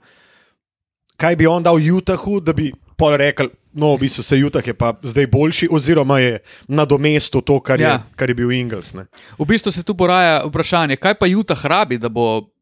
kaj 1.16 1.36
bi 1.36 1.48
on 1.48 1.64
dal 1.64 1.78
Utahu, 1.78 2.40
da 2.42 2.54
bi 2.54 2.72
pol 2.98 3.18
rekel. 3.18 3.50
No, 3.74 3.96
v 3.96 4.06
bistvu 4.06 4.22
se 4.22 4.38
Jutah 4.38 4.62
je 4.62 4.74
pa 4.74 4.94
zdaj 5.02 5.26
boljši, 5.28 5.68
oziroma 5.72 6.20
je 6.20 6.40
nadomestil 6.68 7.42
to, 7.42 7.58
kar, 7.60 7.82
ja. 7.82 7.88
Ja. 7.88 7.94
je, 7.96 8.16
kar 8.16 8.30
je 8.30 8.36
bil 8.36 8.52
Ingles. 8.52 8.94
Ne? 8.94 9.08
V 9.34 9.46
bistvu 9.46 9.72
se 9.72 9.82
tu 9.82 9.96
poraja 9.96 10.44
vprašanje, 10.46 10.96
kaj 10.96 11.16
pa 11.16 11.26
Utah 11.28 11.58
rabi, 11.66 11.98
da 11.98 12.10
bo 12.10 12.54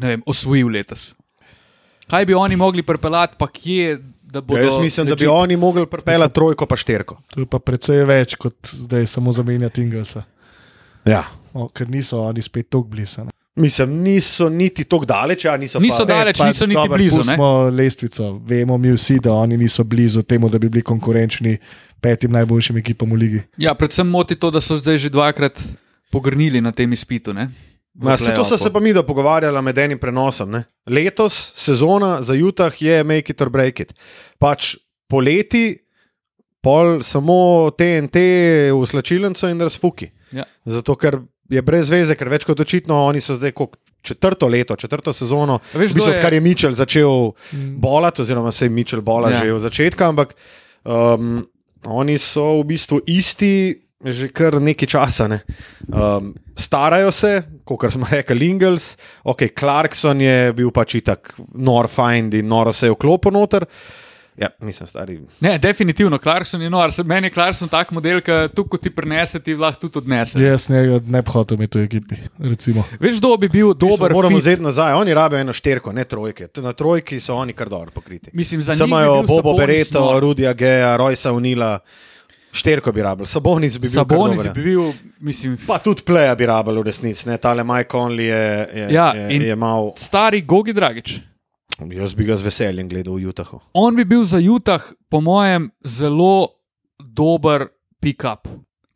vem, 0.00 0.22
osvojil 0.24 0.68
letos. 0.68 1.12
Kaj 2.08 2.24
bi 2.24 2.34
oni 2.34 2.56
mogli 2.56 2.80
pripeljati, 2.82 3.36
pa 3.36 3.44
kje, 3.46 3.98
da 4.22 4.40
bodo. 4.40 4.60
Ja, 4.60 4.64
jaz 4.64 4.78
mislim, 4.78 5.06
da 5.06 5.14
bi 5.14 5.26
legit- 5.26 5.34
oni 5.34 5.56
mogli 5.56 5.86
pripeljati 5.86 6.34
trojko, 6.34 6.66
pa 6.66 6.76
šterko. 6.76 7.18
To 7.28 7.40
je 7.40 7.46
pa 7.46 7.58
precej 7.58 8.04
več 8.04 8.34
kot 8.34 8.56
zdaj 8.64 9.06
samo 9.06 9.32
zamenjati 9.32 9.82
Ingelsa, 9.82 10.22
Ja. 11.04 11.24
O, 11.58 11.66
ker 11.74 11.90
niso 11.90 12.22
oni 12.22 12.42
spet 12.42 12.68
tako 12.70 12.88
blizu. 12.94 13.26
Mislim, 13.58 13.96
niso 14.04 14.46
niti 14.48 14.84
tako 14.86 15.04
daleč, 15.04 15.44
a 15.50 15.56
niso, 15.58 15.80
Niso 15.82 16.04
pa, 16.06 16.12
daleč, 16.12 16.38
niso 16.46 16.66
niti 16.66 16.88
blizu, 16.88 17.24
ne? 17.26 17.34
Smo 17.34 17.48
lestvico, 17.74 18.36
vemo 18.46 18.78
mi 18.78 18.92
vsi, 18.94 19.18
da 19.22 19.32
oni 19.34 19.56
niso 19.58 19.84
blizu 19.84 20.22
temu, 20.22 20.48
da 20.48 20.58
bi 20.62 20.68
bili 20.68 20.84
konkurenčni 20.86 21.56
petim 22.00 22.30
najboljšim 22.32 22.78
ekipam 22.78 23.10
v 23.10 23.18
ligi. 23.18 23.40
Ja, 23.58 23.74
predvsem 23.74 24.06
moti 24.06 24.36
to, 24.38 24.52
da 24.54 24.62
so 24.62 24.78
zdaj 24.78 24.98
že 25.02 25.10
dvakrat 25.10 25.58
pogrnili 26.14 26.60
na 26.62 26.70
tem 26.72 26.92
izpitu. 26.92 27.34
ne, 27.34 27.50
Ma, 27.98 28.16
se 28.16 28.34
to 28.34 28.44
so 28.44 28.58
se 28.58 28.70
pa 28.72 28.80
mi 28.80 28.92
da 28.94 29.02
pogovarjali 29.02 29.62
med 29.62 29.78
enim 29.78 29.98
prenosom. 29.98 30.50
Ne? 30.50 30.64
Letos 30.86 31.34
sezona 31.58 32.22
za 32.22 32.34
Utah 32.34 32.82
je 32.82 33.04
make 33.04 33.32
it 33.32 33.40
or 33.40 33.50
break 33.50 33.80
it. 33.80 33.94
Pač 34.38 34.76
poleti, 35.10 35.78
pol 36.62 37.02
samo 37.02 37.70
TNT 37.74 38.22
v 38.70 38.86
slačilnico 38.86 39.50
in 39.50 39.60
razfuki. 39.60 40.10
Ja. 40.32 40.44
Zato 40.64 40.94
ker 40.94 41.18
je 41.48 41.62
brez 41.62 41.90
veze, 41.90 42.14
ker 42.16 42.28
več 42.28 42.44
kot 42.44 42.60
očitno 42.60 43.06
oni 43.06 43.20
so 43.20 43.36
zdaj 43.36 43.52
koliko, 43.52 43.78
četrto 44.02 44.48
leto, 44.48 44.76
četrto 44.76 45.12
sezono, 45.12 45.58
A 45.74 45.78
veš, 45.78 45.90
v 45.90 45.98
bistvu, 45.98 46.12
odkar 46.12 46.32
je 46.32 46.40
Mičel 46.40 46.72
začel 46.72 47.32
bolati, 47.76 48.22
oziroma 48.22 48.52
se 48.52 48.64
je 48.64 48.70
Mičel 48.70 49.00
bola 49.02 49.30
Ja. 49.30 49.40
že 49.42 49.52
od 49.52 49.62
začetka, 49.62 50.08
ampak 50.08 50.34
um, 50.84 51.42
oni 51.84 52.18
so 52.18 52.60
v 52.60 52.64
bistvu 52.74 53.00
isti. 53.06 53.82
že 53.98 54.28
kar 54.30 54.62
nekaj 54.62 54.86
časa. 54.86 55.26
Ne. 55.26 55.40
Um, 55.90 56.30
starajo 56.54 57.10
se, 57.10 57.42
kot 57.66 57.90
smo 57.90 58.06
rekli, 58.06 58.46
Ingels, 58.46 58.96
ok, 59.24 59.50
Clarkson 59.58 60.20
je 60.20 60.52
bil 60.54 60.70
pač 60.70 60.94
itak 60.94 61.34
nor 61.58 61.88
find 61.90 62.34
in 62.34 62.46
noro 62.46 62.72
se 62.72 62.86
je 62.86 62.94
vklopil 62.94 63.34
noter. 63.34 63.66
Ja, 64.38 64.48
mislim, 64.60 64.86
stari. 64.86 65.20
Ne, 65.40 65.58
definitivno, 65.58 66.18
Clarkson 66.18 66.62
je 66.62 66.70
nor. 66.70 66.92
Se- 66.92 67.02
Meni 67.02 67.26
je 67.26 67.32
Clarkson 67.32 67.68
tak 67.68 67.90
model, 67.90 68.20
ki 68.20 68.32
tu, 68.54 68.64
ko 68.64 68.76
ti 68.76 68.90
prenese, 68.90 69.40
ti 69.40 69.54
lahko 69.54 69.80
tudi 69.80 69.98
odnese. 69.98 70.38
Jaz 70.38 70.68
njega 70.68 71.00
ne 71.06 71.22
bi 71.22 71.30
hotel 71.30 71.56
imeti 71.56 71.78
v 71.78 71.82
ekipi. 71.82 72.16
Recimo. 72.40 72.84
Veš, 73.00 73.18
kdo 73.18 73.36
bi 73.36 73.48
bil 73.48 73.74
dober? 73.74 74.12
Moramo 74.12 74.38
vzeti 74.38 74.62
nazaj, 74.62 74.92
oni 74.94 75.14
rabijo 75.14 75.40
eno 75.40 75.52
šterko, 75.52 75.92
ne 75.92 76.04
trojke. 76.04 76.46
Na 76.56 76.72
trojki 76.72 77.18
so 77.20 77.34
oni 77.36 77.52
kar 77.52 77.68
dobro 77.68 77.90
pokriti. 77.90 78.30
Mislim, 78.32 78.62
za 78.62 78.74
Samo 78.74 78.86
njih 78.86 78.94
bi 78.96 79.02
imajo 79.04 79.16
bil 79.16 79.26
Bobo 79.28 79.52
Bereto, 79.54 80.00
nor. 80.02 80.22
Rudija 80.22 80.52
Geja, 80.52 80.96
Rojsa 80.96 81.32
Unila, 81.32 81.78
šterko 82.52 82.92
bi 82.92 83.02
rabili. 83.02 83.26
Sabonis 83.26 83.74
bi 83.74 83.80
bil. 83.80 83.90
Sabonis 83.92 84.46
bi 84.46 84.62
bil, 84.62 84.92
mislim, 85.20 85.58
Pa 85.66 85.78
tudi 85.78 86.02
pleja 86.02 86.34
bi 86.34 86.46
rabili 86.46 86.78
v 86.78 86.84
resnici, 86.84 87.28
ne 87.28 87.36
tale 87.38 87.64
Mike 87.64 87.90
Conley 87.90 88.20
je, 88.22 88.44
je, 88.74 88.86
Ja, 88.90 89.12
je, 89.12 89.42
je 89.42 89.56
mal. 89.56 89.92
stari 89.96 90.42
Gogi 90.42 90.72
Dragič. 90.72 91.18
Jaz 91.78 92.14
bi 92.14 92.24
ga 92.24 92.36
z 92.36 92.42
veseljem 92.42 92.88
gledal 92.88 93.14
v 93.14 93.28
Utahu. 93.30 93.60
On 93.74 93.94
bi 93.96 94.04
bil 94.04 94.24
za 94.24 94.38
Utah, 94.38 94.82
po 95.08 95.20
mojem, 95.20 95.70
zelo 95.86 96.48
dober 96.98 97.68
pick-up. 98.02 98.48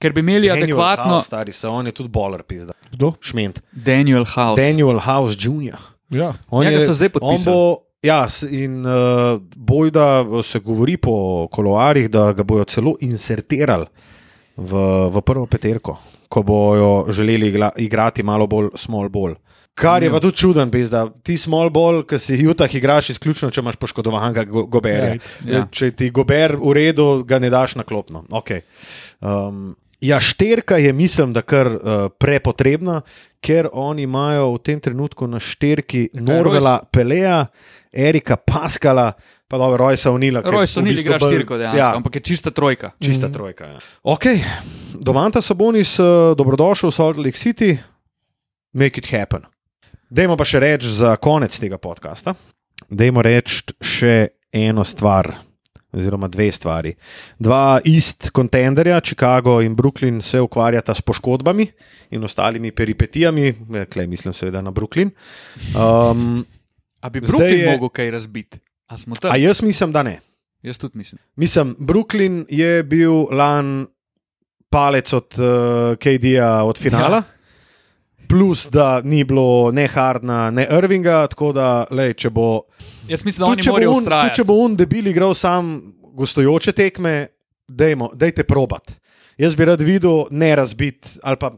Ker 0.02 0.12
bi 0.12 0.20
imeli 0.20 0.50
adekvatno. 0.50 1.20
House, 1.20 1.26
stari 1.26 1.52
se, 1.52 1.68
on 1.68 1.86
je 1.86 1.92
tudi 1.92 2.10
boler, 2.10 2.42
pizda. 2.42 2.74
Kdo? 2.90 3.12
Šment. 3.20 3.60
Daniel 3.72 4.24
House. 4.26 4.58
Daniel 4.58 4.98
House 4.98 5.36
Jr. 5.38 5.78
Ja. 6.10 6.32
On 6.50 6.64
Njega 6.64 6.82
je- 6.82 6.94
zdaj 6.94 7.08
bo, 7.46 7.76
ja, 8.02 8.26
in 8.50 8.82
uh, 8.86 9.38
bojda 9.56 10.24
se 10.42 10.58
govori 10.58 10.96
po 10.96 11.46
koloarjih, 11.50 12.10
da 12.10 12.32
ga 12.32 12.42
bojo 12.42 12.64
celo 12.64 12.96
insertirali 13.00 13.86
v, 14.56 14.74
v 15.10 15.22
prvo 15.22 15.46
peterko, 15.46 15.96
ko 16.28 16.42
bojo 16.42 17.06
želeli 17.12 17.48
igla, 17.48 17.70
igrati 17.76 18.22
malo 18.22 18.46
bolj 18.46 18.68
small 18.74 19.08
ball. 19.08 19.34
Kar 19.74 20.02
je 20.04 20.10
pa 20.12 20.20
tudi 20.20 20.36
čuden, 20.36 20.70
da 20.90 21.06
ti 21.24 21.38
small 21.40 21.70
ball, 21.72 22.02
ki 22.04 22.18
si 22.20 22.36
jutah 22.44 22.74
igraš 22.74 23.14
izključno, 23.14 23.48
če 23.50 23.62
imaš 23.62 23.78
poškodovanega 23.80 24.44
go 24.44 24.66
goberja. 24.68 25.14
Right. 25.14 25.30
Ja. 25.48 25.62
Če 25.70 25.90
ti 25.96 26.10
gober 26.12 26.58
v 26.60 26.74
redu, 26.76 27.24
ga 27.24 27.38
ne 27.40 27.48
daš 27.50 27.78
na 27.80 27.84
klopno. 27.88 28.26
Okay. 28.30 28.60
Um, 29.20 29.72
ja, 30.00 30.20
šterka 30.20 30.76
je, 30.76 30.92
mislim, 30.92 31.32
da 31.32 31.40
kar 31.42 31.70
uh, 31.72 31.78
prepotrebna, 32.20 33.00
ker 33.40 33.70
oni 33.72 34.04
imajo 34.04 34.50
v 34.54 34.58
tem 34.60 34.80
trenutku 34.80 35.26
na 35.26 35.40
šterki 35.40 36.10
Norvela, 36.20 36.82
Peleja, 36.92 37.46
Erika 37.92 38.36
Paskala, 38.36 39.12
pa 39.48 39.58
dobro, 39.58 39.86
Rojsa 39.86 40.12
Unila. 40.12 40.42
Roj 40.44 40.66
v 40.66 40.68
so 40.68 40.84
nili 40.84 41.00
bistvu 41.00 41.08
igraš 41.14 41.22
bolj- 41.22 41.32
štirko, 41.34 41.58
dejansko, 41.58 41.78
Ja, 41.80 41.88
ampak 41.96 42.14
je 42.14 42.20
čista 42.20 42.50
trojka. 42.52 42.92
čista 43.00 43.28
mm. 43.28 43.32
trojka. 43.32 43.64
Ja. 43.72 43.78
Ok, 44.02 44.24
Domanta 45.00 45.40
Sabonis, 45.40 45.96
uh, 45.98 46.36
dobrodošel 46.36 46.92
v 46.92 46.94
Salt 46.94 47.16
Lake 47.16 47.40
City, 47.40 47.78
make 48.76 49.00
it 49.00 49.08
happen. 49.08 49.48
Dajmo 50.12 50.36
pa 50.36 50.44
še 50.44 50.60
reči 50.60 50.90
za 50.92 51.16
konec 51.16 51.56
tega 51.56 51.78
podcasta. 51.80 52.34
Dajmo 52.92 53.22
reči 53.24 53.64
še 53.80 54.16
eno 54.52 54.84
stvar, 54.84 55.30
oziroma 55.88 56.28
dve 56.28 56.50
stvari. 56.52 56.92
Dva 57.40 57.80
ist 57.88 58.28
kontenderja, 58.28 59.00
Chicago 59.00 59.62
in 59.64 59.72
Brooklyn, 59.72 60.20
se 60.20 60.36
ukvarjata 60.36 60.92
s 60.92 61.00
poškodbami 61.00 61.64
in 62.12 62.24
ostalimi 62.24 62.74
peripetijami, 62.76 63.54
klej 63.88 64.06
mislim 64.06 64.36
seveda 64.36 64.60
na 64.60 64.68
Brooklyn. 64.68 65.14
Um, 65.72 66.44
A 67.00 67.08
bi 67.08 67.24
Brooklyn 67.24 67.64
je- 67.64 67.72
mogel 67.72 67.88
kaj 67.88 68.10
razbiti? 68.10 68.60
A 68.92 68.96
a 69.32 69.36
jaz 69.40 69.62
mislim, 69.64 69.92
da 69.92 70.02
ne. 70.02 70.20
Jaz 70.62 70.76
tudi 70.76 70.98
mislim. 71.00 71.18
Mislim, 71.36 71.72
Brooklyn 71.80 72.44
je 72.52 72.82
bil 72.84 73.32
lan 73.32 73.86
palec 74.68 75.08
od 75.12 75.40
uh, 75.40 75.96
KD-ja 75.96 76.60
od 76.64 76.76
finala. 76.78 77.24
Ja. 77.24 77.41
Plus, 78.32 78.64
da 78.72 79.02
ni 79.04 79.20
bilo 79.28 79.68
ne 79.76 79.84
Hardna, 79.92 80.46
ne 80.50 80.64
Irvinga, 80.72 81.26
tako 81.28 81.50
da, 81.52 81.84
lej, 81.92 82.14
če 82.16 82.30
bo 82.32 82.64
Jaz 83.10 83.24
mislim, 83.26 83.44
da 83.44 83.50
Tudi 83.50 83.60
oni 83.60 83.66
če, 83.66 83.70
bo 83.70 83.76
morajo 83.76 83.92
un, 83.98 84.06
tudi 84.08 84.36
če 84.38 84.44
bo 84.48 84.56
un 84.64 84.76
debil 84.78 85.10
igral 85.10 85.34
sam 85.36 85.72
gostujoče 86.16 86.72
tekme, 86.72 87.12
dejmo, 87.68 88.08
dejte 88.16 88.46
probat. 88.48 88.94
Jaz 89.40 89.56
bi 89.58 89.66
rad 89.68 89.84
videl 89.84 90.26
ne 90.32 90.48
razbit 90.56 91.18
ali 91.22 91.40
pa, 91.40 91.52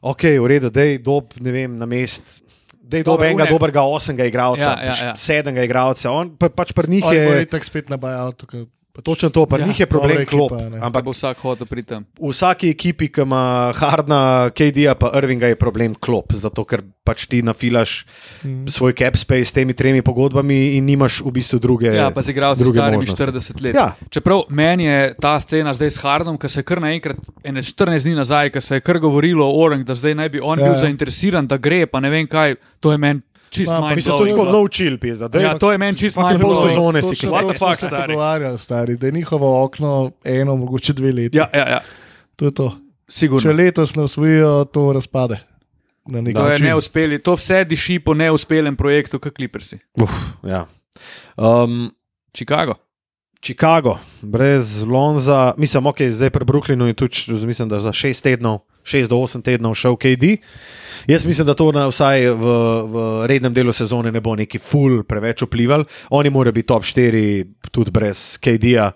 ok, 0.00 0.24
v 0.40 0.48
redu, 0.54 0.70
dej 0.72 0.98
dob, 1.04 1.36
ne 1.40 1.52
vem, 1.52 1.76
na 1.80 1.88
mest. 1.88 2.40
Dej 2.84 3.04
dob 3.04 3.16
Dobro, 3.16 3.28
enega 3.28 3.48
dobrega 3.48 3.82
osmega 3.88 4.26
igralca, 4.28 4.74
Ja, 4.76 4.92
ja, 4.92 4.96
ja. 5.10 5.12
sedmega 5.16 5.64
igralca. 5.64 6.10
On 6.12 6.34
pa, 6.36 6.50
pač 6.52 6.72
pri 6.76 6.90
njih 6.92 7.04
On 7.04 7.16
bo 7.16 7.36
je 7.36 7.46
itak 7.46 7.64
spet 7.64 7.88
na 7.88 7.96
bajautu. 8.00 8.48
Pač- 8.94 9.04
točno 9.04 9.28
to, 9.28 9.42
pri 9.44 9.60
Ja, 9.60 9.66
njih 9.66 9.80
je 9.80 9.86
problem 9.86 10.16
dobra 10.16 10.24
klop. 10.26 10.52
ekipa, 10.52 10.70
ne. 10.70 10.78
Pa 10.78 10.86
Ampak 10.86 11.02
bo 11.02 11.10
vsak 11.10 11.36
hotel 11.38 11.66
priti 11.66 11.94
v 11.94 12.04
vsaki 12.24 12.70
ekipi, 12.70 13.08
ki 13.08 13.20
ima 13.20 13.42
Hardna, 13.72 14.20
KD-ja 14.50 14.94
pa 14.94 15.10
Irvinga, 15.12 15.46
je 15.46 15.56
problem 15.56 15.94
klop, 15.94 16.32
zato 16.32 16.62
ker 16.62 16.80
pač 17.02 17.26
ti 17.26 17.42
nafilaš 17.42 18.06
Mm. 18.40 18.64
svoj 18.66 18.92
cap 18.94 19.14
space 19.14 19.44
s 19.44 19.52
temi 19.52 19.72
tremi 19.72 20.00
pogodbami 20.00 20.76
in 20.76 20.84
nimaš 20.84 21.20
v 21.20 21.30
bistvu 21.32 21.58
druge. 21.58 21.88
Ja, 21.88 22.10
pa 22.10 22.20
z 22.20 22.30
igralci 22.30 22.60
druge 22.60 22.78
starimi 22.78 22.96
možnosti. 22.98 23.18
40 23.18 23.60
let. 23.60 23.74
Ja. 23.74 23.96
Čeprav 24.08 24.46
meni 24.48 24.84
je 24.84 25.14
ta 25.14 25.36
scena 25.36 25.72
zdaj 25.72 25.90
s 25.90 25.98
Hardom, 25.98 26.38
ki 26.38 26.48
se 26.48 26.60
je 26.60 26.64
kar 26.64 26.78
naenkrat, 26.78 27.16
ene 27.42 27.60
14 27.60 28.02
dni 28.02 28.14
nazaj, 28.14 28.50
ki 28.50 28.60
se 28.60 28.74
je 28.74 28.80
kar 28.80 28.98
govorilo 28.98 29.44
o 29.44 29.58
Orang, 29.58 29.82
da 29.82 29.94
zdaj 29.94 30.14
naj 30.14 30.28
bi 30.28 30.40
on 30.40 30.54
Ja, 30.54 30.64
ja. 30.64 30.66
bil 30.66 30.74
ja. 30.74 30.82
zainteresiran, 30.82 31.46
da 31.46 31.56
gre, 31.56 31.84
pa 31.84 31.98
ne 31.98 32.08
vem 32.08 32.26
kaj, 32.26 32.54
to 32.80 32.92
je 32.92 32.98
meni 32.98 33.20
čist 33.54 33.70
Ma, 33.72 33.80
pa 33.80 33.86
mind 33.86 33.96
Mislim, 33.96 34.18
to 34.18 34.26
je 34.26 34.34
tako 34.34 34.44
no 34.52 34.62
chill, 34.68 34.98
pizda. 34.98 35.28
Daj, 35.28 35.42
Ja, 35.42 35.54
to 35.58 35.72
je 35.72 35.78
meni 35.78 35.98
čist 35.98 36.18
mind 36.18 36.42
pol 36.42 36.56
sezone 36.58 37.02
si 37.02 37.16
klepet. 37.16 37.34
What 37.34 37.42
the 37.46 37.52
to 37.52 37.58
smo 37.58 37.68
fuck, 37.68 37.80
se 37.80 37.86
stari? 37.86 38.12
pogovarjali, 38.12 38.58
stari, 38.58 38.96
da 38.96 39.06
je 39.06 39.12
njihovo 39.12 39.64
okno 39.64 40.10
eno, 40.24 40.56
mogoče 40.56 40.92
dve 40.92 41.12
leti. 41.12 41.36
Ja, 41.36 41.48
ja, 41.54 41.68
ja. 41.68 41.80
To 42.36 42.50
je 42.50 42.54
to. 42.54 42.68
sigurno. 43.08 43.44
Če 43.44 43.54
letos 43.56 43.96
ne 43.96 44.02
usvojijo, 44.02 44.64
to 44.64 44.92
razpade. 44.92 45.38
Na 46.06 46.20
nek 46.20 46.36
To 46.36 46.48
je 46.50 46.58
neuspeli, 46.60 47.18
to 47.22 47.32
vse 47.38 47.62
diši 47.64 47.98
po 48.04 48.14
neuspelem 48.14 48.76
projektu, 48.76 49.18
kot 49.18 49.36
Clippersi. 49.36 49.78
Uf, 50.00 50.12
ja. 50.44 50.66
um, 51.36 51.88
Chicago. 52.36 52.74
Chicago, 53.44 53.98
brez 54.22 54.82
Lonza, 54.84 55.54
mislim, 55.56 55.86
ok, 55.86 56.02
zdaj 56.10 56.30
pri 56.30 56.44
Brooklynu 56.44 56.86
je 56.86 56.94
tudi, 56.94 57.46
mislim, 57.46 57.68
da 57.68 57.80
za 57.80 57.92
6 57.92 58.22
tednov, 58.22 58.58
6 58.84 59.08
do 59.10 59.18
8 59.18 59.42
tednov 59.42 59.74
šel 59.74 59.96
KD. 59.96 60.36
Jaz 61.08 61.26
mislim, 61.26 61.46
da 61.46 61.54
to 61.54 61.70
na, 61.72 61.88
vsaj 61.88 62.28
v, 62.30 62.54
v 62.88 63.26
rednem 63.28 63.54
delu 63.54 63.72
sezone 63.72 64.12
ne 64.12 64.20
bo 64.20 64.36
neki 64.36 64.60
full 64.62 65.02
preveč 65.08 65.42
vplival. 65.44 65.84
Oni 66.16 66.30
morajo 66.30 66.56
biti 66.56 66.68
top 66.68 66.84
4 66.84 67.70
tudi 67.72 67.90
brez 67.90 68.38
KD-ja. 68.38 68.92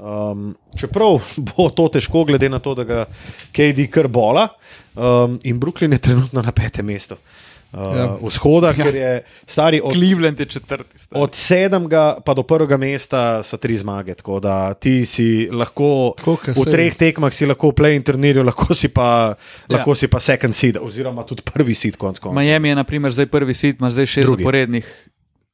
Um, 0.00 0.54
čeprav 0.78 1.18
bo 1.50 1.68
to 1.74 1.88
težko, 1.92 2.24
glede 2.24 2.48
na 2.48 2.62
to, 2.62 2.74
da 2.78 2.84
ga 2.84 3.04
KD 3.52 3.90
kar 3.92 4.08
bola. 4.08 4.48
Um, 4.94 5.40
in 5.44 5.60
Brooklyn 5.60 5.92
je 5.92 6.04
trenutno 6.08 6.42
na 6.42 6.52
petem 6.52 6.86
mestu. 6.86 7.16
Uh, 7.16 7.49
Ja. 7.70 7.94
ja. 7.94 8.06
Vzhoda, 8.20 8.72
ker 8.72 8.90
je 8.90 9.10
stari 9.46 9.78
od 9.78 9.92
Cleveland 9.92 10.40
je 10.40 10.46
četrti. 10.48 10.98
stari. 10.98 11.16
Od 11.16 11.30
sedmega 11.32 12.18
pa 12.18 12.34
do 12.34 12.42
prvega 12.42 12.76
mesta 12.76 13.42
so 13.42 13.56
tri 13.56 13.76
zmage, 13.76 14.14
tako 14.14 14.40
da 14.40 14.74
ti 14.74 15.06
si 15.06 15.46
lahko 15.46 16.14
v 16.48 16.64
treh 16.66 16.90
tekmah 16.92 17.30
si 17.30 17.46
lahko 17.46 17.70
v 17.70 17.74
play-in 17.74 18.02
turnirju, 18.02 18.42
lahko 18.42 18.74
si 18.74 18.88
pa, 18.88 19.36
Ja. 19.64 19.76
lahko 19.76 19.94
si 19.94 20.08
pa 20.08 20.18
second 20.18 20.50
seed, 20.52 20.76
oziroma 20.76 21.22
tudi 21.22 21.42
prvi 21.44 21.70
seed 21.72 21.94
konc 21.96 22.18
koncev. 22.18 22.34
Miami 22.36 22.68
je 22.68 22.74
naprimer 22.76 23.12
zdaj 23.12 23.26
prvi 23.28 23.54
sit, 23.54 23.78
ima 23.78 23.90
zdaj 23.90 24.06
šest 24.08 24.26
Drugi. 24.26 24.42
zaporednih 24.42 24.86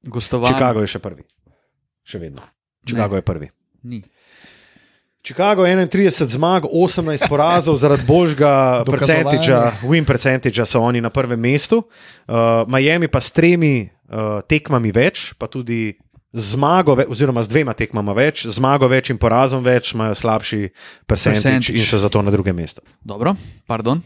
gostovanj. 0.03 0.51
Chicago 0.51 0.81
je 0.81 0.87
še 0.89 0.99
prvi, 0.99 1.23
še 2.03 2.19
vedno. 2.19 2.41
Chicago 2.83 3.13
Ne. 3.13 3.19
je 3.19 3.23
prvi. 3.25 3.49
Ni. 3.83 4.03
Chicago 5.27 5.67
31 5.67 6.27
zmag, 6.27 6.65
18 6.71 7.29
porazov, 7.29 7.77
zaradi 7.77 8.03
Dokazovanje. 8.07 8.87
percentaža, 8.87 9.73
win 9.83 10.05
percentaža 10.07 10.67
so 10.67 10.81
oni 10.81 11.01
na 11.01 11.11
prvem 11.11 11.41
mestu. 11.41 11.83
Uh, 11.83 12.35
Miami 12.71 13.09
pa 13.09 13.19
s 13.19 13.35
tremi 13.35 13.91
uh, 14.07 14.39
tekmami 14.47 14.93
več, 14.95 15.35
pa 15.35 15.51
tudi 15.51 15.99
zmago, 16.31 16.95
ve, 16.95 17.11
oziroma 17.11 17.43
z 17.43 17.49
dvema 17.49 17.75
tekmama 17.75 18.15
več, 18.15 18.47
zmago 18.47 18.87
več 18.87 19.11
in 19.11 19.19
porazom 19.19 19.67
več, 19.67 19.99
imajo 19.99 20.15
slabši 20.15 20.71
percentaž 21.11 21.43
Percentage. 21.43 21.75
in 21.75 21.83
so 21.83 21.99
zato 21.99 22.23
na 22.23 22.31
drugem 22.31 22.55
mestu. 22.55 22.87
Dobro, 23.03 23.35
pardon. 23.67 23.99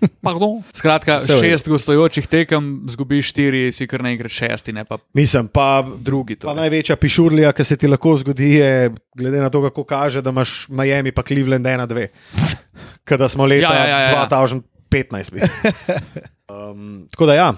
Pardon. 0.26 0.62
Skratka, 0.76 1.18
Vse 1.22 1.38
šest 1.40 1.68
gostujočih 1.68 2.26
tekem, 2.26 2.86
zgubiš 2.92 3.30
štiri, 3.32 3.62
si 3.72 3.86
kar 3.88 4.04
naenkrat 4.04 4.32
šesti, 4.32 4.72
ne 4.76 4.84
pa 4.84 4.98
Mislim, 5.16 5.48
pa, 5.48 5.84
drugi. 5.98 6.36
pa 6.36 6.48
torej. 6.48 6.60
največja 6.60 6.96
pišurlija, 6.96 7.52
ki 7.52 7.64
se 7.64 7.76
ti 7.76 7.88
lahko 7.88 8.16
zgodi, 8.20 8.50
je, 8.60 8.90
glede 9.16 9.40
na 9.40 9.50
to, 9.50 9.62
kako 9.68 9.84
kaže, 9.84 10.22
da 10.22 10.30
imaš 10.30 10.66
Miami 10.68 11.12
pa 11.12 11.22
Cleveland 11.22 11.66
1-2. 11.66 12.06
Kada 13.04 13.28
smo 13.28 13.46
leta 13.46 13.72
Ja, 13.72 13.88
ja, 13.88 13.98
ja, 14.00 14.10
ja. 14.10 14.28
2015. 14.30 14.62
mislim. 15.32 15.42
Um, 16.46 17.08
tako 17.10 17.26
da 17.26 17.34
ja, 17.34 17.54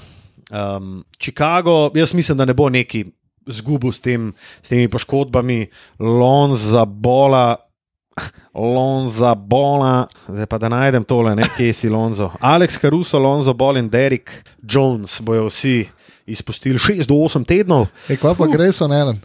um, 0.51 1.05
Chicago, 1.21 1.91
jaz 1.95 2.15
mislim, 2.15 2.39
da 2.39 2.45
ne 2.45 2.55
bo 2.55 2.71
neki 2.73 3.05
zgubo 3.47 3.93
s, 3.93 4.01
tem, 4.01 4.33
s 4.63 4.69
temi 4.69 4.89
poškodbami, 4.89 5.67
Lonza 5.99 6.85
bola. 6.85 7.68
Lonza 8.55 9.35
bola, 9.35 10.07
zdaj 10.29 10.47
pa 10.47 10.59
da 10.59 10.69
najdem 10.69 11.05
tole, 11.05 11.35
ne, 11.37 11.43
kje 11.57 11.73
si 11.73 11.89
Lonzo. 11.89 12.31
Alex 12.41 12.79
Caruso, 12.79 13.19
Lonzo 13.19 13.55
Bol 13.55 13.77
in 13.77 13.89
Derek 13.89 14.31
Jones 14.63 15.21
bojo 15.21 15.47
vsi 15.49 15.87
izpustili 16.27 16.79
6 16.79 17.07
do 17.09 17.15
8 17.15 17.45
tednov. 17.49 17.87
E, 18.09 18.17
kva 18.17 18.35
pa 18.35 18.47
gre 18.47 18.73
so 18.73 18.89
na 18.89 19.01
en? 19.01 19.21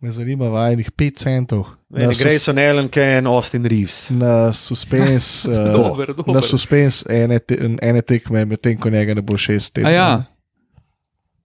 Me 0.00 0.12
zanima 0.12 0.48
vajnih 0.52 0.90
5 0.92 1.16
centov. 1.22 1.64
Ne, 1.88 2.08
Grayson 2.18 2.58
Allen, 2.58 2.88
Ken, 2.88 3.26
Austin 3.26 3.64
Reeves. 3.64 4.10
Na 4.10 4.52
suspens, 4.52 5.44
uh, 5.46 5.52
Dober, 5.76 6.12
dober. 6.14 6.34
na 6.34 6.42
suspens 6.42 7.04
ene, 7.10 7.38
te, 7.38 7.56
ene 7.82 8.02
tekme, 8.02 8.44
medtem 8.44 8.76
ko 8.76 8.90
njega 8.90 9.14
ne 9.14 9.22
bo 9.22 9.38
šest 9.38 9.70
A 9.70 9.74
tednov. 9.80 9.92
ja, 9.92 10.10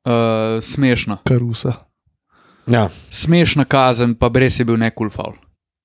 uh, 0.06 0.64
smešno. 0.64 1.18
Karusa. 1.24 1.74
Ja. 2.68 2.90
Smešna 3.12 3.66
kazen, 3.66 4.16
pa 4.16 4.30
brez 4.30 4.60
je 4.60 4.66
bil 4.66 4.78
nekul 4.78 5.10
faul. 5.10 5.34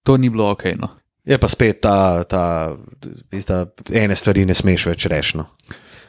To 0.02 0.16
ni 0.16 0.30
bilo 0.30 0.50
ok. 0.50 0.64
No. 0.78 0.88
Je 1.26 1.38
pa 1.38 1.48
spet 1.50 1.80
ta, 1.82 2.24
ta, 2.24 2.76
ta 3.46 3.66
ene 3.92 4.16
stvari 4.16 4.44
ne 4.46 4.54
smeš 4.54 4.86
več 4.92 5.06
reči. 5.10 5.40
No. 5.40 5.48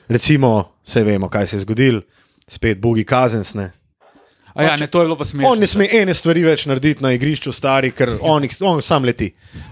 Recimo, 0.07 0.77
vse 0.85 1.03
vemo, 1.03 1.29
kaj 1.29 1.47
se 1.47 1.57
je 1.57 1.65
zgodilo, 1.65 2.01
spet 2.47 2.79
Bogi 2.79 3.05
Kazensne. 3.05 3.71
A 4.57 4.63
ja, 4.63 4.75
ne, 4.75 4.87
to 4.89 5.01
je 5.01 5.05
bilo 5.05 5.17
pa 5.17 5.25
smešno. 5.25 5.51
On 5.51 5.59
ne 5.61 5.67
sme 5.69 5.85
ene 5.93 6.13
stvari 6.17 6.41
več 6.41 6.63
narediti 6.65 7.03
na 7.05 7.11
igrišču, 7.13 7.51
stari, 7.53 7.91
ker 7.93 8.15
on, 8.25 8.45
jih, 8.45 8.55
on 8.65 8.81
sam 8.81 9.05
leti. 9.05 9.27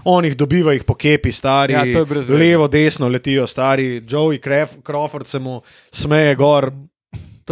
On 0.06 0.24
jih 0.24 0.36
dobiva, 0.38 0.74
jih 0.76 0.84
po 0.86 0.94
kepi, 0.94 1.32
stari, 1.34 1.74
Ja, 1.74 1.82
levo, 2.30 2.68
desno 2.70 3.08
letijo, 3.10 3.48
stari. 3.50 4.04
Joey 4.06 4.38
Crawford 4.38 5.26
se 5.26 5.40
mu 5.42 5.58
smeje 5.90 6.36
gor, 6.38 6.70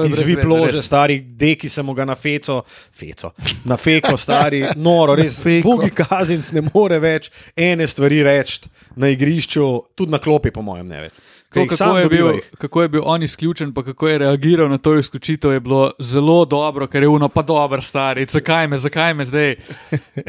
izvi 0.03 0.36
plože, 0.42 0.82
stari, 0.82 1.20
deki 1.20 1.68
se 1.68 1.82
mu 1.82 1.95
ga 1.95 2.05
na 2.05 2.14
feco, 2.14 2.62
feco, 2.99 3.30
na 3.64 3.76
feko, 3.76 4.16
stari, 4.16 4.64
noro, 4.76 5.14
res. 5.14 5.40
Bogi 5.62 5.90
Kazinc 5.95 6.51
ne 6.53 6.64
more 6.74 6.99
več 6.99 7.30
ene 7.57 7.86
stvari 7.88 8.22
reči 8.22 8.68
na 8.97 9.09
igrišču, 9.09 9.68
tudi 9.95 10.12
na 10.12 10.18
klopi, 10.18 10.51
po 10.51 10.62
mojem, 10.62 10.88
ne 10.88 11.07
več. 11.07 11.22
To, 11.55 11.62
kako, 11.70 11.99
je 11.99 12.09
bil, 12.09 12.28
kako 12.59 12.82
je 12.82 12.88
bil 12.88 13.03
on 13.05 13.22
izključen, 13.22 13.74
pa 13.74 13.84
kako 13.86 14.09
je 14.09 14.18
reagiral 14.18 14.68
na 14.68 14.78
to 14.78 14.97
izključitev, 14.99 15.53
je 15.53 15.61
bilo 15.61 15.92
zelo 15.99 16.45
dobro, 16.45 16.86
ker 16.86 17.03
je 17.03 17.09
uno, 17.09 17.28
pa 17.28 17.42
dober, 17.42 17.82
stari, 17.82 18.26
zakaj 18.30 18.68
me, 18.68 18.78
zakaj 18.78 19.14
me 19.14 19.24
zdaj, 19.24 19.55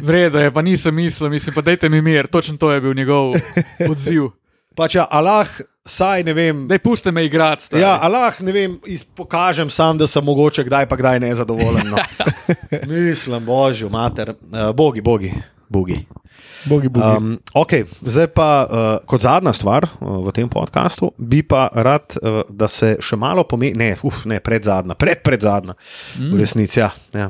vredno 0.01 0.39
je, 0.39 0.53
pa 0.53 0.61
nisem 0.61 0.95
mislil, 0.95 1.29
mislim, 1.29 1.55
pa 1.55 1.61
dajte 1.61 1.89
mi 1.89 2.01
mir, 2.01 2.27
točno 2.27 2.57
to 2.57 2.71
je 2.71 2.81
bil 2.81 2.93
njegov 2.93 3.33
odziv. 3.89 4.29
Pač 4.75 4.95
ja, 4.95 5.07
Allah, 5.09 5.49
saj 5.85 6.23
ne 6.23 6.33
vem. 6.33 6.65
Daj, 6.67 6.79
puste 6.79 7.11
me 7.11 7.25
igrati. 7.25 7.63
stari. 7.63 7.81
Ja, 7.81 7.99
Allah, 8.01 8.41
ne 8.41 8.51
vem, 8.51 8.79
pokažem 9.15 9.69
sam, 9.69 9.97
da 9.97 10.07
sem 10.07 10.23
mogoče 10.25 10.63
kdaj 10.63 10.89
pa 10.89 10.95
kdaj 10.95 11.19
nezadovoljen. 11.19 11.89
No. 11.89 11.97
Mislim, 12.89 13.45
božjo, 13.45 13.89
mater, 13.89 14.29
uh, 14.29 14.71
bogi, 14.75 15.01
bogi, 15.01 15.33
bogi. 15.69 16.05
Bogi, 16.65 16.89
bogi. 16.89 17.17
Um, 17.17 17.39
okay, 17.53 17.85
zdaj 18.01 18.27
pa 18.33 18.49
uh, 18.65 19.05
kot 19.05 19.21
zadnja 19.21 19.53
stvar 19.53 19.85
uh, 19.85 20.17
v 20.25 20.33
tem 20.33 20.49
podkastu, 20.49 21.11
bi 21.17 21.43
pa 21.45 21.67
rad, 21.73 22.17
uh, 22.17 22.41
da 22.49 22.67
se 22.67 22.95
še 22.99 23.17
malo 23.21 23.45
pomeni, 23.45 23.77
ne, 23.77 23.91
uf, 24.03 24.23
ne 24.25 24.39
predzadnja, 24.41 24.97
pred 24.97 25.21
predzadnja, 25.23 25.77
mm. 26.17 26.33
v 26.33 26.41
resnici. 26.41 26.81
Ja, 26.81 26.89
ja. 27.13 27.29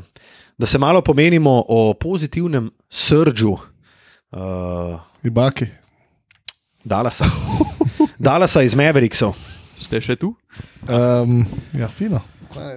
Da 0.55 0.65
se 0.65 0.79
malo 0.79 1.01
pomenimo 1.03 1.51
o 1.67 1.93
pozitivnem 1.99 2.71
srču 2.87 3.51
uh, 3.51 4.99
Ribaki. 5.23 5.67
Dalasa. 6.85 7.27
Dalasa 8.25 8.63
iz 8.65 8.73
Mavericksov. 8.73 9.35
Ste 9.77 9.99
še 10.01 10.15
tu? 10.17 10.31
Um, 10.89 11.43
ja, 11.77 11.85
fino. 11.85 12.23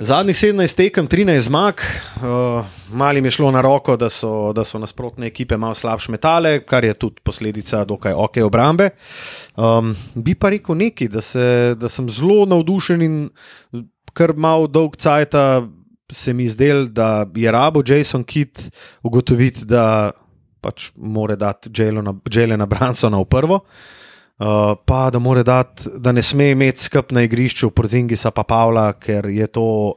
Zadnjih 0.05 0.37
17 0.37 0.77
tekem, 0.77 1.07
13 1.09 1.47
zmag, 1.47 1.81
uh, 2.21 2.67
malim 2.93 3.25
je 3.25 3.33
šlo 3.39 3.49
na 3.55 3.63
roko, 3.65 3.97
da 3.97 4.11
so, 4.13 4.51
da 4.53 4.67
so 4.67 4.77
nasprotne 4.83 5.31
ekipe 5.31 5.57
malo 5.57 5.79
slabše 5.79 6.13
metale, 6.13 6.53
kar 6.69 6.85
je 6.85 6.93
tudi 7.01 7.25
posledica 7.25 7.81
dokaj 7.89 8.13
ok 8.13 8.43
obrambe. 8.45 8.91
Um, 9.57 9.95
bi 10.13 10.37
pa 10.37 10.53
rekel 10.53 10.77
nekaj, 10.83 11.13
da, 11.17 11.25
se, 11.25 11.49
da 11.81 11.89
sem 11.89 12.13
zelo 12.13 12.43
navdušen 12.51 13.09
in 13.09 13.19
kar 14.13 14.37
malo 14.37 14.69
dolg 14.69 15.01
cajt 15.01 15.33
se 16.13 16.37
mi 16.37 16.53
zdel, 16.53 16.91
da 16.93 17.25
je 17.33 17.49
rabo 17.49 17.81
Jason 17.81 18.21
Kidd 18.21 18.69
ugotoviti, 19.01 19.65
da 19.65 20.11
pač 20.61 20.91
mora 20.97 21.39
dati 21.41 21.73
Jelena 21.73 22.67
Bransona 22.69 23.23
v 23.23 23.33
prvo. 23.33 23.65
Uh, 23.65 23.97
pa 24.39 25.11
da, 25.11 25.19
dati, 25.43 25.91
da 25.99 26.13
ne 26.13 26.23
sme 26.23 26.51
imeti 26.51 26.83
skrb 26.83 27.13
na 27.13 27.23
igrišču 27.27 27.71
Porzingisa 27.71 28.31
pa 28.31 28.43
Pavla, 28.43 28.93
ker 28.93 29.27
je 29.27 29.47
to, 29.47 29.95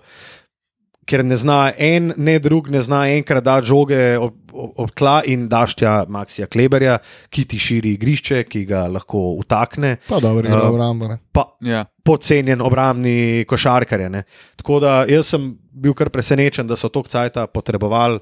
ker 1.05 1.23
ne 1.25 1.37
zna 1.37 1.71
en, 1.77 2.13
ne 2.17 2.39
drug, 2.39 2.69
ne 2.73 2.81
zna 2.81 3.03
enkrat 3.13 3.43
dati 3.43 3.67
žoge 3.67 4.17
ob, 4.17 4.33
ob, 4.53 4.71
ob 4.81 4.91
tla 4.97 5.21
in 5.29 5.47
daštja 5.49 6.05
Maksija 6.09 6.47
Kleberja, 6.47 6.97
ki 7.29 7.45
ti 7.45 7.59
širi 7.59 7.93
igrišče, 7.97 8.43
ki 8.49 8.65
ga 8.65 8.87
lahko 8.87 9.35
utakne. 9.37 9.97
Pa 10.09 10.19
dobro, 10.19 10.49
Uh, 10.49 10.55
uh, 10.57 10.69
obrambo. 10.69 11.07
ne. 11.07 11.17
Pa 11.31 11.45
Ja. 11.61 11.85
podcenjen 12.03 12.61
obrambni 12.61 13.45
košarkar. 13.47 13.99
je, 13.99 14.09
ne. 14.09 14.23
Tako 14.55 14.79
da 14.79 15.05
jaz 15.09 15.27
sem 15.27 15.51
bil 15.71 15.93
kar 15.93 16.09
presenečen, 16.09 16.67
da 16.67 16.75
so 16.75 16.89
to 16.89 17.03
kcajta 17.03 17.47
potrebovali. 17.47 18.19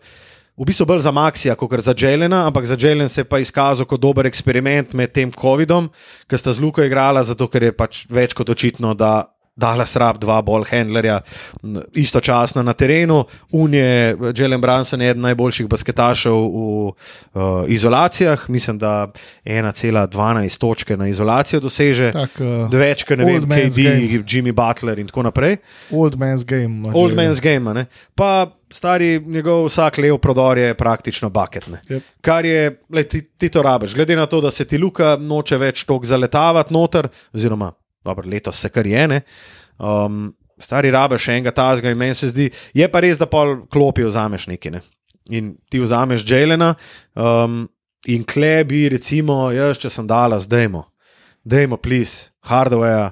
V 0.60 0.66
bistvu 0.68 0.84
bolj 0.86 1.06
za 1.08 1.12
Maxija, 1.16 1.54
kot 1.56 1.72
za 1.80 1.94
Jelena, 1.96 2.42
ampak 2.48 2.66
za 2.68 2.76
Jelen 2.76 3.08
se 3.10 3.22
je 3.22 3.26
pa 3.26 3.40
izkazal 3.40 3.88
kot 3.88 4.02
dober 4.02 4.28
eksperiment 4.28 4.92
med 4.94 5.14
tem 5.16 5.32
COVID-om, 5.32 5.88
ki 6.28 6.36
sta 6.36 6.52
z 6.52 6.60
Luko 6.60 6.84
igrala, 6.84 7.24
zato 7.24 7.48
ker 7.48 7.64
je 7.64 7.72
pač 7.72 8.02
več 8.12 8.36
kot 8.36 8.52
očitno, 8.52 8.92
da 8.92 9.32
Dallas 9.60 9.96
rab 10.00 10.20
dva 10.22 10.40
ball 10.46 10.64
handlerja 10.70 11.20
istočasno 11.94 12.64
na 12.64 12.74
terenu. 12.74 13.24
Un 13.52 13.74
je, 13.74 14.16
Jelen 14.36 14.62
Branson 14.62 15.02
je 15.02 15.12
eden 15.12 15.24
najboljših 15.28 15.68
basketašev 15.68 16.34
v 16.34 16.88
uh, 16.88 16.94
izolacijah, 17.68 18.50
mislim, 18.50 18.80
da 18.80 19.12
1,12 19.46 20.58
točke 20.58 20.98
na 20.98 21.08
izolacijo 21.08 21.60
doseže. 21.60 22.12
Tak, 22.16 22.40
uh, 22.40 22.80
Več, 22.80 23.04
kot 23.04 23.20
ne 23.20 23.26
vem, 23.26 23.44
KD, 23.44 23.84
game. 23.84 24.24
Jimmy 24.24 24.56
Butler 24.56 25.00
in 25.00 25.10
tako 25.12 25.28
naprej. 25.30 25.58
Old 25.92 26.16
man's 26.16 26.46
game. 26.46 26.66
ima 26.80 26.94
Old 26.94 27.12
Jalen. 27.12 27.20
man's 27.20 27.42
game. 27.44 27.74
Ne? 27.74 27.86
Pa 28.16 28.48
stari 28.72 29.20
njegov 29.26 29.66
vsak 29.66 29.98
lev 29.98 30.18
prodor 30.18 30.58
je 30.58 30.74
praktično 30.74 31.30
bucket. 31.30 31.68
ne. 31.68 31.82
Yep. 31.90 32.02
Kar 32.22 32.46
je, 32.46 32.80
le, 32.90 33.04
ti, 33.04 33.22
ti 33.38 33.50
to 33.50 33.62
rabiš. 33.62 33.96
Glede 33.96 34.16
na 34.16 34.26
to, 34.26 34.42
da 34.42 34.52
se 34.52 34.66
ti 34.66 34.78
Luka 34.78 35.18
noče 35.20 35.58
več 35.58 35.84
tok 35.84 36.06
zaletavati 36.06 36.74
noter, 36.74 37.08
oziroma 37.34 37.72
dobro, 38.04 38.28
letos 38.28 38.56
se 38.58 38.70
kar 38.70 38.88
je. 38.88 39.08
ne. 39.08 39.22
Um, 39.78 40.30
stari 40.58 40.92
rabiš 40.92 41.22
še 41.22 41.32
enega 41.32 41.52
tazga 41.52 41.90
in 41.90 41.98
meni 41.98 42.14
se 42.14 42.30
zdi, 42.30 42.50
je 42.74 42.88
pa 42.88 43.00
res, 43.00 43.18
da 43.18 43.26
pol 43.26 43.66
klopi 43.68 44.04
vzameš 44.04 44.48
neki. 44.48 44.72
Ne? 44.72 44.82
In 45.30 45.58
ti 45.70 45.80
vzameš 45.80 46.24
Jelena. 46.24 46.76
Um, 47.16 47.68
In 48.08 48.24
kle 48.24 48.64
bi, 48.64 48.88
recimo, 48.88 49.52
jaz, 49.52 49.76
če 49.78 49.90
sem 49.90 50.08
dala, 50.08 50.38
zdajmo, 50.40 50.86
dajmo, 51.44 51.76
plis, 51.78 52.30
hardware, 52.42 53.12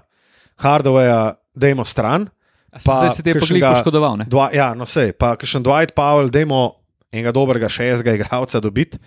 hardware, 0.58 1.36
dajmo 1.54 1.84
stran. 1.84 2.30
A 2.72 2.80
se- 2.80 2.88
Zdaj 2.88 3.10
se 3.12 3.24
ti 3.24 3.30
je 3.30 3.34
pa 3.34 3.46
glik 3.46 3.64
poškodoval. 3.64 4.18
ne? 4.18 4.26
Dva, 4.26 4.50
ja, 4.54 4.74
no 4.74 4.86
sej, 4.86 5.12
pa 5.12 5.36
še 5.36 5.60
Dwight 5.60 5.92
Powell, 5.92 6.30
dajmo 6.30 6.76
enega 7.12 7.32
dobrega 7.32 7.68
šestega 7.68 8.16
igralca 8.16 8.60
dobiti, 8.60 8.98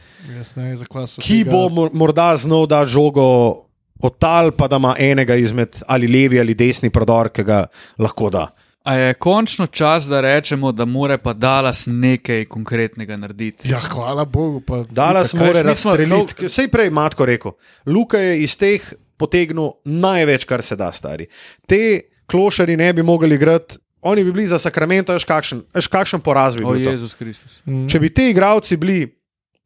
ki 1.19 1.45
tega- 1.45 1.51
bo 1.51 1.69
mor- 1.71 1.93
morda 1.95 2.37
znal 2.37 2.67
da 2.67 2.85
žogo 2.85 3.65
od 4.03 4.19
tal, 4.19 4.51
pa 4.51 4.69
da 4.69 4.77
ima 4.77 4.95
enega 4.99 5.35
izmed 5.35 5.83
ali 5.87 6.09
levi 6.09 6.41
ali 6.41 6.55
desni 6.55 6.91
prodor, 6.91 7.29
ki 7.29 7.45
ga 7.45 7.67
lahko 7.99 8.31
da. 8.31 8.49
A 8.83 8.95
je 8.95 9.15
končno 9.15 9.67
čas, 9.67 10.07
da 10.09 10.21
rečemo, 10.21 10.73
da 10.73 10.85
mora 10.85 11.19
pa 11.19 11.33
Dallas 11.33 11.85
nekaj 11.87 12.45
konkretnega 12.49 13.17
narediti? 13.17 13.69
Ja, 13.69 13.81
hvala 13.81 14.25
Bogu. 14.25 14.61
Pa, 14.61 14.85
Dallas 14.91 15.35
mora 15.35 15.63
razstreliti. 15.63 16.49
Sej 16.49 16.71
prej 16.73 16.91
Matko 16.91 17.27
rekel, 17.29 17.53
Luka 17.87 18.19
je 18.19 18.41
iz 18.43 18.57
teh 18.57 18.93
potegnil 19.21 19.75
največ, 19.85 20.49
kar 20.49 20.65
se 20.65 20.77
da, 20.81 20.89
stari. 20.93 21.27
Te 21.69 22.01
klošari 22.27 22.77
ne 22.77 22.93
bi 22.93 23.03
mogli 23.03 23.35
igrati, 23.35 23.77
oni 24.01 24.25
bi 24.25 24.33
bili 24.33 24.47
za 24.49 24.59
Sakramento, 24.59 25.13
veš 25.13 25.25
kakšen, 25.29 25.61
veš 25.75 25.87
kakšen 25.93 26.21
poraz 26.25 26.57
bi 26.57 26.65
O 26.65 26.73
bil. 26.73 26.85
to. 26.85 26.91
Jezus 26.97 27.15
Kristus. 27.15 27.61
Mm. 27.69 27.85
Če 27.89 28.01
bi 28.01 28.09
ti 28.15 28.31
igralci 28.31 28.77
bili, 28.81 29.03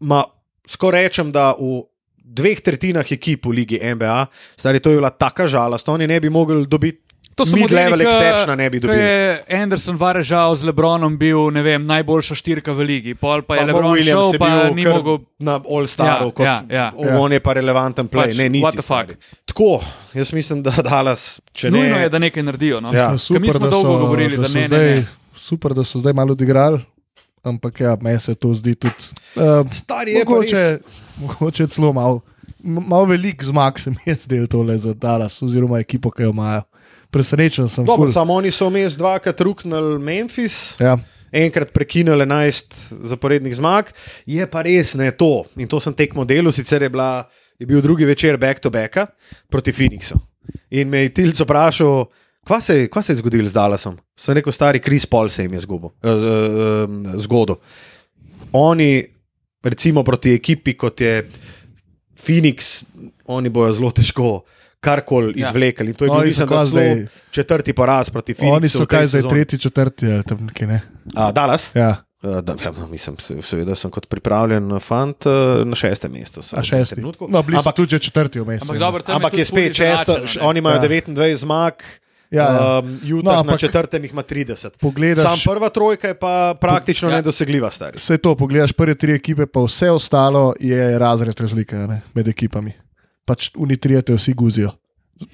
ma, 0.01 0.25
skoraj 0.67 1.07
rečem, 1.07 1.31
da 1.33 1.53
v 1.55 1.85
dveh 2.25 2.61
tretjinah 2.61 3.13
ekip 3.13 3.47
v 3.47 3.53
ligi 3.53 3.79
NBA, 3.79 4.27
stari 4.57 4.81
to 4.81 4.91
je 4.91 4.97
bila 4.97 5.11
taka 5.11 5.47
žalost, 5.47 5.89
oni 5.89 6.07
ne 6.07 6.21
bi 6.21 6.29
mogli 6.31 6.67
dobiti. 6.67 7.01
To 7.35 7.43
so 7.43 7.57
Mid-level 7.59 7.99
exceptiona 7.99 8.55
ne 8.55 8.69
bi 8.71 8.79
ki 8.79 8.87
dobili. 8.87 9.03
je 9.03 9.43
Anderson 9.59 9.97
varežal 9.99 10.55
z 10.55 10.69
Lebronom, 10.71 11.17
bil 11.19 11.51
ne 11.51 11.63
vem, 11.67 11.83
najboljša 11.83 12.35
štirka 12.39 12.71
v 12.73 12.85
ligi, 12.87 13.15
pol 13.19 13.43
pa 13.43 13.57
je 13.57 13.61
Pa 13.61 13.67
Lebron 13.67 13.91
Williams 13.91 14.31
šel, 14.31 14.39
pa 14.39 14.71
ni 14.71 14.85
mogel. 14.87 15.19
na 15.43 15.59
All-Staru, 15.59 16.31
Ja, 16.31 16.31
kot 16.31 16.47
ja, 16.47 16.63
ja. 16.71 16.93
on 17.19 17.33
je 17.35 17.41
pa 17.43 17.53
relevanten 17.59 18.07
play. 18.07 18.31
Pač, 18.31 18.39
ne, 18.39 18.47
nisi, 18.49 18.63
what 18.63 18.79
the 18.79 18.87
fuck. 18.87 19.11
stari. 19.11 19.43
Tako, 19.51 19.83
jaz 20.15 20.31
mislim, 20.33 20.63
da 20.63 20.71
Dallas, 20.79 21.41
če 21.53 21.71
ne. 21.75 21.79
Nujno 21.79 21.97
je, 21.99 22.09
da 22.09 22.19
nekaj 22.19 22.43
naredijo. 22.43 22.79
No? 22.81 22.95
Ja. 22.95 23.11
Ker 23.19 23.41
mi 23.43 23.51
smo 23.51 23.67
dolgo 23.67 23.99
govorili, 23.99 24.39
da 24.39 24.47
so 24.47 24.55
ne, 24.55 24.61
ne, 24.61 24.67
zdaj, 24.69 24.87
ne. 24.95 25.07
Super, 25.35 25.75
da 25.75 25.83
so 25.83 25.99
zdaj 25.99 26.15
malo 26.15 26.39
odigrali, 26.39 26.79
ampak 27.45 27.81
ja, 27.81 27.97
meni 28.01 28.21
se 28.21 28.35
to 28.35 28.55
zdi 28.55 28.75
tudi. 28.75 29.13
Uh, 29.37 29.63
Stari 29.73 30.13
je 30.13 30.25
mogoče, 30.25 30.79
mogoče 31.21 31.67
celo 31.67 31.93
malo, 31.93 32.21
malo 32.59 33.05
velik 33.05 33.45
zmag 33.45 33.79
se 33.79 33.91
mi 33.91 34.05
je 34.07 34.15
zdel 34.15 34.47
tole 34.47 34.79
za 34.79 34.95
Dallas, 34.95 35.43
oziroma 35.43 35.79
ekipo, 35.79 36.11
ki 36.11 36.23
jo 36.23 36.31
imajo. 36.31 36.63
Presenečen 37.11 37.69
sem. 37.69 37.85
Dobro, 37.87 38.09
ful. 38.09 38.13
samo 38.13 38.35
oni 38.35 38.51
so 38.51 38.67
vmes 38.69 38.97
dvakrat 38.99 39.41
ruknili 39.41 39.99
Memphis. 40.03 40.75
Ja, 40.81 40.97
enkrat 41.35 41.73
prekinili 41.73 42.25
11 42.27 42.75
zaporednih 43.11 43.55
zmag, 43.55 43.91
je 44.27 44.47
pa 44.51 44.63
res 44.63 44.95
ne 44.95 45.11
to. 45.11 45.45
In 45.59 45.69
to 45.69 45.81
sem 45.83 45.95
tekmo 45.95 46.25
delo, 46.25 46.53
sicer 46.55 46.83
je, 46.83 46.91
bila, 46.91 47.27
je 47.59 47.67
bil 47.67 47.83
drugi 47.83 48.07
večer 48.07 48.39
back-to-backa 48.39 49.07
proti 49.51 49.73
Phoenixu. 49.75 50.19
In 50.71 50.91
me 50.91 51.05
je 51.05 51.15
Tilc 51.15 51.41
vprašal, 51.43 52.07
kva 52.45 52.61
se, 52.61 52.89
kva 52.89 53.03
se 53.03 53.13
je 53.13 53.17
zgodilo 53.17 53.49
z 53.49 53.53
Dallasom. 53.53 53.97
Sem 54.15 54.35
rekel, 54.35 54.53
stari 54.53 54.79
Kris 54.79 55.07
Paul 55.07 55.29
se 55.29 55.43
jim 55.43 55.53
je 55.53 55.61
zgubil, 55.61 55.91
eh, 55.99 56.09
eh, 56.09 56.87
zgodil. 57.19 57.57
oni, 58.53 59.05
recimo 59.63 60.03
proti 60.03 60.33
ekipi, 60.33 60.75
kot 60.75 61.01
je 61.01 61.29
Phoenix, 62.17 62.83
oni 63.27 63.49
bojo 63.51 63.73
zelo 63.73 63.91
težko 63.91 64.43
karkoli 64.81 65.33
Ja. 65.35 65.49
izvlekli. 65.49 65.87
In 65.87 65.95
To 65.95 66.05
je 66.05 66.11
bil, 66.11 66.21
mislim, 66.23 66.47
da 66.47 66.55
celo 66.55 66.65
zdaj- 66.67 67.07
četrti 67.31 67.73
poraz 67.73 68.11
proti 68.11 68.35
Phoenixu. 68.35 68.53
Oni 68.53 68.69
so 68.69 68.79
v 68.79 68.87
kaj 68.87 69.07
zdaj, 69.07 69.21
sezoni. 69.21 69.33
tretji, 69.33 69.59
četrti, 69.61 70.07
ali 70.07 70.23
tam 70.23 70.39
nekje 70.43 70.67
ne. 70.67 70.81
A, 71.15 71.33
Dallas? 71.33 71.71
Ja, 71.75 71.97
Uh, 72.23 72.41
da, 72.41 72.57
ja, 72.57 72.73
no, 72.73 72.87
mislim, 72.89 73.17
se- 73.19 73.37
seveda 73.43 73.75
sem 73.75 73.91
kot 73.91 74.07
pripravljen 74.07 74.81
fant 74.81 75.27
uh, 75.27 75.33
na 75.63 75.75
šestem 75.75 76.09
mestu. 76.11 76.41
sem 76.41 76.57
a 76.57 76.63
v 76.63 76.65
tem 76.65 76.79
šesti. 76.79 76.95
trenutku. 76.95 77.27
No, 77.29 77.39
ampak, 77.39 77.77
tudi 77.77 78.01
četrti 78.01 78.41
vmes. 78.41 78.63
Ampak, 78.63 78.75
ja. 78.75 78.79
dobro, 78.79 79.03
tam 79.03 79.17
ampak 79.17 79.33
je 79.35 79.37
tudi 79.37 79.45
spet 79.47 79.73
šesta, 79.75 79.85
izenačeno, 80.15 80.27
š- 80.27 80.37
ne. 80.37 80.43
oni 80.43 80.59
imajo 80.59 80.75
Ja. 80.75 80.83
ja. 80.83 80.89
29 80.89 81.37
zmag, 81.37 81.75
Ja, 82.35 82.45
ja. 82.45 82.79
um, 82.79 82.99
Jutah 83.03 83.33
No, 83.33 83.43
no, 83.43 83.43
na 83.45 83.57
četrtem 83.57 84.03
jih 84.03 84.13
ima 84.13 84.23
30. 84.23 84.71
Pogledaš, 84.79 85.23
Sam 85.23 85.39
prva 85.45 85.69
trojka 85.69 86.09
je 86.09 86.15
pa 86.15 86.55
praktično 86.55 87.09
Ja. 87.09 87.17
nedosegljiva, 87.17 87.71
stari. 87.71 87.97
Vse 87.97 88.19
to, 88.19 88.35
pogledaš 88.35 88.73
prve 88.73 88.95
tri 88.95 89.13
ekipe, 89.13 89.47
pa 89.47 89.61
vse 89.61 89.91
ostalo 89.91 90.55
je 90.61 90.99
razred 90.99 91.41
razlike 91.41 91.77
ne, 91.79 92.01
med 92.15 92.29
ekipami. 92.29 92.73
Pač 93.25 93.51
unitrijete 93.57 94.15
vsi 94.15 94.35
guzijo. 94.35 94.71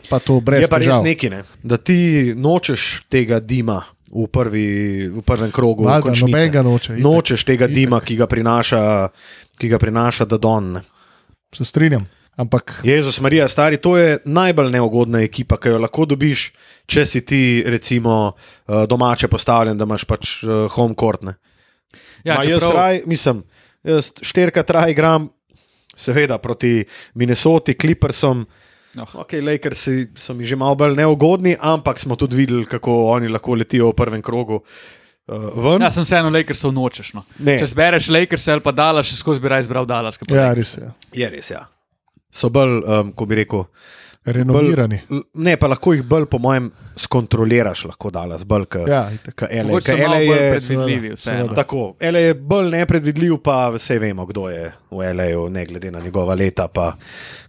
Pa 0.09 0.19
to 0.19 0.41
brez 0.41 0.61
Je 0.61 0.69
pa 0.69 0.77
res 0.77 0.87
težav. 0.87 1.03
neki, 1.03 1.31
ne? 1.31 1.43
da 1.63 1.77
ti 1.77 1.97
nočeš 2.37 3.03
tega 3.09 3.41
dima 3.41 3.81
v, 4.07 4.27
prvi, 4.27 4.67
v 5.09 5.23
prvem 5.23 5.51
krogu. 5.51 5.85
Končnice. 6.03 6.21
nobenega 6.27 6.63
noče. 6.63 6.93
itak. 6.93 7.03
Nočeš 7.03 7.45
tega 7.45 7.65
Itak. 7.65 7.75
dima, 7.75 8.01
ki 8.01 8.17
ga 8.17 8.27
prinaša, 8.27 9.09
ki 9.59 9.69
ga 9.69 9.79
prinaša 9.79 10.25
Dadon. 10.25 10.73
ne. 10.73 10.81
Se 11.51 11.65
strinjam. 11.65 12.05
Ampak 12.37 12.81
Jezus 12.85 13.21
Marija, 13.21 13.49
stari, 13.49 13.77
to 13.77 13.97
je 13.99 14.19
najbolj 14.25 14.71
neugodna 14.73 15.21
ekipa, 15.27 15.59
ki 15.61 15.75
jo 15.75 15.81
lahko 15.83 16.07
dobiš, 16.09 16.47
če 16.89 17.05
si 17.07 17.21
ti, 17.27 17.41
recimo, 17.67 18.33
eh, 18.69 18.87
domače 18.89 19.29
postavljen, 19.29 19.77
da 19.79 19.85
imaš 19.85 20.07
pač 20.09 20.43
eh, 20.45 20.69
home 20.73 20.95
court. 21.01 21.23
Ne. 21.27 21.35
Ja, 22.25 22.39
Ma, 22.39 22.45
jaz 22.45 22.63
čeprav- 22.63 22.77
raj, 22.77 23.03
mislim, 23.07 23.43
jaz 23.85 24.13
štirka 24.23 24.63
traj 24.63 24.95
igram, 24.95 25.29
seveda 25.97 26.39
proti 26.39 26.85
Minnesoti, 27.15 27.75
Clippersom. 27.75 28.47
Oh. 28.99 29.21
Ok, 29.23 29.37
Lakersi 29.43 30.09
so 30.19 30.35
mi 30.35 30.45
že 30.45 30.57
malo 30.57 30.75
bolj 30.75 30.97
neugodni, 30.99 31.55
ampak 31.61 31.99
smo 31.99 32.17
tudi 32.17 32.37
videli, 32.37 32.67
kako 32.67 33.13
oni 33.13 33.29
lahko 33.29 33.55
letijo 33.55 33.93
v 33.93 33.97
prvem 33.97 34.23
krogu. 34.23 34.63
Uh, 35.31 35.53
ven. 35.55 35.85
Ja, 35.85 35.91
sem 35.95 36.03
vseeno 36.03 36.31
Lakersov 36.35 36.73
nočeš. 36.75 37.13
No. 37.15 37.23
Ne. 37.39 37.55
Če 37.61 37.69
zbereš 37.71 38.09
Lakers 38.11 38.49
ali 38.51 38.65
pa 38.65 38.73
Dallas, 38.75 39.07
še 39.07 39.21
skozi 39.21 39.39
bi 39.39 39.53
raje 39.53 39.69
izbral 39.69 39.87
pa 39.87 40.03
ja, 40.35 40.49
res 40.55 40.75
je. 40.75 40.91
Je 41.15 41.29
res, 41.31 41.53
ja. 41.53 41.69
So 42.31 42.49
bolj, 42.49 42.83
um, 42.85 43.13
ko 43.13 43.27
bi 43.27 43.35
rekel, 43.37 43.65
Renovirani. 44.23 44.99
L- 45.11 45.23
Ne, 45.35 45.55
pa 45.57 45.67
lahko 45.67 45.95
jih 45.95 46.03
bolj, 46.05 46.27
po 46.29 46.37
mojem, 46.39 46.67
skontroliraš, 46.95 47.87
lahko 47.87 48.11
dalas, 48.11 48.45
bolj 48.45 48.67
kot 48.67 48.85
Ja, 48.87 49.09
itak. 49.09 49.47
LA. 49.49 49.81
Ker 49.81 49.97
malo 49.97 50.15
LA 50.15 50.21
bolj 50.21 50.93
je, 50.93 51.17
seveda. 51.17 51.55
tako, 51.57 51.81
LA 51.99 52.19
je 52.21 52.35
bolj 52.37 52.69
nepredvidljiv, 52.71 53.39
pa 53.39 53.71
vse 53.71 53.97
vemo, 53.99 54.27
kdo 54.27 54.49
je 54.49 54.67
v 54.91 55.09
LA, 55.11 55.49
ne 55.49 55.65
glede 55.65 55.91
na 55.91 56.01
njegova 56.01 56.35
leta, 56.35 56.69
pa 56.69 56.93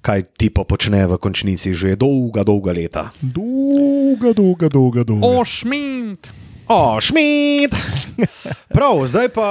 kaj 0.01 0.23
tipo 0.37 0.63
počne 0.63 1.03
v 1.05 1.17
končnici 1.17 1.73
že 1.73 1.95
dolga, 1.95 2.43
dolga 2.43 2.71
leta. 2.71 3.03
Dolga, 3.21 4.31
dolga, 4.33 4.69
dolga. 4.69 5.03
dolga. 5.03 5.27
O, 5.29 5.43
šmint! 5.43 6.31
O, 6.67 6.95
šmit! 7.01 7.75
Prav, 8.69 8.95
zdaj 9.07 9.27
pa 9.29 9.47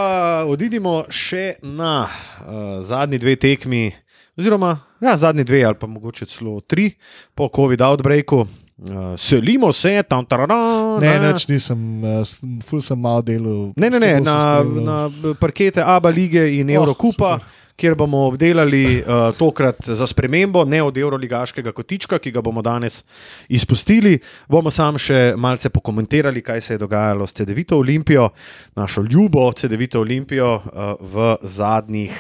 odidimo 0.49 1.05
še 1.07 1.61
na 1.61 2.09
uh, 2.41 2.81
zadnji 2.83 3.19
dve 3.19 3.37
tekmi, 3.37 3.93
oziroma 4.41 4.73
ja, 5.01 5.17
zadnji 5.17 5.45
dve 5.45 5.63
ali 5.65 5.79
pa 5.79 5.87
mogoče 5.87 6.27
celo 6.27 6.61
tri 6.61 6.91
po 7.35 7.49
COVID-outbreaku. 7.49 8.47
Uh, 8.81 9.13
selimo 9.21 9.73
se, 9.77 9.99
tam 10.09 10.25
tarara. 10.25 10.57
Ne, 11.01 11.19
več 11.21 11.45
nisem, 11.51 11.81
uh, 12.01 12.23
sem- 12.25 12.61
ful 12.65 12.81
sem 12.81 12.97
malo 12.97 13.21
delal. 13.21 13.75
Ne, 13.77 13.91
ne, 13.93 14.01
ne, 14.01 14.15
na, 14.25 14.37
na 14.65 14.95
parkete 15.37 15.85
Abu 15.85 16.09
lige 16.09 16.47
in 16.57 16.71
Oh, 16.73 16.79
Eurokupa, 16.79 17.35
super. 17.37 17.59
kjer 17.77 17.95
bomo 17.95 18.23
obdelali 18.31 19.03
uh, 19.05 19.35
tokrat 19.37 19.85
za 19.85 20.07
spremembo, 20.07 20.65
ne 20.65 20.81
od 20.83 20.97
Euroligaškega 20.97 21.73
kotička, 21.73 22.19
ki 22.19 22.33
ga 22.33 22.41
bomo 22.41 22.63
danes 22.65 23.03
izpustili. 23.49 24.17
Bomo 24.49 24.71
sam 24.71 24.97
še 24.97 25.35
malce 25.37 25.69
pokomentirali, 25.69 26.41
kaj 26.41 26.61
se 26.61 26.75
je 26.75 26.79
dogajalo 26.79 27.27
s 27.29 27.37
CD-vito 27.37 27.77
Olimpijo, 27.77 28.31
našo 28.77 29.05
ljubo 29.05 29.53
CD-vito 29.53 30.01
Olimpijo 30.01 30.55
uh, 30.57 30.97
v 31.01 31.37
zadnjih. 31.43 32.17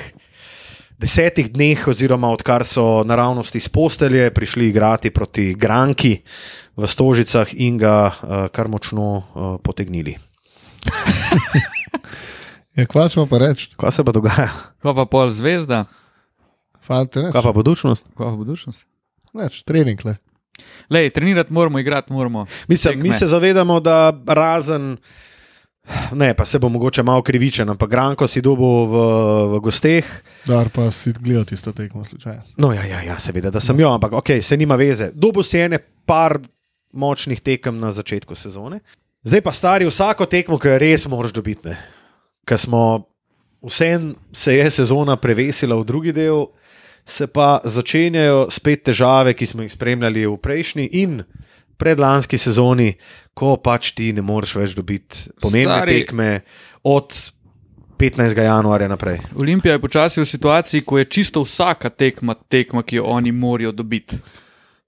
Desetih 1.01 1.49
dneh, 1.49 1.81
oziroma 1.89 2.29
odkar 2.29 2.61
so 2.69 3.01
naravnost 3.09 3.55
iz 3.57 3.69
postelje 3.73 4.27
prišli 4.37 4.67
igrati 4.69 5.11
proti 5.11 5.55
Granki 5.57 6.19
v 6.77 6.87
Stožicah 6.87 7.49
in 7.57 7.79
ga 7.81 8.11
uh, 8.13 8.49
kar 8.53 8.69
močno 8.69 9.09
uh, 9.17 9.23
potegnili. 9.65 10.17
Ja, 12.79 12.87
kva 12.87 13.09
ćemo 13.09 13.27
pa 13.27 13.39
reči, 13.39 13.75
Kaj 13.77 13.91
se 13.93 14.05
pa 14.05 14.13
dogaja? 14.13 14.49
Ko 14.83 14.95
pa 14.95 15.05
pol 15.05 15.31
zvezda? 15.35 15.85
Kaj 16.87 17.43
pa 17.43 17.53
budučnost? 17.53 18.07
ko 18.15 18.31
pa 18.31 18.37
budučnost. 18.37 18.85
Neč, 19.35 19.63
trening 19.67 20.01
le. 20.07 20.15
Lej, 20.91 21.11
trenirati 21.11 21.53
moramo, 21.53 21.79
igrati 21.79 22.13
moramo. 22.13 22.47
Mislim, 22.69 23.03
mi 23.03 23.13
se 23.13 23.27
zavedamo, 23.27 23.81
da 23.81 24.15
razen. 24.27 24.97
Ne, 26.15 26.35
pa 26.35 26.45
se 26.45 26.59
bo 26.59 26.69
mogoče 26.69 27.03
malo 27.03 27.23
krivičen, 27.23 27.71
ampak 27.71 27.91
Granko 27.91 28.29
si 28.29 28.43
dobil 28.43 28.87
v, 28.91 29.03
v 29.55 29.61
gosteh. 29.63 30.07
Dar 30.47 30.71
pa 30.75 30.91
si 30.91 31.13
gledal 31.19 31.45
tisto 31.45 31.73
tekmo 31.73 32.05
slučajno. 32.05 32.43
No, 32.57 32.73
ja, 32.75 32.85
ja, 32.87 33.03
ja 33.03 33.19
seveda, 33.19 33.51
da 33.51 33.61
sem 33.61 33.81
jo, 33.81 33.93
ampak 33.95 34.13
ok, 34.13 34.39
se 34.43 34.57
nima 34.57 34.79
veze. 34.79 35.11
Dobil 35.15 35.47
si 35.47 35.59
ene 35.59 35.79
par 36.07 36.39
močnih 36.93 37.41
tekem 37.41 37.79
na 37.79 37.93
začetku 37.93 38.35
sezone. 38.35 38.81
Zdaj 39.23 39.43
pa 39.45 39.53
stari 39.53 39.87
vsako 39.87 40.27
tekmo, 40.27 40.59
ki 40.59 40.69
jo 40.69 40.79
res 40.81 41.07
moraš 41.11 41.35
dobiti. 41.37 41.75
Ker 42.47 42.59
smo, 42.59 43.05
vsem 43.63 44.15
se 44.33 44.57
je 44.57 44.71
sezona 44.71 45.17
prevesila 45.21 45.77
v 45.77 45.87
drugi 45.87 46.15
del, 46.17 46.49
se 47.05 47.27
pa 47.27 47.61
začenjajo 47.65 48.49
spet 48.51 48.85
težave, 48.91 49.35
ki 49.35 49.47
smo 49.47 49.67
jih 49.67 49.73
spremljali 49.73 50.27
v 50.27 50.37
prejšnji 50.41 50.89
in 51.03 51.23
predlanski 51.81 52.37
sezoni, 52.37 52.93
ko 53.33 53.57
pač 53.57 53.93
ti 53.93 54.13
ne 54.13 54.23
moreš 54.23 54.55
več 54.55 54.75
dobiti 54.75 55.31
pomembne 55.41 55.79
Stari- 55.79 55.99
tekme 55.99 56.31
od 56.85 57.15
15. 57.97 58.37
januarja 58.39 58.89
naprej. 58.89 59.19
Olimpija 59.37 59.75
je 59.75 59.81
počasi 59.81 60.21
v 60.21 60.27
situaciji, 60.27 60.81
ko 60.83 60.99
je 60.99 61.05
čisto 61.07 61.41
vsaka 61.41 61.91
tekma 61.91 62.35
tekma, 62.47 62.83
ki 62.83 62.97
jo 62.97 63.05
oni 63.07 63.29
morajo 63.31 63.73
dobiti. 63.75 64.17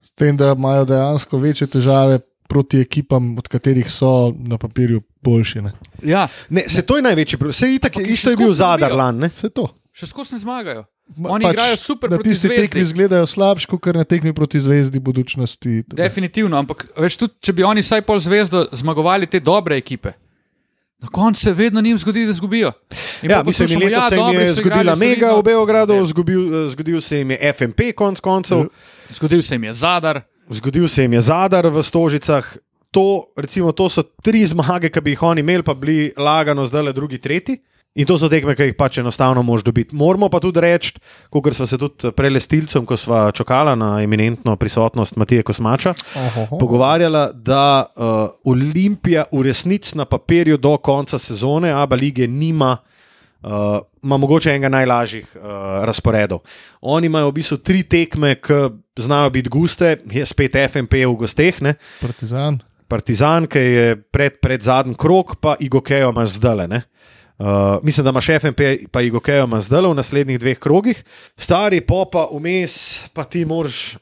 S 0.01 0.09
tem, 0.11 0.37
da 0.37 0.51
imajo 0.51 0.85
dejansko 0.85 1.37
večje 1.37 1.67
težave 1.69 2.19
proti 2.45 2.79
ekipam, 2.79 3.37
od 3.37 3.47
katerih 3.47 3.87
so 3.87 4.09
na 4.35 4.57
papirju 4.57 5.01
boljši. 5.21 5.61
Ne? 5.61 5.71
Ja, 6.03 6.27
Ne, 6.49 6.65
se 6.67 6.81
to 6.81 6.97
je 6.97 7.01
največji 7.03 7.37
problem. 7.37 7.53
Vse 7.53 7.69
itak, 7.71 7.91
Ampak 7.91 8.01
je- 8.01 8.07
jih 8.07 8.13
isto 8.15 8.29
je 8.29 8.37
bil 8.37 8.53
zadar 8.53 8.89
dobijo. 8.89 8.97
lan. 8.97 9.17
Ne? 9.17 9.27
Vse 9.29 9.49
to. 9.49 9.67
še 9.93 10.05
skozi 10.07 10.33
ne 10.33 10.39
zmagajo. 10.39 10.83
Oni 11.19 11.45
igrajo 11.45 11.77
super 11.77 12.09
Na 12.09 12.17
proti 12.17 12.29
tisti 12.29 12.47
Zvezdi. 12.47 12.63
tekmi 12.63 12.81
izgledajo 12.81 13.25
slabši, 13.25 13.67
kot 13.67 13.85
na 13.87 14.03
tekmi 14.03 14.33
proti 14.33 14.61
zvezdi 14.61 14.99
budučnosti. 14.99 15.83
Definitivno, 15.87 16.57
ampak 16.57 16.87
veš, 16.97 17.17
tudi 17.17 17.33
če 17.39 17.53
bi 17.53 17.63
oni 17.63 17.81
vsaj 17.81 18.01
pol 18.01 18.19
zvezdo 18.19 18.67
zmagovali 18.71 19.27
te 19.27 19.39
dobre 19.39 19.77
ekipe. 19.77 20.11
Na 20.99 21.09
koncu 21.09 21.41
se 21.41 21.53
vedno 21.53 21.81
njim 21.81 21.97
zgodi, 21.97 22.25
da 22.25 22.31
izgubijo. 22.31 22.71
Ja, 23.21 23.43
mislim, 23.43 23.67
poslušamo, 23.67 23.85
letos 23.85 24.09
se 24.09 24.15
jim 24.15 24.39
je 24.39 24.49
so 24.49 24.55
zgodila 24.55 24.95
Mega 24.95 25.31
v 25.31 25.43
Beogradu, 25.43 25.93
Ne. 25.93 26.05
zgodil, 26.05 26.41
eh, 26.57 26.69
zgodil 26.69 27.01
se 27.01 27.17
jim 27.17 27.31
je 27.31 27.53
FMP, 27.53 27.91
konc 27.93 28.19
koncev, 28.19 28.65
Zgodil 29.09 29.41
se 29.41 29.55
jim 29.55 29.63
je 29.63 29.73
zadar. 29.73 30.21
zgodil 30.49 30.87
se 30.87 31.01
jim 31.01 31.13
je 31.13 31.21
Zadar 31.21 31.67
v 31.67 31.83
Stožicah. 31.83 32.57
To, 32.91 33.05
recimo, 33.35 33.71
to 33.71 33.89
so 33.89 34.03
tri 34.23 34.45
zmage, 34.45 34.89
ki 34.89 35.01
bi 35.01 35.11
jih 35.11 35.23
oni 35.23 35.41
imeli, 35.41 35.63
pa 35.63 35.73
bili 35.73 36.13
lagano 36.17 36.65
zdaj 36.65 36.81
le 36.83 36.93
drugi, 36.93 37.17
tretji. 37.17 37.57
In 37.93 38.07
to 38.09 38.15
so 38.17 38.25
tekme, 38.25 38.55
ki 38.57 38.71
jih 38.71 38.73
pač 38.73 38.97
enostavno 38.97 39.43
moš 39.45 39.61
dobiti. 39.67 39.93
Moramo 39.93 40.25
pa 40.33 40.39
tudi 40.41 40.63
reči, 40.63 40.95
kot 41.29 41.53
smo 41.53 41.67
se 41.69 41.77
tudi 41.77 42.09
prej 42.17 42.39
s 42.41 42.49
Tilcem, 42.49 42.87
ko 42.89 42.97
smo 42.97 43.27
čakali 43.37 43.75
na 43.77 44.01
eminentno 44.01 44.55
prisotnost 44.57 45.13
Matije 45.15 45.43
Kosmača, 45.45 45.93
Ohoho. 46.17 46.57
pogovarjala, 46.57 47.27
da 47.33 47.85
uh, 47.85 48.33
Olimpija 48.49 49.27
v 49.31 49.43
resnici 49.45 49.93
na 49.97 50.07
papirju 50.09 50.57
do 50.57 50.73
konca 50.77 51.19
sezone 51.19 51.69
Abu 51.69 51.95
lige 51.95 52.27
nima. 52.27 52.77
Uh, 53.43 53.83
ima 54.03 54.17
mogoče 54.17 54.49
enega 54.49 54.69
najlažjih 54.71 55.35
uh, 55.35 55.43
razporedov. 55.85 56.39
Oni 56.81 57.11
imajo 57.11 57.27
v 57.29 57.35
bistvu 57.37 57.57
tri 57.57 57.83
tekme, 57.83 58.37
ki 58.39 58.71
znajo 59.03 59.29
biti 59.29 59.51
guste, 59.51 59.97
je 60.11 60.25
spet 60.25 60.55
FMP 60.71 61.03
v 61.03 61.13
gosteh, 61.19 61.61
ne? 61.61 61.75
Partizan. 62.01 62.57
Partizan, 62.87 63.45
ki 63.45 63.59
je 63.59 63.95
pred, 64.11 64.39
pred 64.41 64.63
zadnjim 64.63 64.95
krok, 64.95 65.35
pa 65.43 65.57
Igokejo 65.59 66.09
imaš 66.09 66.39
zdaj. 66.39 66.81
Uh, 67.43 67.49
mislim, 67.83 68.03
da 68.03 68.09
imaš 68.09 68.25
FMP, 68.39 68.61
pa 68.91 69.01
Igokejo 69.01 69.47
zdaj 69.61 69.81
v 69.81 69.93
naslednjih 69.93 70.39
dveh 70.39 70.59
krogih, 70.59 71.03
stari 71.37 71.81
popa 71.81 72.27
vmes, 72.31 72.99
pa 73.13 73.23
ti 73.23 73.45
moraš. 73.45 73.97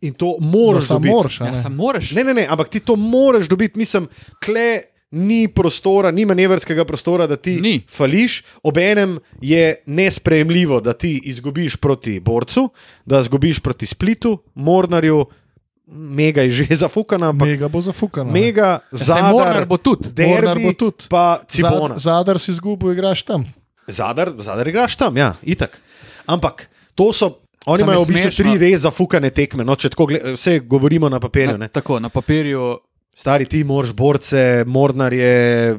In 0.00 0.12
to 0.12 0.36
moraš 0.40 0.82
no, 0.82 0.86
samo 0.86 0.98
dobiti. 0.98 1.14
moraš. 1.14 1.40
a 1.40 1.44
Ja, 1.44 1.52
ne? 1.52 1.68
moraš. 1.70 2.10
Ne, 2.10 2.24
ne, 2.24 2.34
ne, 2.34 2.46
ampak 2.50 2.68
ti 2.68 2.80
to 2.80 2.96
moraš 2.96 3.48
dobiti, 3.48 3.78
mislim, 3.78 4.08
kle. 4.44 4.82
Ni 5.10 5.46
prostora, 5.48 6.10
ni 6.10 6.24
manevrskega 6.26 6.84
prostora, 6.84 7.26
da 7.26 7.36
ti 7.36 7.60
Ni. 7.60 7.82
fališ. 7.90 8.42
Obenem 8.62 9.20
je 9.40 9.76
nesprejemljivo, 9.86 10.80
da 10.80 10.92
ti 10.92 11.20
izgubiš 11.24 11.76
proti 11.76 12.20
Borcu, 12.20 12.68
da 13.06 13.20
izgubiš 13.20 13.60
proti 13.60 13.86
Splitu, 13.86 14.38
Mornarju, 14.54 15.26
mega 15.86 16.42
je 16.42 16.50
že 16.50 16.74
zafukana, 16.84 17.28
ampak 17.28 17.48
Mega 17.48 17.68
bo 17.68 17.80
zafukana. 17.80 18.32
mega 18.32 18.80
Mornar 18.90 19.62
zadar, 19.62 19.66
bo 19.66 19.76
tudi. 19.76 20.08
Mornar 20.18 20.56
derbi, 20.56 20.64
bo 20.64 20.72
tudi. 20.72 21.06
pa 21.08 21.40
Cibona. 21.48 21.98
Zad, 21.98 22.24
zadar 22.24 22.38
si 22.38 22.50
izgubil, 22.50 22.92
igraš 22.92 23.22
tam. 23.22 23.44
Zadar, 23.86 24.32
zadar 24.38 24.68
igraš 24.68 24.96
tam, 24.96 25.16
ja, 25.16 25.34
itak. 25.42 25.80
Ampak 26.26 26.68
to 26.94 27.12
so. 27.12 27.40
Oni 27.66 27.80
Samo 27.80 27.92
je 27.92 27.94
imajo 27.94 28.04
v 28.04 28.08
bistvu 28.08 28.30
tri 28.36 28.58
res 28.58 28.80
zafukane 28.80 29.30
tekme. 29.30 29.64
No, 29.64 29.72
če 29.72 29.88
tako 29.88 30.06
gled, 30.06 30.36
vse 30.36 30.60
govorimo 30.60 31.08
na 31.08 31.16
papirju. 31.20 31.56
Na, 31.56 31.64
Ne. 31.64 31.68
tako, 31.68 31.96
na 32.00 32.08
papirju 32.08 32.76
Stari 33.14 33.46
ti 33.46 33.64
moraš 33.64 33.92
borce, 33.92 34.64
mornarje, 34.66 35.78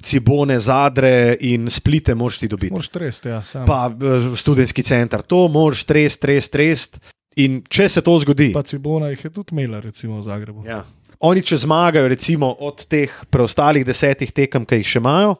cibone, 0.00 0.60
zadre 0.60 1.36
in 1.40 1.70
splite 1.70 2.14
moraš 2.14 2.38
ti 2.38 2.48
dobiti. 2.48 2.72
Moraš 2.72 2.88
tresti, 2.88 3.28
ja, 3.28 3.44
sam. 3.44 3.66
Pa 3.66 3.90
eh, 3.90 4.36
študentski 4.36 4.82
center, 4.82 5.22
to 5.22 5.48
moraš 5.48 5.84
trest, 5.84 6.20
trest, 6.20 6.52
trest. 6.52 7.00
In 7.36 7.60
če 7.62 7.88
se 7.88 8.00
to 8.00 8.14
zgodi, 8.16 8.52
Pa 8.52 8.62
Cibona 8.62 9.08
jih 9.08 9.24
je 9.24 9.30
tudi 9.30 9.52
imela, 9.52 9.80
recimo 9.80 10.16
v 10.16 10.24
Zagrebu. 10.24 10.64
Ja. 10.64 10.84
Oni, 11.20 11.40
če 11.40 11.56
zmagajo, 11.58 12.08
recimo 12.08 12.48
od 12.60 12.84
teh 12.84 13.12
preostalih 13.26 13.84
desetih 13.84 14.32
tekem, 14.32 14.64
ki 14.64 14.76
jih 14.76 14.88
še 14.88 15.00
imajo, 15.00 15.36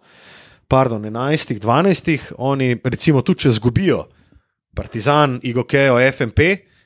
pardon, 0.67 1.05
enajstih, 1.05 1.59
dvanajstih, 1.59 2.31
oni, 2.39 2.77
recimo, 2.85 3.21
tudi 3.21 3.45
če 3.45 3.51
zgubijo 3.53 4.07
Partizan, 4.75 5.39
Igokejo, 5.43 5.97
FMP, 6.11 6.41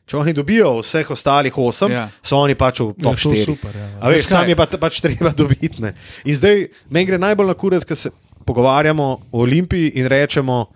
če 0.07 0.17
oni 0.17 0.33
dobijo 0.33 0.77
vseh 0.81 1.07
ostalih 1.09 1.55
osem, 1.57 1.91
Ja. 1.91 2.01
ja. 2.01 2.11
so 2.23 2.39
oni 2.39 2.55
pač 2.55 2.81
v 2.81 2.91
Ja, 2.91 2.95
top 3.01 3.17
to 3.17 3.31
4. 3.31 3.45
super, 3.45 3.75
ja. 3.75 3.89
A 3.99 4.11
veš, 4.11 4.27
sam 4.27 4.47
je 4.47 4.55
pa, 4.55 4.67
pač 4.69 5.01
treba 5.01 5.31
dobiti. 5.37 5.79
ne. 5.81 5.95
In 6.25 6.35
zdaj 6.35 6.57
meni 6.89 7.07
gre 7.07 7.19
najbolj 7.19 7.47
na 7.47 7.55
kurec, 7.55 7.85
ker 7.85 7.97
se 7.97 8.11
pogovarjamo 8.45 9.07
o 9.29 9.41
Olimpiji 9.41 9.93
in 9.97 10.07
rečemo, 10.07 10.67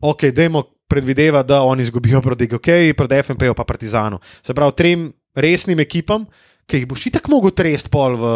ok, 0.00 0.30
dajmo 0.30 0.62
predvidevati, 0.90 1.48
da 1.48 1.62
oni 1.62 1.82
izgubijo 1.82 2.20
proti 2.20 2.46
Gokeji, 2.48 2.92
proti 2.92 3.22
FMP-ju 3.22 3.54
pa 3.54 3.64
Partizanu. 3.64 4.18
Se 4.42 4.54
pravi, 4.54 4.74
trem 4.74 5.08
resnim 5.34 5.80
ekipam, 5.80 6.26
ki 6.66 6.78
jih 6.78 6.86
boš 6.86 7.06
itak 7.08 7.26
mogel 7.26 7.50
trest 7.50 7.88
pol 7.90 8.14
v, 8.14 8.26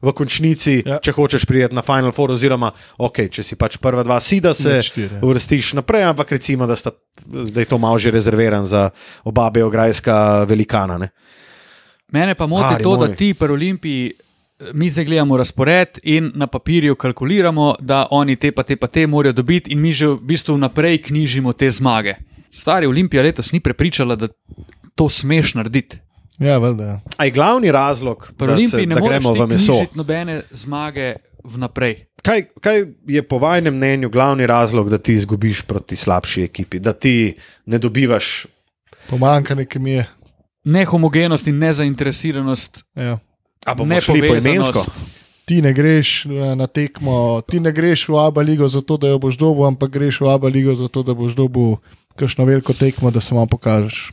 v 0.00 0.12
končnici, 0.12 0.78
Ja. 0.80 0.96
če 0.98 1.12
hočeš 1.12 1.44
priti 1.44 1.72
na 1.72 1.82
Final 1.82 2.08
Four, 2.10 2.32
oziroma 2.32 2.70
ok, 2.98 3.26
če 3.28 3.44
si 3.44 3.52
pač 3.54 3.76
prva 3.76 4.00
dva 4.02 4.16
sida, 4.18 4.54
se 4.54 4.70
Med 4.70 4.86
štiri, 4.86 5.08
ja. 5.10 5.20
uvrstiš 5.20 5.74
naprej, 5.74 6.06
ampak 6.06 6.32
recimo, 6.32 6.64
da, 6.64 6.72
sta, 6.72 6.94
da 7.26 7.60
je 7.60 7.68
to 7.68 7.76
malo 7.76 7.98
že 7.98 8.10
rezerviran 8.10 8.64
za 8.64 8.86
oba 9.24 9.50
beograjska 9.50 10.16
velikana. 10.44 10.96
Ne? 10.98 11.10
Mene 12.08 12.34
pa 12.34 12.46
moti 12.46 12.64
Stari 12.70 12.84
to, 12.84 12.96
da 12.96 13.06
moj. 13.06 13.16
ti 13.16 13.32
pri 13.34 13.48
Olimpiji, 13.50 14.12
mi 14.74 14.90
zdaj 14.90 15.04
gledamo 15.04 15.36
razpored 15.36 15.98
in 16.02 16.32
na 16.34 16.46
papirju 16.46 16.94
kalkuliramo, 16.94 17.74
da 17.80 18.06
oni 18.10 18.36
te 18.36 18.52
pa 18.52 18.62
te 18.62 18.76
pa 18.76 18.86
te 18.86 19.06
morajo 19.06 19.32
dobiti, 19.32 19.72
in 19.72 19.80
mi 19.80 19.92
že 19.92 20.06
v 20.06 20.18
bistvu 20.20 20.54
vnaprej 20.54 20.98
knjižimo 21.02 21.52
te 21.52 21.70
zmage. 21.70 22.14
Stari 22.50 22.86
Olimpija 22.86 23.22
letos 23.22 23.52
ni 23.52 23.60
prepričala, 23.60 24.16
da 24.16 24.28
to 24.94 25.08
smeš 25.08 25.54
narediti. 25.54 25.98
Ja, 26.38 26.58
valjda. 26.58 26.84
Ja. 26.84 27.00
A 27.16 27.24
je 27.24 27.30
glavni 27.30 27.72
razlog, 27.72 28.32
Pri 28.38 28.46
da, 28.46 28.52
se, 28.52 28.56
Olimpiji 28.56 28.86
ne 28.86 28.94
da 28.94 29.00
gremo 29.00 29.32
v 29.32 29.46
meso? 29.46 29.72
knjižiti 29.72 29.98
nobene 29.98 30.42
zmage 30.50 31.14
vnaprej. 31.44 32.04
Kaj, 32.22 32.44
kaj 32.60 32.84
je 33.06 33.22
po 33.22 33.38
vašem 33.38 33.74
mnenju 33.74 34.10
glavni 34.10 34.46
razlog, 34.46 34.90
da 34.90 34.98
ti 34.98 35.12
izgubiš 35.12 35.62
proti 35.62 35.96
slabši 35.96 36.42
ekipi, 36.42 36.78
da 36.78 36.92
ti 36.92 37.34
ne 37.66 37.78
dobivaš? 37.78 38.46
Pomanjkanje 39.10 39.64
kemije. 39.64 40.06
Nehomogenost 40.64 41.46
in 41.46 41.58
nezainteresiranost. 41.58 42.84
Ja. 42.94 43.18
A 43.66 43.74
bomo 43.74 44.00
šli 44.00 44.26
po 44.26 44.34
imensko? 44.36 44.84
Ti 45.44 45.62
ne 45.62 45.72
greš 45.74 46.26
eh, 46.26 46.54
na 46.56 46.66
tekmo, 46.66 47.42
ti 47.46 47.60
ne 47.60 47.72
greš 47.72 48.08
v 48.08 48.18
Abu 48.18 48.40
Leigo 48.40 48.68
zato, 48.68 48.96
da 48.96 49.10
jo 49.10 49.18
boš 49.18 49.38
dobil, 49.38 49.66
ampak 49.66 49.90
greš 49.90 50.20
v 50.22 50.30
Abu 50.30 50.48
Leigo 50.48 50.74
zato, 50.74 51.02
da 51.02 51.14
boš 51.14 51.34
dobil 51.38 51.76
kakšno 52.16 52.44
veliko 52.44 52.72
tekmo, 52.72 53.10
da 53.10 53.20
se 53.20 53.34
vam 53.34 53.48
pokažeš. 53.48 54.12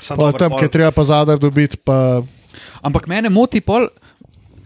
Samo 0.00 0.28
Pa 0.28 0.38
tam, 0.38 0.58
kjer 0.58 0.68
treba 0.68 0.90
pa 0.92 1.04
zadar 1.04 1.40
dobiti, 1.40 1.76
pa 1.80 2.22
Ampak 2.86 3.08
mene 3.10 3.30
moti 3.32 3.60
pol, 3.64 3.88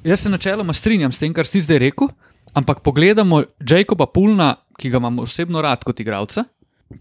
jaz 0.04 0.24
se 0.24 0.32
načeloma 0.32 0.74
strinjam 0.76 1.12
s 1.12 1.20
tem, 1.20 1.32
kar 1.34 1.48
si 1.48 1.62
zdaj 1.64 1.80
rekel, 1.80 2.10
ampak 2.56 2.82
pogledamo 2.84 3.44
Jacoba 3.60 4.06
Pulna, 4.10 4.54
ki 4.80 4.90
ga 4.92 5.00
imam 5.00 5.22
osebno 5.24 5.62
rad 5.64 5.84
kot 5.86 6.00
igralca, 6.00 6.44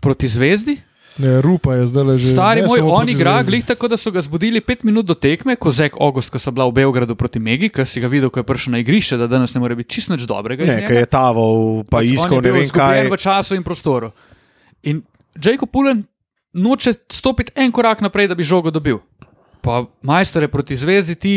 proti 0.04 0.30
zvezdi. 0.32 0.78
Ne, 1.20 1.42
rupa 1.44 1.76
je 1.76 1.88
zdaj 1.92 2.18
že. 2.18 2.32
Stari 2.34 2.62
ne 2.64 2.68
moj, 2.68 2.82
on 2.84 3.10
igra, 3.12 3.40
glih 3.44 3.66
tako, 3.66 3.88
da 3.92 3.98
so 4.00 4.12
ga 4.12 4.22
zbudili 4.24 4.62
pet 4.62 4.84
minut 4.88 5.06
do 5.06 5.14
tekme, 5.14 5.56
ko 5.60 5.72
Zek 5.72 6.00
August, 6.00 6.32
ko 6.32 6.40
so 6.40 6.52
bila 6.56 6.68
v 6.72 6.80
Beogradu 6.80 7.16
proti 7.20 7.40
Megi, 7.40 7.70
ki 7.70 7.86
si 7.86 8.02
ga 8.02 8.08
videl, 8.12 8.32
ko 8.32 8.42
je 8.42 8.48
prišel 8.48 8.76
na 8.76 8.84
igrišče, 8.84 9.20
da 9.20 9.28
danes 9.28 9.54
ne 9.56 9.62
more 9.64 9.76
biti 9.76 10.00
čisto 10.00 10.16
nič 10.16 10.24
dobrega. 10.30 10.66
Ne, 10.66 10.88
ki 10.88 11.04
je 11.04 11.10
taval, 11.12 11.84
pa 11.86 12.00
Pač 12.00 12.16
iskal 12.16 12.42
ne 12.42 12.56
vem 12.56 12.72
kaj. 12.72 13.06
V 13.12 13.20
času 13.20 13.60
in 13.60 13.66
prostoru. 13.68 14.14
In 14.88 15.04
Jacob 15.36 15.70
Pullen 15.72 16.06
noče 16.54 16.96
stopiti 17.12 17.54
en 17.56 17.72
korak 17.72 18.02
naprej, 18.02 18.32
da 18.32 18.40
bi 18.40 18.48
žogo 18.48 18.72
dobil. 18.72 19.04
Pa 19.62 19.84
majstore 20.02 20.48
proti 20.48 20.76
zvezdi, 20.80 21.16
ti 21.20 21.36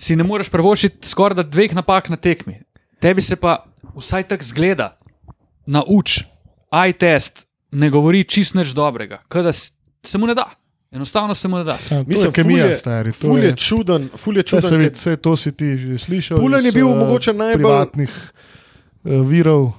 si 0.00 0.16
ne 0.16 0.24
moreš 0.24 0.48
prvošiti 0.48 1.08
skoraj 1.08 1.36
da 1.36 1.44
dveh 1.44 1.76
napak 1.76 2.08
na 2.08 2.16
tekmi. 2.16 2.62
Tebi 3.00 3.20
se 3.20 3.36
pa 3.36 3.60
vsaj 3.96 4.28
tako 4.32 4.44
zgleda, 4.44 4.96
nauč, 5.66 6.24
aj 6.72 6.92
test, 6.96 7.44
ne 7.72 7.90
govori 7.90 8.24
čist 8.24 8.54
nič 8.54 8.68
dobrega, 8.68 9.22
kada 9.28 9.52
se 9.52 10.18
mu 10.18 10.26
ne 10.26 10.34
da. 10.34 10.48
Enostavno 10.90 11.34
se 11.34 11.48
mu 11.48 11.56
ne 11.56 11.64
da. 11.64 11.78
Ja, 11.84 12.02
to 12.02 12.04
Mislim, 12.04 12.26
je 12.26 12.32
kemija, 12.32 12.74
stari. 12.74 13.12
to 13.12 13.18
Ful 13.20 13.38
je 13.38 13.44
je- 13.44 13.56
čuden, 13.56 14.08
ful 14.16 14.34
je 14.34 14.42
Ja, 14.42 14.42
se 14.42 14.48
čuden. 14.60 14.78
vidi, 14.78 14.90
ker- 14.90 14.96
vse 14.96 15.16
to 15.18 15.36
si 15.36 15.52
ti 15.52 15.76
že 15.76 15.98
slišal. 16.00 16.38
Pulen 16.38 16.64
je 16.64 16.72
bil 16.72 16.88
eh, 16.88 16.96
mogoče 16.96 17.32
najbolj- 17.32 17.54
privatnih 17.54 18.10
uh, 19.04 19.22
virov, 19.22 19.72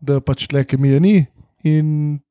da 0.00 0.20
pač 0.20 0.46
tle 0.46 0.64
kemije 0.64 1.00
ni. 1.00 1.26
In 1.64 1.88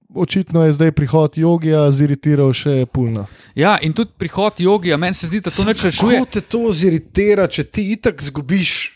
očitno 0.10 0.64
je 0.64 0.74
zdaj 0.74 0.92
prihod 0.92 1.36
jogija 1.36 1.92
ziritiral 1.92 2.54
še 2.54 2.86
pulno. 2.86 3.26
Ja, 3.56 3.76
in 3.78 3.92
tudi 3.92 4.12
prihod 4.14 4.54
jogija, 4.58 4.96
meni 4.96 5.14
se 5.14 5.28
zdi, 5.28 5.42
da 5.42 5.50
to 5.50 5.64
neč 5.64 5.84
rešuje. 5.84 6.16
Kako 6.16 6.26
te 6.28 6.42
to 6.42 6.72
ziritira, 6.72 7.48
če 7.48 7.64
ti 7.66 7.92
itak 7.92 8.22
zgubiš? 8.22 8.92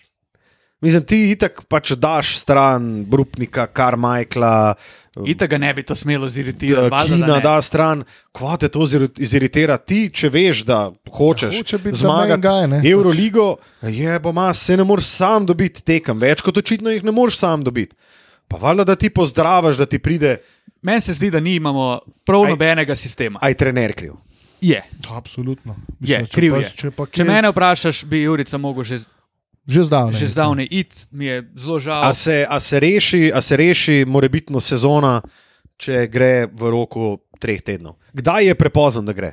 Mislim, 0.77 1.03
ti 1.03 1.31
itak 1.31 1.65
pač 1.65 1.91
daš 1.93 2.37
stran 2.37 3.03
Brupnika, 3.03 3.65
Karmajkla, 3.67 4.75
Ita 5.25 5.47
ga 5.47 5.57
ne 5.57 5.73
bi 5.73 5.83
to 5.83 5.95
smelo 5.95 6.27
ziritirati. 6.27 6.89
da 6.89 6.99
Kina 6.99 7.35
ne. 7.35 7.41
da 7.41 7.61
stran. 7.61 8.03
Kva 8.31 8.57
te 8.57 8.67
to 8.67 8.79
ziri- 8.81 9.09
ziritira? 9.17 9.77
Ti, 9.77 10.09
če 10.09 10.29
veš, 10.29 10.63
da 10.63 10.91
hočeš 11.09 11.53
Ja, 11.53 11.57
hoče 11.57 11.77
zmagati. 11.93 12.47
Euroligo, 12.83 13.55
je 13.81 14.19
bo 14.19 14.31
mas, 14.31 14.59
se 14.59 14.77
ne 14.77 14.83
moreš 14.83 15.05
sam 15.07 15.45
dobiti 15.45 15.81
tekem, 15.83 16.19
več 16.19 16.41
kot 16.41 16.57
očitno 16.57 16.89
jih 16.89 17.03
ne 17.03 17.11
moreš 17.11 17.37
sam 17.37 17.63
dobiti. 17.63 17.95
Pa 18.47 18.57
valjda, 18.57 18.83
da 18.83 18.95
ti 18.95 19.09
pozdravaš, 19.09 19.75
da 19.75 19.85
ti 19.85 19.99
pride, 19.99 20.37
Meni 20.81 21.01
se 21.01 21.13
zdi, 21.13 21.31
da 21.31 21.39
nimamo 21.39 21.99
prav 22.23 22.43
Aj- 22.43 22.49
nobenega 22.49 22.95
sistema. 22.95 23.39
aj 23.41 23.53
trener 23.53 23.93
kriv. 23.93 24.13
Je, 24.61 24.81
Absolutno. 25.11 25.75
je 25.99 26.17
če 26.17 26.31
kriv 26.31 26.53
pa, 26.53 26.59
je. 26.59 26.71
Če, 26.71 26.91
pa 26.91 27.05
Če 27.05 27.11
kje- 27.13 27.27
mene 27.27 27.49
vprašaš, 27.49 28.05
bi 28.05 28.21
Jurica 28.21 28.57
mogel 28.57 28.83
že, 28.83 28.97
že 29.67 29.83
zdavnaj. 29.83 30.15
že 30.15 30.27
zdavnaj 30.27 30.67
iti, 30.71 30.95
mi 31.11 31.25
je 31.25 31.51
zelo 31.55 31.79
žal. 31.79 32.01
A 32.01 32.13
se, 32.13 32.45
a 32.45 32.59
se 32.59 32.79
reši, 32.79 33.31
a 33.31 33.41
se 33.41 33.53
reši 33.53 34.05
morebitno 34.05 34.59
sezona, 34.59 35.21
če 35.75 36.07
gre 36.07 36.47
v 36.47 36.61
roku 36.65 37.17
treh 37.35 37.61
tednov? 37.61 37.99
Kdaj 38.11 38.45
je 38.45 38.55
prepozno, 38.55 39.01
da 39.01 39.13
gre? 39.13 39.31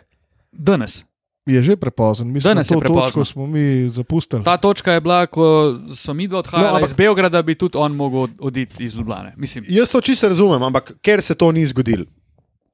Danes. 0.53 1.05
Je 1.45 1.61
že 1.63 1.77
prepozno. 1.77 2.25
Mislim, 2.25 2.55
da 2.55 2.61
je 2.61 2.65
to 2.67 2.81
prepozno. 2.81 3.05
točko 3.05 3.25
smo 3.27 3.47
mi 3.47 3.63
zapustili. 3.89 4.41
Ta 4.43 4.57
točka 4.57 4.93
je 4.93 5.01
bila, 5.01 5.27
ko 5.27 5.45
so 5.91 6.11
mi 6.11 6.25
dva 6.25 6.39
odhajali 6.39 6.67
No, 6.67 6.75
ampak- 6.75 6.89
iz 6.89 6.95
Beograda, 6.95 7.43
bi 7.43 7.55
tudi 7.55 7.77
on 7.77 7.93
mogel 7.93 8.27
oditi 8.39 8.81
iz 8.81 8.95
Ljubljana. 8.95 9.33
Mislim, 9.37 9.65
Jaz 9.69 9.93
to 9.93 10.01
čisto 10.01 10.29
razumem, 10.29 10.63
ampak 10.63 10.93
ker 11.01 11.21
se 11.21 11.35
to 11.35 11.53
ni 11.53 11.67
zgodilo, 11.67 12.05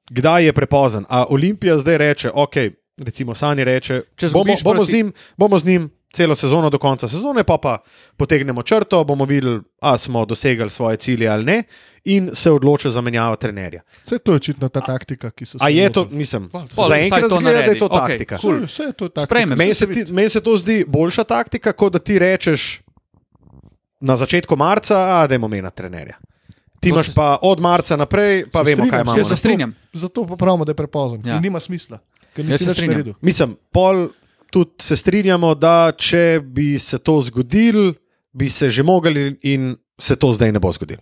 kdaj 0.09 0.45
je 0.45 0.53
prepozno? 0.53 1.03
A 1.05 1.25
Olimpija 1.25 1.77
zdaj 1.77 1.97
reče, 1.97 2.31
ok, 2.31 2.55
recimo 2.97 3.35
Sani 3.35 3.63
reče, 3.63 4.01
Če 4.15 4.29
bomo, 4.29 4.55
bomo, 4.55 4.73
proti- 4.73 4.85
z 4.85 4.93
njim, 4.93 5.07
bomo 5.37 5.59
z 5.59 5.65
njim 5.65 5.89
celo 6.13 6.35
sezono 6.35 6.69
do 6.69 6.77
konca 6.77 7.07
sezone, 7.07 7.43
pa 7.43 7.57
pa 7.57 7.77
potegnemo 8.17 8.63
črto, 8.63 9.03
bomo 9.03 9.25
videli, 9.25 9.61
ali 9.79 9.99
smo 9.99 10.25
dosegli 10.25 10.69
svoje 10.69 10.97
cilje 10.97 11.27
ali 11.27 11.43
ne, 11.45 11.63
in 12.05 12.29
se 12.33 12.51
odloča 12.51 12.89
za 12.89 13.01
menjavo 13.01 13.35
trenerja. 13.35 13.81
Vse 14.03 14.19
to 14.19 14.31
je 14.31 14.35
očitno 14.35 14.69
ta 14.69 14.81
taktika, 14.81 15.31
ki 15.31 15.45
se 15.45 15.57
A 15.59 15.69
je 15.69 15.89
to, 15.89 16.07
mislim, 16.07 16.49
zaenkrat 16.89 17.21
to 17.23 17.35
zgleda, 17.35 17.59
da 17.59 17.65
je 17.65 17.79
to 17.79 17.85
Okej, 17.85 17.99
taktika. 17.99 18.37
cool. 18.37 18.53
Vse- 18.53 18.65
Vse 18.65 18.83
je 18.83 18.93
to 18.93 19.09
taktika. 19.09 19.45
Meni 19.47 19.73
se, 19.73 19.87
ti- 19.87 20.05
meni 20.09 20.29
se 20.29 20.41
to 20.41 20.57
zdi 20.57 20.85
boljša 20.87 21.23
taktika, 21.25 21.73
kot 21.73 21.93
da 21.93 21.99
ti 21.99 22.19
rečeš 22.19 22.81
na 23.99 24.17
začetku 24.17 24.55
marca, 24.55 25.27
da 25.27 25.35
imamo 25.35 25.47
mena 25.47 25.69
trenerja. 25.69 26.17
Ti 26.79 26.89
imaš 26.89 27.05
se- 27.05 27.11
pa 27.15 27.37
od 27.41 27.59
marca 27.59 27.95
naprej, 27.95 28.45
pa 28.47 28.59
Se 28.59 28.63
vemo, 28.65 28.77
kaj 28.77 28.87
strinjam, 28.87 29.01
imamo. 29.01 29.17
Jaz 29.17 29.27
se 29.27 29.35
strinjam. 29.37 29.75
Zato 29.93 30.27
pa 30.27 30.35
pravimo, 30.35 30.65
da 30.65 30.71
je 30.71 30.75
prepozno. 30.75 31.19
Ja. 31.19 31.33
Ja. 31.33 31.39
Nima 31.39 31.59
smisla, 31.59 31.99
ker 32.35 32.45
Jaz 32.45 32.51
nisi 32.51 32.71
strinjam. 32.71 32.91
naredil. 32.91 33.13
Mislim, 33.21 33.57
pol 33.71 34.07
tudi 34.51 34.83
se 34.83 34.95
strinjamo, 34.97 35.55
da 35.55 35.91
če 35.97 36.41
bi 36.43 36.75
se 36.79 36.99
to 36.99 37.21
zgodilo, 37.21 37.93
bi 38.31 38.49
se 38.49 38.69
že 38.69 38.83
mogli 38.83 39.39
in 39.41 39.75
se 39.99 40.15
to 40.15 40.33
zdaj 40.33 40.51
ne 40.51 40.59
bo 40.59 40.71
zgodilo. 40.71 41.01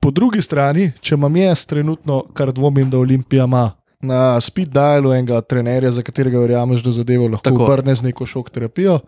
Po 0.00 0.10
drugi 0.10 0.42
strani, 0.42 0.90
če 1.00 1.14
imam 1.14 1.36
jaz 1.36 1.64
trenutno, 1.66 2.24
kar 2.34 2.52
dvomim, 2.52 2.90
da 2.90 2.98
Olimpija 2.98 3.44
ima 3.44 3.70
na 4.02 4.40
speed 4.40 4.68
dialu 4.74 5.14
enega 5.14 5.40
trenerja, 5.40 5.90
za 5.90 6.02
katerega 6.02 6.38
verjameš, 6.38 6.82
da 6.84 6.92
zadevo 6.92 7.28
lahko 7.28 7.50
Tako. 7.50 7.64
obrne 7.64 7.94
z 7.96 8.10
neko 8.10 8.26
šok 8.26 8.50
terapijo, 8.50 9.00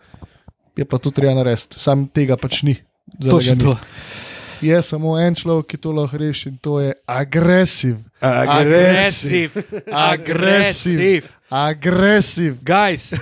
je 0.76 0.84
pa 0.84 0.98
to 0.98 1.10
treba 1.10 1.34
narediti. 1.34 1.78
Sam 1.78 2.06
tega 2.08 2.36
pač 2.36 2.62
ni. 2.62 2.76
Točno 3.22 3.56
to. 3.62 3.76
Je 4.60 4.82
samo 4.82 5.18
en 5.20 5.34
človek, 5.34 5.66
ki 5.70 5.76
to 5.82 5.92
lahko 5.94 6.18
reši 6.18 6.48
in 6.48 6.56
to 6.62 6.80
je 6.80 6.92
agresiv. 7.06 7.96
Agresiv. 8.20 9.60
Agresiv. 9.92 11.28
Agresiv. 11.48 12.58
Guys, 12.62 13.12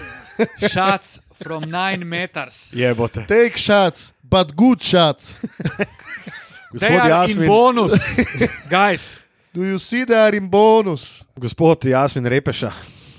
shots 0.63 1.21
from 1.45 1.63
nine 1.65 2.05
meters. 2.05 2.73
Je 2.73 2.95
bote. 2.95 3.25
Take 3.27 3.57
shots, 3.57 4.13
but 4.23 4.53
good 4.55 4.83
shots. 4.83 5.39
Gospod 6.73 7.09
Jasmin, 7.09 7.47
bonus, 7.47 7.93
guys, 8.71 9.19
Do 9.53 9.63
you 9.63 9.79
see 9.79 10.05
there 10.05 10.37
in 10.37 10.49
bonus? 10.49 11.25
gospod 11.35 11.85
Jasmin 11.85 12.27
Repeša, 12.27 12.73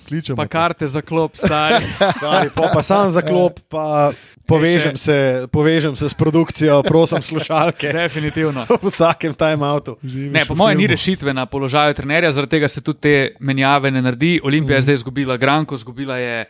Kličemo. 0.07 0.35
pa 0.35 0.43
te. 0.43 0.49
karte 0.49 0.87
za 0.87 1.01
klop, 1.01 1.35
stari. 1.35 1.85
Stari, 2.17 2.49
pa, 2.49 2.69
pa 2.69 2.83
sam 2.83 3.11
za 3.11 3.21
klop, 3.21 3.59
pa 3.67 4.11
povežem 4.45 4.97
se, 4.97 5.17
povežem 5.49 5.95
se 5.95 6.05
s 6.05 6.13
produkcijo, 6.13 6.83
prosim, 6.83 7.21
slušalke 7.21 7.89
Definitivno. 7.89 8.65
v 8.71 8.85
vsakem 8.85 9.33
timeoutu. 9.33 9.97
Ne, 10.03 10.45
po 10.45 10.55
mojem 10.55 10.77
ni 10.77 10.87
rešitve 10.87 11.33
na 11.33 11.45
položaju 11.45 11.93
trenerja, 11.93 12.31
zaradi 12.31 12.51
tega 12.51 12.67
se 12.67 12.81
tudi 12.81 12.99
te 12.99 13.15
menjave 13.39 13.91
ne 13.91 14.01
naredi. 14.01 14.39
Olimpija 14.43 14.69
Mhm. 14.69 14.77
je 14.77 14.81
zdaj 14.83 14.95
izgubila 14.95 15.37
Granko, 15.37 15.75
izgubila 15.75 16.17
je 16.17 16.45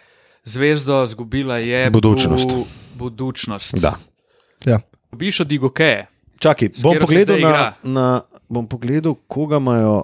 zvezdo, 0.47 1.03
izgubila 1.03 1.57
je 1.57 1.89
Budućnost. 1.89 2.47
Bu, 2.47 2.65
budućnost. 2.95 3.75
Da. 3.75 3.95
Ja. 4.65 4.79
Biš 5.11 5.39
od 5.39 5.51
Igoke. 5.51 6.05
Čakaj, 6.39 6.69
bom 6.81 6.95
pogledal, 6.99 7.39
na, 7.39 7.73
na, 7.83 8.21
bom 8.49 8.67
pogledal, 8.67 9.15
koga 9.27 9.57
imajo. 9.57 10.03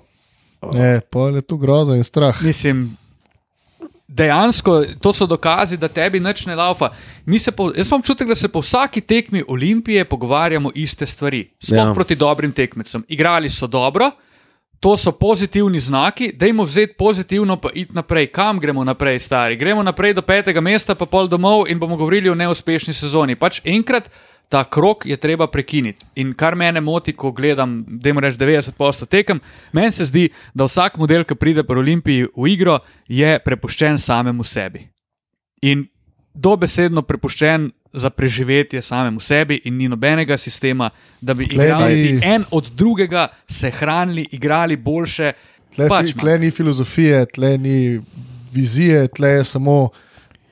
Ne, 0.74 1.02
pol 1.12 1.36
je 1.36 1.42
tu 1.42 1.58
groza 1.58 1.96
in 1.96 2.04
strah. 2.04 2.42
Mislim, 2.44 2.98
dejansko 4.08 4.84
to 5.02 5.14
so 5.14 5.26
dokazi, 5.26 5.78
da 5.78 5.88
tebi 5.88 6.20
nič 6.20 6.46
ne 6.46 6.56
laufa. 6.56 6.90
Mi 7.26 7.40
se 7.40 7.52
Po, 7.52 7.72
jaz 7.76 7.88
imam 7.88 8.00
občutek, 8.00 8.28
da 8.28 8.36
se 8.36 8.48
po 8.48 8.60
vsaki 8.60 9.02
tekmi 9.02 9.44
Olimpije 9.48 10.06
pogovarjamo 10.06 10.72
iste 10.76 11.06
stvari. 11.06 11.50
Sploh 11.60 11.78
Ja. 11.88 11.94
proti 11.94 12.16
dobrim 12.16 12.52
tekmecem. 12.52 13.04
Igrali 13.08 13.50
so 13.50 13.68
dobro. 13.68 14.12
To 14.84 14.98
so 14.98 15.12
pozitivni 15.12 15.80
znaki, 15.80 16.34
dajmo 16.36 16.64
vzeti 16.64 16.94
pozitivno, 16.98 17.56
pa 17.58 17.70
iti 17.74 17.96
naprej. 17.96 18.28
Kam 18.28 18.60
gremo 18.60 18.84
naprej, 18.84 19.20
stari? 19.20 19.56
Gremo 19.56 19.84
naprej 19.84 20.14
do 20.14 20.22
petega 20.22 20.62
mesta, 20.62 20.96
pa 20.96 21.06
pol 21.06 21.30
domov 21.32 21.70
in 21.72 21.80
bomo 21.80 21.96
govorili 21.96 22.30
o 22.30 22.36
neuspešni 22.36 22.94
sezoni. 22.94 23.40
Pač 23.40 23.62
enkrat 23.64 24.10
ta 24.50 24.64
krok 24.64 25.06
je 25.06 25.18
treba 25.18 25.48
prekiniti. 25.48 26.06
In 26.16 26.34
kar 26.36 26.56
mene 26.56 26.82
moti, 26.82 27.14
ko 27.14 27.32
gledam, 27.32 27.86
da 27.88 28.10
jim 28.10 28.20
rečem 28.20 28.40
90% 28.44 29.08
tekem, 29.08 29.40
meni 29.72 29.92
se 29.92 30.06
zdi, 30.06 30.30
da 30.54 30.68
vsak 30.68 30.98
model, 31.00 31.24
ki 31.24 31.40
pride 31.40 31.64
pri 31.64 31.80
Olimpiji 31.80 32.28
v 32.36 32.52
igro, 32.52 32.80
je 33.08 33.40
prepuščen 33.40 33.98
samemu 33.98 34.44
sebi. 34.44 34.84
In 35.62 35.88
dobesedno 36.34 37.02
prepuščen 37.08 37.72
za 37.94 38.10
preživetje 38.10 38.82
samemu 38.82 39.20
sebi, 39.20 39.62
in 39.66 39.78
ni 39.78 39.88
nobenega 39.88 40.38
sistema, 40.38 40.90
da 41.22 41.34
bi 41.34 41.48
Tle 41.48 41.66
igralci 41.66 42.20
en 42.24 42.44
od 42.52 42.70
drugega 42.76 43.28
se 43.48 43.72
hranili, 43.72 44.28
igrali 44.32 44.76
boljše. 44.76 45.32
Tle, 45.76 45.88
Pač, 45.90 46.12
fi, 46.12 46.18
tle 46.18 46.40
ni 46.40 46.52
filozofije, 46.52 47.26
tle 47.26 47.58
ni 47.58 48.02
vizije, 48.54 49.08
tle 49.08 49.30
je 49.30 49.44
samo, 49.44 49.90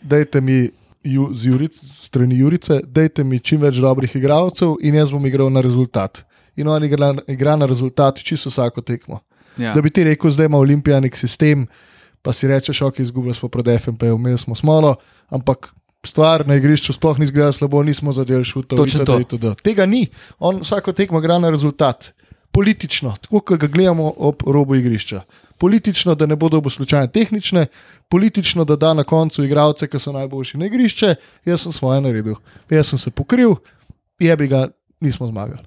dajte 0.01 0.41
mi 0.41 0.69
ju, 1.03 1.29
z 1.33 1.45
Juric, 1.45 1.77
strani 2.01 2.37
Jurice, 2.37 2.79
dajte 2.85 3.23
mi 3.23 3.39
čim 3.39 3.61
več 3.61 3.81
dobrih 3.81 4.15
igralcev 4.15 4.77
in 4.81 4.95
jaz 4.95 5.11
bom 5.11 5.25
igral 5.25 5.49
na 5.53 5.61
rezultat. 5.61 6.23
In 6.55 6.67
on 6.67 6.83
igra, 6.83 7.13
igra 7.27 7.55
na 7.55 7.65
rezultat 7.65 8.21
čisto 8.21 8.49
vsako 8.49 8.81
tekmo. 8.81 9.21
Ja. 9.57 9.73
Da 9.73 9.81
bi 9.81 9.89
ti 9.89 10.03
rekel, 10.03 10.31
zdaj 10.31 10.49
ima 10.49 10.57
Olimpija 10.57 10.99
nek 10.99 11.17
sistem, 11.17 11.65
pa 12.21 12.33
si 12.33 12.47
rečeš, 12.47 12.81
ok, 12.85 12.99
izgubili 12.99 13.35
smo 13.35 13.49
pred 13.49 13.69
FMP, 13.81 14.03
imeli 14.13 14.37
smo 14.37 14.55
smolo, 14.55 14.95
ampak 15.29 15.71
stvar 16.07 16.47
na 16.47 16.55
igrišču 16.55 16.93
sploh 16.93 17.19
ni 17.19 17.23
izgledala 17.23 17.53
slabo, 17.53 17.83
nismo 17.83 18.13
zadeli 18.13 18.45
itd. 19.21 19.53
Tega 19.63 19.85
ni, 19.85 20.07
on 20.39 20.61
vsako 20.61 20.93
tekmo 20.93 21.19
igra 21.19 21.39
na 21.39 21.49
rezultat. 21.49 22.11
Politično, 22.51 23.13
tako 23.21 23.39
kot 23.39 23.59
ga 23.59 23.67
gledamo 23.67 24.13
ob 24.17 24.43
robu 24.47 24.75
igrišča. 24.75 25.21
Politično, 25.57 26.15
da 26.15 26.25
ne 26.25 26.35
bodo 26.35 26.61
bo 26.61 26.69
slučajno 26.69 27.07
tehnične, 27.07 27.65
politično, 28.09 28.65
da 28.65 28.75
da 28.75 28.93
na 28.93 29.03
koncu 29.03 29.43
igralce, 29.43 29.87
ki 29.87 29.99
so 29.99 30.11
najboljši 30.11 30.57
na 30.57 30.65
igrišče. 30.65 31.15
Jaz 31.45 31.61
sem 31.61 31.71
svoje 31.71 32.01
naredil, 32.01 32.35
jaz 32.69 32.89
sem 32.89 32.99
se 32.99 33.11
pokril, 33.11 33.55
je 34.19 34.35
bi 34.37 34.47
ga, 34.47 34.67
nismo 34.99 35.27
zmagali. 35.27 35.63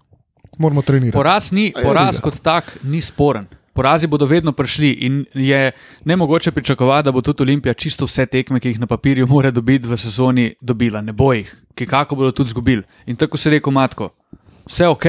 Moramo 0.59 0.83
trenirati. 0.83 1.17
Poraz, 1.17 1.53
ni, 1.53 1.73
poraz 1.83 2.21
kot 2.21 2.43
tak 2.43 2.77
ni 2.83 3.01
sporen. 3.03 3.47
Porazi 3.75 4.07
bodo 4.07 4.27
vedno 4.27 4.53
prišli 4.53 4.91
in 5.03 5.25
je 5.35 5.73
ne 6.05 6.17
mogoče 6.17 6.53
pričakovati, 6.53 7.05
da 7.05 7.13
bo 7.13 7.23
tudi 7.23 7.43
Olimpija 7.43 7.75
čisto 7.75 8.07
vse 8.07 8.27
tekme, 8.27 8.61
ki 8.61 8.69
jih 8.69 8.81
na 8.81 8.87
papirju 8.87 9.27
mora 9.27 9.51
dobiti 9.51 9.89
v 9.89 9.99
sezoni, 9.99 10.55
dobila. 10.61 11.01
Ne 11.03 11.13
bo 11.13 11.33
jih, 11.33 11.51
ki 11.75 11.87
kako 11.87 12.17
bodo 12.17 12.31
tudi 12.33 12.49
izgubili. 12.49 12.83
In 13.07 13.17
tako 13.17 13.37
se 13.37 13.51
reko, 13.51 13.71
matko, 13.71 14.13
vse 14.67 14.87
ok. 14.87 15.07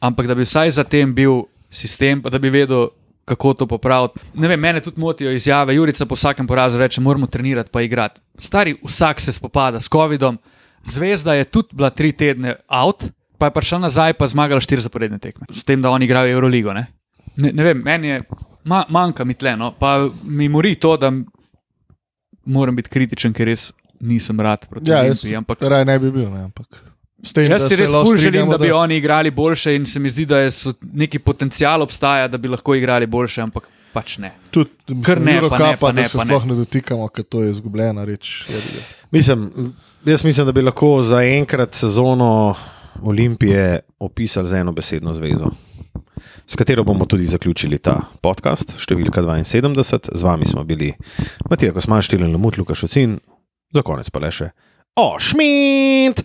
Ampak 0.00 0.26
da 0.26 0.34
bi 0.34 0.48
vsaj 0.48 0.70
za 0.70 0.84
tem 0.84 1.12
bil 1.14 1.42
sistem, 1.70 2.22
pa 2.22 2.30
da 2.32 2.38
bi 2.38 2.50
vedel, 2.50 2.88
kako 3.24 3.54
to 3.54 3.66
popraviti. 3.66 4.20
Ne 4.34 4.48
vem, 4.48 4.60
mene 4.60 4.80
tudi 4.80 5.00
motijo 5.00 5.30
izjave. 5.30 5.74
Jurica 5.74 6.06
po 6.06 6.14
vsakem 6.14 6.46
porazu 6.46 6.78
reče: 6.78 7.00
moramo 7.00 7.26
trenirati, 7.26 7.70
pa 7.70 7.82
igrati. 7.82 8.20
Stari, 8.38 8.78
vsak 8.84 9.20
se 9.20 9.32
spopada 9.32 9.80
s 9.80 9.88
COVID-om. 9.88 10.38
Zvezda 10.84 11.34
je 11.34 11.44
tudi 11.44 11.76
bila 11.76 11.90
tri 11.90 12.12
tedne 12.12 12.56
out, 12.68 13.04
pa 13.38 13.46
je 13.46 13.54
prišla 13.54 13.78
nazaj, 13.78 14.12
pa 14.12 14.26
zmagala 14.26 14.60
štiri 14.60 14.80
zaporedne 14.80 15.18
tekme. 15.18 15.46
S 15.52 15.64
tem, 15.64 15.82
da 15.82 15.90
oni 15.90 16.08
igrajo 16.08 16.32
Euroligo. 16.32 16.72
Ne, 16.72 16.86
ne, 17.36 17.52
ne 17.52 17.64
vem, 17.64 17.82
meni 17.84 18.08
je, 18.08 18.22
ma, 18.64 18.84
manjka 18.88 19.24
mi 19.24 19.34
tleno, 19.34 19.72
pa 19.78 20.08
mi 20.24 20.48
mori 20.48 20.74
to, 20.74 20.96
da 20.96 21.12
moram 22.44 22.76
biti 22.76 22.88
kritičen, 22.90 23.32
ker 23.32 23.46
res 23.46 23.72
nisem 24.00 24.40
rad 24.40 24.66
proti 24.70 24.90
Ja, 24.90 25.00
Olimpiji. 25.04 25.36
Ampak 25.36 25.62
raj 25.62 25.84
ne 25.84 25.98
bi 25.98 26.10
bil. 26.10 26.30
Ne, 26.30 26.44
ampak 26.48 26.84
s 27.22 27.32
tem, 27.36 27.50
Jaz 27.50 27.62
da 27.62 27.68
si 27.68 27.76
se 27.76 27.82
res 27.82 27.90
ful 27.92 28.16
želim, 28.16 28.48
da 28.50 28.58
bi 28.58 28.70
oni 28.72 28.96
igrali 28.96 29.30
boljše 29.30 29.74
in 29.76 29.86
se 29.86 30.00
mi 30.00 30.10
zdi, 30.10 30.24
da 30.26 30.38
je 30.38 30.50
neki 30.92 31.18
potencial 31.18 31.82
obstaja, 31.82 32.28
da 32.28 32.38
bi 32.38 32.48
lahko 32.48 32.74
igrali 32.74 33.06
boljše, 33.06 33.42
ampak 33.42 33.68
pač 33.92 34.18
ne. 34.18 34.32
Tudi, 34.50 34.70
Kar 35.04 35.20
ne, 35.20 35.34
Euro 35.36 35.50
pa 35.50 35.58
ne, 35.58 35.72
Cupa, 35.74 35.86
pa 35.86 35.92
ne, 35.92 36.02
da 36.02 36.08
se 36.08 36.18
pa 36.18 36.24
ne. 36.24 36.30
sploh 36.30 36.46
ne 36.46 36.56
dotikamo, 36.62 37.08
ker 37.08 37.24
to 37.24 37.42
je 37.42 37.50
izgubljena 37.52 38.04
reč. 38.04 38.46
Mislim, 39.10 39.50
jaz 40.06 40.24
mislim, 40.24 40.46
da 40.46 40.52
bi 40.52 40.62
lahko 40.62 41.02
za 41.02 41.22
enkrat 41.26 41.74
sezono 41.74 42.54
Olimpije 43.02 43.80
opisali 43.98 44.48
z 44.48 44.54
eno 44.62 44.72
besedno 44.72 45.14
zvezo, 45.14 45.50
s 46.50 46.56
katero 46.56 46.84
bomo 46.84 47.06
tudi 47.06 47.28
zaključili 47.30 47.78
ta 47.78 48.00
podcast, 48.22 48.74
številka 48.82 49.22
72. 49.22 50.16
Z 50.18 50.22
vami 50.26 50.48
smo 50.50 50.64
bili 50.66 50.90
Matija 51.46 51.70
Kosman, 51.76 52.02
Štilen 52.02 52.32
Lemut, 52.34 52.58
Lukaš 52.58 52.88
Ocin, 52.88 53.20
za 53.70 53.84
konec 53.86 54.10
pa 54.10 54.18
le 54.18 54.32
še 54.34 54.48
Ošmint! 54.98 56.24